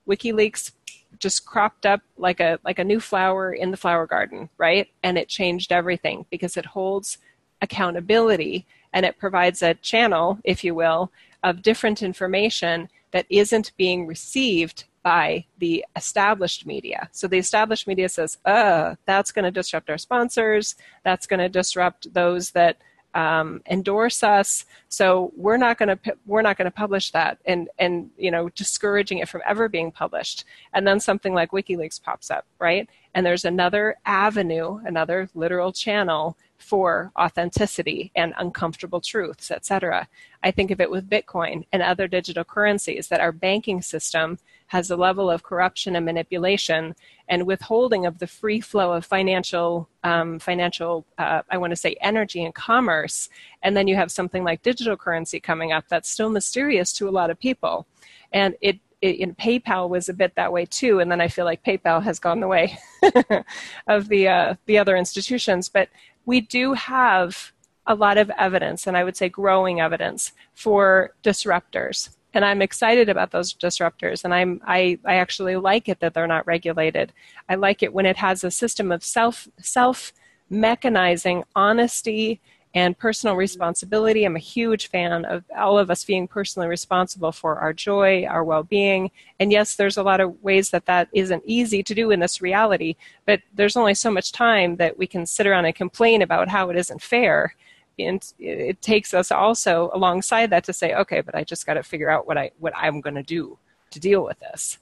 WikiLeaks 0.08 0.72
just 1.20 1.46
cropped 1.46 1.86
up 1.86 2.02
like 2.18 2.40
a 2.40 2.60
like 2.64 2.80
a 2.80 2.84
new 2.84 3.02
flower 3.02 3.54
in 3.54 3.72
the 3.72 3.78
flower 3.78 4.08
garden, 4.08 4.50
right? 4.58 4.88
And 5.04 5.18
it 5.18 5.28
changed 5.28 5.72
everything 5.72 6.26
because 6.30 6.56
it 6.56 6.66
holds 6.66 7.18
accountability 7.62 8.66
and 8.94 9.06
it 9.06 9.20
provides 9.20 9.62
a 9.62 9.74
channel, 9.76 10.40
if 10.44 10.64
you 10.64 10.74
will, 10.74 11.12
of 11.44 11.62
different 11.62 12.02
information 12.02 12.90
that 13.12 13.26
isn't 13.30 13.72
being 13.78 14.08
received 14.08 14.86
by 15.04 15.46
the 15.58 15.86
established 15.96 16.66
media. 16.66 17.10
So 17.12 17.28
the 17.28 17.38
established 17.38 17.88
media 17.88 18.10
says, 18.10 18.38
uh, 18.46 18.96
that's 19.06 19.32
going 19.32 19.46
to 19.46 19.52
disrupt 19.52 19.90
our 19.90 19.98
sponsors, 19.98 20.76
that's 21.04 21.26
going 21.26 21.40
to 21.40 21.50
disrupt 21.50 22.14
those 22.14 22.52
that 22.52 22.78
um, 23.14 23.62
endorse 23.70 24.24
us. 24.24 24.66
So 24.88 25.32
we're 25.36 25.58
not 25.58 25.78
going 25.78 25.98
to 25.98 26.16
we're 26.26 26.42
not 26.42 26.58
going 26.58 26.66
to 26.66 26.72
publish 26.72 27.12
that, 27.12 27.40
and 27.46 27.70
and 27.80 28.10
you 28.18 28.32
know 28.32 28.50
discouraging 28.50 29.20
it 29.20 29.30
from 29.30 29.42
ever 29.48 29.68
being 29.68 29.92
published. 29.92 30.46
And 30.74 30.88
then 30.88 31.00
something 31.00 31.34
like 31.34 31.52
WikiLeaks 31.52 32.02
pops 32.02 32.30
up, 32.32 32.46
right? 32.60 32.90
And 33.14 33.26
there's 33.26 33.46
another 33.46 33.98
avenue, 34.06 34.80
another 34.86 35.30
literal 35.34 35.72
channel 35.72 36.38
for 36.58 37.12
authenticity 37.18 38.12
and 38.16 38.34
uncomfortable 38.38 39.02
truths, 39.02 39.50
etc. 39.50 40.08
I 40.44 40.52
think 40.52 40.72
of 40.72 40.82
it 40.82 40.92
with 40.92 41.10
Bitcoin 41.10 41.66
and 41.72 41.82
other 41.82 42.08
digital 42.08 42.44
currencies 42.44 43.08
that 43.08 43.22
our 43.22 43.32
banking 43.32 43.82
system 43.82 44.38
has 44.70 44.92
a 44.92 44.96
level 44.96 45.32
of 45.32 45.42
corruption 45.42 45.96
and 45.96 46.06
manipulation 46.06 46.96
and 47.28 47.48
withholding 47.48 48.06
of 48.06 48.20
the 48.20 48.28
free 48.28 48.62
flow 48.62 48.94
of 48.94 49.04
financial, 49.04 49.90
um, 50.04 50.38
financial, 50.38 51.06
uh, 51.18 51.42
I 51.50 51.58
want 51.58 51.72
to 51.72 51.76
say, 51.76 51.96
energy 52.02 52.44
and 52.44 52.54
commerce. 52.54 53.30
And 53.64 53.76
then 53.76 53.88
you 53.88 53.96
have 53.96 54.12
something 54.12 54.44
like 54.44 54.62
digital 54.62 54.96
currency 54.96 55.40
coming 55.40 55.72
up 55.72 55.86
that's 55.90 56.10
still 56.10 56.30
mysterious 56.30 56.94
to 56.94 57.10
a 57.10 57.12
lot 57.12 57.32
of 57.32 57.40
people, 57.40 57.88
and 58.32 58.56
it 58.62 58.80
in 59.02 59.34
PayPal 59.34 59.88
was 59.88 60.10
a 60.10 60.14
bit 60.14 60.36
that 60.36 60.52
way 60.52 60.66
too, 60.66 61.00
and 61.00 61.10
then 61.10 61.22
I 61.22 61.30
feel 61.30 61.46
like 61.46 61.64
PayPal 61.64 62.04
has 62.04 62.20
gone 62.20 62.42
the 62.42 62.48
way 62.48 62.78
of 63.88 64.10
the 64.10 64.28
uh, 64.28 64.56
the 64.66 64.78
other 64.78 64.96
institutions. 64.96 65.70
But 65.70 65.90
we 66.26 66.42
do 66.42 66.74
have 66.74 67.54
a 67.88 67.96
lot 67.96 68.18
of 68.18 68.30
evidence, 68.38 68.86
and 68.86 68.96
I 68.96 69.04
would 69.04 69.18
say 69.18 69.30
growing 69.30 69.80
evidence 69.80 70.34
for 70.54 71.16
disruptors. 71.24 72.10
And 72.34 72.46
I'm 72.46 72.62
excited 72.62 73.10
about 73.10 73.32
those 73.32 73.54
disruptors, 73.54 74.24
and 74.24 74.34
I'm 74.34 74.62
I, 74.66 75.00
I 75.04 75.16
actually 75.16 75.56
like 75.56 75.90
it 75.90 76.00
that 76.00 76.14
they're 76.14 76.28
not 76.28 76.46
regulated. 76.46 77.12
I 77.48 77.56
like 77.56 77.82
it 77.82 77.94
when 77.94 78.06
it 78.06 78.18
has 78.18 78.44
a 78.44 78.52
system 78.52 78.92
of 78.92 79.04
self 79.04 79.48
self 79.60 80.14
mechanizing 80.52 81.44
honesty 81.56 82.40
and 82.76 82.98
personal 82.98 83.36
responsibility. 83.36 84.26
I'm 84.26 84.36
a 84.36 84.40
huge 84.40 84.90
fan 84.90 85.26
of 85.26 85.44
all 85.58 85.80
of 85.80 85.90
us 85.90 86.04
being 86.04 86.28
personally 86.28 86.68
responsible 86.68 87.32
for 87.32 87.58
our 87.58 87.74
joy, 87.74 88.26
our 88.26 88.44
well 88.44 88.64
being. 88.64 89.10
And 89.40 89.52
yes, 89.52 89.76
there's 89.76 89.98
a 89.98 90.04
lot 90.04 90.22
of 90.22 90.42
ways 90.44 90.70
that 90.70 90.86
that 90.86 91.10
isn't 91.14 91.44
easy 91.46 91.82
to 91.84 91.96
do 91.96 92.12
in 92.12 92.20
this 92.20 92.42
reality, 92.42 92.96
but 93.26 93.42
there's 93.54 93.76
only 93.76 93.96
so 93.96 94.12
much 94.12 94.32
time 94.32 94.76
that 94.76 94.98
we 94.98 95.08
can 95.08 95.26
sit 95.26 95.48
around 95.48 95.66
and 95.66 95.76
complain 95.76 96.22
about 96.22 96.48
how 96.50 96.70
it 96.70 96.78
isn't 96.78 97.02
fair. 97.02 97.56
And 98.00 98.24
it 98.40 98.82
takes 98.82 99.14
us 99.14 99.32
also 99.32 99.90
alongside 99.94 100.50
that 100.52 100.64
to 100.66 100.74
say, 100.74 100.94
okay, 100.96 101.22
but 101.22 101.36
I 101.36 101.44
just 101.44 101.66
got 101.66 101.76
to 101.76 101.84
figure 101.84 102.10
out 102.10 102.28
what 102.28 102.38
I 102.38 102.52
what 102.60 102.74
I'm 102.76 103.02
going 103.02 103.16
to 103.16 103.24
do 103.24 103.58
to 103.92 104.00
deal 104.00 104.24
with 104.24 104.40
this. 104.40 104.78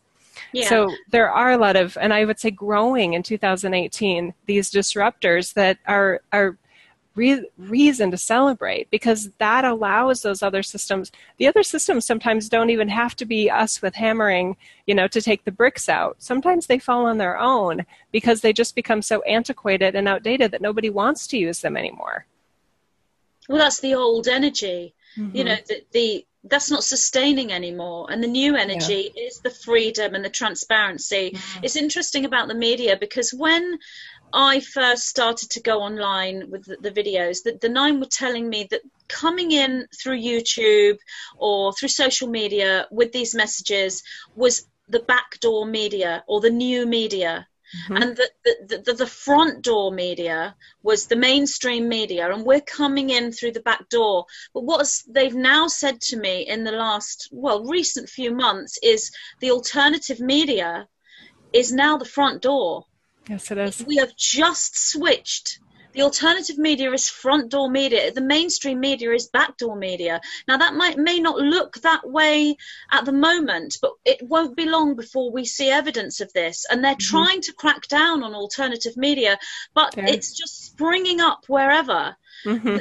Yeah. 0.53 0.69
So 0.69 0.95
there 1.10 1.31
are 1.31 1.52
a 1.52 1.57
lot 1.57 1.76
of, 1.76 1.98
and 1.99 2.14
I 2.14 2.26
would 2.26 2.39
say 2.39 2.52
growing 2.52 3.14
in 3.14 3.23
2018, 3.23 4.34
these 4.45 4.72
disruptors 4.72 5.53
that 5.53 5.80
are 5.85 6.22
are 6.31 6.57
re- 7.18 7.49
reason 7.57 8.11
to 8.11 8.18
celebrate 8.18 8.89
because 8.89 9.31
that 9.39 9.65
allows 9.65 10.22
those 10.22 10.41
other 10.41 10.64
systems. 10.64 11.11
The 11.38 11.48
other 11.48 11.64
systems 11.64 12.06
sometimes 12.06 12.48
don't 12.48 12.69
even 12.69 12.88
have 12.88 13.15
to 13.18 13.26
be 13.26 13.49
us 13.49 13.81
with 13.81 13.95
hammering, 13.95 14.56
you 14.85 14.95
know, 14.95 15.07
to 15.10 15.22
take 15.22 15.44
the 15.44 15.52
bricks 15.52 15.89
out. 15.89 16.15
Sometimes 16.19 16.68
they 16.68 16.80
fall 16.80 17.06
on 17.06 17.18
their 17.18 17.38
own 17.38 17.85
because 18.11 18.41
they 18.41 18.53
just 18.53 18.76
become 18.76 19.02
so 19.02 19.22
antiquated 19.23 19.95
and 19.95 20.07
outdated 20.07 20.52
that 20.52 20.61
nobody 20.61 20.89
wants 20.89 21.27
to 21.27 21.38
use 21.38 21.61
them 21.61 21.76
anymore. 21.76 22.26
Well, 23.48 23.60
that's 23.60 23.80
the 23.80 23.95
old 23.95 24.28
energy. 24.28 24.94
Mm-hmm. 25.18 25.36
You 25.36 25.44
know, 25.44 25.57
the, 25.68 25.84
the 25.91 26.26
that's 26.44 26.72
not 26.72 26.84
sustaining 26.84 27.52
anymore 27.52 28.07
and 28.10 28.24
the 28.24 28.28
new 28.28 28.56
energy 28.56 29.11
yeah. 29.14 29.24
is 29.24 29.40
the 29.40 29.49
freedom 29.49 30.15
and 30.15 30.24
the 30.24 30.30
transparency 30.30 31.32
mm-hmm. 31.32 31.64
it's 31.64 31.76
interesting 31.76 32.24
about 32.24 32.48
the 32.48 32.53
media 32.53 32.95
because 32.98 33.34
when 33.34 33.78
I 34.34 34.60
first 34.60 35.07
started 35.07 35.52
to 35.52 35.61
go 35.61 35.80
online 35.82 36.49
with 36.49 36.65
the, 36.65 36.78
the 36.82 36.91
videos, 36.91 37.44
that 37.44 37.61
the 37.61 37.69
nine 37.69 37.99
were 37.99 38.07
telling 38.07 38.49
me 38.49 38.68
that 38.72 38.82
coming 39.07 39.52
in 39.52 39.88
through 39.95 40.19
YouTube 40.19 40.98
or 41.38 41.74
through 41.74 41.90
social 41.90 42.28
media 42.28 42.88
with 42.91 43.11
these 43.14 43.34
messages 43.34 44.03
was 44.36 44.68
the 44.90 44.99
backdoor 44.99 45.65
media 45.65 46.24
or 46.28 46.41
the 46.41 46.49
new 46.49 46.86
media. 46.86 47.48
Mm-hmm. 47.76 47.98
And 47.98 48.18
that 48.18 48.30
the, 48.45 48.77
the, 48.85 48.94
the, 48.94 49.07
front 49.07 49.61
door 49.61 49.91
media 49.91 50.56
was 50.84 51.07
the 51.07 51.18
mainstream 51.18 51.89
media, 51.89 52.31
and 52.31 52.45
we're 52.45 52.61
coming 52.61 53.10
in 53.10 53.31
through 53.31 53.52
the 53.52 53.60
back 53.60 53.89
door. 53.89 54.26
But 54.53 54.64
what 54.64 54.88
they've 55.10 55.35
now 55.35 55.68
said 55.68 55.99
to 56.02 56.18
me 56.18 56.48
in 56.48 56.64
the 56.64 56.72
last, 56.72 57.27
well, 57.31 57.65
recent 57.65 58.10
few 58.10 58.34
months 58.34 58.80
is 58.81 59.11
the 59.41 59.52
alternative 59.52 60.22
media 60.22 60.88
is 61.52 61.73
now 61.73 61.98
the 61.98 62.06
front 62.06 62.41
door. 62.41 62.85
Yes, 63.30 63.52
it 63.52 63.57
is. 63.57 63.85
We 63.85 63.98
have 63.98 64.15
just 64.15 64.77
switched. 64.89 65.60
The 65.98 66.03
alternative 66.03 66.60
media 66.60 66.91
is 66.91 67.10
front 67.10 67.49
door 67.49 67.72
media. 67.72 68.11
The 68.11 68.22
mainstream 68.22 68.80
media 68.80 69.14
is 69.14 69.30
backdoor 69.30 69.76
media. 69.76 70.22
Now 70.48 70.57
that 70.57 70.76
might 70.76 70.99
may 70.99 71.18
not 71.18 71.40
look 71.40 71.78
that 71.78 72.07
way 72.07 72.56
at 72.91 73.06
the 73.06 73.11
moment, 73.11 73.80
but 73.82 73.94
it 74.06 74.22
won't 74.22 74.56
be 74.56 74.65
long 74.65 74.95
before 74.95 75.32
we 75.32 75.44
see 75.44 75.72
evidence 75.72 76.22
of 76.22 76.32
this. 76.34 76.68
And 76.69 76.84
they're 76.84 76.94
mm-hmm. 76.94 77.15
trying 77.15 77.41
to 77.41 77.53
crack 77.53 77.88
down 77.88 78.22
on 78.22 78.36
alternative 78.36 78.95
media, 78.95 79.40
but 79.74 79.98
okay. 79.98 80.14
it's 80.14 80.34
just 80.34 80.65
springing 80.68 81.19
up 81.19 81.45
wherever. 81.48 82.15
Mm-hmm. 82.45 82.78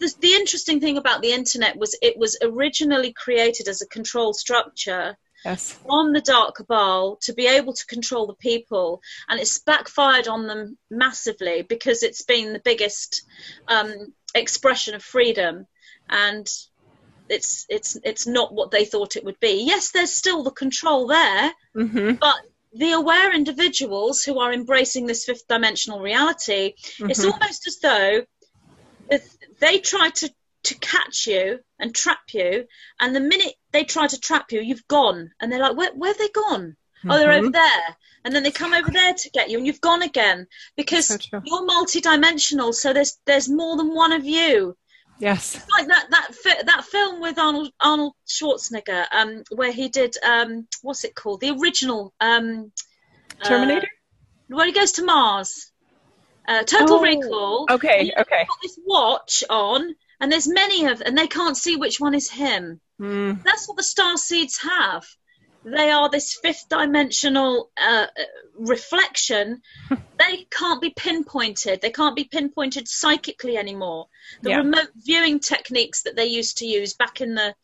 The, 0.00 0.14
the 0.20 0.34
interesting 0.34 0.78
thing 0.78 0.98
about 0.98 1.22
the 1.22 1.32
internet 1.32 1.78
was 1.78 1.96
it 2.02 2.18
was 2.18 2.36
originally 2.42 3.14
created 3.14 3.68
as 3.68 3.80
a 3.80 3.88
control 3.88 4.34
structure 4.34 5.16
yes. 5.48 5.72
from 5.72 6.12
the 6.12 6.20
dark 6.20 6.56
cabal 6.56 7.16
to 7.22 7.32
be 7.32 7.46
able 7.46 7.72
to 7.72 7.86
control 7.86 8.26
the 8.26 8.34
people, 8.34 9.00
and 9.28 9.40
it's 9.40 9.58
backfired 9.58 10.28
on 10.28 10.46
them 10.46 10.78
massively 10.90 11.62
because 11.62 12.02
it's 12.02 12.22
been 12.22 12.52
the 12.52 12.62
biggest 12.64 13.22
um, 13.66 13.92
expression 14.34 14.94
of 14.94 15.02
freedom, 15.02 15.66
and 16.08 16.48
it's 17.28 17.66
it's 17.68 17.96
it's 18.04 18.26
not 18.26 18.52
what 18.52 18.70
they 18.70 18.84
thought 18.84 19.16
it 19.16 19.24
would 19.24 19.40
be. 19.40 19.64
Yes, 19.66 19.90
there's 19.90 20.12
still 20.12 20.42
the 20.42 20.50
control 20.50 21.06
there, 21.06 21.52
mm-hmm. 21.76 22.12
but 22.14 22.36
the 22.74 22.92
aware 22.92 23.34
individuals 23.34 24.22
who 24.22 24.38
are 24.38 24.52
embracing 24.52 25.06
this 25.06 25.24
fifth 25.24 25.48
dimensional 25.48 26.00
reality, 26.00 26.74
mm-hmm. 26.74 27.10
it's 27.10 27.24
almost 27.24 27.66
as 27.66 27.78
though 27.80 28.22
they 29.60 29.78
try 29.78 30.10
to 30.10 30.30
to 30.64 30.74
catch 30.78 31.26
you 31.26 31.60
and 31.78 31.94
trap 31.94 32.20
you. 32.32 32.66
And 33.00 33.14
the 33.14 33.20
minute 33.20 33.54
they 33.72 33.84
try 33.84 34.06
to 34.06 34.20
trap 34.20 34.52
you, 34.52 34.60
you've 34.60 34.88
gone. 34.88 35.32
And 35.40 35.50
they're 35.50 35.60
like, 35.60 35.76
where, 35.76 35.92
where 35.94 36.10
have 36.10 36.18
they 36.18 36.28
gone? 36.28 36.76
Mm-hmm. 36.98 37.10
Oh, 37.10 37.18
they're 37.18 37.32
over 37.32 37.46
mm-hmm. 37.46 37.52
there. 37.52 37.96
And 38.24 38.34
then 38.34 38.42
they 38.42 38.50
come 38.50 38.74
over 38.74 38.90
there 38.90 39.14
to 39.14 39.30
get 39.30 39.50
you, 39.50 39.58
and 39.58 39.66
you've 39.66 39.80
gone 39.80 40.02
again 40.02 40.46
because 40.76 41.06
so 41.06 41.16
you're 41.44 41.66
multidimensional. 41.66 42.74
So 42.74 42.92
there's 42.92 43.18
there's 43.24 43.48
more 43.48 43.76
than 43.76 43.94
one 43.94 44.12
of 44.12 44.24
you. 44.24 44.76
Yes. 45.20 45.54
It's 45.54 45.68
like 45.70 45.86
that 45.88 46.06
that 46.10 46.34
fi- 46.34 46.62
that 46.64 46.84
film 46.84 47.20
with 47.20 47.38
Arnold 47.38 47.72
Arnold 47.80 48.14
Schwarzenegger, 48.26 49.06
um, 49.12 49.44
where 49.50 49.72
he 49.72 49.88
did 49.88 50.16
um, 50.24 50.66
what's 50.82 51.04
it 51.04 51.14
called? 51.14 51.40
The 51.40 51.50
original 51.50 52.12
um, 52.20 52.72
Terminator. 53.44 53.86
Uh, 53.86 54.56
where 54.56 54.66
he 54.66 54.72
goes 54.72 54.92
to 54.92 55.04
Mars. 55.04 55.70
Uh, 56.46 56.62
Total 56.62 56.96
oh, 56.96 57.02
Recall. 57.02 57.66
Okay. 57.70 58.12
Okay. 58.18 58.46
Got 58.48 58.58
this 58.62 58.78
watch 58.84 59.44
on, 59.50 59.94
and 60.20 60.30
there's 60.30 60.48
many 60.48 60.86
of 60.86 61.00
and 61.00 61.16
they 61.16 61.26
can't 61.26 61.56
see 61.56 61.76
which 61.76 62.00
one 62.00 62.14
is 62.14 62.30
him 62.30 62.80
mm. 63.00 63.42
that's 63.42 63.68
what 63.68 63.76
the 63.76 63.82
star 63.82 64.16
seeds 64.16 64.58
have 64.58 65.04
they 65.64 65.90
are 65.90 66.08
this 66.08 66.38
fifth 66.40 66.66
dimensional 66.68 67.70
uh, 67.76 68.06
reflection 68.54 69.60
they 70.18 70.46
can't 70.50 70.80
be 70.80 70.90
pinpointed 70.90 71.80
they 71.80 71.90
can't 71.90 72.16
be 72.16 72.24
pinpointed 72.24 72.88
psychically 72.88 73.56
anymore 73.56 74.06
the 74.42 74.50
yeah. 74.50 74.58
remote 74.58 74.88
viewing 74.96 75.40
techniques 75.40 76.02
that 76.02 76.16
they 76.16 76.26
used 76.26 76.58
to 76.58 76.66
use 76.66 76.94
back 76.94 77.20
in 77.20 77.34
the 77.34 77.54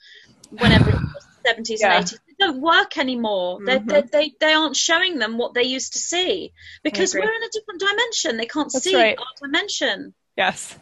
whenever 0.51 0.91
it 0.91 0.95
was 0.95 1.27
70s 1.47 1.81
yeah. 1.81 1.99
and 1.99 2.07
80s 2.07 2.19
don't 2.39 2.61
work 2.61 2.99
anymore. 2.99 3.59
Mm-hmm. 3.61 3.89
They, 3.89 4.03
they 4.03 4.33
they 4.41 4.53
aren't 4.53 4.77
showing 4.77 5.19
them 5.19 5.39
what 5.39 5.55
they 5.55 5.65
used 5.65 5.93
to 5.95 5.99
see 5.99 6.53
because 6.83 7.15
we're 7.15 7.23
in 7.23 7.43
a 7.43 7.49
different 7.53 7.81
dimension. 7.81 8.37
They 8.37 8.47
can't 8.47 8.71
that's 8.73 8.85
see 8.85 8.95
right. 8.95 9.19
our 9.19 9.47
dimension. 9.49 10.15
Yes. 10.37 10.77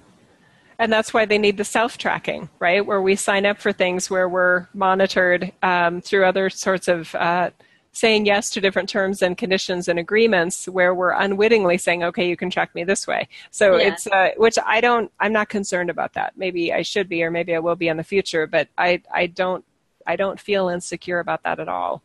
And 0.83 0.93
that's 0.93 1.15
why 1.15 1.27
they 1.27 1.39
need 1.39 1.59
the 1.59 1.65
self 1.65 1.97
tracking, 1.97 2.49
right? 2.59 2.85
Where 2.85 3.01
we 3.01 3.15
sign 3.15 3.47
up 3.47 3.59
for 3.59 3.73
things 3.73 4.11
where 4.11 4.29
we're 4.29 4.67
monitored 4.75 5.53
um, 5.63 6.01
through 6.01 6.25
other 6.25 6.51
sorts 6.51 6.89
of 6.89 7.15
uh, 7.15 7.51
saying 7.93 8.27
yes 8.27 8.51
to 8.51 8.61
different 8.61 8.89
terms 8.89 9.23
and 9.23 9.39
conditions 9.39 9.87
and 9.87 10.01
agreements 10.01 10.67
where 10.67 10.93
we're 10.93 11.13
unwittingly 11.13 11.79
saying, 11.79 12.03
okay, 12.03 12.29
you 12.29 12.37
can 12.37 12.51
track 12.51 12.75
me 12.75 12.83
this 12.83 13.07
way. 13.07 13.29
So 13.53 13.77
yeah. 13.77 13.93
it's, 13.93 14.09
uh, 14.09 14.31
which 14.39 14.59
I 14.67 14.81
don't, 14.81 15.13
I'm 15.21 15.33
not 15.33 15.49
concerned 15.49 15.89
about 15.89 16.15
that. 16.15 16.37
Maybe 16.37 16.73
I 16.73 16.83
should 16.83 17.09
be, 17.09 17.23
or 17.23 17.31
maybe 17.31 17.55
I 17.55 17.61
will 17.61 17.77
be 17.77 17.87
in 17.87 17.97
the 17.97 18.03
future, 18.03 18.49
but 18.49 18.67
I, 18.77 19.03
I 19.15 19.29
don't, 19.29 19.65
I 20.05 20.17
don't 20.17 20.41
feel 20.41 20.69
insecure 20.69 21.21
about 21.21 21.45
that 21.45 21.61
at 21.61 21.69
all. 21.69 22.03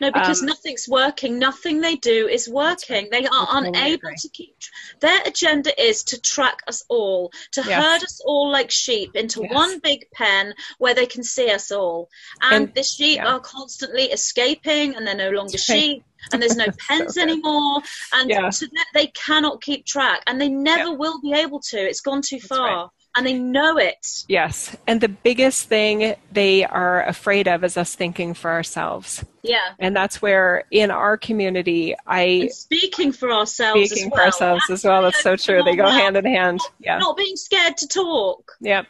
No, 0.00 0.10
because 0.10 0.40
um, 0.40 0.46
nothing's 0.46 0.88
working. 0.88 1.38
Nothing 1.38 1.80
they 1.80 1.96
do 1.96 2.26
is 2.28 2.48
working. 2.48 3.04
Right. 3.04 3.10
They 3.10 3.26
are 3.26 3.46
unable 3.50 4.10
to 4.16 4.28
keep. 4.30 4.56
Their 5.00 5.20
agenda 5.24 5.72
is 5.82 6.02
to 6.04 6.20
track 6.20 6.62
us 6.66 6.84
all, 6.88 7.32
to 7.52 7.62
yes. 7.62 7.82
herd 7.82 8.04
us 8.04 8.20
all 8.24 8.50
like 8.50 8.70
sheep 8.70 9.14
into 9.14 9.42
yes. 9.42 9.52
one 9.52 9.78
big 9.80 10.06
pen 10.12 10.54
where 10.78 10.94
they 10.94 11.06
can 11.06 11.22
see 11.22 11.50
us 11.50 11.70
all. 11.70 12.08
And, 12.42 12.66
and 12.66 12.74
the 12.74 12.82
sheep 12.82 13.16
yeah. 13.16 13.34
are 13.34 13.40
constantly 13.40 14.04
escaping, 14.04 14.96
and 14.96 15.06
they're 15.06 15.14
no 15.14 15.30
longer 15.30 15.58
sheep. 15.58 16.04
and 16.32 16.42
there's 16.42 16.56
no 16.56 16.66
pens 16.88 17.14
so 17.14 17.22
and 17.22 18.30
yeah. 18.30 18.50
that, 18.50 18.86
they 18.92 19.06
cannot 19.08 19.62
keep 19.62 19.86
track 19.86 20.22
and 20.26 20.38
they 20.38 20.50
never 20.50 20.90
yeah. 20.90 20.96
will 20.96 21.18
be 21.22 21.32
able 21.32 21.60
to 21.60 21.78
it's 21.78 22.02
gone 22.02 22.20
too 22.20 22.36
That's 22.36 22.46
far 22.46 22.82
right 22.82 22.88
and 23.16 23.26
they 23.26 23.34
know 23.34 23.76
it. 23.76 24.24
Yes. 24.28 24.76
And 24.86 25.00
the 25.00 25.08
biggest 25.08 25.68
thing 25.68 26.14
they 26.32 26.64
are 26.64 27.04
afraid 27.04 27.48
of 27.48 27.64
is 27.64 27.76
us 27.76 27.94
thinking 27.94 28.34
for 28.34 28.50
ourselves. 28.50 29.24
Yeah. 29.42 29.74
And 29.78 29.96
that's 29.96 30.22
where 30.22 30.64
in 30.70 30.90
our 30.90 31.16
community 31.16 31.94
I 32.06 32.22
and 32.22 32.52
speaking 32.52 33.12
for 33.12 33.32
ourselves 33.32 33.90
speaking 33.90 34.10
well. 34.10 34.20
for 34.20 34.26
ourselves 34.26 34.70
as 34.70 34.84
well. 34.84 35.02
That's 35.02 35.22
so 35.22 35.36
true. 35.36 35.62
They 35.62 35.76
go 35.76 35.84
well. 35.84 35.92
hand 35.92 36.16
in 36.16 36.24
hand. 36.24 36.60
Yeah. 36.78 36.98
Not 36.98 37.16
being 37.16 37.36
scared 37.36 37.76
to 37.78 37.88
talk. 37.88 38.52
Yep. 38.60 38.86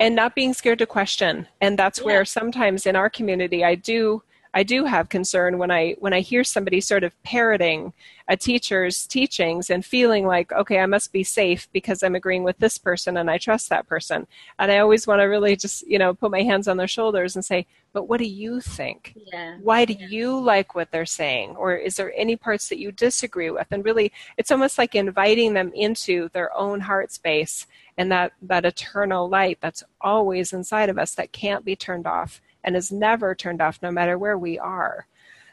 And 0.00 0.16
not 0.16 0.34
being 0.34 0.52
scared 0.52 0.80
to 0.80 0.86
question. 0.86 1.46
And 1.60 1.78
that's 1.78 2.00
yeah. 2.00 2.04
where 2.04 2.24
sometimes 2.24 2.86
in 2.86 2.96
our 2.96 3.08
community 3.08 3.64
I 3.64 3.76
do 3.76 4.22
I 4.54 4.62
do 4.62 4.84
have 4.84 5.08
concern 5.08 5.58
when 5.58 5.72
I 5.72 5.96
when 5.98 6.12
I 6.12 6.20
hear 6.20 6.44
somebody 6.44 6.80
sort 6.80 7.02
of 7.02 7.20
parroting 7.24 7.92
a 8.28 8.36
teacher's 8.36 9.06
teachings 9.06 9.68
and 9.68 9.84
feeling 9.84 10.26
like, 10.26 10.50
okay, 10.52 10.78
I 10.78 10.86
must 10.86 11.12
be 11.12 11.24
safe 11.24 11.68
because 11.72 12.02
I'm 12.02 12.14
agreeing 12.14 12.44
with 12.44 12.58
this 12.58 12.78
person 12.78 13.16
and 13.18 13.30
I 13.30 13.36
trust 13.36 13.68
that 13.68 13.86
person. 13.86 14.26
And 14.58 14.72
I 14.72 14.78
always 14.78 15.06
want 15.06 15.20
to 15.20 15.24
really 15.24 15.56
just, 15.56 15.86
you 15.86 15.98
know, 15.98 16.14
put 16.14 16.30
my 16.30 16.42
hands 16.42 16.66
on 16.66 16.78
their 16.78 16.88
shoulders 16.88 17.34
and 17.34 17.44
say, 17.44 17.66
but 17.92 18.08
what 18.08 18.18
do 18.18 18.26
you 18.26 18.60
think? 18.60 19.14
Yeah. 19.30 19.58
Why 19.60 19.84
do 19.84 19.92
yeah. 19.92 20.06
you 20.06 20.40
like 20.40 20.74
what 20.74 20.90
they're 20.90 21.04
saying? 21.04 21.56
Or 21.56 21.74
is 21.74 21.96
there 21.96 22.14
any 22.16 22.36
parts 22.36 22.68
that 22.68 22.78
you 22.78 22.92
disagree 22.92 23.50
with? 23.50 23.66
And 23.70 23.84
really, 23.84 24.10
it's 24.38 24.50
almost 24.50 24.78
like 24.78 24.94
inviting 24.94 25.52
them 25.52 25.70
into 25.74 26.30
their 26.30 26.56
own 26.56 26.80
heart 26.80 27.12
space 27.12 27.66
and 27.98 28.10
that, 28.10 28.32
that 28.40 28.64
eternal 28.64 29.28
light 29.28 29.58
that's 29.60 29.84
always 30.00 30.52
inside 30.52 30.88
of 30.88 30.98
us 30.98 31.14
that 31.14 31.32
can't 31.32 31.64
be 31.64 31.76
turned 31.76 32.06
off 32.06 32.40
and 32.64 32.76
is 32.76 32.90
never 32.90 33.34
turned 33.34 33.60
off 33.60 33.78
no 33.82 33.90
matter 33.90 34.18
where 34.18 34.38
we 34.38 34.58
are. 34.58 35.06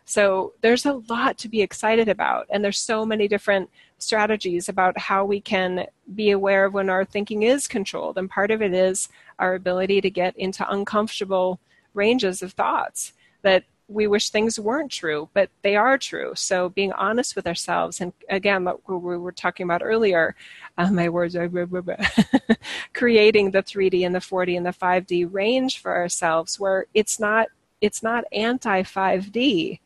So 0.05 0.53
there's 0.61 0.85
a 0.85 1.01
lot 1.09 1.38
to 1.39 1.49
be 1.49 1.61
excited 1.61 2.09
about, 2.09 2.47
and 2.49 2.63
there's 2.63 2.79
so 2.79 3.05
many 3.05 3.27
different 3.27 3.69
strategies 3.99 4.67
about 4.67 4.97
how 4.97 5.23
we 5.25 5.39
can 5.39 5.85
be 6.15 6.31
aware 6.31 6.65
of 6.65 6.73
when 6.73 6.89
our 6.89 7.05
thinking 7.05 7.43
is 7.43 7.67
controlled. 7.67 8.17
And 8.17 8.29
part 8.29 8.51
of 8.51 8.61
it 8.61 8.73
is 8.73 9.09
our 9.39 9.53
ability 9.53 10.01
to 10.01 10.09
get 10.09 10.35
into 10.38 10.69
uncomfortable 10.69 11.59
ranges 11.93 12.41
of 12.41 12.53
thoughts 12.53 13.13
that 13.43 13.63
we 13.91 14.07
wish 14.07 14.30
things 14.30 14.59
weren't 14.59 14.91
true, 14.91 15.30
but 15.34 15.49
they 15.61 15.76
are 15.76 15.97
true. 15.97 16.31
So 16.35 16.69
being 16.69 16.93
honest 16.93 17.35
with 17.35 17.45
ourselves, 17.45 18.01
and 18.01 18.13
again, 18.30 18.63
what 18.63 18.80
we 18.88 19.18
were 19.18 19.31
talking 19.31 19.65
about 19.65 19.81
earlier, 19.84 20.35
uh, 20.77 20.89
my 20.91 21.09
words 21.09 21.35
are 21.35 21.49
creating 22.93 23.51
the 23.51 23.63
3D 23.63 24.05
and 24.05 24.15
the 24.15 24.19
4D 24.19 24.55
and 24.55 24.65
the 24.65 24.72
5D 24.72 25.31
range 25.31 25.80
for 25.80 25.95
ourselves, 25.95 26.59
where 26.59 26.85
it's 26.93 27.19
not 27.19 27.47
it's 27.81 28.03
not 28.03 28.26
anti 28.31 28.84
5D. 28.84 29.80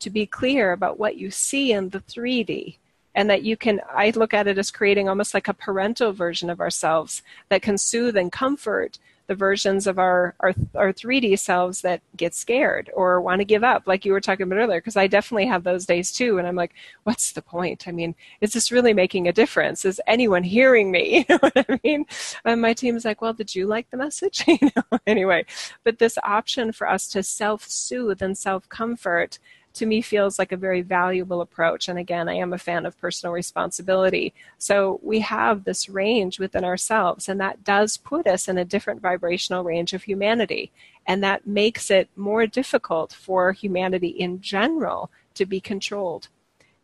To 0.00 0.10
be 0.10 0.26
clear 0.26 0.72
about 0.72 0.98
what 0.98 1.16
you 1.16 1.30
see 1.30 1.72
in 1.72 1.90
the 1.90 2.00
3D, 2.00 2.76
and 3.14 3.30
that 3.30 3.42
you 3.42 3.56
can 3.56 3.80
i 3.88 4.10
look 4.10 4.34
at 4.34 4.46
it 4.46 4.58
as 4.58 4.70
creating 4.70 5.08
almost 5.08 5.34
like 5.34 5.48
a 5.48 5.54
parental 5.54 6.12
version 6.12 6.50
of 6.50 6.60
ourselves 6.60 7.22
that 7.50 7.62
can 7.62 7.78
soothe 7.78 8.16
and 8.16 8.32
comfort 8.32 8.98
the 9.26 9.34
versions 9.34 9.86
of 9.86 9.98
our, 9.98 10.34
our, 10.40 10.54
our 10.74 10.92
3D 10.92 11.38
selves 11.38 11.82
that 11.82 12.02
get 12.16 12.34
scared 12.34 12.90
or 12.94 13.20
want 13.20 13.40
to 13.40 13.44
give 13.44 13.64
up, 13.64 13.86
like 13.86 14.04
you 14.04 14.12
were 14.12 14.20
talking 14.20 14.44
about 14.44 14.58
earlier, 14.58 14.80
because 14.80 14.96
I 14.96 15.06
definitely 15.06 15.46
have 15.46 15.64
those 15.64 15.86
days 15.86 16.12
too. 16.12 16.38
And 16.38 16.46
I'm 16.46 16.56
like, 16.56 16.72
what's 17.04 17.32
the 17.32 17.42
point? 17.42 17.86
I 17.86 17.92
mean, 17.92 18.14
is 18.40 18.52
this 18.52 18.72
really 18.72 18.92
making 18.92 19.28
a 19.28 19.32
difference? 19.32 19.84
Is 19.84 20.00
anyone 20.06 20.42
hearing 20.42 20.90
me? 20.90 21.02
You 21.22 21.36
know 21.36 21.38
what 21.38 21.66
I 21.68 21.80
mean? 21.84 22.06
And 22.44 22.60
my 22.60 22.72
team's 22.72 23.04
like, 23.04 23.20
well, 23.20 23.32
did 23.32 23.54
you 23.54 23.66
like 23.66 23.90
the 23.90 23.96
message? 23.96 24.44
you 24.48 24.58
know, 24.74 24.98
anyway, 25.06 25.44
but 25.84 25.98
this 25.98 26.18
option 26.24 26.72
for 26.72 26.88
us 26.88 27.06
to 27.08 27.22
self 27.22 27.68
soothe 27.68 28.22
and 28.22 28.36
self 28.36 28.68
comfort 28.68 29.38
to 29.74 29.86
me 29.86 30.02
feels 30.02 30.38
like 30.38 30.52
a 30.52 30.56
very 30.56 30.82
valuable 30.82 31.40
approach. 31.40 31.88
And 31.88 31.98
again, 31.98 32.28
I 32.28 32.34
am 32.34 32.52
a 32.52 32.58
fan 32.58 32.86
of 32.86 32.98
personal 32.98 33.32
responsibility. 33.32 34.34
So 34.58 35.00
we 35.02 35.20
have 35.20 35.64
this 35.64 35.88
range 35.88 36.38
within 36.38 36.64
ourselves, 36.64 37.28
and 37.28 37.40
that 37.40 37.64
does 37.64 37.96
put 37.96 38.26
us 38.26 38.48
in 38.48 38.58
a 38.58 38.64
different 38.64 39.00
vibrational 39.00 39.64
range 39.64 39.92
of 39.92 40.02
humanity. 40.02 40.70
And 41.06 41.22
that 41.22 41.46
makes 41.46 41.90
it 41.90 42.08
more 42.16 42.46
difficult 42.46 43.12
for 43.12 43.52
humanity 43.52 44.08
in 44.08 44.40
general 44.40 45.10
to 45.34 45.46
be 45.46 45.60
controlled 45.60 46.28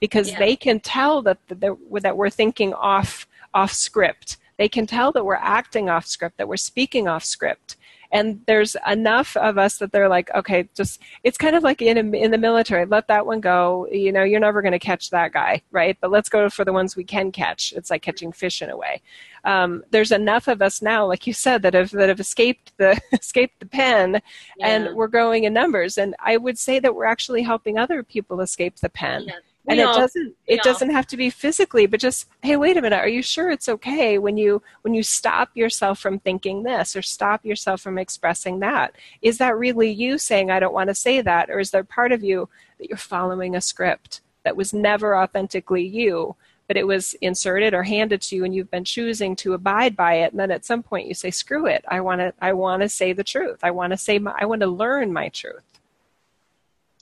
because 0.00 0.30
yeah. 0.30 0.38
they 0.38 0.56
can 0.56 0.80
tell 0.80 1.22
that, 1.22 1.38
that, 1.48 1.76
that 2.02 2.16
we're 2.16 2.30
thinking 2.30 2.72
off, 2.74 3.26
off 3.52 3.72
script. 3.72 4.36
They 4.56 4.68
can 4.68 4.86
tell 4.86 5.12
that 5.12 5.24
we're 5.24 5.34
acting 5.34 5.88
off 5.88 6.06
script, 6.06 6.38
that 6.38 6.48
we're 6.48 6.56
speaking 6.56 7.06
off 7.06 7.24
script 7.24 7.76
and 8.10 8.40
there's 8.46 8.76
enough 8.86 9.36
of 9.36 9.58
us 9.58 9.78
that 9.78 9.92
they're 9.92 10.08
like 10.08 10.30
okay 10.34 10.68
just 10.74 11.00
it's 11.24 11.38
kind 11.38 11.54
of 11.54 11.62
like 11.62 11.82
in 11.82 11.96
a, 11.96 12.16
in 12.16 12.30
the 12.30 12.38
military 12.38 12.86
let 12.86 13.08
that 13.08 13.26
one 13.26 13.40
go. 13.40 13.86
You 13.90 14.12
know 14.12 14.22
you're 14.22 14.40
never 14.40 14.62
going 14.62 14.72
to 14.72 14.78
catch 14.78 15.10
that 15.10 15.32
guy 15.32 15.62
right? 15.70 15.96
But 16.00 16.10
let's 16.10 16.28
go 16.28 16.48
for 16.48 16.64
the 16.64 16.72
ones 16.72 16.96
we 16.96 17.04
can 17.04 17.32
catch. 17.32 17.72
It's 17.76 17.90
like 17.90 18.02
catching 18.02 18.32
fish 18.32 18.62
in 18.62 18.70
a 18.70 18.76
way. 18.76 19.02
Um, 19.44 19.84
there's 19.90 20.12
enough 20.12 20.48
of 20.48 20.62
us 20.62 20.82
now 20.82 21.06
like 21.06 21.26
you 21.26 21.32
said 21.32 21.62
that 21.62 21.74
have 21.74 21.90
that 21.90 22.08
have 22.08 22.20
escaped 22.20 22.72
the 22.78 23.00
escaped 23.12 23.60
the 23.60 23.66
pen 23.66 24.20
yeah. 24.56 24.68
and 24.68 24.96
we're 24.96 25.08
growing 25.08 25.44
in 25.44 25.52
numbers. 25.52 25.98
And 25.98 26.14
i 26.20 26.36
would 26.36 26.58
say 26.58 26.78
that 26.78 26.94
we're 26.94 27.04
actually 27.04 27.42
helping 27.42 27.78
other 27.78 28.02
people 28.02 28.40
escape 28.40 28.76
the 28.76 28.88
pen. 28.88 29.24
Yeah 29.26 29.34
and 29.68 29.78
it 29.78 29.84
doesn't 29.84 30.34
it 30.46 30.62
doesn't 30.62 30.90
have 30.90 31.06
to 31.06 31.16
be 31.16 31.30
physically 31.30 31.86
but 31.86 32.00
just 32.00 32.26
hey 32.42 32.56
wait 32.56 32.76
a 32.76 32.82
minute 32.82 32.98
are 32.98 33.08
you 33.08 33.22
sure 33.22 33.50
it's 33.50 33.68
okay 33.68 34.18
when 34.18 34.36
you 34.36 34.62
when 34.82 34.94
you 34.94 35.02
stop 35.02 35.50
yourself 35.54 35.98
from 35.98 36.18
thinking 36.18 36.62
this 36.62 36.96
or 36.96 37.02
stop 37.02 37.44
yourself 37.44 37.80
from 37.80 37.98
expressing 37.98 38.60
that? 38.60 38.94
Is 39.22 39.38
that 39.38 39.56
really 39.56 39.90
you 39.90 40.18
saying 40.18 40.50
i 40.50 40.60
don't 40.60 40.74
want 40.74 40.88
to 40.88 40.94
say 40.94 41.20
that 41.20 41.50
or 41.50 41.58
is 41.58 41.70
there 41.70 41.84
part 41.84 42.12
of 42.12 42.22
you 42.22 42.48
that 42.78 42.88
you're 42.88 42.96
following 42.96 43.54
a 43.54 43.60
script 43.60 44.20
that 44.44 44.56
was 44.56 44.72
never 44.72 45.16
authentically 45.16 45.86
you 45.86 46.36
but 46.66 46.76
it 46.76 46.86
was 46.86 47.14
inserted 47.22 47.72
or 47.72 47.82
handed 47.82 48.20
to 48.20 48.36
you 48.36 48.44
and 48.44 48.54
you've 48.54 48.70
been 48.70 48.84
choosing 48.84 49.34
to 49.34 49.54
abide 49.54 49.96
by 49.96 50.16
it? 50.16 50.32
And 50.32 50.40
then 50.40 50.50
at 50.50 50.66
some 50.66 50.82
point 50.82 51.08
you 51.08 51.14
say 51.14 51.30
screw 51.30 51.66
it 51.66 51.84
i 51.88 52.00
want 52.00 52.20
to 52.20 52.32
i 52.40 52.52
want 52.52 52.82
to 52.82 52.88
say 52.88 53.12
the 53.12 53.24
truth. 53.24 53.58
I 53.62 53.70
want 53.70 53.92
to 53.92 53.96
say 53.96 54.18
my, 54.18 54.34
i 54.38 54.46
want 54.46 54.60
to 54.62 54.66
learn 54.66 55.12
my 55.12 55.28
truth. 55.28 55.64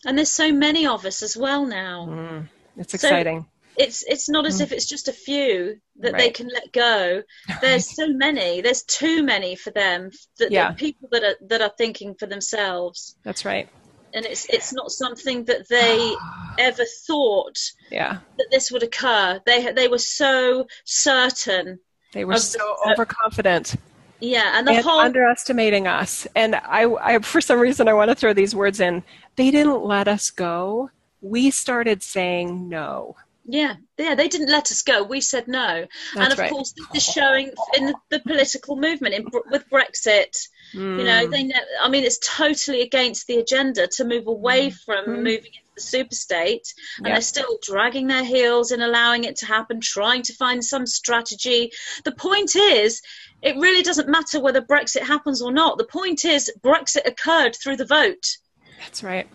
And 0.06 0.16
there's 0.16 0.30
so 0.30 0.52
many 0.52 0.86
of 0.86 1.04
us 1.04 1.22
as 1.22 1.36
well 1.36 1.66
now. 1.66 2.06
Mm. 2.08 2.48
It's 2.76 2.94
exciting. 2.94 3.42
So 3.42 3.48
it's 3.76 4.04
it's 4.04 4.28
not 4.28 4.46
as 4.46 4.58
mm. 4.58 4.62
if 4.62 4.72
it's 4.72 4.86
just 4.86 5.08
a 5.08 5.12
few 5.12 5.78
that 6.00 6.12
right. 6.12 6.18
they 6.18 6.30
can 6.30 6.48
let 6.48 6.72
go. 6.72 7.22
There's 7.60 7.94
so 7.94 8.08
many. 8.08 8.60
There's 8.60 8.82
too 8.82 9.22
many 9.22 9.56
for 9.56 9.70
them. 9.70 10.10
That 10.38 10.50
yeah. 10.50 10.72
people 10.72 11.08
that 11.12 11.22
are 11.22 11.36
that 11.48 11.60
are 11.60 11.72
thinking 11.76 12.14
for 12.14 12.26
themselves. 12.26 13.16
That's 13.22 13.44
right. 13.44 13.68
And 14.14 14.24
it's 14.24 14.46
it's 14.48 14.72
not 14.72 14.90
something 14.90 15.44
that 15.44 15.68
they 15.68 16.12
ever 16.58 16.84
thought. 17.06 17.58
Yeah. 17.90 18.18
That 18.38 18.48
this 18.50 18.70
would 18.70 18.82
occur. 18.82 19.40
They 19.44 19.72
they 19.72 19.88
were 19.88 19.98
so 19.98 20.66
certain. 20.84 21.78
They 22.12 22.24
were 22.24 22.38
so 22.38 22.76
overconfident. 22.86 23.76
Yeah, 24.18 24.52
and 24.54 24.66
the 24.66 24.72
and 24.72 24.84
whole 24.84 25.00
underestimating 25.00 25.86
us. 25.86 26.26
And 26.34 26.54
I, 26.54 26.86
I, 27.02 27.18
for 27.18 27.42
some 27.42 27.60
reason, 27.60 27.86
I 27.86 27.92
want 27.92 28.10
to 28.10 28.14
throw 28.14 28.32
these 28.32 28.54
words 28.54 28.80
in. 28.80 29.02
They 29.36 29.50
didn't 29.50 29.84
let 29.84 30.08
us 30.08 30.30
go 30.30 30.90
we 31.20 31.50
started 31.50 32.02
saying 32.02 32.68
no. 32.68 33.16
Yeah, 33.48 33.76
yeah, 33.96 34.16
they 34.16 34.26
didn't 34.26 34.50
let 34.50 34.72
us 34.72 34.82
go. 34.82 35.04
We 35.04 35.20
said 35.20 35.46
no, 35.46 35.86
That's 36.14 36.16
and 36.16 36.32
of 36.32 36.38
right. 36.38 36.50
course, 36.50 36.72
this 36.72 37.06
is 37.06 37.12
showing 37.12 37.52
in 37.76 37.86
the, 37.86 37.94
the 38.10 38.20
political 38.20 38.76
movement 38.76 39.14
in, 39.14 39.26
with 39.50 39.70
Brexit. 39.70 40.36
Mm. 40.74 40.98
You 40.98 41.04
know, 41.04 41.24
hmm. 41.24 41.30
they. 41.30 41.52
I 41.80 41.88
mean, 41.88 42.02
it's 42.02 42.18
totally 42.18 42.82
against 42.82 43.28
the 43.28 43.38
agenda 43.38 43.86
to 43.96 44.04
move 44.04 44.26
away 44.26 44.70
mm. 44.70 44.78
from 44.84 45.04
mm. 45.06 45.16
moving 45.18 45.52
into 45.54 45.74
the 45.76 45.80
super 45.80 46.14
state, 46.16 46.74
and 46.98 47.06
they're 47.06 47.20
still 47.20 47.58
dragging 47.62 48.08
their 48.08 48.24
heels 48.24 48.72
in 48.72 48.82
allowing 48.82 49.22
it 49.22 49.36
to 49.36 49.46
happen, 49.46 49.80
trying 49.80 50.22
to 50.22 50.34
find 50.34 50.64
some 50.64 50.84
strategy. 50.84 51.70
The 52.04 52.12
point 52.12 52.56
is, 52.56 53.00
it 53.42 53.56
really 53.56 53.82
doesn't 53.84 54.08
matter 54.08 54.40
whether 54.40 54.60
Brexit 54.60 55.02
happens 55.02 55.40
or 55.40 55.52
not. 55.52 55.78
The 55.78 55.84
point 55.84 56.24
is, 56.24 56.50
Brexit 56.64 57.06
occurred 57.06 57.54
through 57.54 57.76
the 57.76 57.86
vote. 57.86 58.38
That's 58.80 59.04
right. 59.04 59.28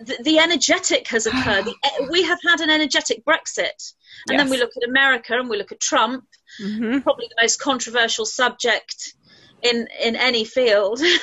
The, 0.00 0.18
the 0.22 0.38
energetic 0.38 1.08
has 1.08 1.26
occurred. 1.26 1.66
We 2.10 2.22
have 2.22 2.38
had 2.46 2.60
an 2.60 2.70
energetic 2.70 3.24
Brexit. 3.24 3.94
And 4.28 4.38
yes. 4.38 4.40
then 4.40 4.50
we 4.50 4.58
look 4.58 4.70
at 4.76 4.88
America 4.88 5.34
and 5.34 5.48
we 5.48 5.56
look 5.56 5.72
at 5.72 5.80
Trump, 5.80 6.24
mm-hmm. 6.62 7.00
probably 7.00 7.26
the 7.28 7.42
most 7.42 7.60
controversial 7.60 8.26
subject 8.26 9.14
in 9.62 9.88
in 10.02 10.16
any 10.16 10.44
field. 10.44 11.00
he, 11.00 11.18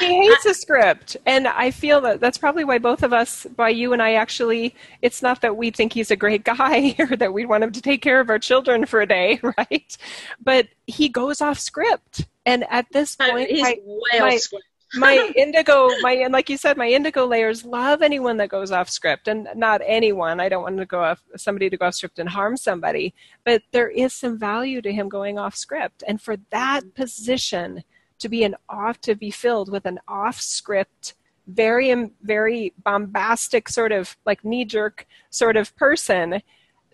he, 0.00 0.28
hates 0.28 0.46
a 0.46 0.54
script, 0.54 1.16
and 1.26 1.46
I 1.46 1.70
feel 1.70 2.00
that 2.02 2.20
that's 2.20 2.38
probably 2.38 2.64
why 2.64 2.78
both 2.78 3.02
of 3.02 3.12
us, 3.12 3.46
by 3.56 3.68
you 3.68 3.92
and 3.92 4.02
I, 4.02 4.14
actually, 4.14 4.74
it's 5.02 5.22
not 5.22 5.40
that 5.42 5.56
we 5.56 5.70
think 5.70 5.92
he's 5.92 6.10
a 6.10 6.16
great 6.16 6.44
guy 6.56 6.94
or 6.98 7.16
that 7.16 7.32
we 7.32 7.44
want 7.44 7.64
him 7.64 7.72
to 7.72 7.82
take 7.82 8.02
care 8.02 8.20
of 8.20 8.30
our 8.30 8.38
children 8.38 8.86
for 8.86 9.00
a 9.00 9.06
day, 9.06 9.40
right? 9.58 9.96
But 10.42 10.68
he 10.86 11.08
goes 11.08 11.40
off 11.40 11.58
script, 11.58 12.26
and 12.46 12.64
at 12.70 12.86
this 12.92 13.16
point, 13.16 13.50
he's 13.50 13.62
my, 13.62 13.78
way 13.84 14.20
my, 14.20 14.34
off 14.34 14.40
script 14.40 14.64
my 14.96 15.32
indigo 15.36 15.88
my 16.00 16.12
and 16.12 16.32
like 16.32 16.48
you 16.48 16.56
said 16.56 16.76
my 16.76 16.88
indigo 16.88 17.26
layers 17.26 17.64
love 17.64 18.02
anyone 18.02 18.36
that 18.36 18.48
goes 18.48 18.70
off 18.70 18.88
script 18.88 19.28
and 19.28 19.48
not 19.54 19.80
anyone. 19.84 20.40
I 20.40 20.48
don't 20.48 20.62
want 20.62 20.78
to 20.78 20.86
go 20.86 21.02
off 21.02 21.22
somebody 21.36 21.70
to 21.70 21.76
go 21.76 21.86
off 21.86 21.94
script 21.94 22.18
and 22.18 22.28
harm 22.28 22.56
somebody 22.56 23.14
but 23.44 23.62
there 23.72 23.88
is 23.88 24.12
some 24.12 24.38
value 24.38 24.80
to 24.82 24.92
him 24.92 25.08
going 25.08 25.38
off 25.38 25.54
script. 25.56 26.02
And 26.06 26.20
for 26.20 26.36
that 26.50 26.94
position 26.94 27.84
to 28.18 28.28
be 28.28 28.44
an 28.44 28.54
off 28.68 29.00
to 29.02 29.14
be 29.14 29.30
filled 29.30 29.70
with 29.70 29.86
an 29.86 29.98
off 30.08 30.40
script 30.40 31.14
very 31.46 32.10
very 32.22 32.72
bombastic 32.82 33.68
sort 33.68 33.92
of 33.92 34.16
like 34.24 34.44
knee 34.44 34.64
jerk 34.64 35.06
sort 35.30 35.56
of 35.56 35.76
person 35.76 36.40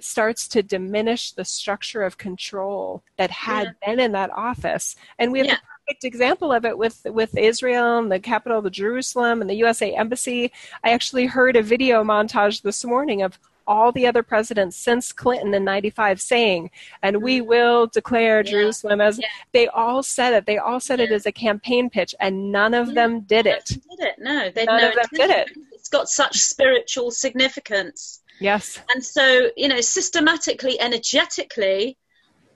starts 0.01 0.49
to 0.49 0.63
diminish 0.63 1.33
the 1.33 1.45
structure 1.45 2.03
of 2.03 2.17
control 2.19 3.03
that 3.19 3.31
had 3.31 3.75
yeah. 3.83 3.89
been 3.89 4.01
in 4.01 4.13
that 4.13 4.31
office. 4.31 4.97
And 5.19 5.31
we 5.31 5.41
have 5.41 5.49
yeah 5.49 5.57
perfect 5.91 6.05
example 6.05 6.53
of 6.53 6.65
it 6.65 6.79
with 6.79 7.05
with 7.07 7.37
Israel 7.37 7.99
and 7.99 8.13
the 8.13 8.21
capital 8.21 8.65
of 8.65 8.71
Jerusalem 8.71 9.41
and 9.41 9.51
the 9.51 9.57
USA 9.57 9.93
embassy. 9.97 10.53
I 10.85 10.91
actually 10.91 11.27
heard 11.27 11.57
a 11.57 11.63
video 11.63 12.05
montage 12.05 12.63
this 12.63 12.85
morning 12.85 13.23
of 13.23 13.41
all 13.67 13.91
the 13.91 14.07
other 14.07 14.23
presidents 14.23 14.77
since 14.77 15.13
Clinton 15.13 15.53
in 15.53 15.65
95 15.65 16.21
saying, 16.21 16.71
and 17.03 17.23
we 17.23 17.41
mm-hmm. 17.41 17.49
will 17.49 17.87
declare 17.89 18.39
yeah. 18.39 18.51
Jerusalem 18.53 19.01
as 19.01 19.19
yeah. 19.19 19.27
they 19.51 19.67
all 19.69 20.03
said 20.05 20.33
it. 20.33 20.47
They 20.47 20.59
all 20.59 20.79
said 20.79 21.01
yeah. 21.01 21.07
it 21.07 21.13
as 21.13 21.27
a 21.27 21.33
campaign 21.33 21.91
pitch, 21.91 22.15
and 22.21 22.53
none 22.53 22.73
of 22.73 22.95
them 22.95 23.23
did 23.23 23.47
it. 23.47 23.65
Did 23.67 23.81
it? 23.99 24.15
No, 24.19 24.49
they 24.49 24.67
none 24.67 24.85
of 24.85 24.95
them 24.95 25.07
did 25.13 25.31
it. 25.31 25.51
It's 25.73 25.89
got 25.89 26.09
such 26.09 26.39
spiritual 26.39 27.11
significance. 27.11 28.23
Yes. 28.39 28.79
And 28.95 29.05
so, 29.05 29.51
you 29.57 29.67
know, 29.67 29.81
systematically, 29.81 30.81
energetically, 30.81 31.99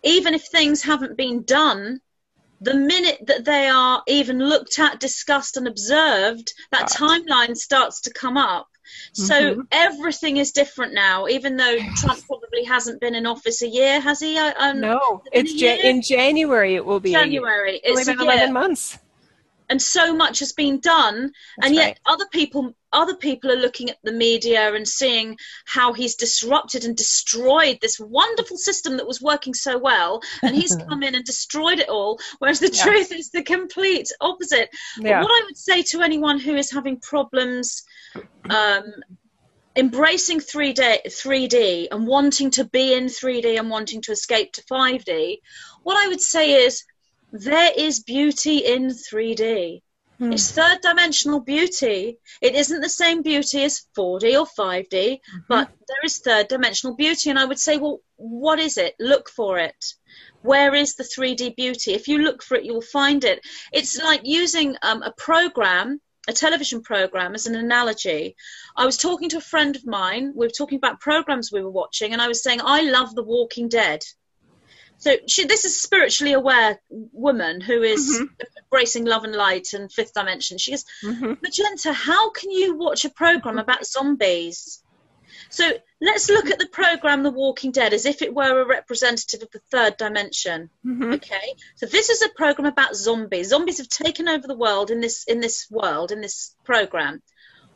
even 0.05 0.35
if 0.35 0.45
things 0.45 0.83
haven't 0.83 1.17
been 1.17 1.43
done, 1.43 2.01
the 2.61 2.75
minute 2.75 3.19
that 3.27 3.45
they 3.45 3.69
are 3.69 4.03
even 4.07 4.39
looked 4.39 4.79
at, 4.79 5.01
discussed, 5.01 5.57
and 5.57 5.67
observed, 5.69 6.53
that 6.73 6.89
timeline 6.89 7.57
starts 7.57 8.03
to 8.03 8.13
come 8.13 8.37
up. 8.37 8.69
So 9.13 9.35
mm-hmm. 9.35 9.61
everything 9.73 10.37
is 10.37 10.53
different 10.53 10.93
now, 10.95 11.27
even 11.27 11.57
though. 11.57 11.79
Trump 11.97 12.21
probably 12.27 12.65
hasn't 12.65 13.01
been 13.01 13.15
in 13.15 13.27
office 13.27 13.63
a 13.63 13.69
year, 13.69 14.01
has 14.01 14.21
he? 14.21 14.37
Um, 14.39 14.81
no, 14.81 15.23
it's 15.33 15.55
ja- 15.55 15.77
in 15.83 16.03
January. 16.03 16.75
It 16.75 16.85
will 16.85 17.01
be 17.01 17.13
January. 17.13 17.81
It's 17.83 18.09
only 18.09 18.17
been 18.17 18.21
eleven 18.21 18.53
months 18.53 18.99
and 19.69 19.81
so 19.81 20.15
much 20.15 20.41
has 20.41 20.53
been 20.53 20.81
done 20.81 21.33
That's 21.57 21.67
and 21.67 21.75
yet 21.75 21.87
right. 21.87 21.99
other 22.07 22.27
people 22.33 22.75
other 22.93 23.17
people 23.17 23.51
are 23.51 23.57
looking 23.57 23.91
at 23.91 23.99
the 24.05 24.13
media 24.13 24.73
and 24.73 24.87
seeing 24.87 25.37
how 25.65 25.93
he's 25.93 26.15
disrupted 26.15 26.85
and 26.85 26.97
destroyed 26.97 27.79
this 27.81 27.99
wonderful 27.99 28.57
system 28.57 28.99
that 28.99 29.07
was 29.07 29.21
working 29.21 29.55
so 29.55 29.79
well 29.79 30.23
and 30.43 30.55
he's 30.55 30.77
come 30.89 31.03
in 31.03 31.15
and 31.15 31.25
destroyed 31.25 31.81
it 31.81 31.89
all 31.89 32.21
whereas 32.39 32.61
the 32.61 32.73
yeah. 32.73 32.83
truth 32.85 33.13
is 33.13 33.31
the 33.31 33.43
complete 33.43 34.09
opposite 34.21 34.69
yeah. 34.99 35.21
what 35.21 35.31
i 35.31 35.45
would 35.47 35.57
say 35.57 35.83
to 35.83 36.03
anyone 36.03 36.39
who 36.39 36.55
is 36.55 36.71
having 36.71 36.99
problems 37.01 37.83
um, 38.49 38.85
embracing 39.77 40.39
3D, 40.39 41.05
3D 41.07 41.89
and 41.91 42.07
wanting 42.07 42.53
to 42.53 42.65
be 42.65 42.95
in 42.95 43.07
3D 43.07 43.59
and 43.59 43.69
wanting 43.69 44.03
to 44.03 44.13
escape 44.13 44.53
to 44.53 44.63
5D 44.63 45.39
what 45.83 45.97
i 45.97 46.09
would 46.09 46.21
say 46.21 46.65
is 46.65 46.85
there 47.35 47.73
is 47.77 47.99
beauty 47.99 48.59
in 48.59 48.91
3D. 48.91 49.83
Hmm. 50.19 50.33
It's 50.33 50.53
third 50.53 50.81
dimensional 50.83 51.41
beauty. 51.41 52.19
It 52.41 52.55
isn't 52.55 52.81
the 52.81 52.89
same 52.89 53.23
beauty 53.23 53.65
as 53.65 53.87
4D 53.99 54.41
or 54.41 54.47
5D, 54.47 54.89
mm-hmm. 54.93 55.39
but 55.49 55.69
there 55.89 56.05
is 56.05 56.19
third 56.19 56.47
dimensional 56.47 56.95
beauty. 56.95 57.31
And 57.31 57.39
I 57.39 57.45
would 57.45 57.59
say, 57.59 57.77
well, 57.77 57.99
what 58.15 58.61
is 58.61 58.79
it? 58.79 58.95
Look 59.01 59.29
for 59.29 59.59
it. 59.59 59.85
Where 60.43 60.77
is 60.77 60.95
the 60.95 61.03
3D 61.03 61.57
beauty? 61.57 61.95
If 61.95 62.07
you 62.07 62.19
look 62.19 62.41
for 62.41 62.57
it, 62.57 62.65
you'll 62.65 62.81
find 62.81 63.25
it. 63.25 63.45
It's 63.73 64.01
like 64.01 64.21
using 64.23 64.77
um, 64.83 65.03
a 65.03 65.11
program, 65.11 66.01
a 66.29 66.33
television 66.33 66.83
program, 66.83 67.35
as 67.35 67.49
an 67.49 67.57
analogy. 67.57 68.37
I 68.77 68.87
was 68.87 68.97
talking 68.97 69.31
to 69.31 69.39
a 69.39 69.51
friend 69.53 69.75
of 69.75 69.85
mine. 69.85 70.35
We 70.37 70.47
were 70.47 70.51
talking 70.57 70.79
about 70.79 71.01
programs 71.01 71.51
we 71.51 71.65
were 71.65 71.71
watching, 71.71 72.13
and 72.13 72.23
I 72.23 72.29
was 72.29 72.45
saying, 72.45 72.61
I 72.63 72.83
love 72.83 73.13
The 73.17 73.25
Walking 73.25 73.69
Dead. 73.69 74.05
So 75.05 75.17
she, 75.29 75.45
this 75.45 75.67
is 75.67 75.79
spiritually 75.79 76.33
aware 76.33 76.81
woman 76.89 77.61
who 77.61 77.83
is 77.83 78.09
mm-hmm. 78.09 78.25
embracing 78.63 79.05
love 79.05 79.25
and 79.25 79.35
light 79.35 79.75
and 79.75 79.93
fifth 79.93 80.15
dimension. 80.15 80.57
She 80.57 80.71
goes, 80.71 80.87
mm-hmm. 81.03 81.35
Magenta, 81.43 81.93
how 81.93 82.31
can 82.31 82.51
you 82.51 82.75
watch 82.75 83.05
a 83.05 83.11
program 83.11 83.59
about 83.59 83.85
zombies? 83.85 84.83
So 85.51 85.71
let's 86.01 86.31
look 86.31 86.49
at 86.51 86.59
the 86.59 86.69
program 86.69 87.23
The 87.23 87.31
Walking 87.31 87.71
Dead 87.71 87.93
as 87.93 88.07
if 88.07 88.23
it 88.23 88.35
were 88.35 88.63
a 88.63 88.67
representative 88.67 89.43
of 89.43 89.51
the 89.51 89.61
third 89.71 89.99
dimension. 89.99 90.71
Mm-hmm. 90.87 91.13
Okay, 91.13 91.55
so 91.75 91.85
this 91.85 92.09
is 92.09 92.23
a 92.23 92.31
program 92.31 92.65
about 92.67 92.97
zombies. 92.97 93.51
Zombies 93.51 93.77
have 93.79 93.91
taken 93.91 94.27
over 94.27 94.47
the 94.47 94.57
world 94.57 94.91
in 94.91 95.03
this 95.03 95.25
in 95.25 95.41
this 95.41 95.67
world 95.71 96.13
in 96.13 96.23
this 96.23 96.57
program. 96.65 97.21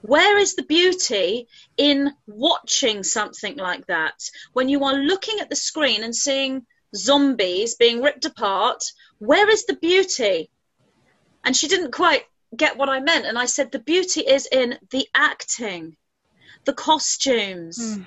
Where 0.01 0.39
is 0.39 0.55
the 0.55 0.63
beauty 0.63 1.47
in 1.77 2.11
watching 2.27 3.03
something 3.03 3.59
like 3.59 3.87
that 3.89 4.31
when 4.55 4.71
you 4.71 4.83
are 4.85 4.95
looking 4.95 5.41
at 5.41 5.51
the 5.51 5.57
screen 5.57 6.03
and 6.03 6.17
seeing 6.17 6.65
zombies 6.97 7.75
being 7.75 8.03
ripped 8.03 8.25
apart. 8.25 8.83
Where 9.19 9.49
is 9.49 9.67
the 9.67 9.75
beauty? 9.75 10.51
And 11.45 11.57
she 11.57 11.69
didn't 11.69 11.93
quite 11.93 12.25
get 12.57 12.77
what 12.77 12.89
I 12.89 13.01
meant. 13.01 13.27
And 13.27 13.39
I 13.39 13.47
said, 13.47 13.71
the 13.71 13.79
beauty 13.79 14.21
is 14.21 14.47
in 14.51 14.79
the 14.91 15.07
acting, 15.15 15.97
the 16.65 16.73
costumes, 16.73 17.79
mm. 17.79 18.07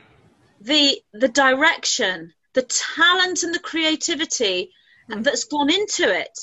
the 0.62 1.02
the 1.14 1.28
direction, 1.28 2.34
the 2.54 2.64
talent 2.64 3.44
and 3.44 3.54
the 3.54 3.60
creativity 3.60 4.72
mm. 5.10 5.24
that's 5.24 5.46
gone 5.46 5.72
into 5.72 6.14
it. 6.14 6.38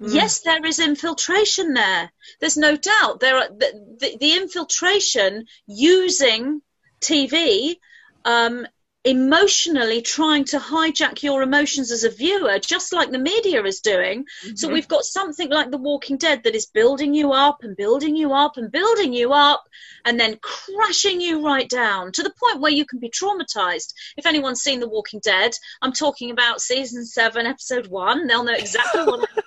Mm. 0.00 0.14
Yes, 0.14 0.40
there 0.40 0.64
is 0.64 0.78
infiltration 0.78 1.74
there. 1.74 2.10
There's 2.40 2.56
no 2.56 2.76
doubt. 2.76 3.20
There 3.20 3.36
are 3.36 3.48
the, 3.48 3.96
the, 4.00 4.16
the 4.18 4.32
infiltration 4.34 5.46
using 5.66 6.62
TV 7.00 7.76
um, 8.24 8.66
emotionally 9.04 10.00
trying 10.00 10.44
to 10.44 10.58
hijack 10.58 11.22
your 11.22 11.42
emotions 11.42 11.90
as 11.90 12.04
a 12.04 12.10
viewer, 12.10 12.58
just 12.60 12.92
like 12.92 13.10
the 13.10 13.18
media 13.18 13.62
is 13.64 13.80
doing. 13.80 14.24
Mm-hmm. 14.44 14.56
So 14.56 14.68
we've 14.68 14.86
got 14.86 15.04
something 15.04 15.50
like 15.50 15.70
The 15.70 15.78
Walking 15.78 16.18
Dead 16.18 16.44
that 16.44 16.54
is 16.54 16.66
building 16.66 17.12
you 17.12 17.32
up 17.32 17.58
and 17.62 17.76
building 17.76 18.14
you 18.14 18.32
up 18.32 18.56
and 18.56 18.70
building 18.70 19.12
you 19.12 19.32
up 19.32 19.64
and 20.04 20.20
then 20.20 20.38
crashing 20.40 21.20
you 21.20 21.44
right 21.44 21.68
down 21.68 22.12
to 22.12 22.22
the 22.22 22.30
point 22.30 22.60
where 22.60 22.70
you 22.70 22.84
can 22.84 23.00
be 23.00 23.10
traumatized. 23.10 23.92
If 24.16 24.26
anyone's 24.26 24.60
seen 24.60 24.78
The 24.78 24.88
Walking 24.88 25.20
Dead, 25.20 25.52
I'm 25.80 25.92
talking 25.92 26.30
about 26.30 26.60
season 26.60 27.04
seven, 27.04 27.46
episode 27.46 27.88
one. 27.88 28.28
They'll 28.28 28.44
know 28.44 28.54
exactly 28.54 29.04
what. 29.04 29.28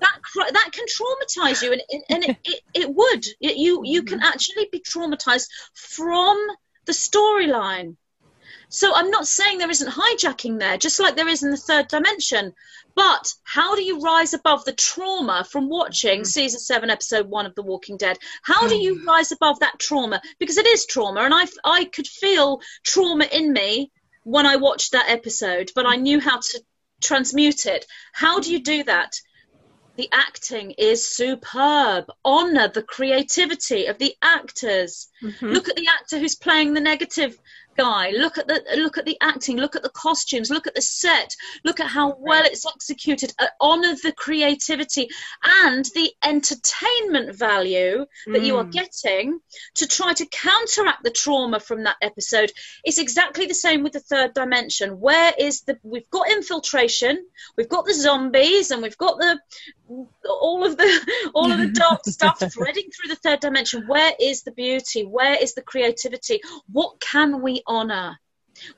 that 0.00 0.52
that 0.52 0.70
can 0.72 0.86
traumatize 0.86 1.62
you, 1.62 1.72
and, 1.72 1.82
and 2.08 2.24
it, 2.24 2.36
it, 2.44 2.60
it 2.74 2.94
would. 2.94 3.24
It, 3.40 3.56
you 3.58 3.82
you 3.84 4.02
can 4.02 4.18
mm-hmm. 4.18 4.26
actually 4.26 4.68
be 4.72 4.80
traumatized 4.80 5.46
from 5.74 6.36
the 6.86 6.92
storyline 6.92 7.96
so 8.72 8.94
I'm 8.94 9.10
not 9.10 9.28
saying 9.28 9.58
there 9.58 9.70
isn't 9.70 9.92
hijacking 9.92 10.58
there, 10.58 10.78
just 10.78 10.98
like 10.98 11.14
there 11.14 11.28
is 11.28 11.42
in 11.42 11.50
the 11.50 11.58
third 11.58 11.88
dimension. 11.88 12.54
But 12.94 13.34
how 13.44 13.76
do 13.76 13.82
you 13.82 14.00
rise 14.00 14.32
above 14.32 14.64
the 14.64 14.72
trauma 14.72 15.44
from 15.44 15.68
watching 15.68 16.22
mm. 16.22 16.26
season 16.26 16.58
seven, 16.58 16.88
episode 16.88 17.28
one 17.28 17.44
of 17.44 17.54
The 17.54 17.62
Walking 17.62 17.98
Dead? 17.98 18.16
How 18.42 18.66
do 18.66 18.74
you 18.74 18.96
mm. 18.96 19.06
rise 19.06 19.30
above 19.30 19.60
that 19.60 19.78
trauma? 19.78 20.22
Because 20.38 20.56
it 20.56 20.66
is 20.66 20.86
trauma, 20.86 21.20
and 21.20 21.34
I, 21.34 21.46
I 21.62 21.84
could 21.84 22.06
feel 22.06 22.62
trauma 22.82 23.26
in 23.30 23.52
me 23.52 23.92
when 24.24 24.46
I 24.46 24.56
watched 24.56 24.92
that 24.92 25.10
episode, 25.10 25.70
but 25.74 25.84
I 25.84 25.96
knew 25.96 26.18
how 26.18 26.40
to 26.40 26.62
transmute 27.02 27.66
it. 27.66 27.84
How 28.14 28.40
do 28.40 28.50
you 28.50 28.62
do 28.62 28.84
that? 28.84 29.20
The 29.96 30.08
acting 30.10 30.70
is 30.78 31.06
superb. 31.06 32.06
Honor 32.24 32.68
the 32.68 32.82
creativity 32.82 33.86
of 33.86 33.98
the 33.98 34.14
actors. 34.22 35.08
Mm-hmm. 35.22 35.46
Look 35.46 35.68
at 35.68 35.76
the 35.76 35.88
actor 35.88 36.18
who's 36.18 36.36
playing 36.36 36.72
the 36.72 36.80
negative 36.80 37.38
guy 37.76 38.10
look 38.10 38.38
at 38.38 38.46
the 38.46 38.62
look 38.76 38.98
at 38.98 39.04
the 39.04 39.16
acting 39.20 39.56
look 39.56 39.76
at 39.76 39.82
the 39.82 39.90
costumes 39.90 40.50
look 40.50 40.66
at 40.66 40.74
the 40.74 40.82
set 40.82 41.34
look 41.64 41.80
at 41.80 41.86
how 41.86 42.16
well 42.18 42.44
it's 42.44 42.66
executed 42.66 43.32
uh, 43.38 43.46
honor 43.60 43.94
the 44.02 44.12
creativity 44.12 45.08
and 45.64 45.84
the 45.94 46.10
entertainment 46.24 47.34
value 47.34 48.04
that 48.26 48.42
mm. 48.42 48.46
you 48.46 48.56
are 48.56 48.64
mm. 48.64 48.72
getting 48.72 49.38
to 49.74 49.86
try 49.86 50.12
to 50.12 50.26
counteract 50.26 51.02
the 51.02 51.10
trauma 51.10 51.60
from 51.60 51.84
that 51.84 51.96
episode 52.02 52.50
it's 52.84 52.98
exactly 52.98 53.46
the 53.46 53.54
same 53.54 53.82
with 53.82 53.92
the 53.92 54.00
third 54.00 54.34
dimension 54.34 55.00
where 55.00 55.32
is 55.38 55.62
the 55.62 55.78
we've 55.82 56.10
got 56.10 56.30
infiltration 56.30 57.24
we've 57.56 57.68
got 57.68 57.84
the 57.84 57.94
zombies 57.94 58.70
and 58.70 58.82
we've 58.82 58.98
got 58.98 59.18
the 59.18 59.38
all 60.24 60.64
of 60.64 60.76
the 60.76 61.30
all 61.34 61.50
of 61.50 61.58
the 61.58 61.68
dark 61.68 62.00
stuff 62.06 62.38
threading 62.38 62.84
through 62.90 63.08
the 63.08 63.20
third 63.22 63.40
dimension 63.40 63.86
where 63.86 64.12
is 64.18 64.42
the 64.42 64.52
beauty 64.52 65.02
Where 65.04 65.34
is 65.34 65.54
the 65.54 65.62
creativity? 65.62 66.40
What 66.70 67.00
can 67.00 67.42
we 67.42 67.61
honor? 67.66 68.18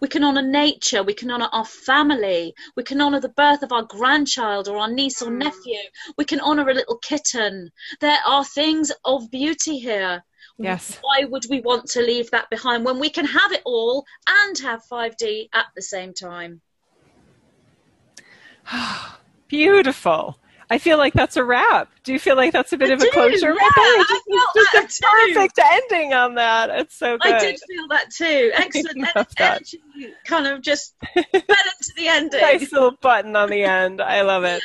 We 0.00 0.08
can 0.08 0.24
honor 0.24 0.42
nature. 0.42 1.02
We 1.02 1.14
can 1.14 1.30
honor 1.30 1.48
our 1.52 1.64
family. 1.64 2.54
We 2.76 2.84
can 2.84 3.00
honor 3.00 3.20
the 3.20 3.28
birth 3.28 3.62
of 3.62 3.72
our 3.72 3.82
grandchild 3.82 4.68
or 4.68 4.78
our 4.78 4.90
niece 4.90 5.20
or 5.20 5.30
mm. 5.30 5.38
nephew. 5.38 5.80
We 6.16 6.24
can 6.24 6.40
honor 6.40 6.68
a 6.68 6.74
little 6.74 6.98
kitten. 6.98 7.70
There 8.00 8.18
are 8.26 8.44
things 8.44 8.92
of 9.04 9.30
beauty 9.30 9.78
here. 9.78 10.24
Yes. 10.58 10.98
Why 11.02 11.24
would 11.24 11.46
we 11.50 11.60
want 11.60 11.86
to 11.90 12.00
leave 12.00 12.30
that 12.30 12.48
behind 12.50 12.84
when 12.84 13.00
we 13.00 13.10
can 13.10 13.26
have 13.26 13.52
it 13.52 13.62
all 13.64 14.04
and 14.28 14.58
have 14.58 14.82
5D 14.90 15.48
at 15.52 15.66
the 15.74 15.82
same 15.82 16.14
time? 16.14 16.60
Beautiful. 19.48 20.38
I 20.74 20.78
feel 20.78 20.98
like 20.98 21.12
that's 21.12 21.36
a 21.36 21.44
wrap. 21.44 21.88
Do 22.02 22.12
you 22.12 22.18
feel 22.18 22.34
like 22.34 22.52
that's 22.52 22.72
a 22.72 22.76
bit 22.76 22.90
I 22.90 22.94
of 22.94 23.00
a 23.00 23.06
closure 23.12 23.46
yeah, 23.46 23.52
right 23.52 23.72
there? 23.76 23.84
I 23.84 24.04
Just, 24.08 24.24
felt 24.28 24.54
just 24.56 24.72
that 24.72 24.84
a 24.84 25.28
too. 25.28 25.34
perfect 25.34 25.60
ending 25.62 26.12
on 26.12 26.34
that. 26.34 26.68
It's 26.70 26.96
so 26.96 27.16
good. 27.16 27.32
I 27.32 27.38
did 27.38 27.60
feel 27.60 27.86
that 27.90 28.10
too. 28.10 28.50
Excellent 28.54 29.08
energy 29.38 29.80
kind 30.24 30.48
of 30.48 30.62
just 30.62 30.96
fell 31.14 31.22
into 31.30 31.92
the 31.96 32.08
ending. 32.08 32.40
Nice 32.40 32.72
little 32.72 32.90
button 33.00 33.36
on 33.36 33.50
the 33.50 33.62
end. 33.62 34.00
I 34.00 34.22
love 34.22 34.42
it. 34.42 34.60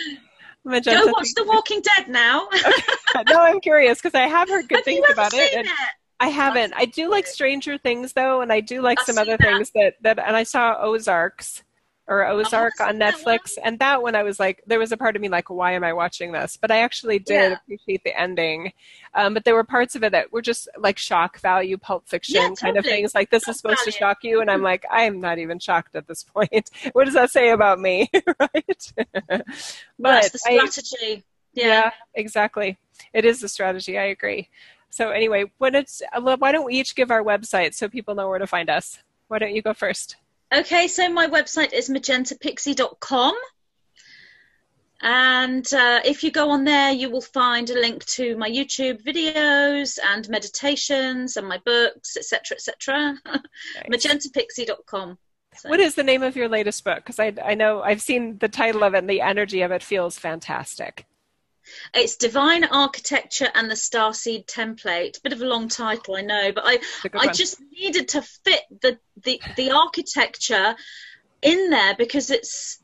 Magenta, 0.66 1.06
Go 1.06 1.12
watch 1.12 1.32
The 1.36 1.44
Walking 1.44 1.82
Dead 1.82 2.08
now. 2.08 2.48
no, 3.30 3.40
I'm 3.40 3.60
curious 3.60 4.02
because 4.02 4.16
I 4.16 4.26
have 4.28 4.50
heard 4.50 4.68
good 4.68 4.78
Have 4.78 4.86
things 4.86 5.06
about 5.12 5.36
it. 5.36 5.54
And 5.54 5.68
it? 5.68 5.74
I 6.20 6.30
haven't. 6.30 6.74
I 6.76 6.86
do 6.86 7.12
like 7.12 7.28
Stranger 7.28 7.78
Things 7.78 8.14
though, 8.14 8.42
and 8.42 8.52
I 8.52 8.62
do 8.62 8.82
like 8.82 9.00
I've 9.02 9.06
some 9.06 9.20
other 9.20 9.38
that. 9.38 9.42
things 9.42 9.70
that, 9.76 9.94
that 10.02 10.18
and 10.18 10.36
I 10.36 10.42
saw 10.42 10.76
Ozarks 10.80 11.62
or 12.10 12.26
Ozark 12.26 12.74
I've 12.82 12.88
on 12.88 12.92
seen 12.94 13.00
that 13.00 13.14
Netflix, 13.16 13.58
and 13.64 13.80
that 13.80 14.02
one 14.02 14.16
I 14.16 14.24
was 14.24 14.40
like, 14.40 14.62
there 14.68 14.80
was 14.80 14.92
a 14.92 14.98
part 14.98 15.16
of 15.16 15.22
me 15.22 15.30
like, 15.30 15.50
why 15.50 15.74
am 15.74 15.84
I 15.84 15.94
watching 15.94 16.32
this? 16.32 16.58
But 16.58 16.72
I 16.72 16.80
actually 16.80 17.20
did 17.20 17.34
Yeah. 17.52 17.54
appreciate 17.64 18.04
the 18.04 18.20
ending. 18.20 18.74
Um, 19.14 19.34
but 19.34 19.46
there 19.46 19.56
were 19.56 19.64
parts 19.64 19.96
of 19.96 20.04
it 20.04 20.12
that 20.12 20.32
were 20.34 20.42
just 20.42 20.68
like 20.78 20.98
shock 20.98 21.40
value, 21.40 21.78
Pulp 21.78 22.08
Fiction 22.10 22.42
Yeah, 22.42 22.50
kind 22.60 22.78
of 22.78 22.84
things. 22.84 23.16
Like 23.16 23.30
this 23.30 23.44
Shock 23.44 23.52
is 23.52 23.58
supposed 23.58 23.80
to 23.86 23.92
value. 23.92 23.98
shock 24.00 24.18
you, 24.24 24.42
and 24.42 24.50
I'm 24.52 24.62
like, 24.64 24.86
I 24.92 25.04
am 25.04 25.20
not 25.22 25.38
even 25.40 25.60
shocked 25.60 25.96
at 25.96 26.08
this 26.08 26.24
point. 26.24 26.70
what 26.94 27.06
does 27.06 27.14
that 27.14 27.30
say 27.32 27.50
about 27.52 27.80
me, 27.80 28.10
right? 28.40 28.94
Well, 29.30 29.42
but 30.00 30.22
that's 30.22 30.32
the 30.32 30.40
I- 30.50 30.66
strategy. 30.68 31.24
yeah. 31.54 31.66
yeah. 31.66 31.92
exactly. 32.16 32.78
It 33.14 33.24
is 33.26 33.40
the 33.40 33.48
strategy. 33.50 33.98
I 33.98 34.06
agree. 34.06 34.50
So 34.90 35.12
anyway, 35.12 35.46
when 35.60 35.76
it's 35.76 36.02
uh, 36.12 36.22
why 36.38 36.52
don't 36.52 36.66
we 36.66 36.74
each 36.76 36.96
give 36.96 37.12
our 37.12 37.24
website 37.24 37.76
so 37.76 37.88
people 37.88 38.16
know 38.16 38.28
where 38.28 38.40
to 38.40 38.48
find 38.48 38.70
us? 38.70 38.98
Why 39.28 39.38
don't 39.40 39.54
you 39.56 39.62
go 39.62 39.74
first? 39.74 40.16
Okay, 40.54 40.88
so 40.88 41.10
my 41.10 41.28
website 41.28 41.74
is 41.74 41.90
magentapixie.com. 41.90 43.36
And 45.02 45.66
uh, 45.74 46.02
if 46.04 46.24
you 46.24 46.32
go 46.32 46.50
on 46.50 46.66
there, 46.66 46.92
you 46.92 47.10
will 47.10 47.22
find 47.22 47.70
a 47.70 47.74
link 47.80 48.04
to 48.06 48.36
my 48.36 48.50
YouTube 48.50 49.02
videos 49.02 49.98
and 50.06 50.28
meditations 50.28 51.38
and 51.38 51.48
my 51.48 51.58
books, 51.64 52.18
etc., 52.18 52.56
etc. 52.58 53.16
Nice. 53.26 54.06
magentapixie.com. 54.06 55.18
So- 55.56 55.70
What 55.70 55.80
is 55.80 55.96
the 55.96 56.04
name 56.04 56.24
of 56.24 56.36
your 56.36 56.50
latest 56.50 56.84
book? 56.84 56.98
Because 56.98 57.20
I, 57.20 57.34
I 57.44 57.56
know 57.56 57.82
I've 57.82 58.02
seen 58.02 58.38
the 58.40 58.50
title 58.50 58.84
of 58.84 58.94
it 58.94 59.00
and 59.00 59.10
the 59.10 59.22
energy 59.22 59.62
of 59.62 59.72
it 59.72 59.84
feels 59.84 60.18
fantastic. 60.20 61.06
It's 61.94 62.16
Divine 62.16 62.64
Architecture 62.64 63.50
and 63.54 63.70
the 63.70 63.76
Starseed 63.76 64.46
Template. 64.46 65.22
Bit 65.24 65.34
of 65.34 65.42
a 65.42 65.46
long 65.46 65.68
title, 65.68 66.16
I 66.16 66.22
know, 66.22 66.52
but 66.52 66.66
I, 66.66 66.74
It's 66.74 67.06
a 67.06 67.10
good 67.10 67.22
I 67.22 67.26
one. 67.28 67.36
just 67.36 67.60
needed 67.72 68.10
to 68.10 68.22
fit 68.22 68.64
the, 68.82 69.00
the, 69.24 69.40
the 69.56 69.72
architecture 69.72 70.76
in 71.42 71.70
there 71.70 71.96
because 71.98 72.30
it's 72.32 72.80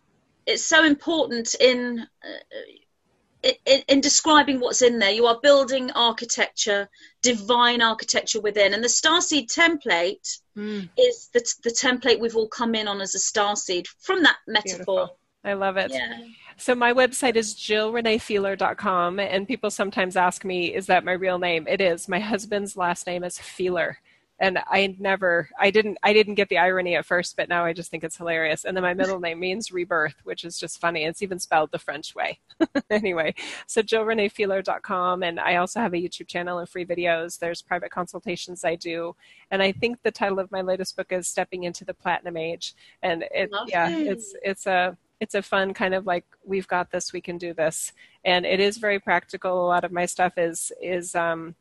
it's 0.46 0.64
so 0.64 0.86
important 0.86 1.56
in, 1.60 2.06
uh, 2.24 3.50
in 3.66 3.82
in 3.88 4.02
describing 4.02 4.60
what's 4.60 4.82
in 4.82 5.00
there. 5.00 5.12
You 5.12 5.26
are 5.26 5.40
building 5.42 5.92
architecture, 5.92 6.88
divine 7.22 7.82
architecture 7.82 8.42
within, 8.42 8.74
and 8.74 8.84
the 8.84 8.88
starseed 8.88 9.54
template 9.54 10.40
Mm, 10.58 10.88
is 10.98 11.30
the 11.34 11.44
the 11.64 11.70
template 11.70 12.20
we've 12.20 12.38
all 12.38 12.48
come 12.48 12.76
in 12.76 12.88
on 12.88 13.02
as 13.02 13.14
a 13.14 13.18
starseed 13.18 13.88
from 14.00 14.24
that 14.24 14.38
metaphor. 14.48 14.76
beautiful. 14.78 15.18
I 15.44 15.54
love 15.54 15.78
it. 15.78 15.92
Yeah. 15.92 16.18
So 16.58 16.74
my 16.74 16.94
website 16.94 17.36
is 17.36 17.54
jillreneefeeler.com 17.54 19.20
and 19.20 19.48
people 19.48 19.70
sometimes 19.70 20.16
ask 20.16 20.46
me, 20.46 20.74
is 20.74 20.86
that 20.88 21.04
my 21.04 21.12
real 21.12 21.38
name? 21.38 21.68
It 21.68 21.82
is. 21.82 22.08
My 22.08 22.20
husband's 22.20 22.78
last 22.78 23.08
name 23.08 23.24
is 23.24 23.38
Feeler. 23.38 24.00
And 24.38 24.60
I 24.68 24.94
never 25.00 25.50
I 25.58 25.72
didn't 25.72 25.98
I 26.04 26.12
didn't 26.12 26.36
get 26.36 26.50
the 26.50 26.58
irony 26.58 26.98
at 26.98 27.06
first, 27.06 27.38
but 27.38 27.48
now 27.48 27.64
I 27.64 27.72
just 27.72 27.90
think 27.90 28.04
it's 28.04 28.18
hilarious. 28.18 28.66
And 28.66 28.76
then 28.76 28.84
my 28.84 28.94
middle 28.94 29.20
name 29.20 29.40
means 29.40 29.72
rebirth, 29.72 30.16
which 30.26 30.44
is 30.44 30.60
just 30.60 30.82
funny. 30.82 31.06
It's 31.06 31.22
even 31.22 31.40
spelled 31.40 31.72
the 31.72 31.80
French 31.80 32.14
way. 32.16 32.40
anyway, 32.90 33.34
so 33.66 33.82
jillreneefeeler.com 33.82 35.24
and 35.24 35.40
I 35.40 35.56
also 35.56 35.80
have 35.80 35.94
a 35.94 35.98
YouTube 35.98 36.28
channel 36.28 36.60
and 36.60 36.68
free 36.68 36.86
videos. 36.86 37.40
There's 37.40 37.62
private 37.62 37.92
consultations 37.92 38.66
I 38.66 38.76
do. 38.76 39.16
And 39.52 39.64
I 39.64 39.72
think 39.72 40.02
the 40.04 40.12
title 40.12 40.40
of 40.40 40.52
my 40.52 40.62
latest 40.62 40.98
book 40.98 41.14
is 41.14 41.30
Stepping 41.30 41.64
into 41.64 41.86
the 41.86 41.94
Platinum 41.94 42.36
Age. 42.36 42.76
And 43.04 43.24
it 43.32 43.50
yeah, 43.68 43.90
it's 43.90 44.36
it's 44.44 44.68
a 44.68 44.98
it's 45.26 45.34
a 45.34 45.42
fun 45.42 45.74
kind 45.74 45.96
of 45.96 46.06
like 46.06 46.24
we've 46.46 46.68
got 46.68 46.92
this 46.92 47.12
we 47.12 47.20
can 47.20 47.40
do 47.40 47.52
this. 47.52 47.92
And 48.24 48.46
it 48.46 48.60
is 48.60 48.78
very 48.78 49.00
practical. 49.00 49.66
A 49.66 49.68
lot 49.68 49.84
of 49.84 49.92
my 49.92 50.06
stuff 50.06 50.34
is 50.38 50.72
is 50.80 51.16
um 51.16 51.56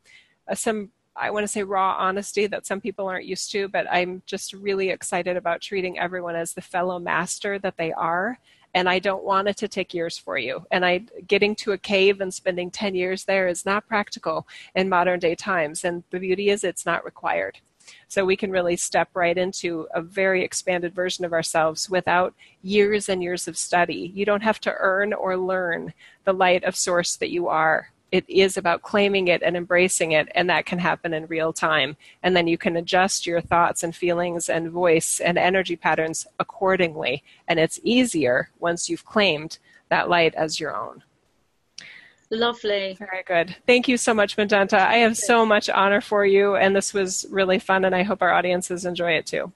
some 0.53 0.91
i 1.17 1.31
want 1.31 1.45
to 1.45 1.49
say 1.49 1.63
raw 1.63 1.97
honesty 1.99 2.47
that 2.47 2.67
some 2.67 2.81
people 2.87 3.07
aren't 3.09 3.33
used 3.35 3.51
to 3.53 3.67
but 3.69 3.87
i'm 3.91 4.21
just 4.27 4.53
really 4.53 4.91
excited 4.91 5.37
about 5.37 5.63
treating 5.63 5.99
everyone 5.99 6.37
as 6.37 6.53
the 6.53 6.61
fellow 6.61 6.99
master 6.99 7.59
that 7.59 7.79
they 7.79 7.93
are. 7.93 8.39
And 8.75 8.87
i 8.95 8.99
don't 8.99 9.25
want 9.25 9.49
it 9.49 9.57
to 9.59 9.69
take 9.69 9.95
years 9.95 10.19
for 10.19 10.37
you. 10.37 10.55
And 10.71 10.85
i 10.85 10.95
getting 11.35 11.55
to 11.63 11.73
a 11.73 11.85
cave 11.95 12.21
and 12.21 12.35
spending 12.35 12.71
10 12.71 12.95
years 12.95 13.25
there 13.25 13.49
is 13.49 13.65
not 13.65 13.89
practical 13.89 14.47
in 14.75 14.95
modern 14.97 15.21
day 15.21 15.35
times. 15.35 15.85
And 15.87 16.03
the 16.11 16.21
beauty 16.27 16.51
is 16.51 16.65
it's 16.65 16.85
not 16.85 17.05
required 17.11 17.57
so 18.09 18.25
we 18.25 18.37
can 18.37 18.51
really 18.51 18.77
step 18.77 19.09
right 19.15 19.37
into 19.37 19.87
a 19.95 20.01
very 20.01 20.43
expanded 20.43 20.95
version 20.95 21.25
of 21.25 21.33
ourselves 21.33 21.89
without 21.91 22.35
years 22.63 23.09
and 23.09 23.23
years 23.23 23.49
of 23.49 23.57
study. 23.57 24.13
You 24.15 24.25
don't 24.25 24.43
have 24.43 24.61
to 24.61 24.75
earn 24.79 25.13
or 25.13 25.37
learn 25.37 25.93
the 26.25 26.33
light 26.33 26.65
of 26.65 26.77
source 26.77 27.17
that 27.17 27.31
you 27.31 27.49
are. 27.49 27.91
It 28.13 28.25
is 28.29 28.57
about 28.57 28.83
claiming 28.83 29.27
it 29.27 29.43
and 29.43 29.57
embracing 29.57 30.13
it, 30.13 30.29
and 30.37 30.49
that 30.49 30.67
can 30.67 30.79
happen 30.79 31.13
in 31.13 31.27
real 31.27 31.53
time. 31.53 31.97
And 32.23 32.37
then 32.37 32.47
you 32.47 32.57
can 32.57 32.77
adjust 32.77 33.27
your 33.27 33.41
thoughts 33.41 33.83
and 33.83 33.95
feelings 33.95 34.49
and 34.49 34.71
voice 34.71 35.19
and 35.19 35.37
energy 35.37 35.75
patterns 35.75 36.27
accordingly. 36.39 37.25
And 37.49 37.59
it's 37.59 37.81
easier 37.83 38.51
once 38.61 38.89
you've 38.89 39.05
claimed 39.05 39.59
that 39.89 40.09
light 40.09 40.35
as 40.37 40.61
your 40.61 40.77
own. 40.77 41.03
Lovely. 42.35 42.97
Very 42.99 43.23
good. 43.23 43.57
Thank 43.67 43.89
you 43.89 43.97
so 43.97 44.13
much, 44.13 44.37
Magenta. 44.37 44.81
I 44.81 44.99
have 44.99 45.17
so 45.17 45.47
much 45.47 45.69
honor 45.71 46.01
for 46.01 46.25
you, 46.27 46.57
and 46.57 46.75
this 46.75 46.93
was 46.93 47.27
really 47.31 47.59
fun, 47.59 47.85
and 47.85 47.95
I 47.95 48.03
hope 48.03 48.23
our 48.23 48.33
audiences 48.33 48.85
enjoy 48.85 49.13
it 49.13 49.27
too. 49.27 49.53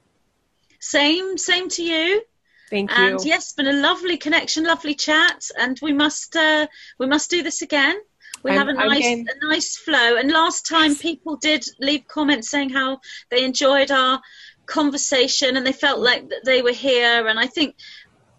Same, 0.80 1.36
same 1.36 1.68
to 1.70 1.82
you. 1.82 2.22
Thank 2.70 2.90
you. 2.90 2.96
And 2.96 3.24
yes, 3.24 3.52
been 3.52 3.66
a 3.66 3.72
lovely 3.72 4.16
connection, 4.16 4.64
lovely 4.64 4.94
chat, 4.94 5.48
and 5.58 5.78
we 5.82 5.92
must 5.92 6.36
uh, 6.36 6.66
we 6.98 7.06
must 7.06 7.30
do 7.30 7.42
this 7.42 7.62
again. 7.62 7.96
We 8.44 8.52
I'm- 8.52 8.58
have 8.58 8.68
a 8.68 8.74
nice 8.74 9.02
game. 9.02 9.26
a 9.28 9.46
nice 9.46 9.76
flow. 9.76 10.16
And 10.16 10.30
last 10.30 10.66
time 10.66 10.94
people 10.94 11.36
did 11.36 11.64
leave 11.80 12.06
comments 12.06 12.48
saying 12.48 12.70
how 12.70 13.00
they 13.30 13.44
enjoyed 13.44 13.90
our 13.90 14.20
conversation 14.66 15.56
and 15.56 15.66
they 15.66 15.72
felt 15.72 15.98
like 15.98 16.28
that 16.28 16.44
they 16.44 16.62
were 16.62 16.72
here. 16.72 17.26
And 17.26 17.40
I 17.40 17.46
think 17.46 17.74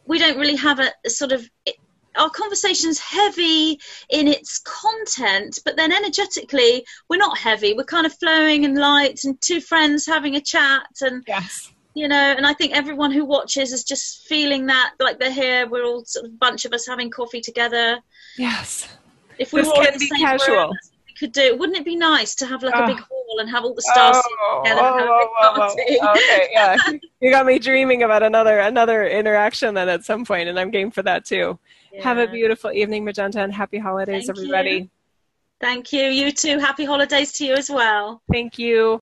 we 0.05 0.19
don't 0.19 0.37
really 0.37 0.55
have 0.55 0.79
a, 0.79 0.91
a 1.05 1.09
sort 1.09 1.31
of 1.31 1.49
our 2.17 2.29
conversation's 2.29 2.99
heavy 2.99 3.79
in 4.09 4.27
its 4.27 4.59
content, 4.59 5.59
but 5.63 5.75
then 5.77 5.91
energetically 5.91 6.85
we're 7.09 7.17
not 7.17 7.37
heavy. 7.37 7.73
We're 7.73 7.83
kind 7.83 8.05
of 8.05 8.13
flowing 8.17 8.65
and 8.65 8.77
light 8.77 9.21
and 9.23 9.39
two 9.41 9.61
friends 9.61 10.05
having 10.05 10.35
a 10.35 10.41
chat 10.41 10.83
and 11.01 11.23
yes. 11.27 11.71
you 11.93 12.07
know 12.07 12.15
and 12.37 12.45
i 12.45 12.53
think 12.53 12.75
everyone 12.75 13.11
who 13.11 13.25
watches 13.25 13.71
is 13.73 13.83
just 13.83 14.27
feeling 14.27 14.65
that 14.67 14.91
like 14.99 15.19
they're 15.19 15.31
here 15.31 15.67
we're 15.67 15.83
all 15.83 16.03
sort 16.05 16.25
of 16.25 16.31
a 16.31 16.35
bunch 16.35 16.65
of 16.65 16.73
us 16.73 16.85
having 16.87 17.09
coffee 17.09 17.41
together 17.41 17.99
Yes. 18.37 18.87
if 19.37 19.51
we 19.53 19.61
This 19.61 19.67
were 19.69 19.73
all 19.75 19.85
in 19.85 19.93
the 19.93 19.99
be 19.99 20.07
same 20.07 20.19
casual. 20.19 20.55
room, 20.55 20.71
we 21.07 21.13
could 21.19 21.31
do 21.31 21.55
wouldn't 21.57 21.77
it 21.77 21.85
be 21.85 21.95
nice 21.95 22.35
to 22.35 22.45
have 22.45 22.61
like 22.63 22.75
Oh. 22.75 22.83
a 22.83 22.87
big 22.87 22.97
ah. 22.99 23.05
hall 23.09 23.39
and 23.39 23.49
have 23.49 23.63
all 23.63 23.73
the 23.73 23.81
stars 23.81 24.17
Oh, 24.17 24.21
oh 24.41 24.63
together 24.63 24.81
and 24.81 24.95
have 24.95 24.95
a 24.95 24.99
big 24.99 25.07
whoa, 25.09 25.51
whoa, 25.51 25.51
whoa. 25.51 25.67
party? 25.67 26.19
Okay, 26.21 26.47
yeah. 26.53 26.77
You 27.21 27.31
got 27.31 27.45
me 27.45 27.59
dreaming 27.59 28.03
about 28.03 28.23
another 28.23 28.59
another 28.59 29.05
interaction 29.05 29.73
then 29.73 29.89
at 29.89 30.05
some 30.05 30.23
point, 30.25 30.47
and 30.47 30.57
I'm 30.59 30.71
game 30.71 30.89
for 30.91 31.03
that 31.03 31.25
too. 31.25 31.59
Have 32.01 32.17
a 32.17 32.27
beautiful 32.27 32.71
evening, 32.71 33.03
Magenta, 33.03 33.41
and 33.41 33.53
happy 33.53 33.77
holidays, 33.77 34.27
Thank 34.27 34.37
everybody. 34.37 34.71
you. 34.71 34.89
thank 35.59 35.91
you 35.91 36.03
you 36.03 36.31
too 36.31 36.57
happy 36.57 36.85
holidays 36.85 37.33
to 37.33 37.45
you 37.45 37.53
as 37.53 37.69
well 37.69 38.21
Thank 38.31 38.57
you. 38.57 38.97